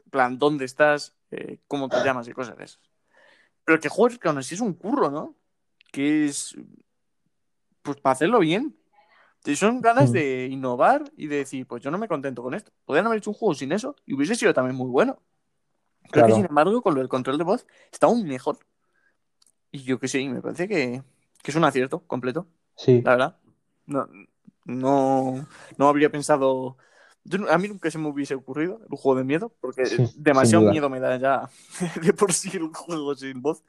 En 0.06 0.12
plan, 0.12 0.38
¿dónde 0.40 0.66
estás? 0.66 1.16
Eh, 1.32 1.60
¿Cómo 1.68 1.90
te 1.90 1.98
llamas? 2.04 2.28
Y 2.28 2.32
cosas 2.32 2.58
de 2.58 2.64
esas. 2.64 2.80
Pero 3.66 3.80
que 3.80 3.90
juegues 3.90 4.18
que 4.18 4.28
aún 4.28 4.38
así 4.38 4.56
es 4.56 4.62
un 4.62 4.74
curro, 4.74 5.12
¿no? 5.12 5.36
Que 5.92 6.26
es. 6.26 6.56
Pues 7.82 7.98
para 7.98 8.14
hacerlo 8.14 8.40
bien. 8.40 8.76
Son 9.56 9.82
ganas 9.82 10.10
Mm. 10.10 10.14
de 10.14 10.48
innovar 10.52 11.04
y 11.16 11.28
de 11.28 11.38
decir, 11.38 11.66
pues 11.66 11.82
yo 11.82 11.92
no 11.92 11.98
me 11.98 12.08
contento 12.08 12.44
con 12.44 12.54
esto. 12.54 12.72
Podrían 12.86 13.06
haber 13.08 13.20
hecho 13.20 13.30
un 13.32 13.36
juego 13.36 13.56
sin 13.56 13.72
eso 13.72 13.96
y 14.06 14.14
hubiese 14.14 14.36
sido 14.36 14.54
también 14.54 14.76
muy 14.76 14.90
bueno. 14.90 15.22
Creo 16.12 16.26
que, 16.26 16.32
claro. 16.32 16.36
sin 16.36 16.46
embargo, 16.46 16.82
con 16.82 16.94
lo 16.94 17.00
del 17.00 17.10
control 17.10 17.38
de 17.38 17.44
voz 17.44 17.66
está 17.92 18.08
aún 18.08 18.26
mejor. 18.28 18.58
Y 19.72 19.84
yo 19.84 20.00
que 20.00 20.08
sé, 20.08 20.28
me 20.28 20.42
parece 20.42 20.68
que, 20.68 21.04
que 21.42 21.52
es 21.52 21.56
un 21.56 21.64
acierto 21.64 22.00
completo, 22.08 22.48
Sí, 22.76 23.02
la 23.02 23.12
verdad. 23.12 23.38
No, 23.86 24.08
no, 24.66 25.48
no 25.78 25.88
habría 25.88 26.10
pensado. 26.12 26.78
yo 27.24 27.52
a 27.52 27.58
mí 27.58 27.68
nunca 27.68 27.90
se 27.92 27.98
me 27.98 28.08
hubiese 28.10 28.36
ocurrido 28.36 28.82
un 28.90 28.98
juego 28.98 29.18
de 29.20 29.24
miedo, 29.26 29.54
porque 29.62 29.86
sí, 29.86 30.04
demasiado 30.16 30.70
miedo 30.72 30.90
me 30.90 31.00
da 31.00 31.18
ya 31.18 31.50
de 32.04 32.14
por 32.14 32.34
sí 32.34 32.58
un 32.58 32.74
juego 32.74 33.16
sin 33.16 33.42
voz. 33.42 33.64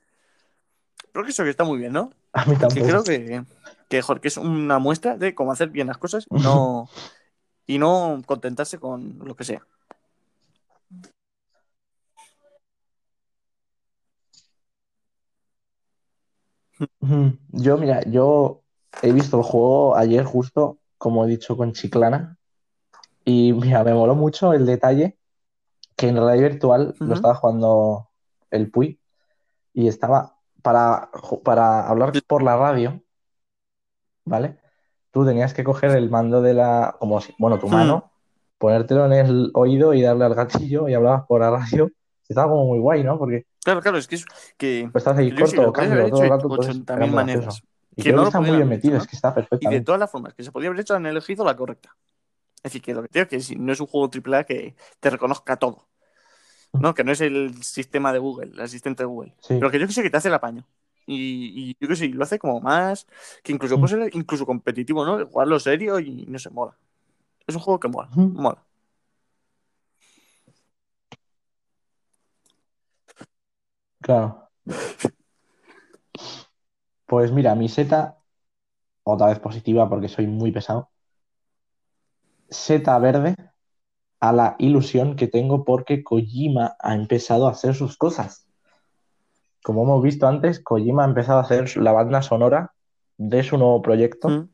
Pero 1.12 1.24
que 1.24 1.30
eso 1.30 1.44
que 1.44 1.50
está 1.50 1.64
muy 1.64 1.78
bien, 1.78 1.92
¿no? 1.92 2.10
A 2.32 2.44
mí 2.44 2.54
Que 2.54 2.60
tampoco. 2.60 2.86
creo 2.86 3.04
que, 3.04 3.44
que, 3.88 4.02
joder, 4.02 4.20
que 4.20 4.28
es 4.28 4.36
una 4.36 4.78
muestra 4.78 5.16
de 5.16 5.34
cómo 5.34 5.52
hacer 5.52 5.70
bien 5.70 5.88
las 5.88 5.98
cosas 5.98 6.26
y 6.30 6.40
no, 6.40 6.88
y 7.66 7.78
no 7.78 8.22
contentarse 8.26 8.78
con 8.78 9.18
lo 9.24 9.34
que 9.34 9.44
sea. 9.44 9.66
Yo, 17.52 17.76
mira, 17.76 18.02
yo 18.04 18.62
he 19.02 19.12
visto 19.12 19.36
el 19.38 19.42
juego 19.42 19.96
ayer 19.96 20.24
justo, 20.24 20.78
como 20.98 21.24
he 21.24 21.28
dicho, 21.28 21.56
con 21.56 21.72
Chiclana. 21.72 22.38
Y 23.24 23.52
mira, 23.52 23.84
me 23.84 23.92
moló 23.94 24.14
mucho 24.14 24.52
el 24.54 24.66
detalle 24.66 25.16
que 25.96 26.08
en 26.08 26.16
realidad 26.16 26.48
virtual 26.50 26.94
lo 26.98 27.14
estaba 27.14 27.34
jugando 27.34 28.08
el 28.50 28.70
Puy 28.70 28.98
y 29.74 29.88
estaba 29.88 30.39
para, 30.62 31.10
para 31.44 31.88
hablar 31.88 32.12
por 32.26 32.42
la 32.42 32.56
radio, 32.56 33.02
¿vale? 34.24 34.58
Tú 35.10 35.24
tenías 35.24 35.54
que 35.54 35.64
coger 35.64 35.90
el 35.92 36.10
mando 36.10 36.40
de 36.40 36.54
la, 36.54 36.96
como 36.98 37.20
si, 37.20 37.34
bueno, 37.38 37.58
tu 37.58 37.66
Hmm. 37.66 37.72
mano, 37.72 38.10
ponértelo 38.58 39.06
en 39.06 39.12
el 39.12 39.50
oído 39.54 39.92
y 39.94 40.02
darle 40.02 40.24
al 40.24 40.34
gatillo 40.34 40.88
y 40.88 40.94
hablabas 40.94 41.26
por 41.26 41.40
la 41.40 41.50
radio. 41.50 41.90
Estaba 42.28 42.50
como 42.52 42.66
muy 42.66 42.78
guay, 42.78 43.02
¿no? 43.02 43.18
Porque 43.18 43.44
Claro, 43.64 43.82
claro, 43.82 43.98
es 43.98 44.06
que 44.06 44.14
es 44.14 44.24
que, 44.56 44.88
pues 44.92 45.02
estás 45.02 45.18
ahí 45.18 45.34
corto, 45.34 45.72
cambio, 45.72 45.92
haber 45.92 46.10
todo 46.10 46.22
el 46.22 46.30
rato, 46.30 46.48
de 46.48 46.54
entonces 46.54 46.76
era 46.76 46.96
80.000 46.96 47.10
muy 47.10 47.14
maneras. 47.16 47.62
Y 47.96 48.02
Que 48.02 48.12
no 48.12 48.22
está 48.22 48.40
muy 48.40 48.56
bien 48.56 48.68
metido, 48.68 48.94
hecho, 48.94 49.02
es 49.04 49.10
que 49.10 49.16
está 49.16 49.28
Y 49.30 49.34
de 49.34 49.40
perfectamente. 49.40 49.84
todas 49.84 49.98
las 49.98 50.10
formas 50.10 50.34
que 50.34 50.42
se 50.44 50.52
podía 50.52 50.68
haber 50.68 50.80
hecho, 50.80 50.94
han 50.94 51.06
elegido 51.06 51.44
la 51.44 51.56
correcta. 51.56 51.96
Es 52.56 52.62
decir, 52.64 52.82
que 52.82 52.94
lo 52.94 53.02
que 53.02 53.08
te 53.08 53.18
digo 53.18 53.24
es 53.24 53.28
que 53.30 53.40
si 53.40 53.56
no 53.56 53.72
es 53.72 53.80
un 53.80 53.88
juego 53.88 54.08
AAA 54.08 54.44
que 54.44 54.76
te 55.00 55.10
reconozca 55.10 55.56
todo. 55.56 55.89
¿no? 56.80 56.94
Que 56.94 57.04
no 57.04 57.12
es 57.12 57.20
el 57.20 57.62
sistema 57.62 58.12
de 58.12 58.18
Google, 58.18 58.50
el 58.52 58.60
asistente 58.60 59.02
de 59.02 59.06
Google. 59.06 59.34
Sí. 59.40 59.54
Pero 59.54 59.70
que 59.70 59.78
yo 59.78 59.86
que 59.86 59.92
sé 59.92 60.02
que 60.02 60.10
te 60.10 60.16
hace 60.16 60.28
el 60.28 60.34
apaño. 60.34 60.64
Y, 61.06 61.70
y 61.72 61.76
yo 61.80 61.88
que 61.88 61.96
sé, 61.96 62.08
lo 62.08 62.22
hace 62.24 62.38
como 62.38 62.60
más. 62.60 63.06
Que 63.42 63.52
incluso 63.52 63.76
Mm. 63.76 63.80
puede 63.80 63.94
ser 64.04 64.16
incluso 64.16 64.46
competitivo, 64.46 65.04
¿no? 65.04 65.26
Jugarlo 65.26 65.58
serio 65.58 65.98
y 65.98 66.26
no 66.26 66.38
se 66.38 66.50
mola. 66.50 66.76
Es 67.46 67.54
un 67.56 67.62
juego 67.62 67.80
que 67.80 67.88
mola. 67.88 68.08
Mola. 68.14 68.64
Claro. 74.02 74.48
Pues 77.06 77.30
mira, 77.32 77.54
mi 77.54 77.68
seta, 77.68 78.18
otra 79.04 79.28
vez 79.28 79.40
positiva 79.40 79.88
porque 79.88 80.08
soy 80.08 80.26
muy 80.28 80.52
pesado, 80.52 80.90
seta 82.50 82.98
verde 82.98 83.34
a 84.20 84.32
la 84.32 84.56
ilusión 84.58 85.16
que 85.16 85.26
tengo 85.28 85.64
porque 85.64 86.04
Kojima 86.04 86.76
ha 86.78 86.94
empezado 86.94 87.48
a 87.48 87.52
hacer 87.52 87.74
sus 87.74 87.96
cosas. 87.96 88.46
Como 89.62 89.82
hemos 89.84 90.02
visto 90.02 90.26
antes, 90.26 90.60
Kojima 90.60 91.04
ha 91.04 91.08
empezado 91.08 91.38
a 91.38 91.42
hacer 91.42 91.76
la 91.78 91.92
banda 91.92 92.20
sonora 92.22 92.72
de 93.16 93.42
su 93.42 93.56
nuevo 93.58 93.80
proyecto. 93.82 94.28
Mm. 94.28 94.48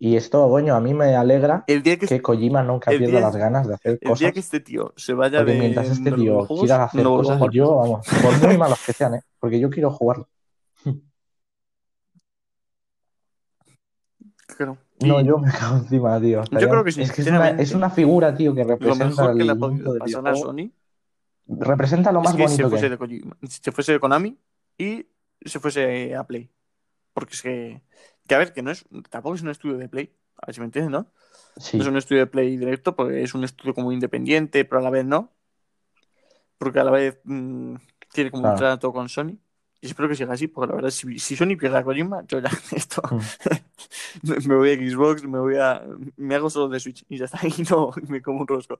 Y 0.00 0.16
esto, 0.16 0.48
coño, 0.50 0.74
a 0.74 0.80
mí 0.80 0.92
me 0.92 1.14
alegra 1.14 1.64
El 1.68 1.82
día 1.82 1.96
que, 1.96 2.06
que 2.06 2.20
Kojima 2.20 2.62
nunca 2.62 2.90
el 2.90 2.98
pierda 2.98 3.12
día- 3.18 3.20
las 3.26 3.36
ganas 3.36 3.66
de 3.68 3.74
hacer 3.74 3.92
el 3.92 3.98
día 4.00 4.08
cosas. 4.10 4.32
que 4.32 4.40
este 4.40 4.60
tío 4.60 4.92
se 4.96 5.14
vaya 5.14 5.38
Porque 5.38 5.52
de 5.52 5.58
mientras 5.60 5.88
este 5.88 6.10
tío 6.12 6.46
quiera 6.46 6.84
hacer 6.84 7.02
no 7.04 7.16
cosas, 7.16 7.38
jugar. 7.38 7.52
yo, 7.52 7.76
vamos, 7.76 8.06
por 8.22 8.46
muy 8.46 8.58
malos 8.58 8.84
que 8.84 8.92
sean, 8.92 9.14
¿eh? 9.14 9.20
Porque 9.38 9.60
yo 9.60 9.70
quiero 9.70 9.90
jugarlo. 9.92 10.28
Claro. 14.56 14.76
No, 15.06 15.20
yo 15.20 15.38
me 15.38 15.50
cago 15.50 15.76
encima, 15.76 16.20
tío. 16.20 16.42
Estaría- 16.42 16.68
creo 16.68 16.84
que 16.84 16.92
sí, 16.92 17.02
Es 17.02 17.12
que 17.12 17.22
es 17.22 17.28
una, 17.28 17.36
sinceramente, 17.38 17.62
es 17.62 17.74
una 17.74 17.90
figura, 17.90 18.34
tío, 18.34 18.54
que 18.54 18.62
lo 18.62 18.68
representa 18.70 19.06
mejor 19.06 19.36
que 19.36 19.44
le 19.44 19.52
ha 19.52 19.54
podido 19.56 19.98
pasar 19.98 20.28
a. 20.28 20.34
Sony 20.34 20.70
Representa 21.46 22.10
lo 22.10 22.20
es 22.20 22.24
más 22.24 22.34
que 22.34 22.42
bonito 22.42 22.62
que 22.64 22.68
fuese 22.70 22.86
hay. 22.86 22.90
de 22.90 23.72
fuese 23.72 23.92
de 23.92 24.00
Konami 24.00 24.38
y 24.78 25.06
se 25.44 25.60
fuese 25.60 26.14
a 26.14 26.24
Play. 26.26 26.50
Porque 27.12 27.34
es 27.34 27.42
que, 27.42 27.82
que 28.26 28.34
a 28.34 28.38
ver, 28.38 28.52
que 28.52 28.62
no 28.62 28.70
es, 28.70 28.84
tampoco 29.10 29.34
es 29.34 29.42
un 29.42 29.50
estudio 29.50 29.76
de 29.76 29.88
Play, 29.88 30.14
a 30.36 30.46
ver 30.46 30.54
si 30.54 30.60
me 30.60 30.66
entiendes, 30.66 30.90
¿no? 30.90 31.06
Sí, 31.56 31.76
No 31.76 31.82
es 31.84 31.88
un 31.88 31.96
estudio 31.96 32.22
de 32.22 32.26
Play 32.26 32.56
directo, 32.56 32.96
porque 32.96 33.22
es 33.22 33.34
un 33.34 33.44
estudio 33.44 33.74
como 33.74 33.92
independiente, 33.92 34.64
pero 34.64 34.80
a 34.80 34.82
la 34.82 34.90
vez 34.90 35.04
no. 35.04 35.30
Porque 36.58 36.80
a 36.80 36.84
la 36.84 36.90
vez 36.90 37.20
mm, 37.24 37.76
tiene 38.12 38.30
como 38.30 38.48
un 38.50 38.56
trato 38.56 38.92
con 38.92 39.08
Sony. 39.08 39.38
Y 39.84 39.88
espero 39.88 40.08
que 40.08 40.14
siga 40.14 40.32
así, 40.32 40.48
porque 40.48 40.70
la 40.70 40.76
verdad, 40.76 40.88
si, 40.88 41.18
si 41.18 41.36
Sony 41.36 41.58
pierde 41.58 41.76
a 41.76 41.84
Kojima, 41.84 42.24
yo 42.26 42.38
ya 42.38 42.48
esto 42.74 43.02
Mm. 43.10 43.20
me 44.48 44.54
voy 44.54 44.70
a 44.72 44.76
Xbox, 44.76 45.24
me 45.24 45.38
voy 45.38 45.56
a. 45.58 45.82
Me 46.16 46.34
hago 46.36 46.48
solo 46.48 46.68
de 46.68 46.80
Switch 46.80 47.04
y 47.06 47.18
ya 47.18 47.26
está, 47.26 47.38
y 47.46 47.62
no 47.68 47.90
me 48.08 48.22
como 48.22 48.40
un 48.40 48.46
rosco. 48.46 48.78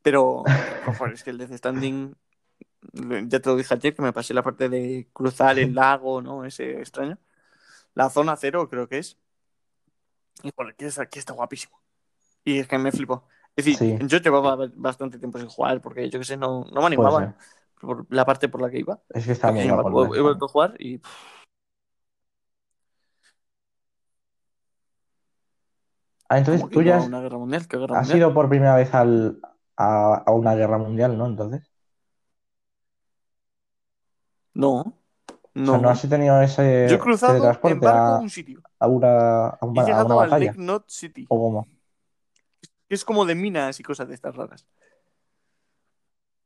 Pero, 0.00 0.42
joder, 0.96 1.12
es 1.12 1.24
que 1.24 1.28
el 1.30 1.36
Death 1.36 1.52
Standing, 1.58 2.14
ya 3.28 3.40
te 3.40 3.50
lo 3.50 3.56
dije 3.56 3.74
ayer, 3.74 3.94
que 3.94 4.00
me 4.00 4.14
pasé 4.14 4.32
la 4.32 4.42
parte 4.42 4.70
de 4.70 5.08
cruzar 5.12 5.58
el 5.58 5.74
lago, 5.74 6.22
¿no? 6.22 6.46
Ese 6.46 6.78
extraño. 6.78 7.18
La 7.92 8.08
zona 8.08 8.34
cero, 8.36 8.66
creo 8.70 8.88
que 8.88 8.98
es. 8.98 9.18
Y 10.42 10.52
joder, 10.56 10.74
que 10.74 10.88
que 11.10 11.18
está 11.18 11.34
guapísimo. 11.34 11.78
Y 12.44 12.60
es 12.60 12.66
que 12.66 12.78
me 12.78 12.92
flipo. 12.92 13.24
Es 13.54 13.66
decir, 13.66 13.98
Sí. 13.98 14.06
yo 14.06 14.18
llevaba 14.18 14.56
bastante 14.74 15.18
tiempo 15.18 15.38
sin 15.38 15.48
jugar, 15.48 15.82
porque 15.82 16.08
yo 16.08 16.18
que 16.18 16.24
sé, 16.24 16.38
no, 16.38 16.64
no 16.72 16.80
me 16.80 16.86
animaba. 16.86 17.34
Por 17.84 18.06
la 18.10 18.24
parte 18.24 18.48
por 18.48 18.60
la 18.60 18.70
que 18.70 18.78
iba. 18.78 19.00
Es 19.10 19.26
que 19.26 19.32
está 19.32 19.52
muy 19.52 19.62
He 19.66 20.20
vuelto 20.20 20.44
a 20.44 20.48
jugar 20.48 20.74
y. 20.80 21.00
Ah, 26.28 26.38
entonces 26.38 26.68
tú 26.70 26.82
ya 26.82 26.96
has, 26.96 27.06
una 27.06 27.20
guerra 27.20 27.38
mundial, 27.38 27.68
¿qué 27.68 27.76
guerra 27.76 27.94
has 27.96 28.00
mundial? 28.02 28.18
ido 28.18 28.34
por 28.34 28.48
primera 28.48 28.74
vez 28.74 28.92
al, 28.94 29.40
a, 29.76 30.14
a 30.26 30.30
una 30.32 30.54
guerra 30.54 30.78
mundial, 30.78 31.16
¿no? 31.18 31.26
Entonces. 31.26 31.70
No, 34.54 34.80
O 34.80 34.94
no. 35.54 35.72
sea, 35.72 35.78
no 35.80 35.88
has 35.90 36.08
tenido 36.08 36.40
ese 36.40 36.86
Yo 36.88 36.96
he 36.96 36.98
cruzado 36.98 37.36
en 37.36 37.80
barco 37.80 37.88
a 37.88 38.18
un 38.20 38.30
sitio. 38.30 38.62
a 38.78 38.86
una, 38.86 39.48
a 39.48 39.64
una 39.66 40.14
batalla. 40.14 40.46
Lake 40.46 40.56
Knot 40.58 40.88
City, 40.88 41.26
¿O 41.28 41.38
cómo? 41.38 41.68
es 42.88 43.04
como 43.04 43.24
de 43.26 43.34
minas 43.34 43.80
y 43.80 43.82
cosas 43.82 44.08
de 44.08 44.14
estas 44.14 44.36
raras. 44.36 44.66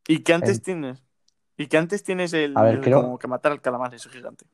Y 0.07 0.23
que 0.23 0.33
antes 0.33 0.57
En- 0.59 0.63
tienes. 0.63 1.03
Y 1.59 1.67
que 1.67 1.77
antes 1.77 2.03
tienes 2.05 2.33
el. 2.33 2.57
A 2.57 2.63
ver, 2.63 2.81
creo- 2.81 3.03
Como 3.03 3.19
que 3.19 3.27
matar 3.27 3.53
al 3.53 3.61
calamar, 3.61 3.93
ese 3.93 4.09
gigante. 4.09 4.47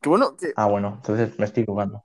Que 0.00 0.08
bueno, 0.08 0.36
que. 0.36 0.52
Ah, 0.56 0.66
bueno, 0.66 0.94
entonces 0.96 1.38
me 1.38 1.44
estoy 1.44 1.64
equivocando. 1.64 2.04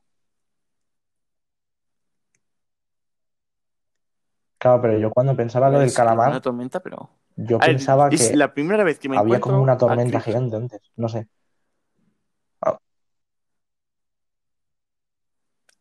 Claro, 4.57 4.81
pero 4.81 4.97
yo 4.97 5.11
cuando 5.11 5.35
pensaba 5.35 5.69
lo 5.69 5.79
del 5.79 5.87
es 5.87 5.93
Una 5.97 6.03
calamar, 6.05 6.41
tormenta, 6.41 6.79
pero. 6.81 7.09
yo 7.35 7.57
ver, 7.59 7.67
pensaba 7.71 8.09
es 8.09 8.29
que 8.31 8.35
la 8.35 8.53
primera 8.53 8.83
vez 8.83 8.99
que 8.99 9.07
me 9.07 9.17
había 9.17 9.39
como 9.39 9.61
una 9.61 9.77
tormenta 9.77 10.19
gigante 10.19 10.55
antes. 10.55 10.81
No 10.95 11.07
sé. 11.07 11.27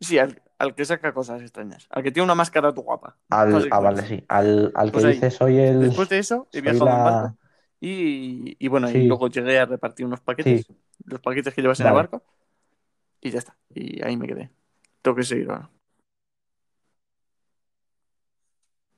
Sí, 0.00 0.18
al, 0.18 0.42
al 0.58 0.74
que 0.74 0.84
saca 0.84 1.12
cosas 1.12 1.42
extrañas. 1.42 1.86
Al 1.90 2.02
que 2.02 2.10
tiene 2.10 2.24
una 2.24 2.34
máscara 2.34 2.72
tu 2.72 2.82
guapa. 2.82 3.18
Al, 3.28 3.68
ah, 3.70 3.80
vale, 3.80 4.02
sí. 4.06 4.24
Al, 4.28 4.72
al 4.74 4.88
que 4.88 4.92
Pues 4.92 5.04
ahí. 5.04 5.12
dice 5.14 5.30
soy 5.30 5.58
el. 5.58 5.80
Después 5.80 6.08
de 6.08 6.18
eso, 6.18 6.48
he 6.52 6.60
viajado 6.62 6.86
en 6.86 6.96
la- 6.96 7.02
barco. 7.10 7.36
Y, 7.80 8.56
y 8.58 8.68
bueno, 8.68 8.88
y 8.90 8.92
Sí. 8.92 9.06
luego 9.06 9.28
llegué 9.28 9.58
a 9.58 9.66
repartir 9.66 10.04
unos 10.06 10.20
paquetes. 10.20 10.66
Sí, 10.66 10.76
Los 11.04 11.20
paquetes 11.20 11.54
que 11.54 11.62
llevas 11.62 11.80
en 11.80 11.86
el 11.86 11.92
Vale. 11.94 12.08
barco. 12.08 12.24
Y 13.22 13.30
ya 13.30 13.38
está. 13.38 13.56
Y 13.74 14.02
ahí 14.04 14.16
me 14.16 14.26
quedé. 14.26 14.50
Tengo 15.02 15.16
que 15.16 15.22
seguir 15.22 15.50
ahora. 15.50 15.70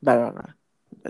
Vale, 0.01 0.23
vale, 0.23 0.35
vale. 0.35 0.55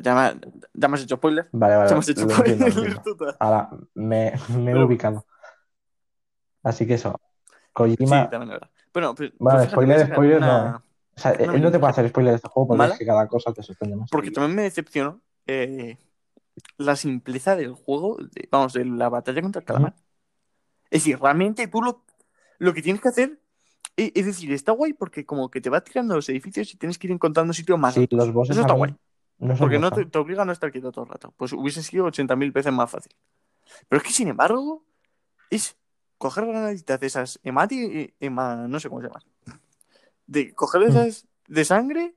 Ya 0.02 0.14
me, 0.14 0.40
ya 0.74 0.88
me 0.88 0.94
has 0.96 1.02
hecho 1.02 1.16
spoiler. 1.16 1.48
vale, 1.52 1.76
vale. 1.76 1.88
Ya 1.88 1.94
me 1.94 1.98
has 2.00 2.08
hecho 2.08 2.22
entiendo, 2.22 2.44
spoiler. 2.44 2.68
entiendo. 2.68 3.02
total. 3.02 3.36
Ahora 3.40 3.70
me, 3.94 4.32
me 4.48 4.70
he 4.70 4.74
Pero- 4.74 4.86
ubicado. 4.86 5.26
Así 6.62 6.86
que 6.86 6.94
eso. 6.94 7.18
Sí, 7.46 7.52
Kojima. 7.72 8.28
también 8.30 8.42
es 8.42 8.48
verdad. 8.60 8.70
Bueno, 8.92 9.14
pues, 9.14 9.32
Vale, 9.38 9.38
pues 9.38 9.70
fíjate, 9.70 9.70
spoiler, 9.72 9.98
sacar 10.00 10.14
spoiler 10.14 10.36
una- 10.38 10.70
no, 10.70 10.76
O 10.76 11.20
sea, 11.20 11.32
una 11.32 11.54
él 11.54 11.62
no 11.62 11.70
te 11.72 11.78
puede 11.78 11.90
hacer 11.90 12.08
spoiler 12.08 12.32
de 12.32 12.36
este 12.36 12.48
juego 12.48 12.68
porque 12.68 12.78
¿Mala? 12.78 12.92
es 12.92 12.98
que 12.98 13.06
cada 13.06 13.26
cosa 13.26 13.52
te 13.52 13.62
sorprende 13.62 13.96
más. 13.96 14.10
Porque 14.10 14.30
también 14.30 14.54
me 14.56 14.62
decepcionó 14.62 15.20
eh, 15.46 15.98
la 16.76 16.96
simpleza 16.96 17.56
del 17.56 17.72
juego, 17.74 18.16
de- 18.18 18.48
vamos, 18.50 18.72
de 18.74 18.84
la 18.84 19.08
batalla 19.08 19.40
contra 19.42 19.60
el 19.60 19.66
calamar. 19.66 19.94
Es 20.90 21.02
decir, 21.04 21.18
realmente 21.18 21.66
tú 21.68 21.80
lo, 21.82 22.04
lo 22.58 22.74
que 22.74 22.82
tienes 22.82 23.00
que 23.00 23.08
hacer, 23.08 23.40
e- 23.96 24.12
es, 24.14 24.26
decir, 24.26 24.52
está 24.52 24.72
guay 24.72 24.92
porque 24.92 25.24
como 25.24 25.50
que 25.50 25.60
te 25.60 25.70
va 25.70 25.80
tirando 25.82 26.14
los 26.14 26.28
edificios 26.28 26.72
y 26.74 26.76
tienes 26.76 26.98
que 26.98 27.06
ir 27.06 27.12
encontrando 27.12 27.52
sitios 27.52 27.78
más 27.78 27.94
Sí, 27.94 28.06
los 28.10 28.32
bosses 28.32 28.54
Eso 28.56 28.60
está 28.62 28.74
guay, 28.74 28.94
no 29.38 29.56
porque 29.56 29.78
no 29.78 29.90
te, 29.90 30.04
te 30.04 30.18
obliga 30.18 30.42
a 30.42 30.44
no 30.44 30.52
estar 30.52 30.70
quieto 30.70 30.92
todo 30.92 31.04
el 31.04 31.10
rato. 31.10 31.32
Pues 31.36 31.52
hubiese 31.52 31.82
sido 31.82 32.04
80.000 32.06 32.52
veces 32.52 32.72
más 32.72 32.90
fácil. 32.90 33.12
Pero 33.88 33.98
es 34.02 34.06
que, 34.06 34.12
sin 34.12 34.28
embargo, 34.28 34.84
es 35.50 35.76
coger 36.18 36.46
granaditas 36.46 37.00
de 37.00 37.06
esas 37.06 37.40
emati, 37.42 38.14
ema- 38.20 38.68
no 38.68 38.78
sé 38.78 38.88
cómo 38.88 39.00
se 39.00 39.08
llaman, 39.08 39.22
de 40.26 40.54
coger 40.54 40.82
Mm. 40.82 40.88
esas 40.90 41.26
de 41.48 41.64
sangre 41.64 42.14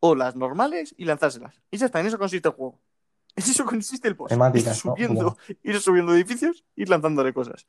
o 0.00 0.14
las 0.14 0.36
normales 0.36 0.94
y 0.98 1.04
lanzárselas. 1.04 1.60
Y 1.70 1.78
ya 1.78 1.86
está, 1.86 2.00
en 2.00 2.06
eso 2.06 2.18
consiste 2.18 2.48
el 2.48 2.54
juego. 2.54 2.78
En 3.44 3.44
eso 3.44 3.64
consiste 3.64 4.08
el 4.08 4.14
boss. 4.14 4.32
Ir 4.32 4.38
¿no? 4.38 4.74
subiendo, 4.74 5.24
Como- 5.36 5.36
ir 5.62 5.80
subiendo 5.80 6.14
edificios, 6.14 6.64
ir 6.74 6.88
lanzándole 6.88 7.32
cosas. 7.34 7.66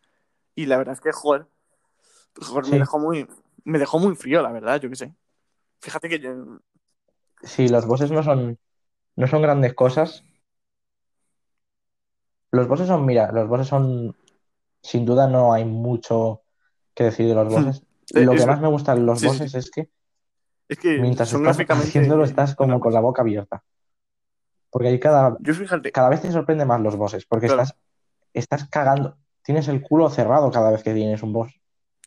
Y 0.56 0.66
la 0.66 0.78
verdad 0.78 0.94
es 0.94 1.02
que, 1.02 1.12
joder, 1.12 1.46
joder, 2.42 2.66
me 2.72 2.80
dejó 2.80 3.00
muy, 3.00 3.28
me 3.66 3.78
dejó 3.78 4.00
muy 4.00 4.16
frío, 4.16 4.42
la 4.42 4.52
verdad, 4.52 4.80
yo 4.82 4.90
qué 4.90 4.96
sé. 4.96 5.14
Fíjate 5.82 6.10
que 6.10 6.20
yo, 6.20 6.60
Sí, 7.44 7.68
los 7.68 7.86
bosses 7.86 8.12
no 8.12 8.24
son, 8.24 8.58
no 9.16 9.28
son 9.28 9.42
grandes 9.44 9.74
cosas. 9.76 10.24
Los 12.52 12.68
bosses 12.68 12.88
son, 12.88 13.06
mira, 13.06 13.32
los 13.32 13.48
bosses 13.48 13.68
son, 13.68 14.16
sin 14.82 15.06
duda 15.06 15.28
no 15.28 15.54
hay 15.54 15.66
mucho 15.66 16.42
que 16.96 17.06
decir 17.06 17.28
de 17.28 17.36
los 17.36 17.54
bosses. 17.54 17.84
Eh, 18.16 18.22
Lo 18.24 18.34
es- 18.34 18.42
que 18.42 18.48
más 18.48 18.62
me 18.62 18.70
gusta 18.70 18.96
de 18.96 19.02
los 19.02 19.20
sí, 19.20 19.28
bosses 19.28 19.54
es 19.54 19.70
que 19.70 19.90
es 20.70 20.80
que 20.80 20.98
mientras 21.00 21.30
son 21.30 21.42
estás 21.42 21.58
gráficamente 21.58 21.90
haciéndolo 21.90 22.24
estás 22.24 22.56
como 22.56 22.80
con 22.80 22.94
la 22.94 23.00
boca 23.02 23.22
abierta. 23.22 23.64
Porque 24.70 24.90
ahí 24.90 25.00
cada, 25.00 25.38
Yo 25.40 25.54
fíjate, 25.54 25.92
cada 25.92 26.10
vez 26.10 26.22
te 26.22 26.32
sorprende 26.32 26.66
más 26.66 26.82
los 26.82 26.96
bosses, 26.96 27.26
porque 27.26 27.48
Claro. 27.48 27.64
estás, 27.64 27.78
estás 28.34 28.68
cagando, 28.70 29.18
tienes 29.42 29.68
el 29.68 29.82
culo 29.82 30.10
cerrado 30.10 30.52
cada 30.52 30.72
vez 30.72 30.84
que 30.84 30.94
tienes 30.94 31.24
un 31.24 31.34
boss. 31.34 31.54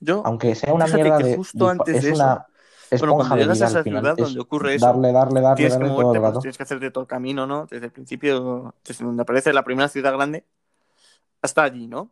yo, 0.01 0.23
Aunque 0.25 0.55
sea 0.55 0.73
una 0.75 0.87
mierda 0.87 1.19
que 1.19 1.25
de, 1.25 1.37
justo 1.37 1.65
de- 1.67 1.71
antes 1.71 1.97
es 1.97 2.03
de 2.05 2.13
una 2.13 2.27
bueno, 2.35 2.47
esponja 2.91 3.29
cuando 3.29 3.37
llegas 3.37 3.63
a 3.63 3.67
esa 3.67 3.79
al 3.79 3.85
final. 3.85 4.01
ciudad 4.03 4.15
Es 4.19 4.25
donde 4.25 4.41
ocurre 4.41 4.75
eso, 4.75 4.87
darle, 4.87 5.13
darle, 5.13 5.41
darle, 5.41 5.57
tienes 5.57 5.75
que 5.75 5.79
darle 5.79 5.89
todo 5.95 6.03
moverte, 6.03 6.27
el 6.27 6.33
pues 6.33 6.43
tienes 6.43 6.57
que 6.57 6.63
hacerte 6.63 6.91
todo 6.91 7.03
el 7.03 7.09
camino, 7.09 7.47
¿no? 7.47 7.67
Desde 7.67 7.87
el 7.87 7.93
principio, 7.93 8.75
desde 8.85 9.05
donde 9.05 9.23
aparece 9.23 9.53
la 9.53 9.63
primera 9.63 9.89
ciudad 9.89 10.13
grande 10.13 10.45
hasta 11.43 11.63
allí, 11.63 11.87
¿no? 11.87 12.11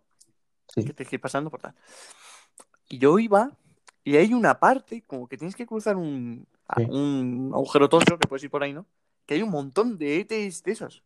Sí. 0.69 0.85
Que 0.85 0.93
tienes 0.93 1.09
que 1.11 1.17
ir 1.17 1.21
pasando 1.21 1.51
por 1.51 1.61
tal. 1.61 1.75
Y 2.89 2.99
yo 2.99 3.19
iba, 3.19 3.51
y 4.05 4.17
hay 4.17 4.33
una 4.35 4.59
parte, 4.61 5.03
como 5.07 5.27
que 5.29 5.37
tienes 5.37 5.57
que 5.57 5.67
cruzar 5.67 5.97
un, 5.97 6.47
Sí. 6.77 6.85
un 6.85 7.51
agujero 7.55 7.89
tocho, 7.89 8.19
que 8.19 8.29
puedes 8.29 8.45
ir 8.45 8.51
por 8.51 8.63
ahí, 8.63 8.73
¿no? 8.75 8.85
Que 9.29 9.35
hay 9.35 9.43
un 9.43 9.51
montón 9.51 9.99
de 9.99 10.21
ETs 10.21 10.63
de 10.63 10.73
esos. 10.73 11.05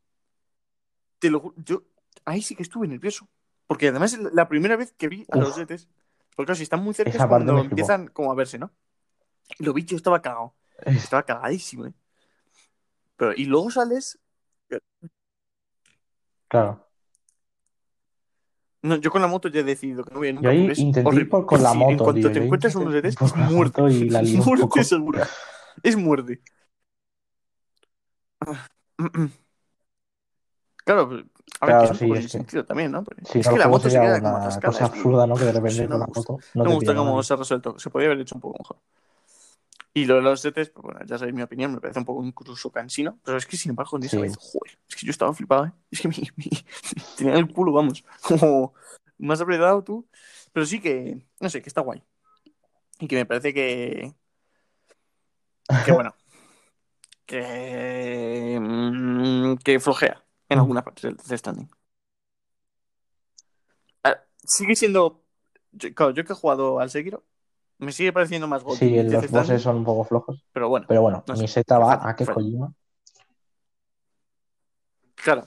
Te 1.19 1.29
lo 1.29 1.53
yo 1.57 1.83
ahí 2.25 2.41
sí 2.41 2.55
que 2.55 2.63
estuve 2.63 2.87
nervioso. 2.87 3.29
Porque 3.67 3.89
además 3.89 4.13
es 4.13 4.21
la 4.33 4.49
primera 4.49 4.77
vez 4.77 4.93
que 4.93 5.09
vi 5.09 5.27
a 5.29 5.39
Uf. 5.39 5.43
los 5.43 5.59
ETs. 5.59 5.89
Porque 6.37 6.47
claro, 6.47 6.55
si 6.55 6.63
están 6.63 6.85
muy 6.85 6.95
cerca 6.95 7.11
es 7.19 7.27
cuando 7.27 7.59
empiezan 7.59 8.07
como 8.07 8.31
a 8.31 8.37
verse, 8.37 8.61
¿no? 8.61 8.71
Y 9.59 9.65
lo 9.65 9.73
vi, 9.73 9.85
yo 9.85 9.97
estaba 9.97 10.23
cagado. 10.23 10.55
Estaba 10.87 11.25
cagadísimo, 11.25 11.87
¿eh? 11.87 11.95
Pero, 13.17 13.33
y 13.37 13.45
luego 13.47 13.73
sales. 13.73 14.21
Claro. 16.47 16.87
No, 18.83 18.97
yo 18.97 19.11
con 19.11 19.21
la 19.21 19.27
moto 19.27 19.49
ya 19.49 19.61
he 19.61 19.65
decidido 19.65 20.05
que 20.05 20.13
no 20.13 20.19
voy 20.21 20.29
a 20.29 20.33
nunca 20.33 20.45
Yo 20.45 20.51
ahí 20.51 20.71
es 20.71 20.79
intenté 20.79 21.17
ir 21.17 21.29
por 21.29 21.45
con 21.45 21.61
la 21.61 21.73
Sí, 21.73 21.83
en 21.83 21.91
moto, 21.91 22.05
cuanto 22.05 22.21
tío. 22.21 22.33
te 22.33 22.45
encuentras 22.45 22.75
unos 22.77 22.95
ETs, 22.95 23.21
es 23.21 23.37
muerte. 23.37 23.81
moto 23.83 23.89
y 23.89 24.11
la 24.11 24.23
muerte 24.47 24.85
segura. 24.85 25.29
Es 25.83 25.97
muerte. 25.97 26.41
Claro, 30.85 31.09
pues, 31.09 31.25
a 31.61 31.67
ver, 31.67 31.75
Claro, 31.77 31.79
que 31.81 31.85
es 31.85 31.91
un 31.93 31.97
sí, 31.99 32.05
poco 32.07 32.15
es 32.17 32.21
sin 32.21 32.27
que- 32.27 32.39
sentido 32.39 32.65
también, 32.65 32.91
¿no? 32.91 33.05
Porque 33.05 33.25
Si 33.25 33.39
es 33.39 33.49
que 33.49 33.57
la 33.57 33.69
moto 33.69 33.85
se 33.85 33.91
sería 33.91 34.09
queda 34.09 34.19
como 34.21 34.31
una 34.35 34.39
atascada. 34.45 34.73
cosa 34.73 34.85
es 34.85 34.91
absurda, 34.91 35.27
¿no? 35.29 35.35
Que 35.37 35.45
de 35.45 35.53
repente 35.53 35.83
no 35.89 35.89
con 35.89 35.93
me 35.95 35.99
la 36.01 36.07
gusta. 36.07 36.33
moto 36.33 36.33
no 36.33 36.41
No 36.55 36.65
me 36.65 36.69
te 36.71 36.75
gusta 36.75 36.93
pilla 36.93 36.99
cómo 36.99 37.11
nadie. 37.13 37.23
se 37.25 37.33
ha 37.33 37.37
resuelto. 37.37 37.79
Se 37.79 37.91
podría 37.91 38.09
haber 38.11 38.21
hecho 38.21 38.35
un 38.35 38.41
poco 38.41 38.59
mejor. 38.59 38.77
Y 39.95 40.07
lo 40.07 40.15
de 40.17 40.23
los 40.23 40.41
setes, 40.41 40.71
pues 40.71 40.83
bueno, 40.83 41.01
ya 41.05 41.19
sabéis 41.19 41.37
mi 41.37 41.43
opinión, 41.43 41.73
me 41.75 41.81
parece 41.81 41.99
un 42.01 42.05
poco 42.07 42.25
incluso 42.25 42.71
cansino. 42.73 43.19
Pero 43.25 43.37
es 43.37 43.47
que 43.47 43.57
sin 43.57 43.71
embargo, 43.71 43.97
en 43.99 44.05
esa 44.05 44.17
Sí. 44.17 44.23
vez, 44.23 44.37
joder, 44.37 44.79
es 44.89 44.97
que 44.97 45.07
yo 45.07 45.11
estaba 45.11 45.33
flipado, 45.35 45.67
¿eh? 45.67 45.73
Es 45.91 46.01
que 46.01 46.09
mi, 46.09 46.17
mi- 46.37 46.51
tenía 47.17 47.35
el 47.35 47.53
culo, 47.53 47.73
vamos, 47.73 48.05
como 48.27 48.73
más 49.19 49.41
apretado 49.41 49.85
tú. 49.85 50.09
Pero 50.53 50.67
sí 50.67 50.81
que, 50.81 51.25
no 51.41 51.49
sé, 51.49 51.63
que 51.63 51.69
está 51.69 51.81
guay. 51.83 52.03
Y 52.99 53.07
que 53.07 53.17
me 53.17 53.27
parece 53.27 53.55
que. 53.55 54.13
Que 55.85 55.93
bueno. 55.93 56.13
Que. 57.27 58.59
mm, 58.61 59.57
Que 59.65 59.81
flojea 59.81 60.25
en 60.49 60.59
algunas 60.59 60.85
partes 60.85 61.03
del 61.03 61.17
Death 61.17 61.39
Stranding. 61.39 61.71
Ah, 64.05 64.17
Sigue 64.45 64.77
siendo. 64.77 65.23
yo- 65.73 65.95
Claro, 65.95 66.13
yo 66.13 66.25
que 66.25 66.33
he 66.33 66.37
jugado 66.37 66.81
al 66.81 66.91
Sekiro, 66.91 67.25
me 67.79 67.93
sigue 67.93 68.13
pareciendo 68.13 68.47
más 68.47 68.63
GOTY 68.65 68.79
Sí, 68.79 68.91
los 68.97 69.07
Stranding, 69.25 69.31
bosses 69.33 69.63
son 69.63 69.77
un 69.77 69.85
poco 69.85 70.05
flojos. 70.05 70.45
Pero 70.53 70.69
bueno, 70.69 70.87
Pero 70.89 71.03
bueno, 71.03 71.25
No 71.27 71.37
sé, 71.37 71.43
mi 71.43 71.49
seta 71.49 71.79
va 71.79 72.09
a 72.09 72.17
que. 72.17 72.27
Kojima. 72.27 72.75
claro. 75.15 75.45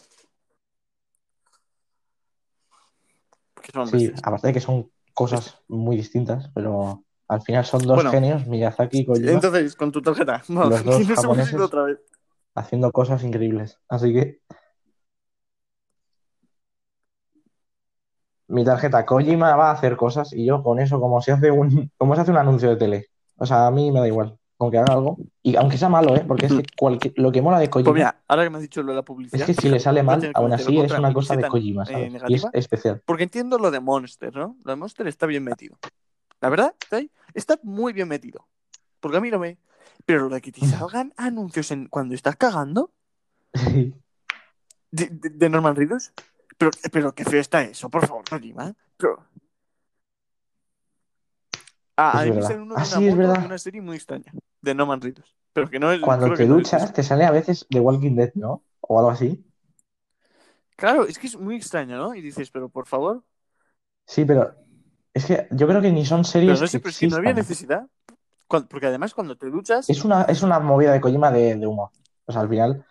Sí, 3.92 4.12
aparte 4.24 4.48
de 4.48 4.54
que 4.54 4.60
son 4.60 4.92
cosas 5.14 5.60
muy 5.68 5.96
distintas, 5.96 6.50
pero 6.54 7.04
al 7.28 7.42
final 7.42 7.66
son 7.66 7.82
dos 7.84 7.96
Bueno. 7.96 8.12
genios, 8.12 8.46
Miyazaki 8.48 9.00
y 9.00 9.06
Kojima, 9.06 9.32
Entonces, 9.32 9.76
con 9.76 9.92
tu 9.92 10.02
tarjeta, 10.02 10.44
vamos, 10.48 10.70
Los 10.70 10.84
dos 10.84 10.98
que 11.08 11.16
japoneses. 11.16 11.54
ido 11.54 11.66
otra 11.66 11.84
vez. 11.84 12.00
haciendo 12.56 12.92
cosas 12.92 13.24
increíbles. 13.24 13.80
Así 13.90 14.14
que 14.14 14.40
mi 18.48 18.64
tarjeta 18.64 19.06
Kojima 19.06 19.56
va 19.56 19.70
a 19.70 19.74
hacer 19.74 19.98
cosas 19.98 20.32
y 20.34 20.46
yo 20.46 20.62
con 20.64 20.80
eso, 20.80 21.00
como 21.00 21.22
se 21.22 21.32
hace 21.32 21.52
un, 21.52 21.92
como 21.98 22.16
se 22.16 22.22
hace 22.22 22.32
un 22.32 22.38
anuncio 22.38 22.70
de 22.70 22.76
tele. 22.78 23.08
O 23.38 23.46
sea, 23.46 23.68
a 23.68 23.72
mí 23.72 23.92
me 23.92 24.00
da 24.00 24.08
igual, 24.08 24.38
aunque 24.60 24.78
haga 24.78 24.94
algo. 24.94 25.18
Y 25.42 25.56
aunque 25.56 25.78
sea 25.78 25.90
malo, 25.90 26.16
¿eh? 26.16 26.24
Porque 26.28 26.46
es 26.46 26.54
que 26.54 26.64
cualquier- 26.78 27.14
lo 27.18 27.32
que 27.32 27.42
mola 27.42 27.60
de 27.60 27.70
Kojima 27.70 27.86
Pues 27.92 27.96
mira, 27.96 28.24
ahora 28.28 28.44
que 28.44 28.50
me 28.52 28.58
has 28.58 28.62
dicho 28.62 28.82
lo 28.84 28.92
de 28.92 28.96
la 28.98 29.02
publicidad. 29.04 29.42
es 29.42 29.56
que 29.56 29.62
si 29.62 29.68
le 29.70 29.80
sale 29.80 30.04
mal, 30.04 30.22
que 30.22 30.32
aún 30.36 30.54
así 30.54 30.80
es 30.80 30.92
una 30.92 31.12
cosa 31.12 31.36
de 31.36 31.48
Kojima, 31.48 31.84
eh, 31.90 32.12
y 32.28 32.36
es 32.36 32.46
especial. 32.54 33.02
Porque 33.06 33.24
entiendo 33.24 33.58
lo 33.58 33.72
de 33.72 33.80
Monster, 33.80 34.34
¿no? 34.36 34.56
Lo 34.64 34.72
de 34.72 34.76
Monster 34.76 35.08
está 35.08 35.26
bien 35.26 35.44
metido. 35.44 35.78
La 36.42 36.50
verdad, 36.50 36.76
está, 36.82 36.98
ahí, 36.98 37.12
está 37.34 37.60
muy 37.64 37.94
bien 37.94 38.08
metido. 38.08 38.48
Porque 39.00 39.18
a 39.18 39.22
mí 39.22 39.32
no 39.32 39.40
me. 39.40 39.58
Pero 40.06 40.30
lo 40.30 40.36
de 40.36 40.42
que 40.42 40.52
te 40.52 40.66
salgan 40.66 41.14
anuncios 41.18 41.72
en, 41.72 41.88
cuando 41.88 42.14
estás 42.16 42.36
cagando 42.36 42.92
Sí. 43.54 43.94
de, 44.92 45.08
de, 45.08 45.30
de 45.30 45.50
Norman 45.50 45.76
Reedus. 45.76 46.12
Pero, 46.58 46.72
pero 46.92 47.14
qué 47.16 47.26
feo 47.26 47.40
está 47.42 47.62
eso, 47.64 47.90
por 47.90 48.06
favor. 48.06 48.24
Pero... 48.98 49.26
Ah, 51.98 52.12
Es 52.16 52.22
a 52.22 52.26
mí 52.26 52.32
me 52.32 52.42
sale 52.42 52.62
uno 52.62 52.76
de 52.76 52.82
Ah, 52.82 52.86
sí, 52.86 53.08
es 53.08 53.16
verdad. 53.18 53.40
de 53.40 53.46
una 53.46 53.58
serie 53.58 53.82
muy 53.82 53.96
extraña. 53.96 54.32
De 54.62 54.76
Norman 54.76 55.02
Reedus. 55.02 55.36
Pero 55.54 55.70
que 55.70 55.80
no 55.80 55.92
es. 55.92 56.02
Cuando 56.02 56.34
te 56.34 56.46
no 56.46 56.58
es 56.58 56.64
duchas, 56.64 56.94
te 56.94 57.04
sale 57.04 57.24
a 57.24 57.32
veces 57.32 57.66
The 57.70 57.80
Walking 57.80 58.16
Dead, 58.16 58.32
¿no? 58.36 58.64
O 58.82 59.00
algo 59.00 59.12
así. 59.12 59.46
Claro, 60.76 61.06
es 61.06 61.18
que 61.18 61.28
es 61.28 61.38
muy 61.40 61.56
extraño, 61.56 61.98
¿no? 61.98 62.14
Y 62.14 62.22
dices, 62.22 62.52
pero 62.52 62.68
por 62.68 62.86
favor. 62.86 63.24
Sí, 64.06 64.26
pero 64.26 64.56
es 65.16 65.26
que 65.26 65.48
yo 65.52 65.68
creo 65.68 65.82
que 65.82 65.92
ni 65.92 66.06
son 66.06 66.20
Pero 66.20 66.32
series 66.32 66.62
no 66.62 66.68
sé, 66.68 66.80
pero 66.80 66.90
es 66.92 67.00
que 67.00 67.08
no 67.08 67.16
había 67.16 67.34
necesidad. 67.34 67.88
Porque 68.48 68.86
además 68.86 69.14
cuando 69.14 69.36
te 69.36 69.50
duchas. 69.50 69.90
Es 69.90 70.06
una, 70.06 70.24
es 70.24 70.44
una 70.44 70.60
movida 70.60 70.92
de 70.92 71.02
Kojima 71.02 71.32
de, 71.32 71.56
de 71.56 71.66
humor. 71.66 71.90
O 72.28 72.32
sea, 72.32 72.42
al 72.42 72.50
final 72.50 72.86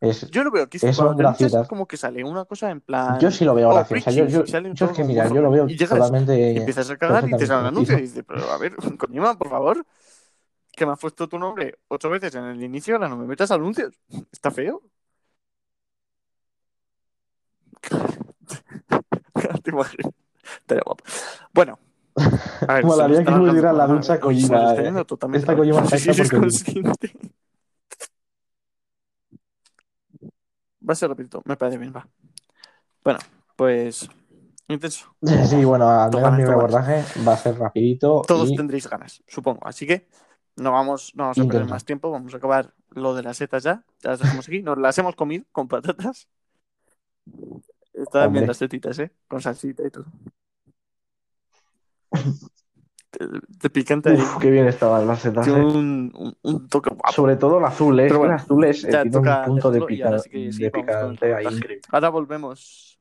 es- 0.00 0.30
yo 0.30 0.44
lo 0.44 0.50
veo 0.50 0.68
que 0.68 0.78
es, 0.78 0.82
graciotas. 1.16 1.62
es 1.62 1.68
como 1.68 1.86
que 1.86 1.96
sale 1.96 2.24
una 2.24 2.44
cosa 2.44 2.70
en 2.70 2.80
plan. 2.80 3.18
Yo 3.20 3.30
sí 3.30 3.44
lo 3.44 3.54
veo 3.54 3.68
oh, 3.70 3.74
gracioso. 3.74 4.10
Yo, 4.10 4.26
yo, 4.26 4.44
yo 4.44 4.86
es 4.86 4.92
que 4.92 5.02
tono 5.02 5.06
mira, 5.06 5.24
burro. 5.24 5.34
yo 5.36 5.42
lo 5.42 5.50
veo 5.50 5.68
Y 5.68 5.76
llegas 5.76 5.90
totalmente. 5.90 6.52
y 6.52 6.56
empiezas 6.56 6.90
a 6.90 6.96
cagar 6.96 7.28
y 7.28 7.36
te 7.36 7.46
sale 7.46 7.60
un 7.60 7.66
anuncio 7.68 7.98
y 7.98 8.02
dices, 8.02 8.24
pero 8.26 8.50
a 8.50 8.58
ver, 8.58 8.74
Kojima, 8.98 9.36
por 9.38 9.50
favor, 9.50 9.86
que 10.72 10.86
me 10.86 10.92
has 10.92 10.98
puesto 10.98 11.28
tu 11.28 11.38
nombre 11.38 11.78
ocho 11.88 12.10
veces 12.10 12.34
en 12.34 12.44
el 12.44 12.62
inicio, 12.62 12.94
ahora 12.96 13.08
no 13.08 13.16
me 13.16 13.26
metas 13.26 13.50
anuncios. 13.50 13.94
Está 14.32 14.50
feo. 14.50 14.82
Te 19.62 19.70
imaginas. 19.70 20.12
Estaría 20.60 20.82
guapo. 20.84 21.04
Bueno. 21.52 21.78
A 22.68 22.74
ver, 22.74 22.84
Molaría 22.84 23.24
que 23.24 23.30
alargando 23.30 23.72
la 23.72 23.86
ducha 23.86 24.14
¿eh? 24.16 24.20
Kojima, 24.20 24.74
eh. 24.74 24.92
Esta 25.34 25.56
Kojima 25.56 25.82
Kojima. 25.82 26.40
consciente. 26.40 27.12
Va 30.86 30.92
a 30.92 30.96
ser 30.96 31.08
rapidito, 31.08 31.42
me 31.44 31.56
parece 31.56 31.78
bien, 31.78 31.92
va. 31.94 32.06
Bueno, 33.04 33.18
pues 33.56 34.08
intenso. 34.68 35.14
Sí, 35.46 35.64
bueno, 35.64 35.88
al 35.88 36.10
menos 36.10 36.32
mi 36.32 36.38
ganas. 36.42 36.48
reportaje 36.48 37.04
va 37.26 37.32
a 37.32 37.36
ser 37.36 37.58
rapidito 37.58 38.22
Todos 38.26 38.50
y 38.50 38.56
tendréis 38.56 38.88
ganas, 38.88 39.22
supongo. 39.26 39.60
Así 39.66 39.86
que 39.86 40.08
no 40.56 40.72
vamos, 40.72 41.12
no 41.14 41.24
vamos 41.24 41.38
a 41.38 41.44
perder 41.44 41.66
más 41.66 41.84
tiempo, 41.84 42.10
vamos 42.10 42.34
a 42.34 42.36
acabar 42.36 42.74
lo 42.90 43.14
de 43.14 43.22
las 43.22 43.36
setas 43.38 43.62
ya. 43.62 43.84
Ya 44.02 44.10
las 44.10 44.20
dejamos 44.20 44.46
aquí. 44.48 44.62
Nos 44.62 44.76
las 44.78 44.98
hemos 44.98 45.14
comido 45.16 45.44
con 45.52 45.68
patatas. 45.68 46.28
Estaban 47.94 48.32
bien 48.32 48.42
Hombre. 48.42 48.46
las 48.48 48.56
setitas, 48.56 48.98
¿eh? 48.98 49.12
Con 49.28 49.40
salsita 49.42 49.86
y 49.86 49.90
todo. 49.90 50.06
De, 53.12 53.28
de 53.46 53.68
picante 53.68 54.08
ahí. 54.08 54.16
Uf, 54.16 54.38
qué 54.40 54.50
bien 54.50 54.66
estaban 54.66 55.06
las 55.06 55.20
setas. 55.20 55.44
Tiene 55.44 55.60
eh. 55.60 55.64
un, 55.64 56.10
un, 56.14 56.34
un 56.40 56.68
toque 56.68 56.88
guapo. 56.88 57.12
Sobre 57.12 57.36
todo 57.36 57.58
el 57.58 57.64
azul, 57.66 58.00
¿eh? 58.00 58.06
Pero 58.08 58.20
bueno, 58.20 58.32
el 58.32 58.40
azul 58.40 58.64
es, 58.64 58.84
eh, 58.84 58.88
ya 58.90 59.02
tiene 59.02 59.18
un 59.18 59.22
toca 59.24 59.44
punto 59.44 59.70
de, 59.70 59.78
ahora 59.80 59.86
pica- 59.86 60.18
sí 60.18 60.30
que 60.30 60.52
sí, 60.52 60.62
de 60.62 60.70
con 60.70 60.80
picante 60.80 61.34
ahí. 61.34 61.46
Ahora 61.90 62.08
volvemos. 62.08 62.91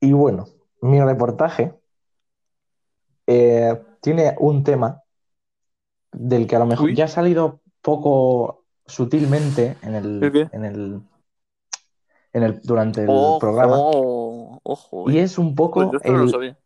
Y 0.00 0.12
bueno, 0.12 0.46
mi 0.82 1.00
reportaje 1.00 1.74
eh, 3.26 3.82
tiene 4.00 4.36
un 4.38 4.62
tema 4.62 5.02
del 6.12 6.46
que 6.46 6.56
a 6.56 6.60
lo 6.60 6.66
mejor 6.66 6.86
Uy. 6.86 6.94
ya 6.96 7.04
ha 7.04 7.08
salido 7.08 7.60
poco 7.82 8.64
sutilmente 8.86 9.76
en 9.82 9.94
¿El 9.94 10.48
en 10.52 10.64
el, 10.64 11.00
en 12.32 12.42
el, 12.42 12.60
durante 12.62 13.02
el 13.02 13.08
Ojo, 13.10 13.38
programa. 13.38 13.76
ojo. 14.62 15.10
Y 15.10 15.18
eh. 15.18 15.22
es 15.22 15.38
un 15.38 15.54
poco 15.54 15.92
el- 16.02 16.58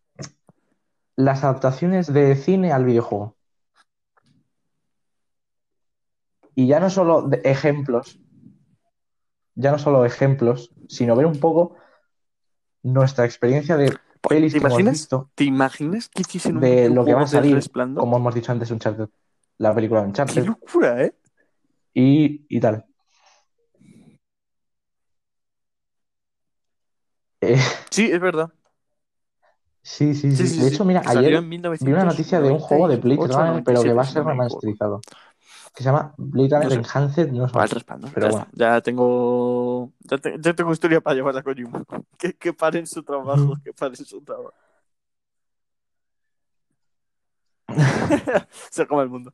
las 1.17 1.45
adaptaciones 1.45 2.13
de 2.13 2.35
cine 2.37 2.73
al 2.73 2.85
videojuego. 2.85 3.37
Y 6.55 6.67
ya 6.67 6.81
no 6.81 6.91
solo 6.91 7.23
de 7.23 7.41
ejemplos, 7.45 8.19
ya 9.55 9.71
no 9.73 9.79
solo 9.79 10.05
ejemplos, 10.05 10.73
sino 10.89 11.17
ver 11.17 11.27
un 11.27 11.39
poco 11.39 11.77
nuestra 12.83 13.25
experiencia 13.25 13.77
de 13.77 13.97
pelis 14.29 14.53
¿Te 14.53 14.59
que 14.61 14.67
hemos 14.67 14.79
imaginas? 14.79 14.93
visto 14.93 15.31
¿Te 15.35 15.45
imaginas 15.45 16.09
que 16.09 16.23
hiciesen 16.23 16.57
un 16.57 16.61
de 16.63 16.91
lo 16.91 17.05
que 17.05 17.15
va 17.15 17.23
a 17.23 17.27
salir, 17.27 17.61
como 17.95 18.17
hemos 18.17 18.35
dicho 18.35 18.53
antes, 18.53 18.71
Uncharted, 18.71 19.09
la 19.59 19.75
película 19.75 20.01
de 20.01 20.07
¡Qué 20.07 20.09
Uncharted 20.11 20.47
locura, 20.47 21.05
eh! 21.05 21.15
y, 21.95 22.47
y 22.49 22.61
tal. 22.61 22.85
Eh, 27.41 27.59
Sí, 27.91 28.11
es 28.11 28.21
verdad. 28.21 28.51
sí, 29.83 30.15
sí, 30.15 30.31
Sí, 30.37 30.47
sí. 30.47 30.49
sí, 30.49 30.63
De 30.63 30.69
hecho, 30.69 30.85
mira, 30.85 31.03
ayer 31.07 31.41
vi 31.43 31.57
una 31.93 32.05
noticia 32.05 32.41
de 32.41 32.51
un 32.51 32.59
1998, 32.59 32.67
juego 32.67 32.89
de 32.89 32.97
Blade 32.97 33.17
Runner, 33.29 33.65
pero 33.65 33.83
que 33.83 33.93
va 33.93 34.03
a 34.03 34.05
97, 34.05 34.13
ser 34.13 34.25
remasterizado. 34.25 35.01
Que 35.75 35.83
se 35.83 35.89
llama 35.89 36.15
Blade 36.17 36.49
Runner 36.49 36.65
No 36.65 36.71
sé. 36.71 36.77
Enhanced, 36.79 37.33
no 37.33 37.47
sé. 37.47 37.53
Para 37.53 37.65
el 37.65 37.71
Resplandor. 37.71 38.11
Pero 38.13 38.27
ya, 38.27 38.33
bueno. 38.33 38.47
ya 38.53 38.81
tengo. 38.81 39.93
Ya, 40.01 40.19
te- 40.19 40.37
ya 40.41 40.55
tengo 40.55 40.73
historia 40.73 41.01
para 41.01 41.15
llevar 41.15 41.37
a 41.37 41.43
Kojima. 41.43 41.85
Que, 42.19 42.35
que 42.35 42.53
paren 42.53 42.87
su 42.87 43.03
trabajo, 43.03 43.57
que 43.65 43.73
paren 43.73 43.97
su 43.97 44.21
trabajo. 44.23 44.53
Se 48.71 48.87
come 48.87 49.03
el 49.05 49.09
mundo. 49.09 49.33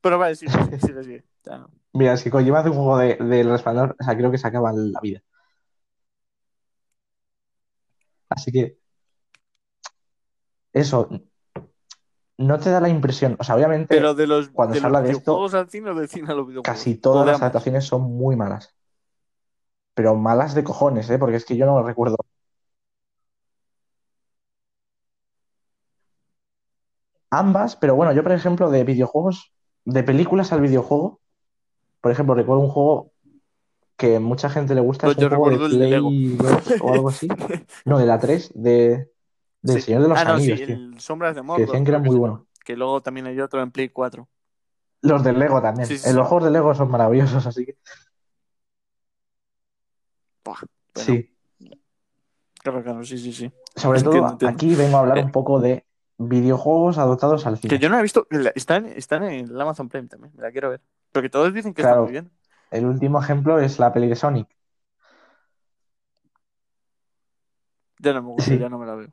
Pero 0.00 0.18
vale, 0.18 0.36
sigue. 0.36 0.52
sigue. 0.80 1.24
Ya. 1.44 1.66
Mira, 1.92 2.16
si 2.16 2.30
Kojima 2.30 2.60
hace 2.60 2.70
un 2.70 2.76
juego 2.76 2.98
de, 2.98 3.16
del 3.16 3.50
Resplandor, 3.50 3.96
o 3.98 4.04
sea, 4.04 4.16
creo 4.16 4.30
que 4.30 4.38
se 4.38 4.46
acaba 4.46 4.72
la 4.72 5.00
vida. 5.00 5.22
Así 8.28 8.50
que, 8.50 8.78
eso 10.72 11.08
no 12.36 12.58
te 12.58 12.70
da 12.70 12.80
la 12.80 12.88
impresión, 12.88 13.36
o 13.38 13.44
sea, 13.44 13.54
obviamente 13.54 13.94
Pero 13.94 14.14
de 14.14 14.26
los, 14.26 14.48
cuando 14.48 14.74
de 14.74 14.80
se 14.80 14.86
los 14.86 14.96
habla 14.96 15.06
de 15.06 15.12
esto, 15.12 15.44
al 15.44 15.68
cine 15.68 16.08
cine 16.08 16.34
casi 16.62 16.96
todas 16.96 17.26
las 17.26 17.40
adaptaciones 17.40 17.84
son 17.84 18.02
muy 18.02 18.36
malas. 18.36 18.74
Pero 19.94 20.16
malas 20.16 20.54
de 20.54 20.64
cojones, 20.64 21.08
¿eh? 21.10 21.18
Porque 21.18 21.36
es 21.36 21.44
que 21.44 21.56
yo 21.56 21.66
no 21.66 21.82
recuerdo. 21.82 22.16
Ambas, 27.30 27.76
pero 27.76 27.94
bueno, 27.94 28.12
yo 28.12 28.22
por 28.22 28.32
ejemplo 28.32 28.70
de 28.70 28.84
videojuegos, 28.84 29.52
de 29.84 30.02
películas 30.02 30.52
al 30.52 30.60
videojuego, 30.60 31.20
por 32.00 32.12
ejemplo, 32.12 32.34
recuerdo 32.34 32.62
un 32.62 32.70
juego 32.70 33.12
que 33.96 34.18
mucha 34.18 34.50
gente 34.50 34.74
le 34.74 34.80
gusta, 34.80 35.08
es 35.08 35.16
yo 35.16 35.28
un 35.28 35.36
juego 35.36 35.50
de 35.50 35.66
el 35.66 35.78
Lego. 35.78 36.08
Play 36.08 36.36
2 36.36 36.80
o 36.80 36.92
algo 36.92 37.08
así. 37.08 37.28
No, 37.84 37.98
de 37.98 38.06
la 38.06 38.18
3, 38.18 38.50
de, 38.54 39.08
del 39.64 39.76
Sí. 39.76 39.86
Señor 39.86 40.02
de 40.02 40.08
los 40.08 40.18
ah, 40.18 40.24
no, 40.24 40.34
Anillos, 40.34 40.58
sí, 40.58 40.66
tío. 40.66 40.74
el 40.76 41.00
Sombras 41.00 41.34
de 41.34 41.40
Que 41.40 41.46
Mordor. 41.46 41.66
decían 41.66 41.84
que 41.84 41.90
era 41.90 41.98
muy 41.98 42.16
bueno. 42.16 42.46
Que 42.64 42.76
luego 42.76 43.00
también 43.02 43.26
hay 43.26 43.40
otro 43.40 43.60
en 43.62 43.70
Play 43.70 43.88
4. 43.88 44.28
Los 45.02 45.24
del 45.24 45.38
Lego 45.38 45.60
también. 45.60 45.86
Sí, 45.86 45.98
sí, 45.98 46.06
Eh, 46.06 46.10
sí. 46.10 46.16
Los 46.16 46.26
juegos 46.28 46.44
de 46.44 46.50
Lego 46.50 46.74
son 46.74 46.90
maravillosos, 46.90 47.46
así 47.46 47.66
que 47.66 47.76
bueno, 50.44 50.60
sí. 50.94 51.30
Claro, 52.62 52.82
claro, 52.82 53.04
sí, 53.04 53.18
sí, 53.18 53.32
sí. 53.32 53.52
Sobre 53.76 53.98
Entiendo, 53.98 54.20
todo, 54.20 54.32
entiendo. 54.32 54.54
aquí 54.54 54.74
vengo 54.74 54.96
a 54.96 55.00
hablar 55.00 55.18
Eh, 55.18 55.24
un 55.24 55.32
poco 55.32 55.60
de 55.60 55.84
videojuegos 56.18 56.96
adaptados 56.98 57.46
al 57.46 57.54
Que 57.56 57.68
cine. 57.68 57.78
yo 57.78 57.88
no 57.90 57.98
he 57.98 58.02
visto. 58.02 58.26
que 58.28 58.52
Están, 58.54 58.86
están 58.86 59.24
en 59.24 59.46
el 59.50 59.60
Amazon 59.60 59.88
Prime 59.88 60.08
también. 60.08 60.32
Me 60.36 60.42
la 60.42 60.50
quiero 60.52 60.70
ver. 60.70 60.80
Porque 61.12 61.28
todos 61.28 61.52
dicen 61.52 61.74
que 61.74 61.82
está 61.82 62.00
muy 62.00 62.12
bien. 62.12 62.30
El 62.70 62.86
último 62.86 63.20
ejemplo 63.22 63.58
es 63.58 63.78
la 63.78 63.92
peli 63.92 64.08
de 64.08 64.16
Sonic. 64.16 64.48
Ya 67.98 68.12
no 68.12 68.22
me 68.22 68.28
gusta, 68.28 68.44
Sí. 68.50 68.58
ya 68.58 68.68
no 68.68 68.78
me 68.78 68.86
la 68.86 68.94
veo. 68.94 69.08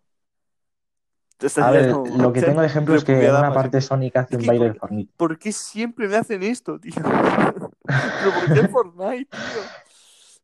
A 1.58 1.72
ver, 1.72 1.92
lo 1.92 2.34
que 2.34 2.42
tengo 2.42 2.62
de 2.62 2.68
ejemplo 2.68 2.96
es 2.96 3.04
que 3.04 3.26
en 3.26 3.36
una 3.36 3.54
parte. 3.54 3.82
Sonic 3.82 4.16
hace 4.16 4.38
un 4.38 4.46
baile 4.46 4.66
¿por 4.66 4.74
de 4.74 4.80
Fortnite. 4.80 5.14
¿Por 5.18 5.40
qué 5.40 5.52
siempre 5.52 6.08
me 6.08 6.18
hacen 6.18 6.44
esto, 6.44 6.80
tío? 6.80 6.94
Pero 7.04 8.32
¿por 8.40 8.54
qué 8.54 8.68
Fortnite, 8.70 9.30
tío? 9.32 9.62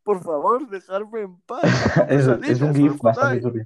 Por 0.04 0.24
favor, 0.24 0.68
dejarme 0.70 1.22
en 1.22 1.38
paz. 1.42 1.64
Es, 2.10 2.28
es 2.28 2.62
un 2.62 2.74
GIF 2.74 3.02
bastante 3.02 3.42
turbio. 3.42 3.66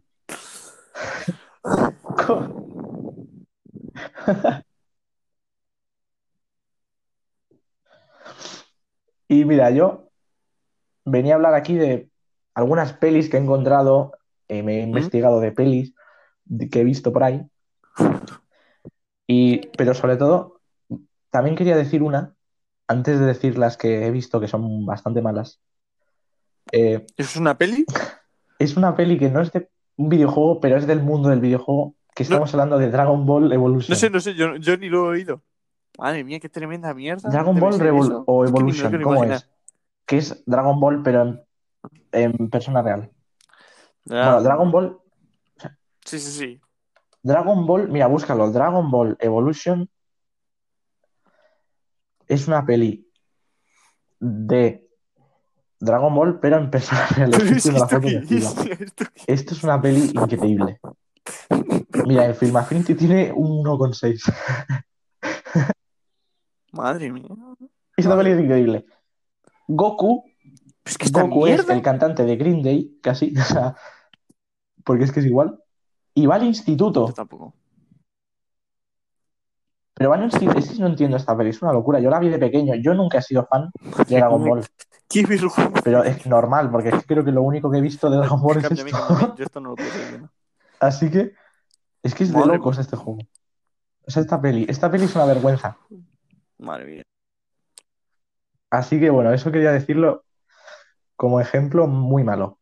Y 9.28 9.46
mira, 9.46 9.70
yo 9.70 10.10
venía 11.06 11.34
a 11.34 11.36
hablar 11.36 11.54
aquí 11.54 11.76
de 11.76 12.10
algunas 12.54 12.94
pelis 12.94 13.30
que 13.30 13.38
he 13.38 13.40
encontrado, 13.40 14.12
eh, 14.50 14.64
me 14.64 14.80
he 14.80 14.86
¿Mm? 14.86 14.90
investigado 14.90 15.40
de 15.40 15.52
pelis 15.52 15.94
que 16.72 16.82
he 16.82 16.84
visto 16.84 17.12
por 17.14 17.24
ahí. 17.24 17.42
Y, 19.28 19.68
pero 19.78 19.94
sobre 19.94 20.18
todo, 20.18 20.62
también 21.30 21.56
quería 21.56 21.76
decir 21.78 22.04
una, 22.04 22.36
antes 22.88 23.20
de 23.20 23.26
decir 23.26 23.58
las 23.58 23.78
que 23.78 24.06
he 24.06 24.12
visto 24.12 24.40
que 24.40 24.48
son 24.48 24.86
bastante 24.86 25.22
malas. 25.22 25.62
Eh, 26.72 27.06
¿Eso 27.18 27.30
es 27.30 27.36
una 27.38 27.58
peli? 27.58 27.86
es 28.60 28.78
una 28.78 28.96
peli 28.96 29.18
que 29.18 29.30
no 29.30 29.42
es 29.42 29.52
de 29.52 29.70
un 29.98 30.10
videojuego, 30.10 30.60
pero 30.60 30.78
es 30.78 30.88
del 30.88 31.02
mundo 31.02 31.30
del 31.30 31.40
videojuego, 31.40 31.96
que 32.14 32.24
estamos 32.24 32.54
hablando 32.54 32.78
de 32.78 32.90
Dragon 32.90 33.26
Ball 33.26 33.52
Evolution. 33.54 33.94
No 33.94 33.96
sé, 33.96 34.10
no 34.10 34.20
sé, 34.20 34.34
yo, 34.36 34.56
yo 34.58 34.78
ni 34.78 34.90
lo 34.90 35.06
he 35.06 35.18
oído. 35.20 35.42
Madre 35.98 36.24
mía, 36.24 36.40
qué 36.40 36.50
tremenda 36.50 36.94
mierda. 36.94 37.30
Dragon 37.30 37.60
Ball 37.60 37.74
Revol- 37.80 38.24
o 38.26 38.44
Es 38.44 38.52
que 38.52 38.58
Evolution, 38.58 38.90
quiero 38.90 39.04
¿cómo 39.04 39.16
imaginar. 39.16 39.38
es? 39.38 39.50
Que 40.06 40.18
es 40.18 40.44
Dragon 40.46 40.80
Ball, 40.80 41.04
pero 41.04 41.22
en, 41.22 41.42
en 42.12 42.50
persona 42.50 42.82
real. 42.82 43.12
Dragon 44.04 44.26
Bueno, 44.34 44.42
Dragon 44.44 44.72
Ball, 44.72 44.98
Sí, 46.06 46.20
sí, 46.20 46.32
sí. 46.32 46.62
Dragon 47.24 47.66
Ball, 47.66 47.90
mira, 47.90 48.08
búscalo, 48.08 48.52
Dragon 48.52 48.90
Ball 48.90 49.16
Evolution 49.20 49.90
es 52.28 52.48
una 52.48 52.66
peli 52.66 53.08
de 54.20 54.88
Dragon 55.80 56.14
Ball, 56.14 56.40
pero 56.40 56.58
en 56.58 56.72
persona 56.72 57.06
real. 57.16 57.32
Pero 57.32 57.44
Estoy 57.46 57.58
es 57.58 57.64
que 57.64 57.70
viendo 57.70 57.80
la 57.80 58.76
esto 59.28 59.54
es, 59.54 59.58
es 59.58 59.64
una 59.64 59.82
peli 59.82 60.12
increíble. 60.14 60.80
Mira, 62.06 62.26
en 62.26 62.36
Film 62.36 62.56
Affinity 62.56 62.96
tiene 62.96 63.32
un 63.34 63.64
1,6. 63.64 64.34
Madre 66.72 67.12
mía. 67.12 67.28
Esta 67.98 68.16
Madre. 68.16 68.24
peli 68.24 68.36
es 68.38 68.44
increíble. 68.46 68.86
Goku, 69.68 70.24
Es 70.86 70.98
que 70.98 71.10
Goku 71.10 71.48
es 71.48 71.68
el 71.70 71.82
cantante 71.82 72.24
de 72.24 72.36
Green 72.38 72.64
Day, 72.64 73.00
casi, 73.02 73.34
o 73.40 73.44
sea, 73.44 73.76
porque 74.84 75.04
es 75.04 75.12
que 75.12 75.20
es 75.20 75.26
igual. 75.26 75.61
Y 76.14 76.26
va 76.26 76.36
al 76.36 76.44
instituto. 76.44 77.08
Yo 77.08 77.14
tampoco. 77.14 77.54
Pero 79.94 80.10
van 80.10 80.22
a 80.22 80.26
instituto. 80.26 80.58
Es 80.58 80.70
que 80.70 80.80
no 80.80 80.88
entiendo 80.88 81.18
esta 81.18 81.38
peli, 81.38 81.52
es 81.52 81.62
una 81.62 81.74
locura. 81.74 82.00
Yo 82.00 82.10
la 82.10 82.20
vi 82.20 82.30
de 82.30 82.40
pequeño. 82.40 82.76
Yo 82.76 82.94
nunca 82.94 83.20
he 83.20 83.22
sido 83.22 83.46
fan 83.46 83.70
de 84.08 84.16
Dragon 84.18 84.44
Ball. 84.44 84.66
Qué. 85.08 85.26
Pero 85.84 86.04
es 86.04 86.26
normal, 86.26 86.72
porque 86.72 86.90
es 86.90 86.96
que 86.96 87.06
creo 87.06 87.24
que 87.24 87.32
lo 87.32 87.44
único 87.44 87.70
que 87.70 87.78
he 87.78 87.82
visto 87.82 88.10
de 88.10 88.18
Dragon 88.18 88.42
Ball 88.42 88.58
es 88.58 88.72
esto. 88.72 89.36
Yo 89.36 89.44
esto 89.44 89.60
no 89.60 89.70
lo 89.70 89.76
puedo 89.76 89.90
viendo. 90.10 90.30
Así 90.80 91.12
que 91.12 91.34
es 92.02 92.16
que 92.16 92.24
es 92.24 92.34
de 92.34 92.46
locos 92.46 92.78
mía. 92.78 92.82
este 92.82 92.96
juego. 92.96 93.20
O 94.08 94.10
sea, 94.10 94.22
esta 94.22 94.42
peli. 94.42 94.66
Esta 94.68 94.90
peli 94.90 95.06
es 95.06 95.16
una 95.16 95.26
vergüenza. 95.26 95.78
Madre 96.58 96.86
mía. 96.86 97.04
Así 98.72 99.00
que 99.00 99.10
bueno, 99.10 99.34
eso 99.34 99.52
quería 99.52 99.72
decirlo 99.72 100.24
como 101.16 101.40
ejemplo 101.40 101.86
muy 101.88 102.24
malo. 102.24 102.58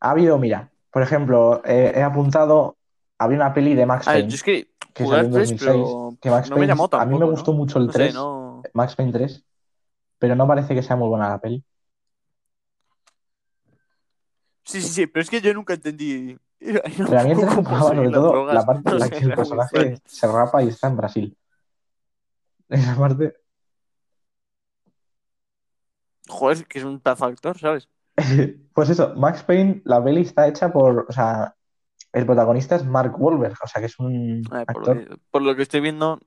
Ha 0.00 0.12
habido, 0.12 0.38
mira, 0.38 0.70
por 0.90 1.02
ejemplo, 1.02 1.62
eh, 1.64 1.92
he 1.94 2.02
apuntado, 2.02 2.76
había 3.18 3.36
una 3.36 3.54
peli 3.54 3.74
de 3.74 3.86
Max 3.86 4.06
Payne, 4.06 4.28
yo 4.28 4.34
es 4.34 4.42
que 4.42 4.68
que 4.94 5.04
jugué 5.04 5.16
salió 5.18 5.36
al 5.36 5.48
en 5.48 5.56
3, 5.56 5.66
2006, 5.66 5.86
pero 5.86 6.18
que 6.20 6.30
Max 6.30 6.50
no 6.50 6.56
me 6.56 6.66
Payne, 6.66 6.88
a 6.92 7.04
mí 7.06 7.18
me 7.18 7.24
gustó 7.26 7.52
¿no? 7.52 7.58
mucho 7.58 7.78
el 7.78 7.86
No 7.86 7.92
sé, 7.92 7.98
3, 7.98 8.14
no. 8.14 8.62
Max 8.74 8.96
Payne 8.96 9.12
3, 9.12 9.44
pero 10.18 10.34
no 10.34 10.46
parece 10.46 10.74
que 10.74 10.82
sea 10.82 10.96
muy 10.96 11.08
buena 11.08 11.28
la 11.28 11.40
peli. 11.40 11.64
Sí, 14.64 14.82
sí, 14.82 14.88
sí, 14.88 15.06
pero 15.06 15.22
es 15.22 15.30
que 15.30 15.40
yo 15.40 15.54
nunca 15.54 15.74
entendí. 15.74 16.36
Pero 16.60 17.20
a 17.20 17.22
mí 17.22 17.30
el 17.30 17.36
3 17.38 17.48
me 17.56 17.62
cómo 17.62 17.62
molaba 17.62 17.88
sobre 17.94 18.10
todo 18.10 18.32
drogas. 18.32 18.54
la 18.54 18.66
parte 18.66 18.90
en 18.90 18.98
la 18.98 19.08
que 19.08 19.18
el 19.18 19.34
personaje 19.36 20.02
se 20.04 20.26
rapa 20.26 20.62
y 20.62 20.68
está 20.68 20.88
en 20.88 20.96
Brasil. 20.96 21.38
Esa 22.68 22.96
parte, 22.96 23.34
Joder, 26.28 26.66
que 26.66 26.78
es 26.78 26.84
un 26.84 27.00
pedazo 27.00 27.26
de 27.26 27.32
actor, 27.32 27.58
¿sabes? 27.58 27.88
pues 28.74 28.90
eso, 28.90 29.14
Max 29.16 29.42
Payne, 29.42 29.82
la 29.84 30.02
peli 30.02 30.22
está 30.22 30.48
hecha 30.48 30.72
por, 30.72 31.06
o 31.08 31.12
sea, 31.12 31.54
el 32.12 32.26
protagonista 32.26 32.76
es 32.76 32.84
Mark 32.84 33.14
Wahlberg, 33.18 33.54
o 33.62 33.66
sea 33.66 33.80
que 33.80 33.86
es 33.86 33.98
un 33.98 34.42
por, 34.44 34.56
actor, 34.58 34.96
lo 34.96 35.04
que, 35.08 35.16
por 35.30 35.42
lo 35.42 35.56
que 35.56 35.62
estoy 35.62 35.80
viendo, 35.80 36.18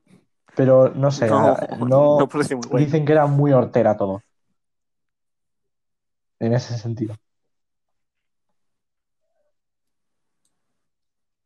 pero 0.56 0.90
no 0.90 1.12
sé, 1.12 1.28
no, 1.30 1.48
a- 1.48 1.68
no 1.88 2.20
no 2.20 2.28
parece 2.28 2.56
muy 2.56 2.68
guay. 2.68 2.86
dicen 2.86 3.06
que 3.06 3.12
era 3.14 3.26
muy 3.26 3.52
hortera 3.54 3.98
todo, 3.98 4.22
en 6.40 6.54
ese 6.54 6.78
sentido. 6.78 7.16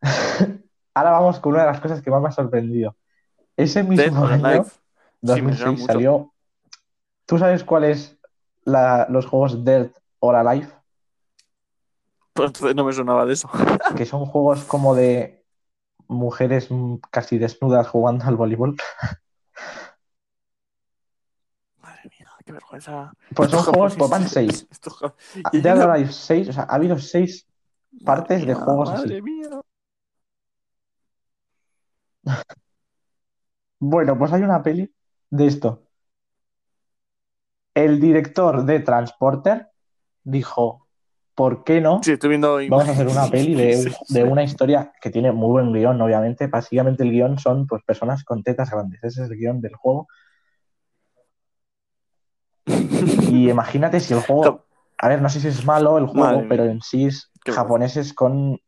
Ahora 0.94 1.12
vamos 1.12 1.40
con 1.40 1.54
una 1.54 1.62
de 1.66 1.72
las 1.72 1.82
cosas 1.82 2.02
que 2.02 2.10
más 2.12 2.22
me 2.22 2.28
ha 2.30 2.32
sorprendido. 2.32 2.96
Ese 3.58 3.84
mismo 3.84 4.26
año, 4.26 4.46
Alive. 4.48 4.66
Sí, 4.66 5.42
me 5.42 5.54
2006, 5.54 5.58
suena 5.58 5.72
mucho. 5.72 5.86
salió. 5.86 6.34
¿Tú 7.26 7.38
sabes 7.38 7.64
cuáles 7.64 8.18
la, 8.64 9.08
los 9.10 9.26
juegos 9.26 9.64
Dirt 9.66 9.96
or 10.26 10.36
Alive? 10.36 10.68
Pues 12.34 12.48
entonces 12.50 12.76
no 12.76 12.84
me 12.84 12.94
sonaba 12.94 13.26
de 13.26 13.34
eso. 13.34 13.50
Que 13.96 14.06
son 14.06 14.26
juegos 14.26 14.64
como 14.66 14.96
de 14.96 15.44
mujeres 16.08 16.70
casi 17.12 17.38
desnudas 17.38 17.88
jugando 17.88 18.26
al 18.26 18.36
voleibol. 18.36 18.76
Madre 21.82 22.10
mía, 22.20 22.30
qué 22.46 22.52
vergüenza. 22.52 23.14
Pues 23.36 23.52
son 23.52 23.64
juegos, 23.64 23.96
pues 23.98 24.10
van 24.10 24.28
seis. 24.28 24.68
ja- 25.00 25.16
y 25.54 25.68
hay 25.68 26.08
6, 26.12 26.50
o 26.50 26.54
sea, 26.54 26.64
ha 26.64 26.76
habido 26.76 26.98
seis 26.98 27.48
partes 28.04 28.40
Madre 28.40 28.54
de 28.54 28.54
juegos 28.56 28.90
así. 28.90 29.08
Madre 29.08 29.22
mía. 29.22 29.50
Bueno, 33.80 34.18
pues 34.18 34.34
hay 34.34 34.42
una 34.42 34.64
peli 34.64 34.94
de 35.30 35.48
esto. 35.48 35.84
El 37.74 38.00
director 38.00 38.64
de 38.66 38.80
Transporter 38.80 39.70
dijo, 40.26 40.86
¿por 41.34 41.64
qué 41.64 41.80
no? 41.80 42.02
Sí, 42.04 42.12
estoy 42.12 42.30
viendo. 42.30 42.58
Vamos 42.58 42.90
a 42.90 42.92
hacer 42.92 43.08
una 43.08 43.30
peli 43.30 43.56
de, 43.56 43.78
Sí, 44.06 44.14
de 44.14 44.24
una 44.26 44.44
historia 44.44 44.92
que 45.02 45.10
tiene 45.10 45.32
muy 45.32 45.52
buen 45.52 45.72
guion, 45.72 46.02
obviamente. 46.02 46.48
Básicamente 46.48 47.04
el 47.04 47.12
guion 47.12 47.40
son 47.40 47.66
pues, 47.68 47.82
personas 47.84 48.24
con 48.26 48.44
tetas 48.44 48.70
grandes. 48.72 49.02
Ese 49.04 49.24
es 49.24 49.32
el 49.32 49.38
guion 49.38 49.62
del 49.62 49.76
juego. 49.76 50.08
Y 53.30 53.50
imagínate 53.50 54.00
si 54.00 54.14
el 54.14 54.22
juego, 54.22 54.66
a 54.98 55.08
ver, 55.08 55.22
no 55.22 55.30
sé 55.30 55.40
si 55.40 55.48
es 55.48 55.66
malo 55.66 55.98
el 55.98 56.08
juego, 56.08 56.38
Madre 56.38 56.48
pero 56.50 56.66
en 56.66 56.82
sí 56.82 57.06
es 57.06 57.32
Qué 57.44 57.52
japoneses 57.52 58.14
con, 58.14 58.60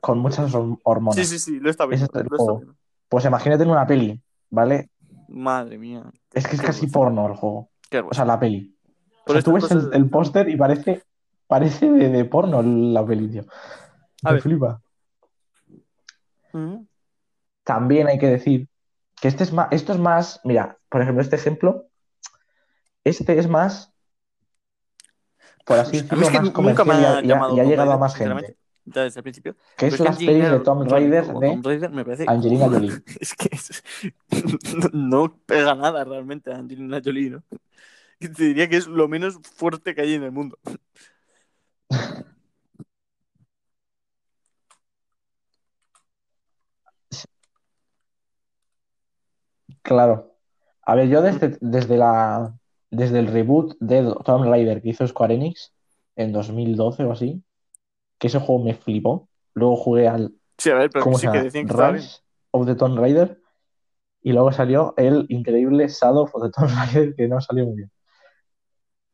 con 0.00 0.18
muchas 0.18 0.52
horm- 0.54 0.78
hormonas. 0.84 1.16
Sí, 1.26 1.38
sí, 1.38 1.38
sí, 1.38 1.60
lo 1.60 1.68
está 1.70 1.84
viendo. 1.86 2.04
Ese 2.06 2.12
es 2.12 2.20
el 2.24 2.28
lo 2.28 2.36
está 2.36 2.44
juego. 2.44 2.58
viendo. 2.60 2.76
Pues 3.08 3.24
imagínate 3.24 3.62
en 3.64 3.70
una 3.70 3.86
peli, 3.86 4.22
¿vale? 4.50 4.90
Madre 5.28 5.78
mía. 5.78 6.04
Es 6.32 6.46
que 6.46 6.54
es 6.54 6.60
Qué 6.60 6.66
casi 6.66 6.82
vergüenza. 6.86 6.98
porno 6.98 7.26
el 7.26 7.34
juego. 7.34 7.70
Qué 7.90 7.98
O 8.00 8.14
sea, 8.14 8.24
la 8.24 8.38
peli. 8.38 8.77
O 9.28 9.32
Por 9.32 9.36
sea, 9.36 9.42
tú 9.42 9.52
ves 9.52 9.70
el, 9.70 9.90
el 9.92 10.08
póster 10.08 10.48
y 10.48 10.56
parece, 10.56 11.02
parece 11.46 11.90
de, 11.90 12.08
de 12.08 12.24
porno 12.24 12.62
la 12.62 13.04
peli, 13.04 13.28
tío. 13.28 13.44
A 14.22 14.28
Me 14.30 14.32
ver. 14.34 14.42
flipa. 14.42 14.80
Ujú. 16.54 16.86
También 17.62 18.08
hay 18.08 18.18
que 18.18 18.26
decir 18.28 18.68
que 19.20 19.28
este 19.28 19.44
es 19.44 19.52
más, 19.52 19.68
esto 19.70 19.92
es 19.92 19.98
más, 19.98 20.40
mira, 20.44 20.78
por 20.88 21.02
ejemplo, 21.02 21.20
este 21.22 21.36
ejemplo, 21.36 21.86
este 23.04 23.38
es 23.38 23.48
más, 23.48 23.92
por 25.66 25.78
así 25.78 26.00
decirlo, 26.00 26.22
es 26.22 26.30
que 26.30 26.38
más 26.38 26.54
nunca 26.54 26.84
me 26.84 26.92
y 26.94 26.96
ha 27.04 27.10
ha, 27.18 27.20
y 27.20 27.24
ha- 27.24 27.34
llamado 27.34 27.54
y 27.56 27.60
ha 27.60 27.62
Tomb 27.62 27.70
llegado 27.70 27.92
a 27.92 27.98
más 27.98 28.14
gente, 28.14 28.56
ya 28.86 29.02
desde 29.02 29.20
el 29.20 29.22
principio. 29.24 29.56
que 29.76 29.86
es 29.88 30.00
las 30.00 30.16
pelis 30.16 30.44
de 30.48 30.58
Jolie 30.64 30.88
Raider 30.88 31.26
de 31.26 31.34
Tomb 31.34 31.66
Raider 31.66 31.90
me 31.90 32.04
parece... 32.06 32.24
Angelina 32.26 32.66
Jolie. 32.70 32.92
Es 33.20 33.34
que 33.34 33.48
es- 33.54 33.84
no 34.94 35.36
pega 35.44 35.74
nada 35.74 36.04
realmente 36.04 36.50
a 36.50 36.56
Angelina 36.56 37.02
Jolie, 37.04 37.28
¿no? 37.30 37.42
Te 38.18 38.28
diría 38.28 38.68
que 38.68 38.76
es 38.76 38.86
lo 38.86 39.08
menos 39.08 39.38
fuerte 39.42 39.94
que 39.94 40.02
hay 40.02 40.14
en 40.14 40.24
el 40.24 40.32
mundo. 40.32 40.58
Claro. 49.82 50.34
A 50.82 50.94
ver, 50.94 51.08
yo 51.08 51.22
desde, 51.22 51.56
desde 51.60 51.96
la, 51.96 52.54
desde 52.90 53.20
el 53.20 53.28
reboot 53.28 53.76
de 53.80 54.14
Tomb 54.24 54.44
Raider 54.44 54.82
que 54.82 54.90
hizo 54.90 55.06
Square 55.06 55.34
Enix 55.34 55.72
en 56.16 56.32
2012 56.32 57.04
o 57.04 57.12
así, 57.12 57.42
que 58.18 58.26
ese 58.26 58.40
juego 58.40 58.64
me 58.64 58.74
flipó. 58.74 59.28
Luego 59.54 59.76
jugué 59.76 60.08
al, 60.08 60.34
Sí, 60.58 60.70
a 60.70 60.74
ver, 60.74 60.90
pero 60.90 61.04
que 61.04 61.04
¿cómo 61.04 61.18
se 61.18 61.26
sí, 61.26 61.32
que 61.32 61.42
decían 61.42 61.66
que. 61.66 61.92
Rise 61.92 62.20
of 62.50 62.66
the 62.66 62.74
Tomb 62.74 62.98
Raider. 62.98 63.40
Y 64.20 64.32
luego 64.32 64.50
salió 64.50 64.94
el 64.96 65.26
increíble 65.28 65.86
Shadow 65.88 66.28
of 66.32 66.42
the 66.42 66.50
Tomb 66.50 66.70
Raider, 66.76 67.14
que 67.14 67.28
no 67.28 67.40
salió 67.40 67.64
muy 67.64 67.76
bien. 67.76 67.90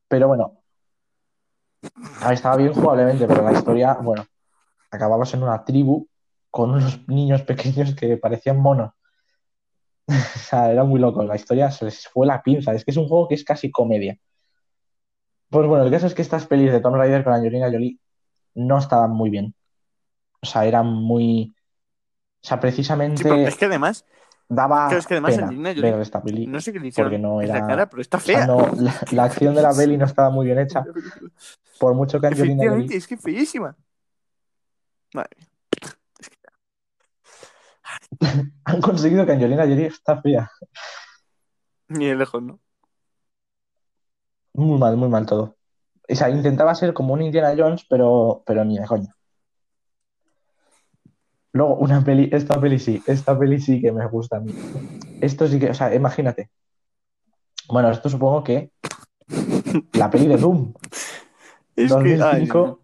Pero 0.08 0.28
bueno, 0.28 0.62
estaba 2.30 2.56
bien 2.56 2.72
jugablemente, 2.72 3.26
pero 3.26 3.42
la 3.42 3.52
historia, 3.52 3.94
bueno, 3.94 4.26
acababas 4.90 5.34
en 5.34 5.42
una 5.42 5.64
tribu 5.64 6.08
con 6.50 6.70
unos 6.70 7.06
niños 7.08 7.42
pequeños 7.42 7.94
que 7.94 8.16
parecían 8.16 8.60
monos. 8.60 8.92
O 10.08 10.38
sea, 10.38 10.70
era 10.70 10.84
muy 10.84 11.00
loco. 11.00 11.24
La 11.24 11.36
historia 11.36 11.70
se 11.70 11.86
les 11.86 12.06
fue 12.06 12.26
la 12.26 12.42
pinza. 12.42 12.74
Es 12.74 12.84
que 12.84 12.90
es 12.90 12.96
un 12.96 13.08
juego 13.08 13.26
que 13.26 13.34
es 13.34 13.42
casi 13.42 13.70
comedia. 13.70 14.18
Pues 15.48 15.66
bueno, 15.66 15.84
el 15.84 15.90
caso 15.90 16.06
es 16.06 16.14
que 16.14 16.22
estas 16.22 16.46
pelis 16.46 16.70
de 16.70 16.80
Tomb 16.80 16.96
Raider 16.96 17.24
con 17.24 17.32
Angelina 17.32 17.70
Jolie 17.70 17.98
no 18.54 18.78
estaban 18.78 19.10
muy 19.12 19.30
bien. 19.30 19.54
O 20.42 20.46
sea, 20.46 20.66
eran 20.66 20.86
muy. 20.86 21.54
O 22.42 22.46
sea, 22.46 22.60
precisamente 22.60 23.46
es 23.46 23.56
que 23.56 23.64
además, 23.64 24.04
daba 24.48 24.86
claro, 24.88 24.98
es 24.98 25.06
que 25.06 25.14
además 25.14 25.32
pena 25.32 25.44
Angelina 25.46 25.70
Jolie, 25.74 25.90
ver 25.92 26.00
esta 26.00 26.22
peli. 26.22 26.46
no 26.46 26.60
sé 26.60 26.72
qué 26.72 26.80
le 26.80 26.88
hicieron 26.88 27.10
porque 27.10 27.22
no 27.22 27.40
en 27.42 27.48
la 27.48 27.56
era- 27.58 27.66
cara, 27.66 27.90
pero 27.90 28.02
está 28.02 28.18
O 28.18 28.20
sea, 28.20 28.36
fea. 28.38 28.46
no, 28.46 28.58
la, 28.76 28.94
la 29.12 29.24
acción 29.24 29.54
de 29.54 29.62
la 29.62 29.72
peli 29.76 29.96
no 29.96 30.04
estaba 30.04 30.30
muy 30.30 30.46
bien 30.46 30.58
hecha. 30.58 30.84
Por 31.78 31.94
mucho 31.94 32.20
que 32.20 32.26
Angelina 32.28 32.54
Efectivamente, 32.54 32.86
Jolie 32.86 32.98
es 32.98 33.06
que 33.06 33.16
feísima. 33.16 33.76
Madre 35.14 35.30
mía. 35.38 35.48
han 38.64 38.80
conseguido 38.80 39.26
que 39.26 39.32
Angelina 39.32 39.62
Jolie 39.62 39.86
está 39.86 40.20
fea. 40.20 40.50
Ni 41.88 42.06
de 42.06 42.14
lejos, 42.16 42.42
¿no? 42.42 42.60
Muy 44.54 44.78
mal, 44.78 44.96
muy 44.96 45.08
mal 45.08 45.26
todo. 45.26 45.56
O 46.08 46.14
sea, 46.14 46.28
intentaba 46.30 46.74
ser 46.74 46.92
como 46.94 47.14
un 47.14 47.22
Indiana 47.22 47.54
Jones, 47.56 47.84
pero, 47.88 48.42
pero 48.46 48.64
ni 48.64 48.78
de 48.78 48.86
coña. 48.86 49.14
Luego, 51.54 51.76
una 51.76 52.02
peli, 52.04 52.28
esta 52.32 52.60
peli 52.60 52.78
sí, 52.80 53.02
esta 53.06 53.38
peli 53.38 53.60
sí 53.60 53.80
que 53.80 53.92
me 53.92 54.06
gusta 54.08 54.36
a 54.38 54.40
mí. 54.40 54.52
Esto 55.20 55.46
sí 55.46 55.58
que, 55.60 55.70
o 55.70 55.74
sea, 55.74 55.94
imagínate. 55.94 56.50
Bueno, 57.68 57.90
esto 57.90 58.08
supongo 58.10 58.42
que 58.42 58.72
la 59.92 60.10
peli 60.10 60.26
de 60.26 60.36
Doom, 60.36 60.74
Es 61.76 61.92
que, 61.92 61.96
ay, 61.96 62.44
Dios 62.44 62.48
2005, 62.50 62.58
mío. 62.66 62.80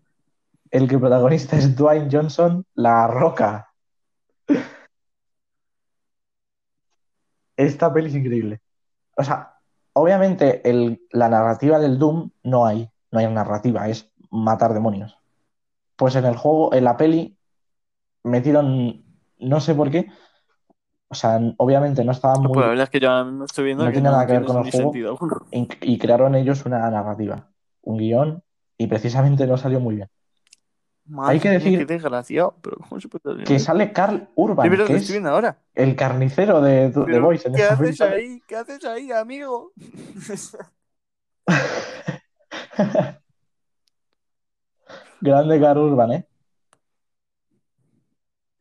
el 0.70 0.88
que 0.88 0.98
protagonista 0.98 1.56
es 1.56 1.76
Dwayne 1.76 2.08
Johnson, 2.10 2.64
La 2.74 3.06
Roca. 3.08 3.66
Esta 7.56 7.92
peli 7.92 8.08
es 8.08 8.14
increíble. 8.14 8.60
O 9.16 9.24
sea, 9.24 9.56
obviamente 9.92 10.68
el- 10.68 11.02
la 11.10 11.28
narrativa 11.28 11.78
del 11.78 11.98
Doom 11.98 12.30
no 12.44 12.66
hay, 12.66 12.88
no 13.10 13.18
hay 13.18 13.26
narrativa, 13.26 13.88
es 13.88 14.10
matar 14.30 14.72
demonios. 14.74 15.18
Pues 15.96 16.14
en 16.16 16.24
el 16.24 16.36
juego, 16.36 16.72
en 16.72 16.84
la 16.84 16.96
peli, 16.96 17.36
metieron, 18.24 19.04
no 19.38 19.60
sé 19.60 19.74
por 19.74 19.90
qué, 19.90 20.08
o 21.08 21.14
sea, 21.14 21.40
obviamente 21.56 22.04
no 22.04 22.12
estaba 22.12 22.34
Pues 22.34 22.48
muy, 22.48 22.60
la 22.60 22.68
verdad 22.68 22.84
es 22.84 22.90
que 22.90 23.00
yo 23.00 23.24
mismo 23.24 23.44
estoy 23.44 23.64
viendo 23.64 23.84
no 23.84 23.90
que 23.90 23.94
tiene 23.94 24.08
no 24.08 24.12
nada 24.14 24.26
que 24.26 24.32
ver 24.34 24.44
con 24.44 24.64
el 24.64 24.70
juego. 24.70 24.92
y, 25.50 25.68
y 25.82 25.98
crearon 25.98 26.34
ellos 26.34 26.64
una 26.66 26.88
narrativa, 26.90 27.50
un 27.82 27.98
guion, 27.98 28.42
y 28.78 28.86
precisamente 28.86 29.46
no 29.46 29.56
salió 29.56 29.80
muy 29.80 29.96
bien. 29.96 30.08
Madre 31.06 31.34
Hay 31.34 31.40
que 31.40 31.50
decir 31.50 31.86
desgraciado. 31.86 32.54
Pero 32.62 32.76
¿cómo 32.88 33.00
se 33.00 33.08
puede 33.08 33.34
hacer 33.34 33.44
Que 33.44 33.58
sale 33.58 33.92
Carl 33.92 34.20
De 34.20 34.28
Urban, 34.36 34.70
que 34.86 34.94
es 34.94 35.24
ahora. 35.24 35.58
el 35.74 35.96
carnicero 35.96 36.60
de 36.60 36.90
Voice 37.20 37.48
en 37.48 37.54
¿Qué 37.54 37.62
esta 37.62 37.74
haces 37.74 38.00
ahí? 38.00 38.40
¿Qué 38.46 38.54
haces 38.54 38.84
ahí, 38.84 39.10
amigo? 39.10 39.72
Grande 45.20 45.60
Carl 45.60 45.78
Urban, 45.78 46.12
¿eh? 46.12 46.26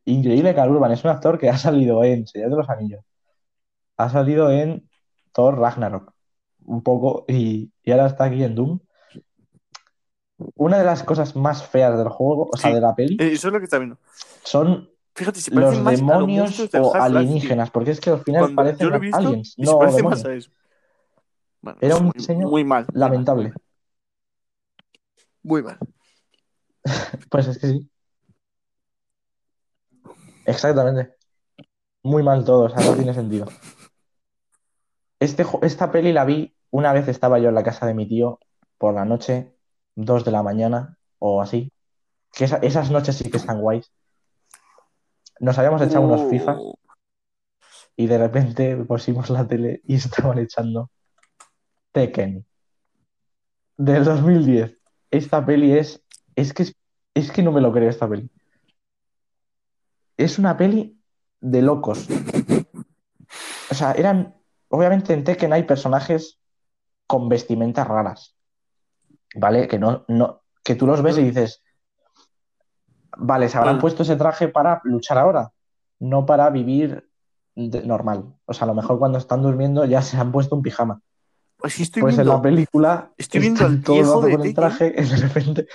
Increíble 0.04 0.54
Carl 0.54 0.70
Urban, 0.70 0.92
es 0.92 1.04
un 1.04 1.10
actor 1.10 1.38
que 1.38 1.48
ha 1.50 1.56
salido 1.58 2.02
en 2.04 2.26
Señor 2.26 2.50
de 2.50 2.56
los 2.56 2.68
Anillos, 2.68 3.04
ha 3.96 4.08
salido 4.08 4.50
en 4.50 4.88
Thor 5.32 5.58
Ragnarok, 5.58 6.12
un 6.64 6.82
poco, 6.82 7.24
y, 7.28 7.70
y 7.82 7.90
ahora 7.92 8.06
está 8.06 8.24
aquí 8.24 8.42
en 8.42 8.54
Doom. 8.54 8.80
Una 10.54 10.78
de 10.78 10.84
las 10.84 11.02
cosas 11.02 11.36
más 11.36 11.66
feas 11.66 11.96
del 11.98 12.08
juego, 12.08 12.48
o 12.52 12.56
sea, 12.56 12.70
Sí. 12.70 12.74
de 12.76 12.80
la 12.80 12.94
peli, 12.94 13.16
Eh, 13.20 13.32
Eso 13.32 13.48
es 13.48 13.52
lo 13.52 13.58
que 13.60 13.64
está 13.64 13.78
viendo. 13.78 13.98
son 14.42 14.88
Fíjate, 15.14 15.40
se 15.40 15.50
los 15.54 15.60
más 15.80 15.86
a 15.88 15.90
los 15.92 16.00
demonios 16.00 16.60
o 16.60 16.68
tío. 16.68 16.94
alienígenas, 16.94 17.70
porque 17.70 17.90
es 17.90 18.00
que 18.00 18.10
al 18.10 18.22
final 18.22 18.42
Cuando 18.42 18.56
parecen 18.56 18.78
yo 18.86 18.90
lo 18.90 18.96
he 18.96 19.00
visto, 19.00 19.18
aliens, 19.18 19.54
y 19.58 19.66
se 19.66 19.70
no 19.72 19.78
parece 19.78 20.02
más 20.02 20.22
demonios. 20.22 20.24
a 20.26 20.34
eso. 20.34 20.50
Bueno, 21.60 21.78
Era 21.82 21.96
un 21.96 22.04
muy, 22.04 22.12
diseño 22.14 22.48
muy 22.48 22.64
mal. 22.64 22.84
muy 22.84 22.86
mal, 22.86 22.86
Lamentable. 23.10 23.52
Muy 25.42 25.62
mal. 25.62 25.78
Pues 27.30 27.46
es 27.48 27.58
que 27.58 27.66
sí. 27.68 27.90
Exactamente. 30.44 31.14
Muy 32.02 32.22
mal 32.22 32.44
todo, 32.44 32.64
o 32.64 32.68
sea, 32.70 32.84
no 32.88 32.94
tiene 32.96 33.14
sentido. 33.14 33.46
Este, 35.18 35.44
esta 35.62 35.90
peli 35.92 36.12
la 36.12 36.24
vi 36.24 36.54
una 36.70 36.92
vez 36.92 37.08
estaba 37.08 37.38
yo 37.38 37.48
en 37.50 37.54
la 37.54 37.62
casa 37.62 37.86
de 37.86 37.94
mi 37.94 38.06
tío 38.08 38.38
por 38.78 38.94
la 38.94 39.04
noche, 39.04 39.54
dos 39.94 40.24
de 40.24 40.30
la 40.30 40.42
mañana 40.42 40.96
o 41.18 41.42
así. 41.42 41.72
Que 42.32 42.44
esa- 42.44 42.58
esas 42.58 42.90
noches 42.90 43.16
sí 43.16 43.30
que 43.30 43.36
están 43.36 43.60
guays. 43.60 43.92
Nos 45.40 45.58
habíamos 45.58 45.82
echado 45.82 46.02
unos 46.06 46.30
FIFA 46.30 46.54
Uh, 46.58 46.74
y 47.96 48.06
de 48.06 48.18
repente 48.18 48.76
pusimos 48.76 49.28
la 49.30 49.46
tele 49.46 49.80
y 49.84 49.96
estaban 49.96 50.38
echando 50.38 50.90
Tekken 51.92 52.46
del 53.76 54.04
2010. 54.04 54.78
Esta 55.10 55.44
peli 55.44 55.72
es, 55.76 56.02
es 56.36 56.54
que 56.54 56.62
es, 56.62 56.74
es 57.14 57.30
que 57.32 57.42
no 57.42 57.52
me 57.52 57.60
lo 57.60 57.72
creo 57.72 57.90
esta 57.90 58.08
peli. 58.08 58.30
Es 60.24 60.38
una 60.38 60.56
peli 60.56 61.00
de 61.40 61.62
locos. 61.62 62.06
O 63.70 63.74
sea, 63.74 63.92
eran, 63.92 64.34
obviamente 64.68 65.14
en 65.14 65.24
Tekken 65.24 65.52
hay 65.52 65.62
personajes 65.62 66.38
con 67.06 67.28
vestimentas 67.28 67.86
raras, 67.88 68.36
¿vale? 69.34 69.66
Que 69.68 69.78
no, 69.78 70.04
no, 70.08 70.42
que 70.62 70.74
tú 70.74 70.86
los 70.86 71.02
ves 71.02 71.16
y 71.18 71.22
dices, 71.24 71.62
vale, 73.16 73.48
se 73.48 73.58
habrán 73.58 73.78
puesto 73.78 74.02
ese 74.02 74.16
traje 74.16 74.48
para 74.48 74.80
luchar 74.84 75.18
ahora, 75.18 75.52
no 76.00 76.26
para 76.26 76.50
vivir 76.50 77.08
de- 77.54 77.82
normal. 77.82 78.34
O 78.44 78.52
sea, 78.52 78.64
a 78.64 78.68
lo 78.68 78.74
mejor 78.74 78.98
cuando 78.98 79.18
están 79.18 79.42
durmiendo 79.42 79.84
ya 79.84 80.02
se 80.02 80.16
han 80.16 80.32
puesto 80.32 80.54
un 80.54 80.62
pijama. 80.62 81.00
Pues 81.56 81.74
sí 81.74 81.82
estoy 81.84 82.02
Pues 82.02 82.14
en 82.14 82.18
viendo. 82.24 82.34
la 82.36 82.42
película 82.42 83.12
estoy 83.16 83.40
viendo 83.40 83.64
al 83.66 83.82
todo 83.82 84.26
el 84.26 84.32
de 84.32 84.36
con 84.36 84.54
traje 84.54 84.94
y 84.98 85.02
de 85.02 85.16
repente. 85.16 85.66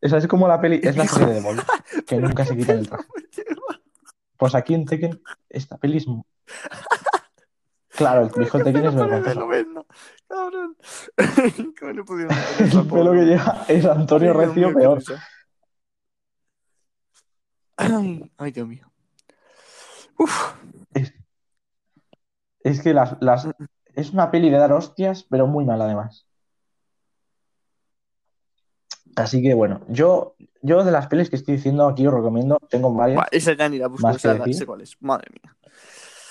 Esa 0.00 0.18
es 0.18 0.28
como 0.28 0.46
la 0.46 0.60
peli, 0.60 0.78
es 0.82 0.96
la 0.96 1.08
serie 1.08 1.34
de 1.34 1.40
Boys, 1.40 1.60
que 2.06 2.16
nunca 2.18 2.44
se 2.44 2.56
quitan 2.56 2.78
el 2.78 2.88
traje. 2.88 3.04
Pues 4.38 4.54
aquí 4.54 4.72
en 4.74 4.84
Tekken, 4.86 5.20
esta 5.48 5.76
peli 5.76 5.98
es. 5.98 6.06
Claro, 7.90 8.22
el 8.22 8.30
viejo 8.34 8.58
de 8.58 8.64
Tekken 8.64 8.86
es 8.86 8.94
vergonzoso. 8.94 9.46
verlo, 9.48 9.86
cabrón. 10.28 10.76
¿Cómo 11.80 11.92
no 11.92 12.04
pudieron 12.04 12.36
El 12.60 12.86
pelo 12.88 13.12
que 13.12 13.24
lleva 13.24 13.64
es 13.68 13.84
Antonio 13.84 14.30
Ay, 14.38 14.46
Recio 14.46 14.72
peor. 14.72 15.02
Ay, 17.76 18.30
ay, 18.38 18.52
Dios 18.52 18.68
mío. 18.68 18.90
Uf, 20.18 20.54
Es, 20.94 21.12
es 22.60 22.80
que 22.82 22.94
las, 22.94 23.16
las- 23.20 23.48
es 23.94 24.10
una 24.10 24.30
peli 24.30 24.50
de 24.50 24.58
dar 24.58 24.72
hostias, 24.72 25.24
pero 25.28 25.48
muy 25.48 25.64
mal 25.64 25.82
además. 25.82 26.26
Así 29.16 29.42
que 29.42 29.54
bueno, 29.54 29.80
yo, 29.88 30.36
yo 30.62 30.84
de 30.84 30.90
las 30.92 31.06
pelis 31.06 31.30
que 31.30 31.36
estoy 31.36 31.56
diciendo 31.56 31.86
aquí 31.88 32.06
os 32.06 32.14
recomiendo, 32.14 32.58
tengo 32.68 32.92
varias. 32.92 33.26
Esa 33.30 33.52
ya 33.54 33.68
ni 33.68 33.78
la 33.78 33.88
busco, 33.88 34.06
Más 34.06 34.20
que 34.20 34.28
decir. 34.28 34.54
sé 34.54 34.66
cuál 34.66 34.80
es. 34.82 34.96
Madre 35.00 35.28
mía. 35.30 35.56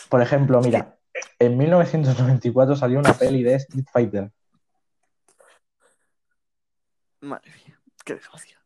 Por 0.10 0.22
ejemplo, 0.22 0.62
mira, 0.62 0.98
en 1.40 1.58
1994 1.58 2.76
salió 2.76 3.00
una 3.00 3.14
peli 3.14 3.44
de 3.44 3.56
Street 3.56 3.86
Fighter 3.92 4.32
Madre 7.22 7.52
mía. 7.66 7.80
Qué 8.06 8.16
desgracia. 8.16 8.58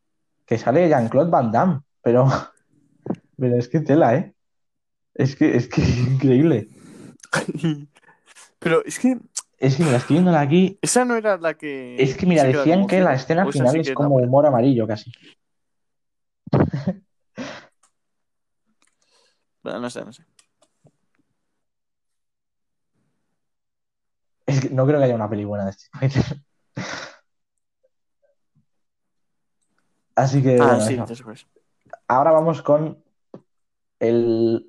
que 0.45 0.57
sale 0.57 0.87
Jean-Claude 0.89 1.31
Van 1.31 1.51
Damme, 1.51 1.79
pero, 2.01 2.27
pero 3.37 3.55
es 3.57 3.67
que 3.69 3.79
tela, 3.79 4.15
¿eh? 4.15 4.33
Es 5.13 5.35
que, 5.35 5.55
es 5.55 5.67
que 5.67 5.81
es 5.81 5.97
increíble. 6.07 6.69
Pero 8.59 8.83
es 8.85 8.99
que 8.99 9.17
Es 9.57 9.75
que 9.77 9.83
mira, 9.83 9.97
estoy 9.97 10.15
viéndola 10.15 10.41
aquí. 10.41 10.77
esa 10.81 11.05
no 11.05 11.15
era 11.15 11.37
la 11.37 11.53
que. 11.55 11.95
Es 12.01 12.15
que 12.15 12.25
mira, 12.25 12.43
decían 12.43 12.85
que 12.87 12.99
la 12.99 13.13
escena 13.15 13.45
final 13.47 13.75
es 13.77 13.91
como 13.93 14.15
humor 14.15 14.45
amarillo 14.45 14.85
casi. 14.87 15.11
Bueno, 19.63 19.79
no 19.79 19.89
sé, 19.91 20.03
no 20.03 20.11
sé. 20.11 20.25
Es 24.47 24.59
que 24.59 24.69
no 24.71 24.85
creo 24.87 24.97
que 24.97 25.05
haya 25.05 25.15
una 25.15 25.29
peli 25.29 25.45
buena 25.45 25.65
de 25.65 25.71
Street 25.71 25.91
Fighter. 25.99 26.41
Así 30.15 30.41
que 30.41 30.57
Ah, 30.59 30.79
bueno, 30.79 30.81
sí. 30.81 30.99
Ahora 32.07 32.31
vamos 32.31 32.61
con 32.63 33.03
el 33.99 34.67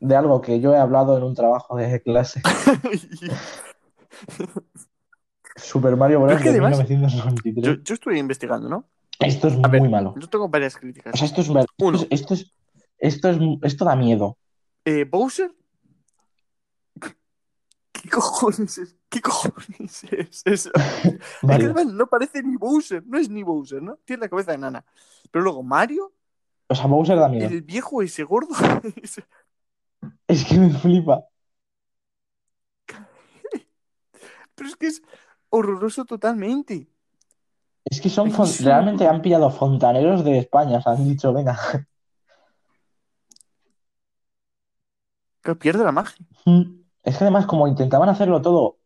de 0.00 0.16
algo 0.16 0.40
que 0.42 0.60
yo 0.60 0.74
he 0.74 0.78
hablado 0.78 1.16
en 1.16 1.22
un 1.22 1.34
trabajo 1.34 1.76
de 1.76 2.02
clase. 2.02 2.42
Super 5.56 5.96
Mario 5.96 6.20
Bros. 6.20 6.36
es 6.36 6.42
que 6.42 6.52
de 6.52 6.60
además, 6.60 6.88
1993. 6.88 7.64
yo, 7.64 7.82
yo 7.82 7.94
estuve 7.94 8.18
investigando, 8.18 8.68
¿no? 8.68 8.88
Esto 9.20 9.48
es 9.48 9.58
A 9.62 9.68
ver, 9.68 9.80
muy 9.80 9.88
malo. 9.90 10.14
yo 10.18 10.28
tengo 10.28 10.48
varias 10.48 10.76
críticas. 10.76 11.14
O 11.14 11.16
sea, 11.16 11.26
esto 11.26 11.40
es 11.40 11.48
Uno. 11.48 11.98
es, 11.98 12.06
esto 12.10 12.34
es, 12.34 12.52
esto 12.98 13.28
es, 13.30 13.38
esto 13.62 13.84
da 13.84 13.96
miedo. 13.96 14.36
Eh, 14.84 15.04
Bowser. 15.04 15.52
¿Qué 17.92 18.08
cojones 18.10 18.78
es? 18.78 18.94
¿Qué 19.08 19.20
cojones 19.20 20.04
es 20.04 20.42
eso? 20.44 20.70
Es 21.48 21.58
que 21.58 21.84
no 21.86 22.06
parece 22.06 22.42
ni 22.42 22.56
Bowser, 22.56 23.02
no 23.06 23.18
es 23.18 23.28
ni 23.28 23.42
Bowser, 23.42 23.82
¿no? 23.82 23.96
Tiene 24.04 24.20
la 24.22 24.28
cabeza 24.28 24.52
de 24.52 24.58
nana. 24.58 24.84
Pero 25.30 25.42
luego 25.44 25.62
Mario, 25.62 26.12
O 26.68 26.74
sea, 26.74 26.86
Bowser 26.86 27.18
da 27.18 27.28
miedo. 27.28 27.48
el 27.48 27.62
viejo 27.62 28.02
ese 28.02 28.22
gordo, 28.24 28.54
ese- 29.02 29.24
Es 30.28 30.44
que 30.44 30.56
me 30.58 30.70
flipa. 30.70 31.24
pero 34.54 34.68
es 34.68 34.76
que 34.76 34.86
es 34.86 35.02
horroroso 35.48 36.04
totalmente. 36.04 36.88
Es 37.88 38.00
que 38.00 38.10
son 38.10 38.30
fon- 38.32 38.64
realmente 38.64 39.06
han 39.06 39.22
pillado 39.22 39.48
fontaneros 39.50 40.24
de 40.24 40.38
España. 40.38 40.78
O 40.78 40.82
sea, 40.82 40.92
han 40.92 41.08
dicho, 41.08 41.32
venga. 41.32 41.56
Que 45.42 45.54
pierde 45.54 45.84
la 45.84 45.92
magia. 45.92 46.26
Es 47.02 47.16
que 47.18 47.24
además, 47.24 47.46
como 47.46 47.68
intentaban 47.68 48.08
hacerlo 48.08 48.42
todo 48.42 48.78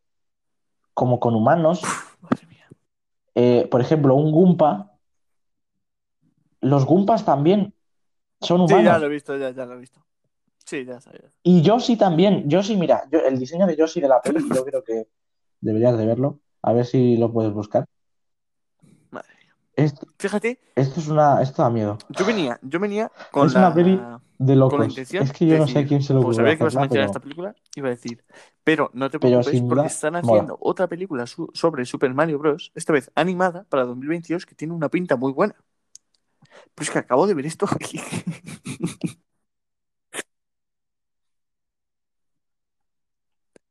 como 0.93 1.19
con 1.19 1.35
humanos, 1.35 1.83
Madre 2.21 2.47
mía. 2.47 2.69
eh, 3.35 3.67
por 3.71 3.81
ejemplo, 3.81 4.15
un 4.15 4.31
Goompa, 4.33 4.93
los 6.61 6.85
Goompas 6.85 7.25
también 7.25 7.73
son 8.43 8.67
Sí, 8.69 8.75
ya 8.75 8.79
humanos. 8.81 9.01
lo 9.01 9.07
he 9.07 9.11
visto, 9.11 9.37
ya, 9.39 9.51
ya 9.51 9.65
lo 9.65 9.75
he 9.75 9.79
visto. 9.79 10.05
Sí, 10.67 10.85
ya 10.85 11.01
sabía. 11.01 11.33
Y 11.43 11.63
Yoshi 11.63 11.97
también. 11.97 12.49
Yoshi, 12.51 12.77
mira, 12.77 13.05
yo, 13.11 13.21
el 13.21 13.39
diseño 13.39 13.67
de 13.67 13.77
Yoshi 13.77 14.01
de 14.03 14.09
la 14.09 14.21
peli, 14.21 14.41
yo 14.55 14.65
creo 14.65 14.85
que 14.85 15.09
deberías 15.61 15.97
de 15.97 16.05
verlo. 16.07 16.41
A 16.63 16.75
ver 16.75 16.85
si 16.85 17.17
lo 17.17 17.33
puedes 17.33 17.53
buscar. 17.55 17.87
Esto, 19.77 20.07
Fíjate, 20.19 20.61
esto 20.77 21.01
es 21.01 21.09
una, 21.09 21.43
esto 21.43 21.63
da 21.63 21.71
miedo. 21.71 21.99
yo 22.09 22.25
venía, 22.25 22.59
yo 22.63 22.81
venía 22.81 23.11
con 23.31 23.47
Es 23.47 23.55
la, 23.55 23.61
una 23.61 23.75
peli 23.75 23.99
de 24.39 24.57
con 24.67 24.81
la 24.81 24.87
locos. 24.87 24.87
intención 24.87 25.25
Es 25.25 25.33
que 25.33 25.47
yo 25.47 25.53
de 25.53 25.59
no 25.59 25.67
sé 25.67 25.79
a 25.81 25.83
decir, 25.83 25.89
quién 25.89 26.03
se 26.03 26.13
le 26.13 26.21
pues 26.21 26.37
ocurrió 26.37 26.37
sabía 26.37 26.57
que 26.57 26.63
ibas 26.65 26.77
a 26.77 26.81
hacerla, 26.81 26.81
mencionar 26.81 27.07
pero 27.07 27.07
esta 27.07 27.21
película, 27.21 27.57
iba 27.75 27.89
a 27.89 27.91
decir, 27.91 28.25
pero 28.65 28.91
no 28.95 29.11
te 29.11 29.19
Pero 29.21 29.43
preocupes 29.43 29.53
sin 29.53 29.69
porque 29.69 29.83
duda, 29.83 29.89
están 29.89 30.17
mola. 30.23 30.43
haciendo 30.43 30.59
otra 30.61 30.89
película 30.89 31.27
su- 31.27 31.51
sobre 31.55 31.85
Super 31.87 32.15
Mario 32.15 32.39
Bros. 32.39 32.73
Esta 32.75 32.93
vez 32.93 33.11
animada 33.15 33.65
para 33.69 33.85
2022 33.85 34.47
que 34.47 34.55
tiene 34.55 34.75
una 34.75 34.89
pinta 34.89 35.17
muy 35.17 35.33
buena. 35.33 35.57
Pero 36.75 36.85
es 36.85 36.91
que 36.91 36.99
acabo 36.99 37.27
de 37.27 37.35
ver 37.35 37.47
esto. 37.47 37.67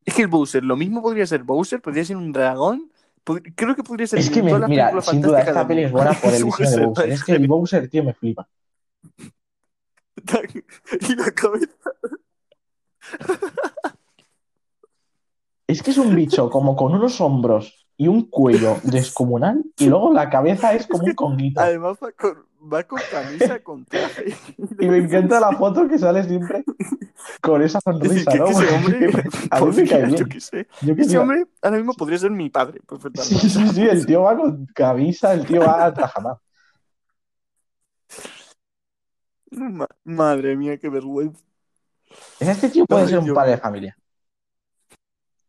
es 0.06 0.14
que 0.16 0.22
el 0.24 0.28
Bowser, 0.28 0.64
lo 0.64 0.76
mismo 0.76 1.02
podría 1.02 1.26
ser 1.28 1.44
Bowser, 1.44 1.82
podría 1.82 2.06
ser 2.06 2.18
un 2.18 2.32
dragón. 2.32 2.92
Creo 3.56 3.76
que 3.76 3.84
podría 3.84 4.08
ser 4.08 4.20
es 4.20 4.30
que, 4.30 4.42
me- 4.42 4.58
mira, 4.68 5.02
sin 5.02 5.22
duda, 5.22 5.42
esta 5.42 5.68
peli 5.68 5.84
es 5.84 5.92
buena 5.92 6.14
por 6.14 6.34
el 6.34 6.44
diseño 6.44 6.70
de 6.70 6.78
Bowser. 6.86 7.10
Es 7.12 7.24
que 7.24 7.32
el 7.34 7.48
Bowser, 7.48 7.90
tío, 7.90 8.04
me 8.04 8.14
flipa. 8.14 8.48
Y 11.10 11.16
la 11.16 11.32
cabeza. 11.32 11.72
Es 15.68 15.84
que 15.84 15.92
es 15.92 15.98
un 15.98 16.16
bicho 16.16 16.50
como 16.50 16.76
con 16.76 16.94
unos 16.94 17.22
hombros 17.22 17.88
y 18.00 18.08
un 18.08 18.24
cuello 18.30 18.78
descomunal 18.84 19.62
y 19.78 19.88
luego 19.88 20.14
la 20.14 20.30
cabeza 20.30 20.74
es 20.74 20.88
como 20.88 21.04
un 21.04 21.14
conguito. 21.16 21.60
Además 21.60 21.98
va 22.02 22.12
con, 22.14 22.46
va 22.72 22.84
con 22.86 23.02
camisa, 23.12 23.60
con 23.60 23.84
traje. 23.84 24.34
Y 24.80 24.88
me 24.88 25.00
encanta 25.00 25.42
la 25.42 25.52
foto 25.58 25.86
que 25.86 26.00
sale 26.00 26.24
siempre 26.24 26.64
con 27.42 27.62
esa 27.62 27.82
sonrisa, 27.82 28.32
que, 28.32 28.38
¿no? 28.38 28.46
que 28.46 28.52
ese 28.52 28.70
hombre, 28.74 29.12
a 29.52 29.60
mí 29.60 29.72
me 29.76 30.18
yo 30.18 30.26
qué 30.28 30.40
sé. 30.40 30.68
Yo 30.82 30.94
Ese 30.98 31.18
hombre 31.18 31.46
ahora 31.62 31.76
mismo 31.76 31.94
podría 31.94 32.18
ser 32.18 32.32
mi 32.32 32.50
padre, 32.50 32.80
perfectamente. 32.88 33.36
Sí, 33.36 33.50
sí, 33.50 33.68
sí, 33.68 33.82
el 33.82 34.06
tío 34.06 34.22
va 34.22 34.38
con 34.38 34.66
camisa, 34.68 35.34
el 35.34 35.46
tío 35.46 35.60
va 35.60 35.84
a 35.84 35.94
trajamar. 35.94 36.38
Ma- 39.52 39.90
madre 40.06 40.56
mía, 40.56 40.78
qué 40.78 40.88
vergüenza. 40.88 41.44
Este 42.40 42.70
tío 42.70 42.86
puede 42.86 43.10
ser 43.10 43.20
un 43.20 43.34
padre 43.34 43.52
de 43.52 43.58
familia. 43.58 43.98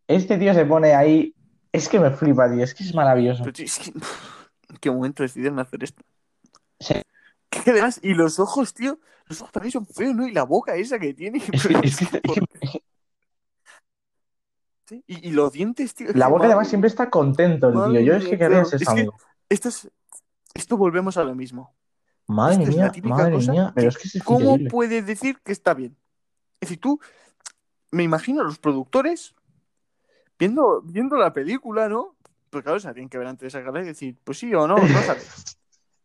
Este 0.08 0.36
tío 0.36 0.52
se 0.52 0.64
pone 0.64 0.94
ahí. 0.94 1.32
Es 1.72 1.88
que 1.88 2.00
me 2.00 2.10
flipa, 2.10 2.50
tío. 2.52 2.64
Es 2.64 2.74
que 2.74 2.84
es 2.84 2.94
maravilloso. 2.94 3.42
Pero, 3.42 3.52
tío, 3.52 3.64
es 3.66 3.78
que, 3.78 3.90
¿En 3.90 4.76
qué 4.80 4.90
momento 4.90 5.22
decidieron 5.22 5.58
hacer 5.58 5.84
esto? 5.84 6.02
Sí. 6.78 6.94
Que 7.50 7.68
además, 7.72 7.98
y 8.02 8.14
los 8.14 8.38
ojos, 8.38 8.72
tío, 8.74 9.00
los 9.26 9.40
ojos 9.40 9.50
también 9.52 9.72
son 9.72 9.84
feos, 9.84 10.14
¿no? 10.14 10.24
Y 10.24 10.30
la 10.30 10.44
boca 10.44 10.76
esa 10.76 11.00
que 11.00 11.12
tiene. 11.14 11.38
Es 11.52 11.66
que- 11.66 11.80
es 11.82 11.96
que- 11.98 12.20
¿por 12.20 12.38
es 12.38 12.44
qué? 12.70 12.82
Sí, 14.86 15.04
Y, 15.08 15.28
y 15.28 15.32
los 15.32 15.52
dientes, 15.52 15.94
tío. 15.94 16.08
es 16.10 16.16
la 16.16 16.26
boca 16.28 16.38
madre 16.42 16.52
además 16.52 16.68
siempre 16.68 16.88
está 16.88 17.10
contento, 17.10 17.68
el 17.68 17.74
Madre 17.74 17.98
tío. 18.02 18.06
Yo 18.12 18.14
es 18.18 18.24
que 18.28 18.38
quería 18.38 18.62
Es 18.62 18.88
amigo. 18.88 19.14
Esto 19.48 19.68
es. 19.68 19.90
Esto 20.54 20.76
volvemos 20.76 21.16
a 21.16 21.24
lo 21.24 21.34
mismo. 21.34 21.74
Madre 22.26 22.54
Esta 22.58 22.68
es 22.70 22.76
la 22.76 22.82
mía, 22.84 22.92
típica 22.92 23.14
madre 23.16 23.32
cosa 23.32 23.52
mía. 23.52 23.72
Pero 23.74 23.90
que 23.90 23.96
es 23.96 24.12
que 24.12 24.18
es 24.18 24.24
¿Cómo 24.24 24.58
puedes 24.68 25.06
decir 25.06 25.40
que 25.44 25.52
está 25.52 25.74
bien? 25.74 25.96
Es 26.60 26.68
decir, 26.68 26.80
tú, 26.80 27.00
me 27.90 28.02
imagino 28.04 28.42
a 28.42 28.44
los 28.44 28.58
productores 28.58 29.34
viendo, 30.40 30.80
viendo 30.82 31.16
la 31.16 31.32
película, 31.32 31.88
¿no? 31.88 32.16
Pues 32.48 32.64
claro, 32.64 32.80
se 32.80 32.92
tienen 32.92 33.08
que 33.08 33.18
ver 33.18 33.28
antes 33.28 33.52
de 33.52 33.58
sacarla 33.58 33.82
y 33.82 33.84
decir, 33.84 34.16
pues 34.24 34.38
sí 34.38 34.52
o 34.54 34.66
no, 34.66 34.74
no 34.76 35.02
sabes. 35.02 35.56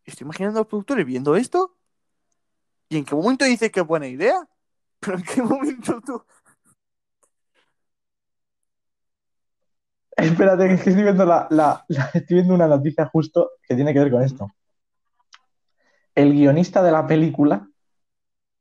Estoy 0.05 0.25
imaginando 0.25 0.59
a 0.59 0.61
los 0.61 0.67
productores 0.67 1.05
viendo 1.05 1.35
esto 1.35 1.75
y 2.89 2.97
en 2.97 3.05
qué 3.05 3.15
momento 3.15 3.45
dices 3.45 3.71
que 3.71 3.79
es 3.79 3.87
buena 3.87 4.07
idea. 4.07 4.47
Pero 4.99 5.17
en 5.17 5.23
qué 5.23 5.41
momento 5.41 6.01
tú. 6.05 6.23
Espérate, 10.17 10.67
que 10.67 10.73
es 10.75 10.81
que 10.83 10.89
estoy 10.91 11.03
viendo, 11.03 11.25
la, 11.25 11.47
la- 11.49 11.83
la- 11.89 12.09
estoy 12.13 12.35
viendo 12.35 12.53
una 12.53 12.67
noticia 12.67 13.05
justo 13.07 13.51
que 13.67 13.75
tiene 13.75 13.93
que 13.93 13.99
ver 13.99 14.11
con 14.11 14.21
esto. 14.21 14.47
El 16.13 16.31
guionista 16.33 16.81
de 16.81 16.91
la 16.91 17.05
película 17.05 17.67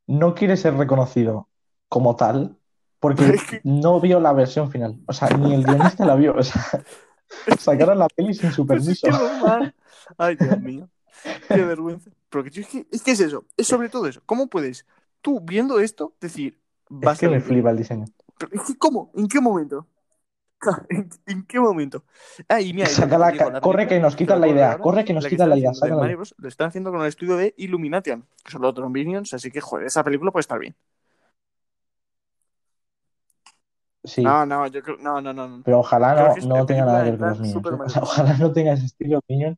no 0.09 0.35
quiere 0.35 0.57
ser 0.57 0.75
reconocido 0.75 1.49
como 1.89 2.17
tal 2.17 2.59
porque 3.05 3.61
no 3.65 4.01
vio 4.01 4.19
la 4.19 4.33
versión 4.33 4.71
final. 4.71 4.99
O 5.05 5.13
sea, 5.13 5.29
ni 5.29 5.53
el 5.53 5.63
guionista 5.63 6.07
la 6.07 6.15
vio. 6.15 6.35
O 6.35 6.43
sea, 6.43 6.63
sacaron 7.59 7.99
la 7.99 8.09
peli 8.09 8.33
sin 8.33 8.51
su 8.51 8.67
Pues 8.67 8.89
es 8.89 9.01
permiso. 9.03 9.73
Ay, 10.17 10.37
Dios 10.37 10.59
mío. 10.59 10.89
Qué 11.49 11.63
vergüenza. 11.63 12.11
Pero 12.31 12.45
que, 12.45 12.51
tío, 12.51 12.63
es, 12.63 12.69
que, 12.69 12.87
es 12.91 13.03
que 13.03 13.11
es 13.11 13.21
eso. 13.21 13.45
Es 13.59 13.67
sobre 13.67 13.91
todo 13.91 14.07
eso. 14.07 14.23
¿Cómo 14.25 14.47
puedes 14.47 14.87
tú, 15.21 15.39
viendo 15.43 15.81
esto, 15.81 16.15
decir, 16.19 16.59
va 16.91 17.11
a 17.11 17.13
Es 17.13 17.21
que 17.21 17.29
me 17.29 17.43
flipa 17.43 17.73
el 17.73 17.77
diseño. 17.77 18.07
Pero 18.39 18.53
¿cómo? 18.79 19.13
¿En 19.15 19.29
qué 19.29 19.39
momento? 19.39 19.87
¿En, 20.89 21.11
en 21.27 21.45
qué 21.45 21.61
momento? 21.61 22.05
Ah, 22.49 22.63
y 22.63 22.73
mira, 22.73 22.87
Saca 22.87 23.19
la 23.19 23.33
digo, 23.33 23.51
la 23.51 23.61
corre 23.61 23.87
que 23.87 24.01
nos 24.01 24.17
quitan 24.17 24.41
la 24.41 24.49
idea, 24.49 24.73
ahora, 24.73 24.83
corre 24.83 25.05
que 25.05 25.13
nos 25.13 25.27
quitan 25.27 25.51
la 25.51 25.59
idea, 25.59 25.73
lo 26.39 26.49
están 26.49 26.69
haciendo 26.69 26.91
con 26.91 27.03
el 27.03 27.09
estudio 27.09 27.37
de 27.37 27.55
Illumination, 27.59 28.27
que 28.43 28.51
son 28.51 28.63
los 28.63 28.71
otros 28.71 28.91
Minions, 28.91 29.35
así 29.35 29.51
que, 29.51 29.61
joder, 29.61 29.89
esa 29.89 30.03
película 30.03 30.31
puede 30.31 30.41
estar 30.41 30.59
bien. 30.59 30.75
Sí, 34.05 34.23
No, 34.23 34.45
no, 34.45 34.67
yo 34.67 34.83
creo, 34.83 34.99
no, 34.99 35.21
no, 35.21 35.33
no. 35.33 35.63
pero 35.65 35.81
ojalá 35.81 36.15
no, 36.15 36.47
no 36.47 36.57
en 36.59 36.67
tenga 36.67 36.85
nada 36.85 37.05
que 37.05 37.11
ver 37.13 37.19
con 37.19 37.29
los 37.31 37.41
Minions. 37.41 37.53
súper 37.55 37.73
¿eh? 37.73 37.77
O 37.87 37.89
sea, 37.89 38.03
ojalá 38.03 38.37
no 38.37 38.53
tenga 38.53 38.73
ese 38.75 38.85
estilo 38.87 39.21
Minion. 39.29 39.57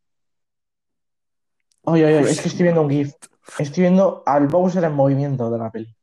Oye, 1.83 2.05
oye, 2.07 2.19
oye, 2.19 2.31
es 2.31 2.41
que 2.41 2.49
estoy 2.49 2.63
viendo 2.65 2.83
un 2.83 2.91
GIF. 2.91 3.13
Estoy 3.59 3.83
viendo 3.83 4.23
al 4.27 4.47
Bowser 4.49 4.85
en 4.85 4.93
movimiento 4.93 5.51
de 5.51 5.59
la 5.59 5.71
peli. 5.71 5.97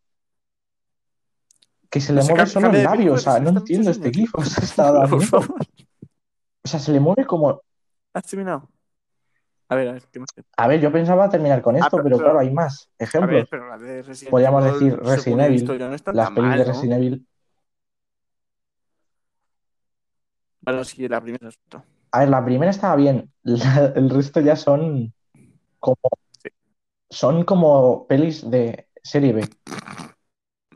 Que 1.90 2.02
se 2.02 2.12
le 2.14 2.20
O 2.22 2.24
sea, 2.24 2.36
mueve 2.36 2.50
solo 2.50 2.68
el 2.70 2.84
labio, 2.84 2.98
película, 3.14 3.16
o 3.16 3.18
sea, 3.20 3.40
no 3.40 3.50
entiendo 3.60 3.92
este 3.92 4.12
GIF. 4.12 4.34
O 4.36 4.44
sea, 4.44 4.64
está 4.64 4.92
dando. 4.92 5.18
O 5.18 6.68
se 6.68 6.92
le 6.92 7.00
mueve 7.00 7.26
como. 7.26 7.62
¿Has 8.14 8.26
terminado? 8.26 8.70
A 9.70 9.76
ver, 9.76 9.88
a 9.90 9.92
ver, 9.94 10.04
¿qué 10.12 10.20
más? 10.20 10.30
A 10.58 10.68
ver, 10.68 10.80
yo 10.82 10.92
pensaba 10.92 11.30
terminar 11.30 11.62
con 11.62 11.76
esto, 11.76 11.86
Ah, 11.88 11.90
pero- 11.92 12.04
pero 12.04 12.18
pero- 12.18 12.26
claro, 12.30 12.40
hay 12.40 12.52
más 12.52 12.90
A 13.00 13.04
ejemplos. 13.04 13.32
ver, 13.32 13.48
pero 13.50 13.68
la 13.70 13.78
de 13.78 14.02
Resident 14.04 14.32
Podríamos 14.32 14.64
decir 14.66 14.98
Resident 15.00 15.42
Evil, 15.42 16.00
Las 16.14 16.30
pelis 16.32 16.50
mal, 16.50 16.60
de. 16.60 16.64
Resident 16.66 16.94
Evil. 16.94 17.28
Bueno, 20.66 20.84
sí, 20.84 21.08
la 21.08 21.22
primera 21.22 21.50
es. 21.50 21.60
A 22.12 22.20
ver, 22.20 22.30
la 22.30 22.44
primera 22.46 22.72
estaba 22.72 22.96
bien. 22.96 23.32
la- 23.44 23.92
el 23.96 24.10
resto 24.10 24.40
ya 24.40 24.56
son 24.56 25.14
como. 25.80 25.98
Sí. 26.42 26.50
Son 27.10 27.44
como 27.44 28.08
pelis 28.08 28.50
de 28.50 28.88
serie 29.04 29.34
B. 29.34 29.50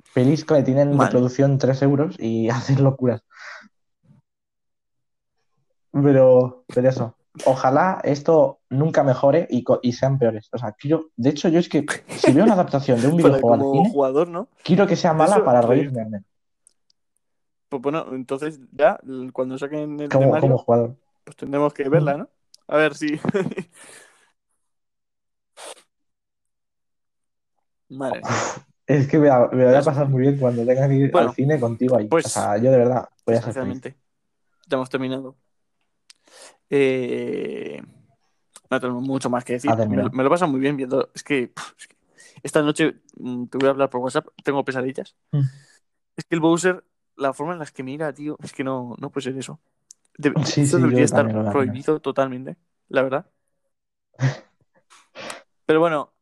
feliz 0.03 0.43
que 0.45 0.63
tienen 0.63 0.91
de 0.91 0.97
Vale. 0.97 1.11
producción 1.11 1.57
3 1.57 1.81
euros 1.83 2.15
y 2.19 2.49
hacen 2.49 2.83
locuras. 2.83 3.21
Pero, 5.91 6.65
pero 6.67 6.89
eso, 6.89 7.15
ojalá 7.45 8.01
esto 8.03 8.59
nunca 8.69 9.03
mejore 9.03 9.47
y, 9.49 9.63
y 9.81 9.93
sean 9.93 10.19
peores. 10.19 10.49
O 10.51 10.57
sea, 10.57 10.73
quiero, 10.73 11.07
de 11.15 11.29
hecho, 11.29 11.49
yo 11.49 11.59
es 11.59 11.69
que 11.69 11.85
si 12.09 12.31
veo 12.33 12.43
una 12.43 12.53
adaptación 12.53 13.01
de 13.01 13.07
un 13.07 13.17
videojuego 13.17 13.53
al 13.53 13.61
cine, 13.61 13.89
jugador, 13.91 14.27
¿no? 14.27 14.47
quiero 14.63 14.85
que 14.85 14.95
sea 14.95 15.13
mala 15.13 15.35
Eso, 15.37 15.45
para 15.45 15.61
reírme. 15.61 16.01
al 16.01 16.09
menos, 16.09 16.27
Pues 17.69 17.81
bueno, 17.81 18.05
entonces 18.13 18.59
ya, 18.71 18.99
cuando 19.33 19.57
saquen 19.57 19.99
el 19.99 20.09
Como, 20.09 20.57
jugador. 20.57 20.95
pues 21.23 21.35
tendremos 21.35 21.73
que 21.73 21.89
verla, 21.89 22.17
¿no? 22.17 22.29
A 22.67 22.77
ver 22.77 22.95
si. 22.95 23.19
Madre. 27.89 28.21
Es 28.87 29.05
que 29.09 29.19
me, 29.19 29.27
la- 29.27 29.49
me 29.51 29.65
voy 29.65 29.75
a 29.75 29.81
pasar 29.81 30.07
muy 30.07 30.21
bien 30.21 30.37
cuando 30.37 30.65
tenga 30.65 30.87
que 30.87 30.93
ir 30.93 31.11
Bueno, 31.11 31.27
al 31.27 31.35
cine 31.35 31.59
contigo 31.59 31.97
ahí. 31.97 32.07
pues, 32.07 32.25
o 32.25 32.29
sea, 32.29 32.55
yo 32.57 32.71
de 32.71 32.77
verdad 32.77 33.09
voy 33.25 33.35
a. 33.35 33.39
Desgraciadamente. 33.39 33.97
Ya 34.65 34.77
hemos 34.77 34.89
terminado. 34.89 35.35
Eh, 36.69 37.81
No 38.71 38.79
tenemos 38.79 39.03
mucho 39.03 39.29
más 39.29 39.43
que 39.43 39.53
decir. 39.53 39.69
Me, 39.89 40.09
me 40.09 40.23
lo 40.23 40.29
pasa 40.29 40.45
muy 40.47 40.61
bien 40.61 40.77
viendo. 40.77 41.09
Es 41.13 41.21
que, 41.21 41.49
pff, 41.49 41.73
es 41.77 41.87
que 41.89 41.97
esta 42.43 42.61
noche 42.61 42.95
mm, 43.17 43.47
te 43.47 43.57
voy 43.57 43.67
a 43.67 43.71
hablar 43.71 43.89
por 43.89 43.99
WhatsApp. 43.99 44.27
Tengo 44.41 44.63
pesadillas. 44.63 45.17
Mm. 45.33 45.41
Es 46.15 46.23
que 46.23 46.35
el 46.35 46.39
Bowser, 46.39 46.81
la 47.17 47.33
forma 47.33 47.53
en 47.53 47.59
la 47.59 47.65
que 47.65 47.83
mira, 47.83 48.13
tío, 48.13 48.37
es 48.41 48.53
que 48.53 48.63
no, 48.63 48.95
no 48.99 49.09
puede 49.11 49.25
ser 49.25 49.37
eso. 49.37 49.59
De- 50.17 50.31
Sí, 50.45 50.61
eso 50.61 50.77
sí, 50.77 50.83
debería 50.83 51.03
estar 51.05 51.51
prohibido 51.51 51.99
totalmente, 51.99 52.55
la 52.89 53.01
verdad. 53.03 53.25
Pero 55.65 55.79
bueno, 55.79 56.13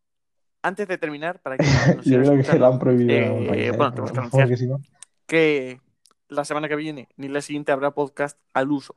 antes 0.62 0.88
de 0.88 0.98
terminar, 0.98 1.40
para 1.42 1.58
que 1.58 1.66
nos 1.96 2.06
Yo 2.06 2.20
creo 2.22 2.38
que 2.38 2.44
se 2.44 2.58
lo 2.60 2.68
han 2.68 2.80
prohibido 2.80 3.12
eh, 3.12 3.46
país, 3.48 3.64
¿eh? 3.68 3.72
bueno, 3.72 3.92
tenemos 3.92 4.12
que 4.12 4.20
anunciar 4.20 4.50
no- 4.68 4.82
que 5.28 5.82
la 6.30 6.46
semana 6.46 6.68
que 6.68 6.76
viene 6.76 7.08
ni 7.18 7.28
la 7.28 7.42
siguiente 7.42 7.72
habrá 7.72 7.92
podcast 7.92 8.40
al 8.54 8.72
uso. 8.72 8.96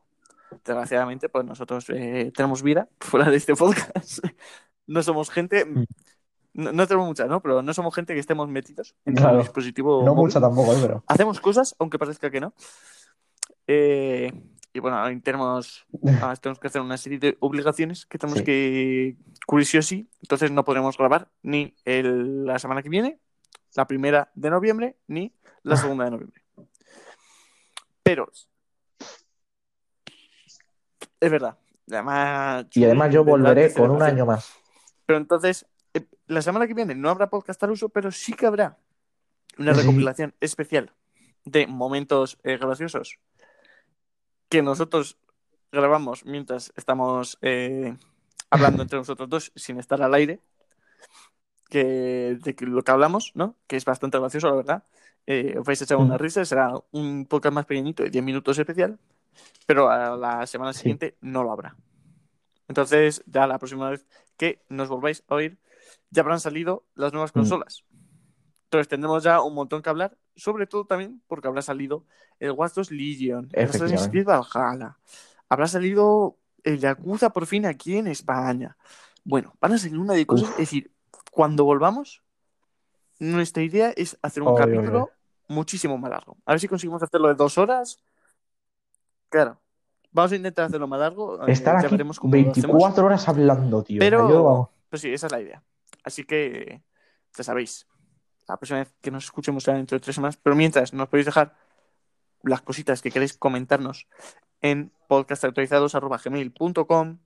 Desgraciadamente, 0.65 1.29
pues 1.29 1.45
nosotros 1.45 1.85
eh, 1.91 2.33
tenemos 2.35 2.63
vida 2.63 2.89
fuera 3.01 3.31
de 3.31 3.37
este 3.37 3.55
podcast. 3.55 4.21
No 4.87 5.03
somos 5.03 5.31
gente, 5.31 5.65
Mm. 5.67 5.85
No, 6.59 6.73
no 6.73 6.87
tenemos 6.87 7.07
mucha, 7.07 7.27
¿no? 7.27 7.41
Pero 7.41 7.63
no 7.63 7.73
somos 7.73 7.95
gente 7.95 8.15
que 8.15 8.21
estemos 8.21 8.49
metidos 8.49 8.95
en 9.05 9.15
Claro. 9.15 9.37
un 9.37 9.43
dispositivo. 9.43 10.03
No 10.05 10.15
mucho 10.15 10.41
tampoco, 10.41 10.75
¿eh? 10.75 10.79
pero. 10.83 11.05
Hacemos 11.07 11.41
cosas, 11.41 11.75
aunque 11.79 11.99
parezca 11.99 12.31
que 12.31 12.41
no. 12.41 12.53
Eh, 13.67 14.33
y 14.73 14.81
bueno, 14.81 14.99
ahora 14.99 15.19
tenemos, 15.23 15.87
ahora 16.23 16.37
tenemos 16.37 16.59
que 16.59 16.67
hacer 16.67 16.81
una 16.83 16.97
serie 16.99 17.19
de 17.19 17.37
obligaciones 17.41 18.07
que 18.07 18.19
tenemos 18.19 18.39
Sí. 18.41 18.45
que 18.45 19.17
cubrir 19.47 19.67
sí 19.67 19.79
o 19.79 19.83
sí. 19.83 20.09
Entonces 20.21 20.51
no 20.51 20.65
podremos 20.65 20.97
grabar 20.99 21.29
ni 21.43 21.75
el- 21.85 22.45
la 22.45 22.59
semana 22.59 22.83
que 22.83 22.89
viene, 22.89 23.19
la 23.75 23.87
primera 23.87 24.31
de 24.35 24.51
noviembre, 24.51 24.97
ni 25.07 25.33
la 25.63 25.77
segunda 25.97 26.05
de 26.05 26.11
noviembre. 26.11 26.43
Pero 28.03 28.31
es 31.21 31.31
verdad. 31.31 31.57
Además, 31.91 32.67
Y 32.75 32.85
además 32.85 33.13
yo 33.13 33.25
volveré 33.25 33.73
con 33.73 33.91
un 33.91 34.03
año 34.03 34.27
más. 34.27 34.53
Pero 35.07 35.19
entonces, 35.19 35.67
la 36.29 36.43
semana 36.43 36.67
que 36.67 36.75
viene 36.75 36.95
no 36.95 37.11
habrá 37.11 37.29
podcast 37.29 37.63
al 37.65 37.73
uso, 37.73 37.89
pero 37.89 38.11
sí 38.13 38.33
que 38.35 38.47
habrá 38.47 38.79
una 39.59 39.75
Sí. 39.75 39.81
recopilación 39.81 40.35
especial 40.41 40.93
de 41.45 41.67
momentos 41.67 42.39
eh, 42.45 42.57
graciosos 42.59 43.19
que 44.49 44.63
nosotros 44.63 45.19
grabamos 45.73 46.25
mientras 46.25 46.73
estamos 46.77 47.39
eh, 47.43 47.97
hablando 48.51 48.83
entre 48.83 48.99
nosotros 48.99 49.29
dos 49.29 49.53
sin 49.57 49.79
estar 49.79 50.01
al 50.03 50.15
aire. 50.15 50.41
Que, 51.69 52.39
de 52.43 52.57
lo 52.61 52.83
que 52.83 52.91
hablamos, 52.91 53.33
¿no? 53.35 53.55
Que 53.67 53.77
es 53.77 53.85
bastante 53.85 54.19
gracioso, 54.19 54.49
la 54.49 54.55
verdad. 54.55 54.85
Eh, 55.27 55.55
os 55.59 55.65
vais 55.67 55.79
a 55.81 55.85
echar 55.85 55.99
una 55.99 56.15
Mm. 56.15 56.19
risa, 56.19 56.45
será 56.47 56.73
un 56.93 57.27
podcast 57.27 57.53
más 57.55 57.67
pequeñito 57.67 58.03
de 58.03 58.09
10 58.09 58.25
minutos 58.25 58.59
especial, 58.59 58.99
pero 59.67 59.91
a 59.91 60.17
la 60.17 60.47
semana 60.47 60.73
Sí. 60.73 60.81
siguiente 60.81 61.17
no 61.21 61.43
lo 61.45 61.53
habrá. 61.53 61.77
Entonces, 62.69 63.23
ya 63.27 63.47
la 63.47 63.59
próxima 63.59 63.91
vez 63.91 64.07
que 64.39 64.63
nos 64.71 64.89
volváis 64.89 65.23
a 65.29 65.35
oír, 65.35 65.59
ya 66.11 66.23
habrán 66.23 66.41
salido 66.41 66.85
las 66.95 67.13
nuevas 67.13 67.31
Mm. 67.35 67.39
consolas. 67.41 67.85
Entonces 68.65 68.89
tendremos 68.89 69.23
ya 69.25 69.41
un 69.41 69.55
montón 69.55 69.81
que 69.83 69.89
hablar, 69.91 70.17
sobre 70.37 70.67
todo 70.67 70.85
también 70.85 71.23
porque 71.27 71.49
habrá 71.49 71.63
salido 71.63 72.05
el 72.39 72.51
Watch 72.53 72.75
Dogs 72.75 72.91
Legion, 72.91 73.49
el 73.53 73.69
Assassin's. 73.69 74.09
Creed 74.09 74.27
Valhalla, 74.27 74.99
habrá 75.49 75.67
salido 75.67 76.37
el 76.65 76.79
Yakuza 76.79 77.31
por 77.31 77.47
fin 77.47 77.65
aquí 77.67 77.97
en 77.97 78.09
España. 78.09 78.77
Bueno, 79.25 79.55
van 79.61 79.73
a 79.73 79.79
salir 79.79 79.99
una 79.99 80.13
de 80.15 80.27
cosas, 80.27 80.49
Uf. 80.49 80.53
es 80.55 80.59
decir, 80.59 80.93
cuando 81.33 81.65
volvamos, 81.65 82.23
nuestra 83.19 83.63
idea 83.63 83.91
es 83.97 84.19
hacer 84.23 84.43
un 84.43 84.51
Oy, 84.51 84.57
capítulo 84.57 85.05
oy. 85.05 85.11
muchísimo 85.49 85.97
más 85.99 86.11
largo. 86.11 86.37
A 86.45 86.53
ver 86.53 86.61
si 86.61 86.69
conseguimos 86.69 87.03
hacerlo 87.03 87.29
de 87.29 87.35
dos 87.35 87.57
horas. 87.59 87.99
Claro. 89.29 89.61
Vamos 90.13 90.33
a 90.33 90.37
intentar 90.37 90.65
hacerlo 90.67 90.87
más 90.89 91.01
largo. 91.01 91.47
eh, 91.47 91.53
Estar 91.53 91.75
ya 91.75 91.81
aquí 91.87 91.95
veremos 91.95 92.19
cómo 92.19 92.35
lo 92.35 92.41
hacemos. 92.41 92.57
24 92.57 93.05
horas 93.07 93.29
hablando, 93.29 93.83
tío. 93.83 93.99
Pero, 93.99 94.71
pues 94.89 95.03
sí, 95.03 95.13
esa 95.13 95.27
es 95.27 95.33
la 95.33 95.41
idea. 95.41 95.63
Así 96.09 96.25
que, 96.25 96.83
ya 97.37 97.45
sabéis, 97.45 97.87
la 98.49 98.57
próxima 98.57 98.81
vez 98.81 98.93
que 99.03 99.11
nos 99.11 99.27
escuchemos 99.27 99.63
será 99.63 99.77
dentro 99.77 99.97
de 99.97 100.01
tres 100.01 100.15
semanas. 100.15 100.39
Pero 100.43 100.57
mientras, 100.57 100.95
nos 100.95 101.09
podéis 101.09 101.27
dejar 101.27 101.55
las 102.43 102.63
cositas 102.63 103.03
que 103.03 103.11
queréis 103.11 103.37
comentarnos 103.37 104.09
en 104.63 104.91
podcastactualizados.gmail.com 105.07 107.19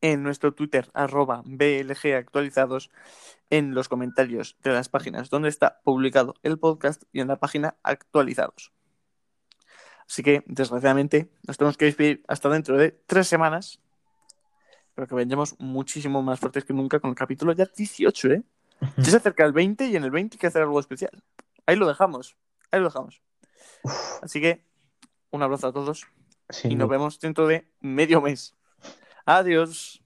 en 0.00 0.22
nuestro 0.22 0.54
Twitter, 0.54 0.88
arroba 0.94 1.42
en 3.50 3.74
los 3.74 3.88
comentarios 3.88 4.56
de 4.62 4.70
las 4.70 4.88
páginas 4.88 5.28
donde 5.28 5.48
está 5.48 5.80
publicado 5.82 6.36
el 6.44 6.60
podcast 6.60 7.02
y 7.12 7.18
en 7.18 7.26
la 7.26 7.40
página 7.40 7.74
actualizados. 7.82 8.72
Así 10.06 10.22
que, 10.22 10.44
desgraciadamente, 10.46 11.32
nos 11.48 11.58
tenemos 11.58 11.76
que 11.76 11.86
despedir 11.86 12.22
hasta 12.28 12.48
dentro 12.48 12.78
de 12.78 12.92
tres 12.92 13.26
semanas, 13.26 13.80
pero 14.98 15.06
que 15.06 15.14
vendremos 15.14 15.54
muchísimo 15.60 16.24
más 16.24 16.40
fuertes 16.40 16.64
que 16.64 16.72
nunca 16.72 16.98
con 16.98 17.10
el 17.10 17.14
capítulo 17.14 17.52
ya 17.52 17.66
18, 17.66 18.32
¿eh? 18.32 18.42
Ya 18.96 19.04
se 19.04 19.16
acerca 19.18 19.44
el 19.44 19.52
20 19.52 19.86
y 19.86 19.94
en 19.94 20.02
el 20.02 20.10
20 20.10 20.34
hay 20.34 20.38
que 20.40 20.46
hacer 20.48 20.62
algo 20.62 20.80
especial. 20.80 21.22
Ahí 21.66 21.76
lo 21.76 21.86
dejamos, 21.86 22.34
ahí 22.72 22.80
lo 22.80 22.86
dejamos. 22.86 23.22
Así 24.22 24.40
que, 24.40 24.64
un 25.30 25.40
abrazo 25.44 25.68
a 25.68 25.72
todos 25.72 26.08
Sin 26.50 26.72
y 26.72 26.74
nos 26.74 26.88
duda. 26.88 26.98
vemos 26.98 27.20
dentro 27.20 27.46
de 27.46 27.70
medio 27.78 28.20
mes. 28.20 28.56
Adiós. 29.24 30.02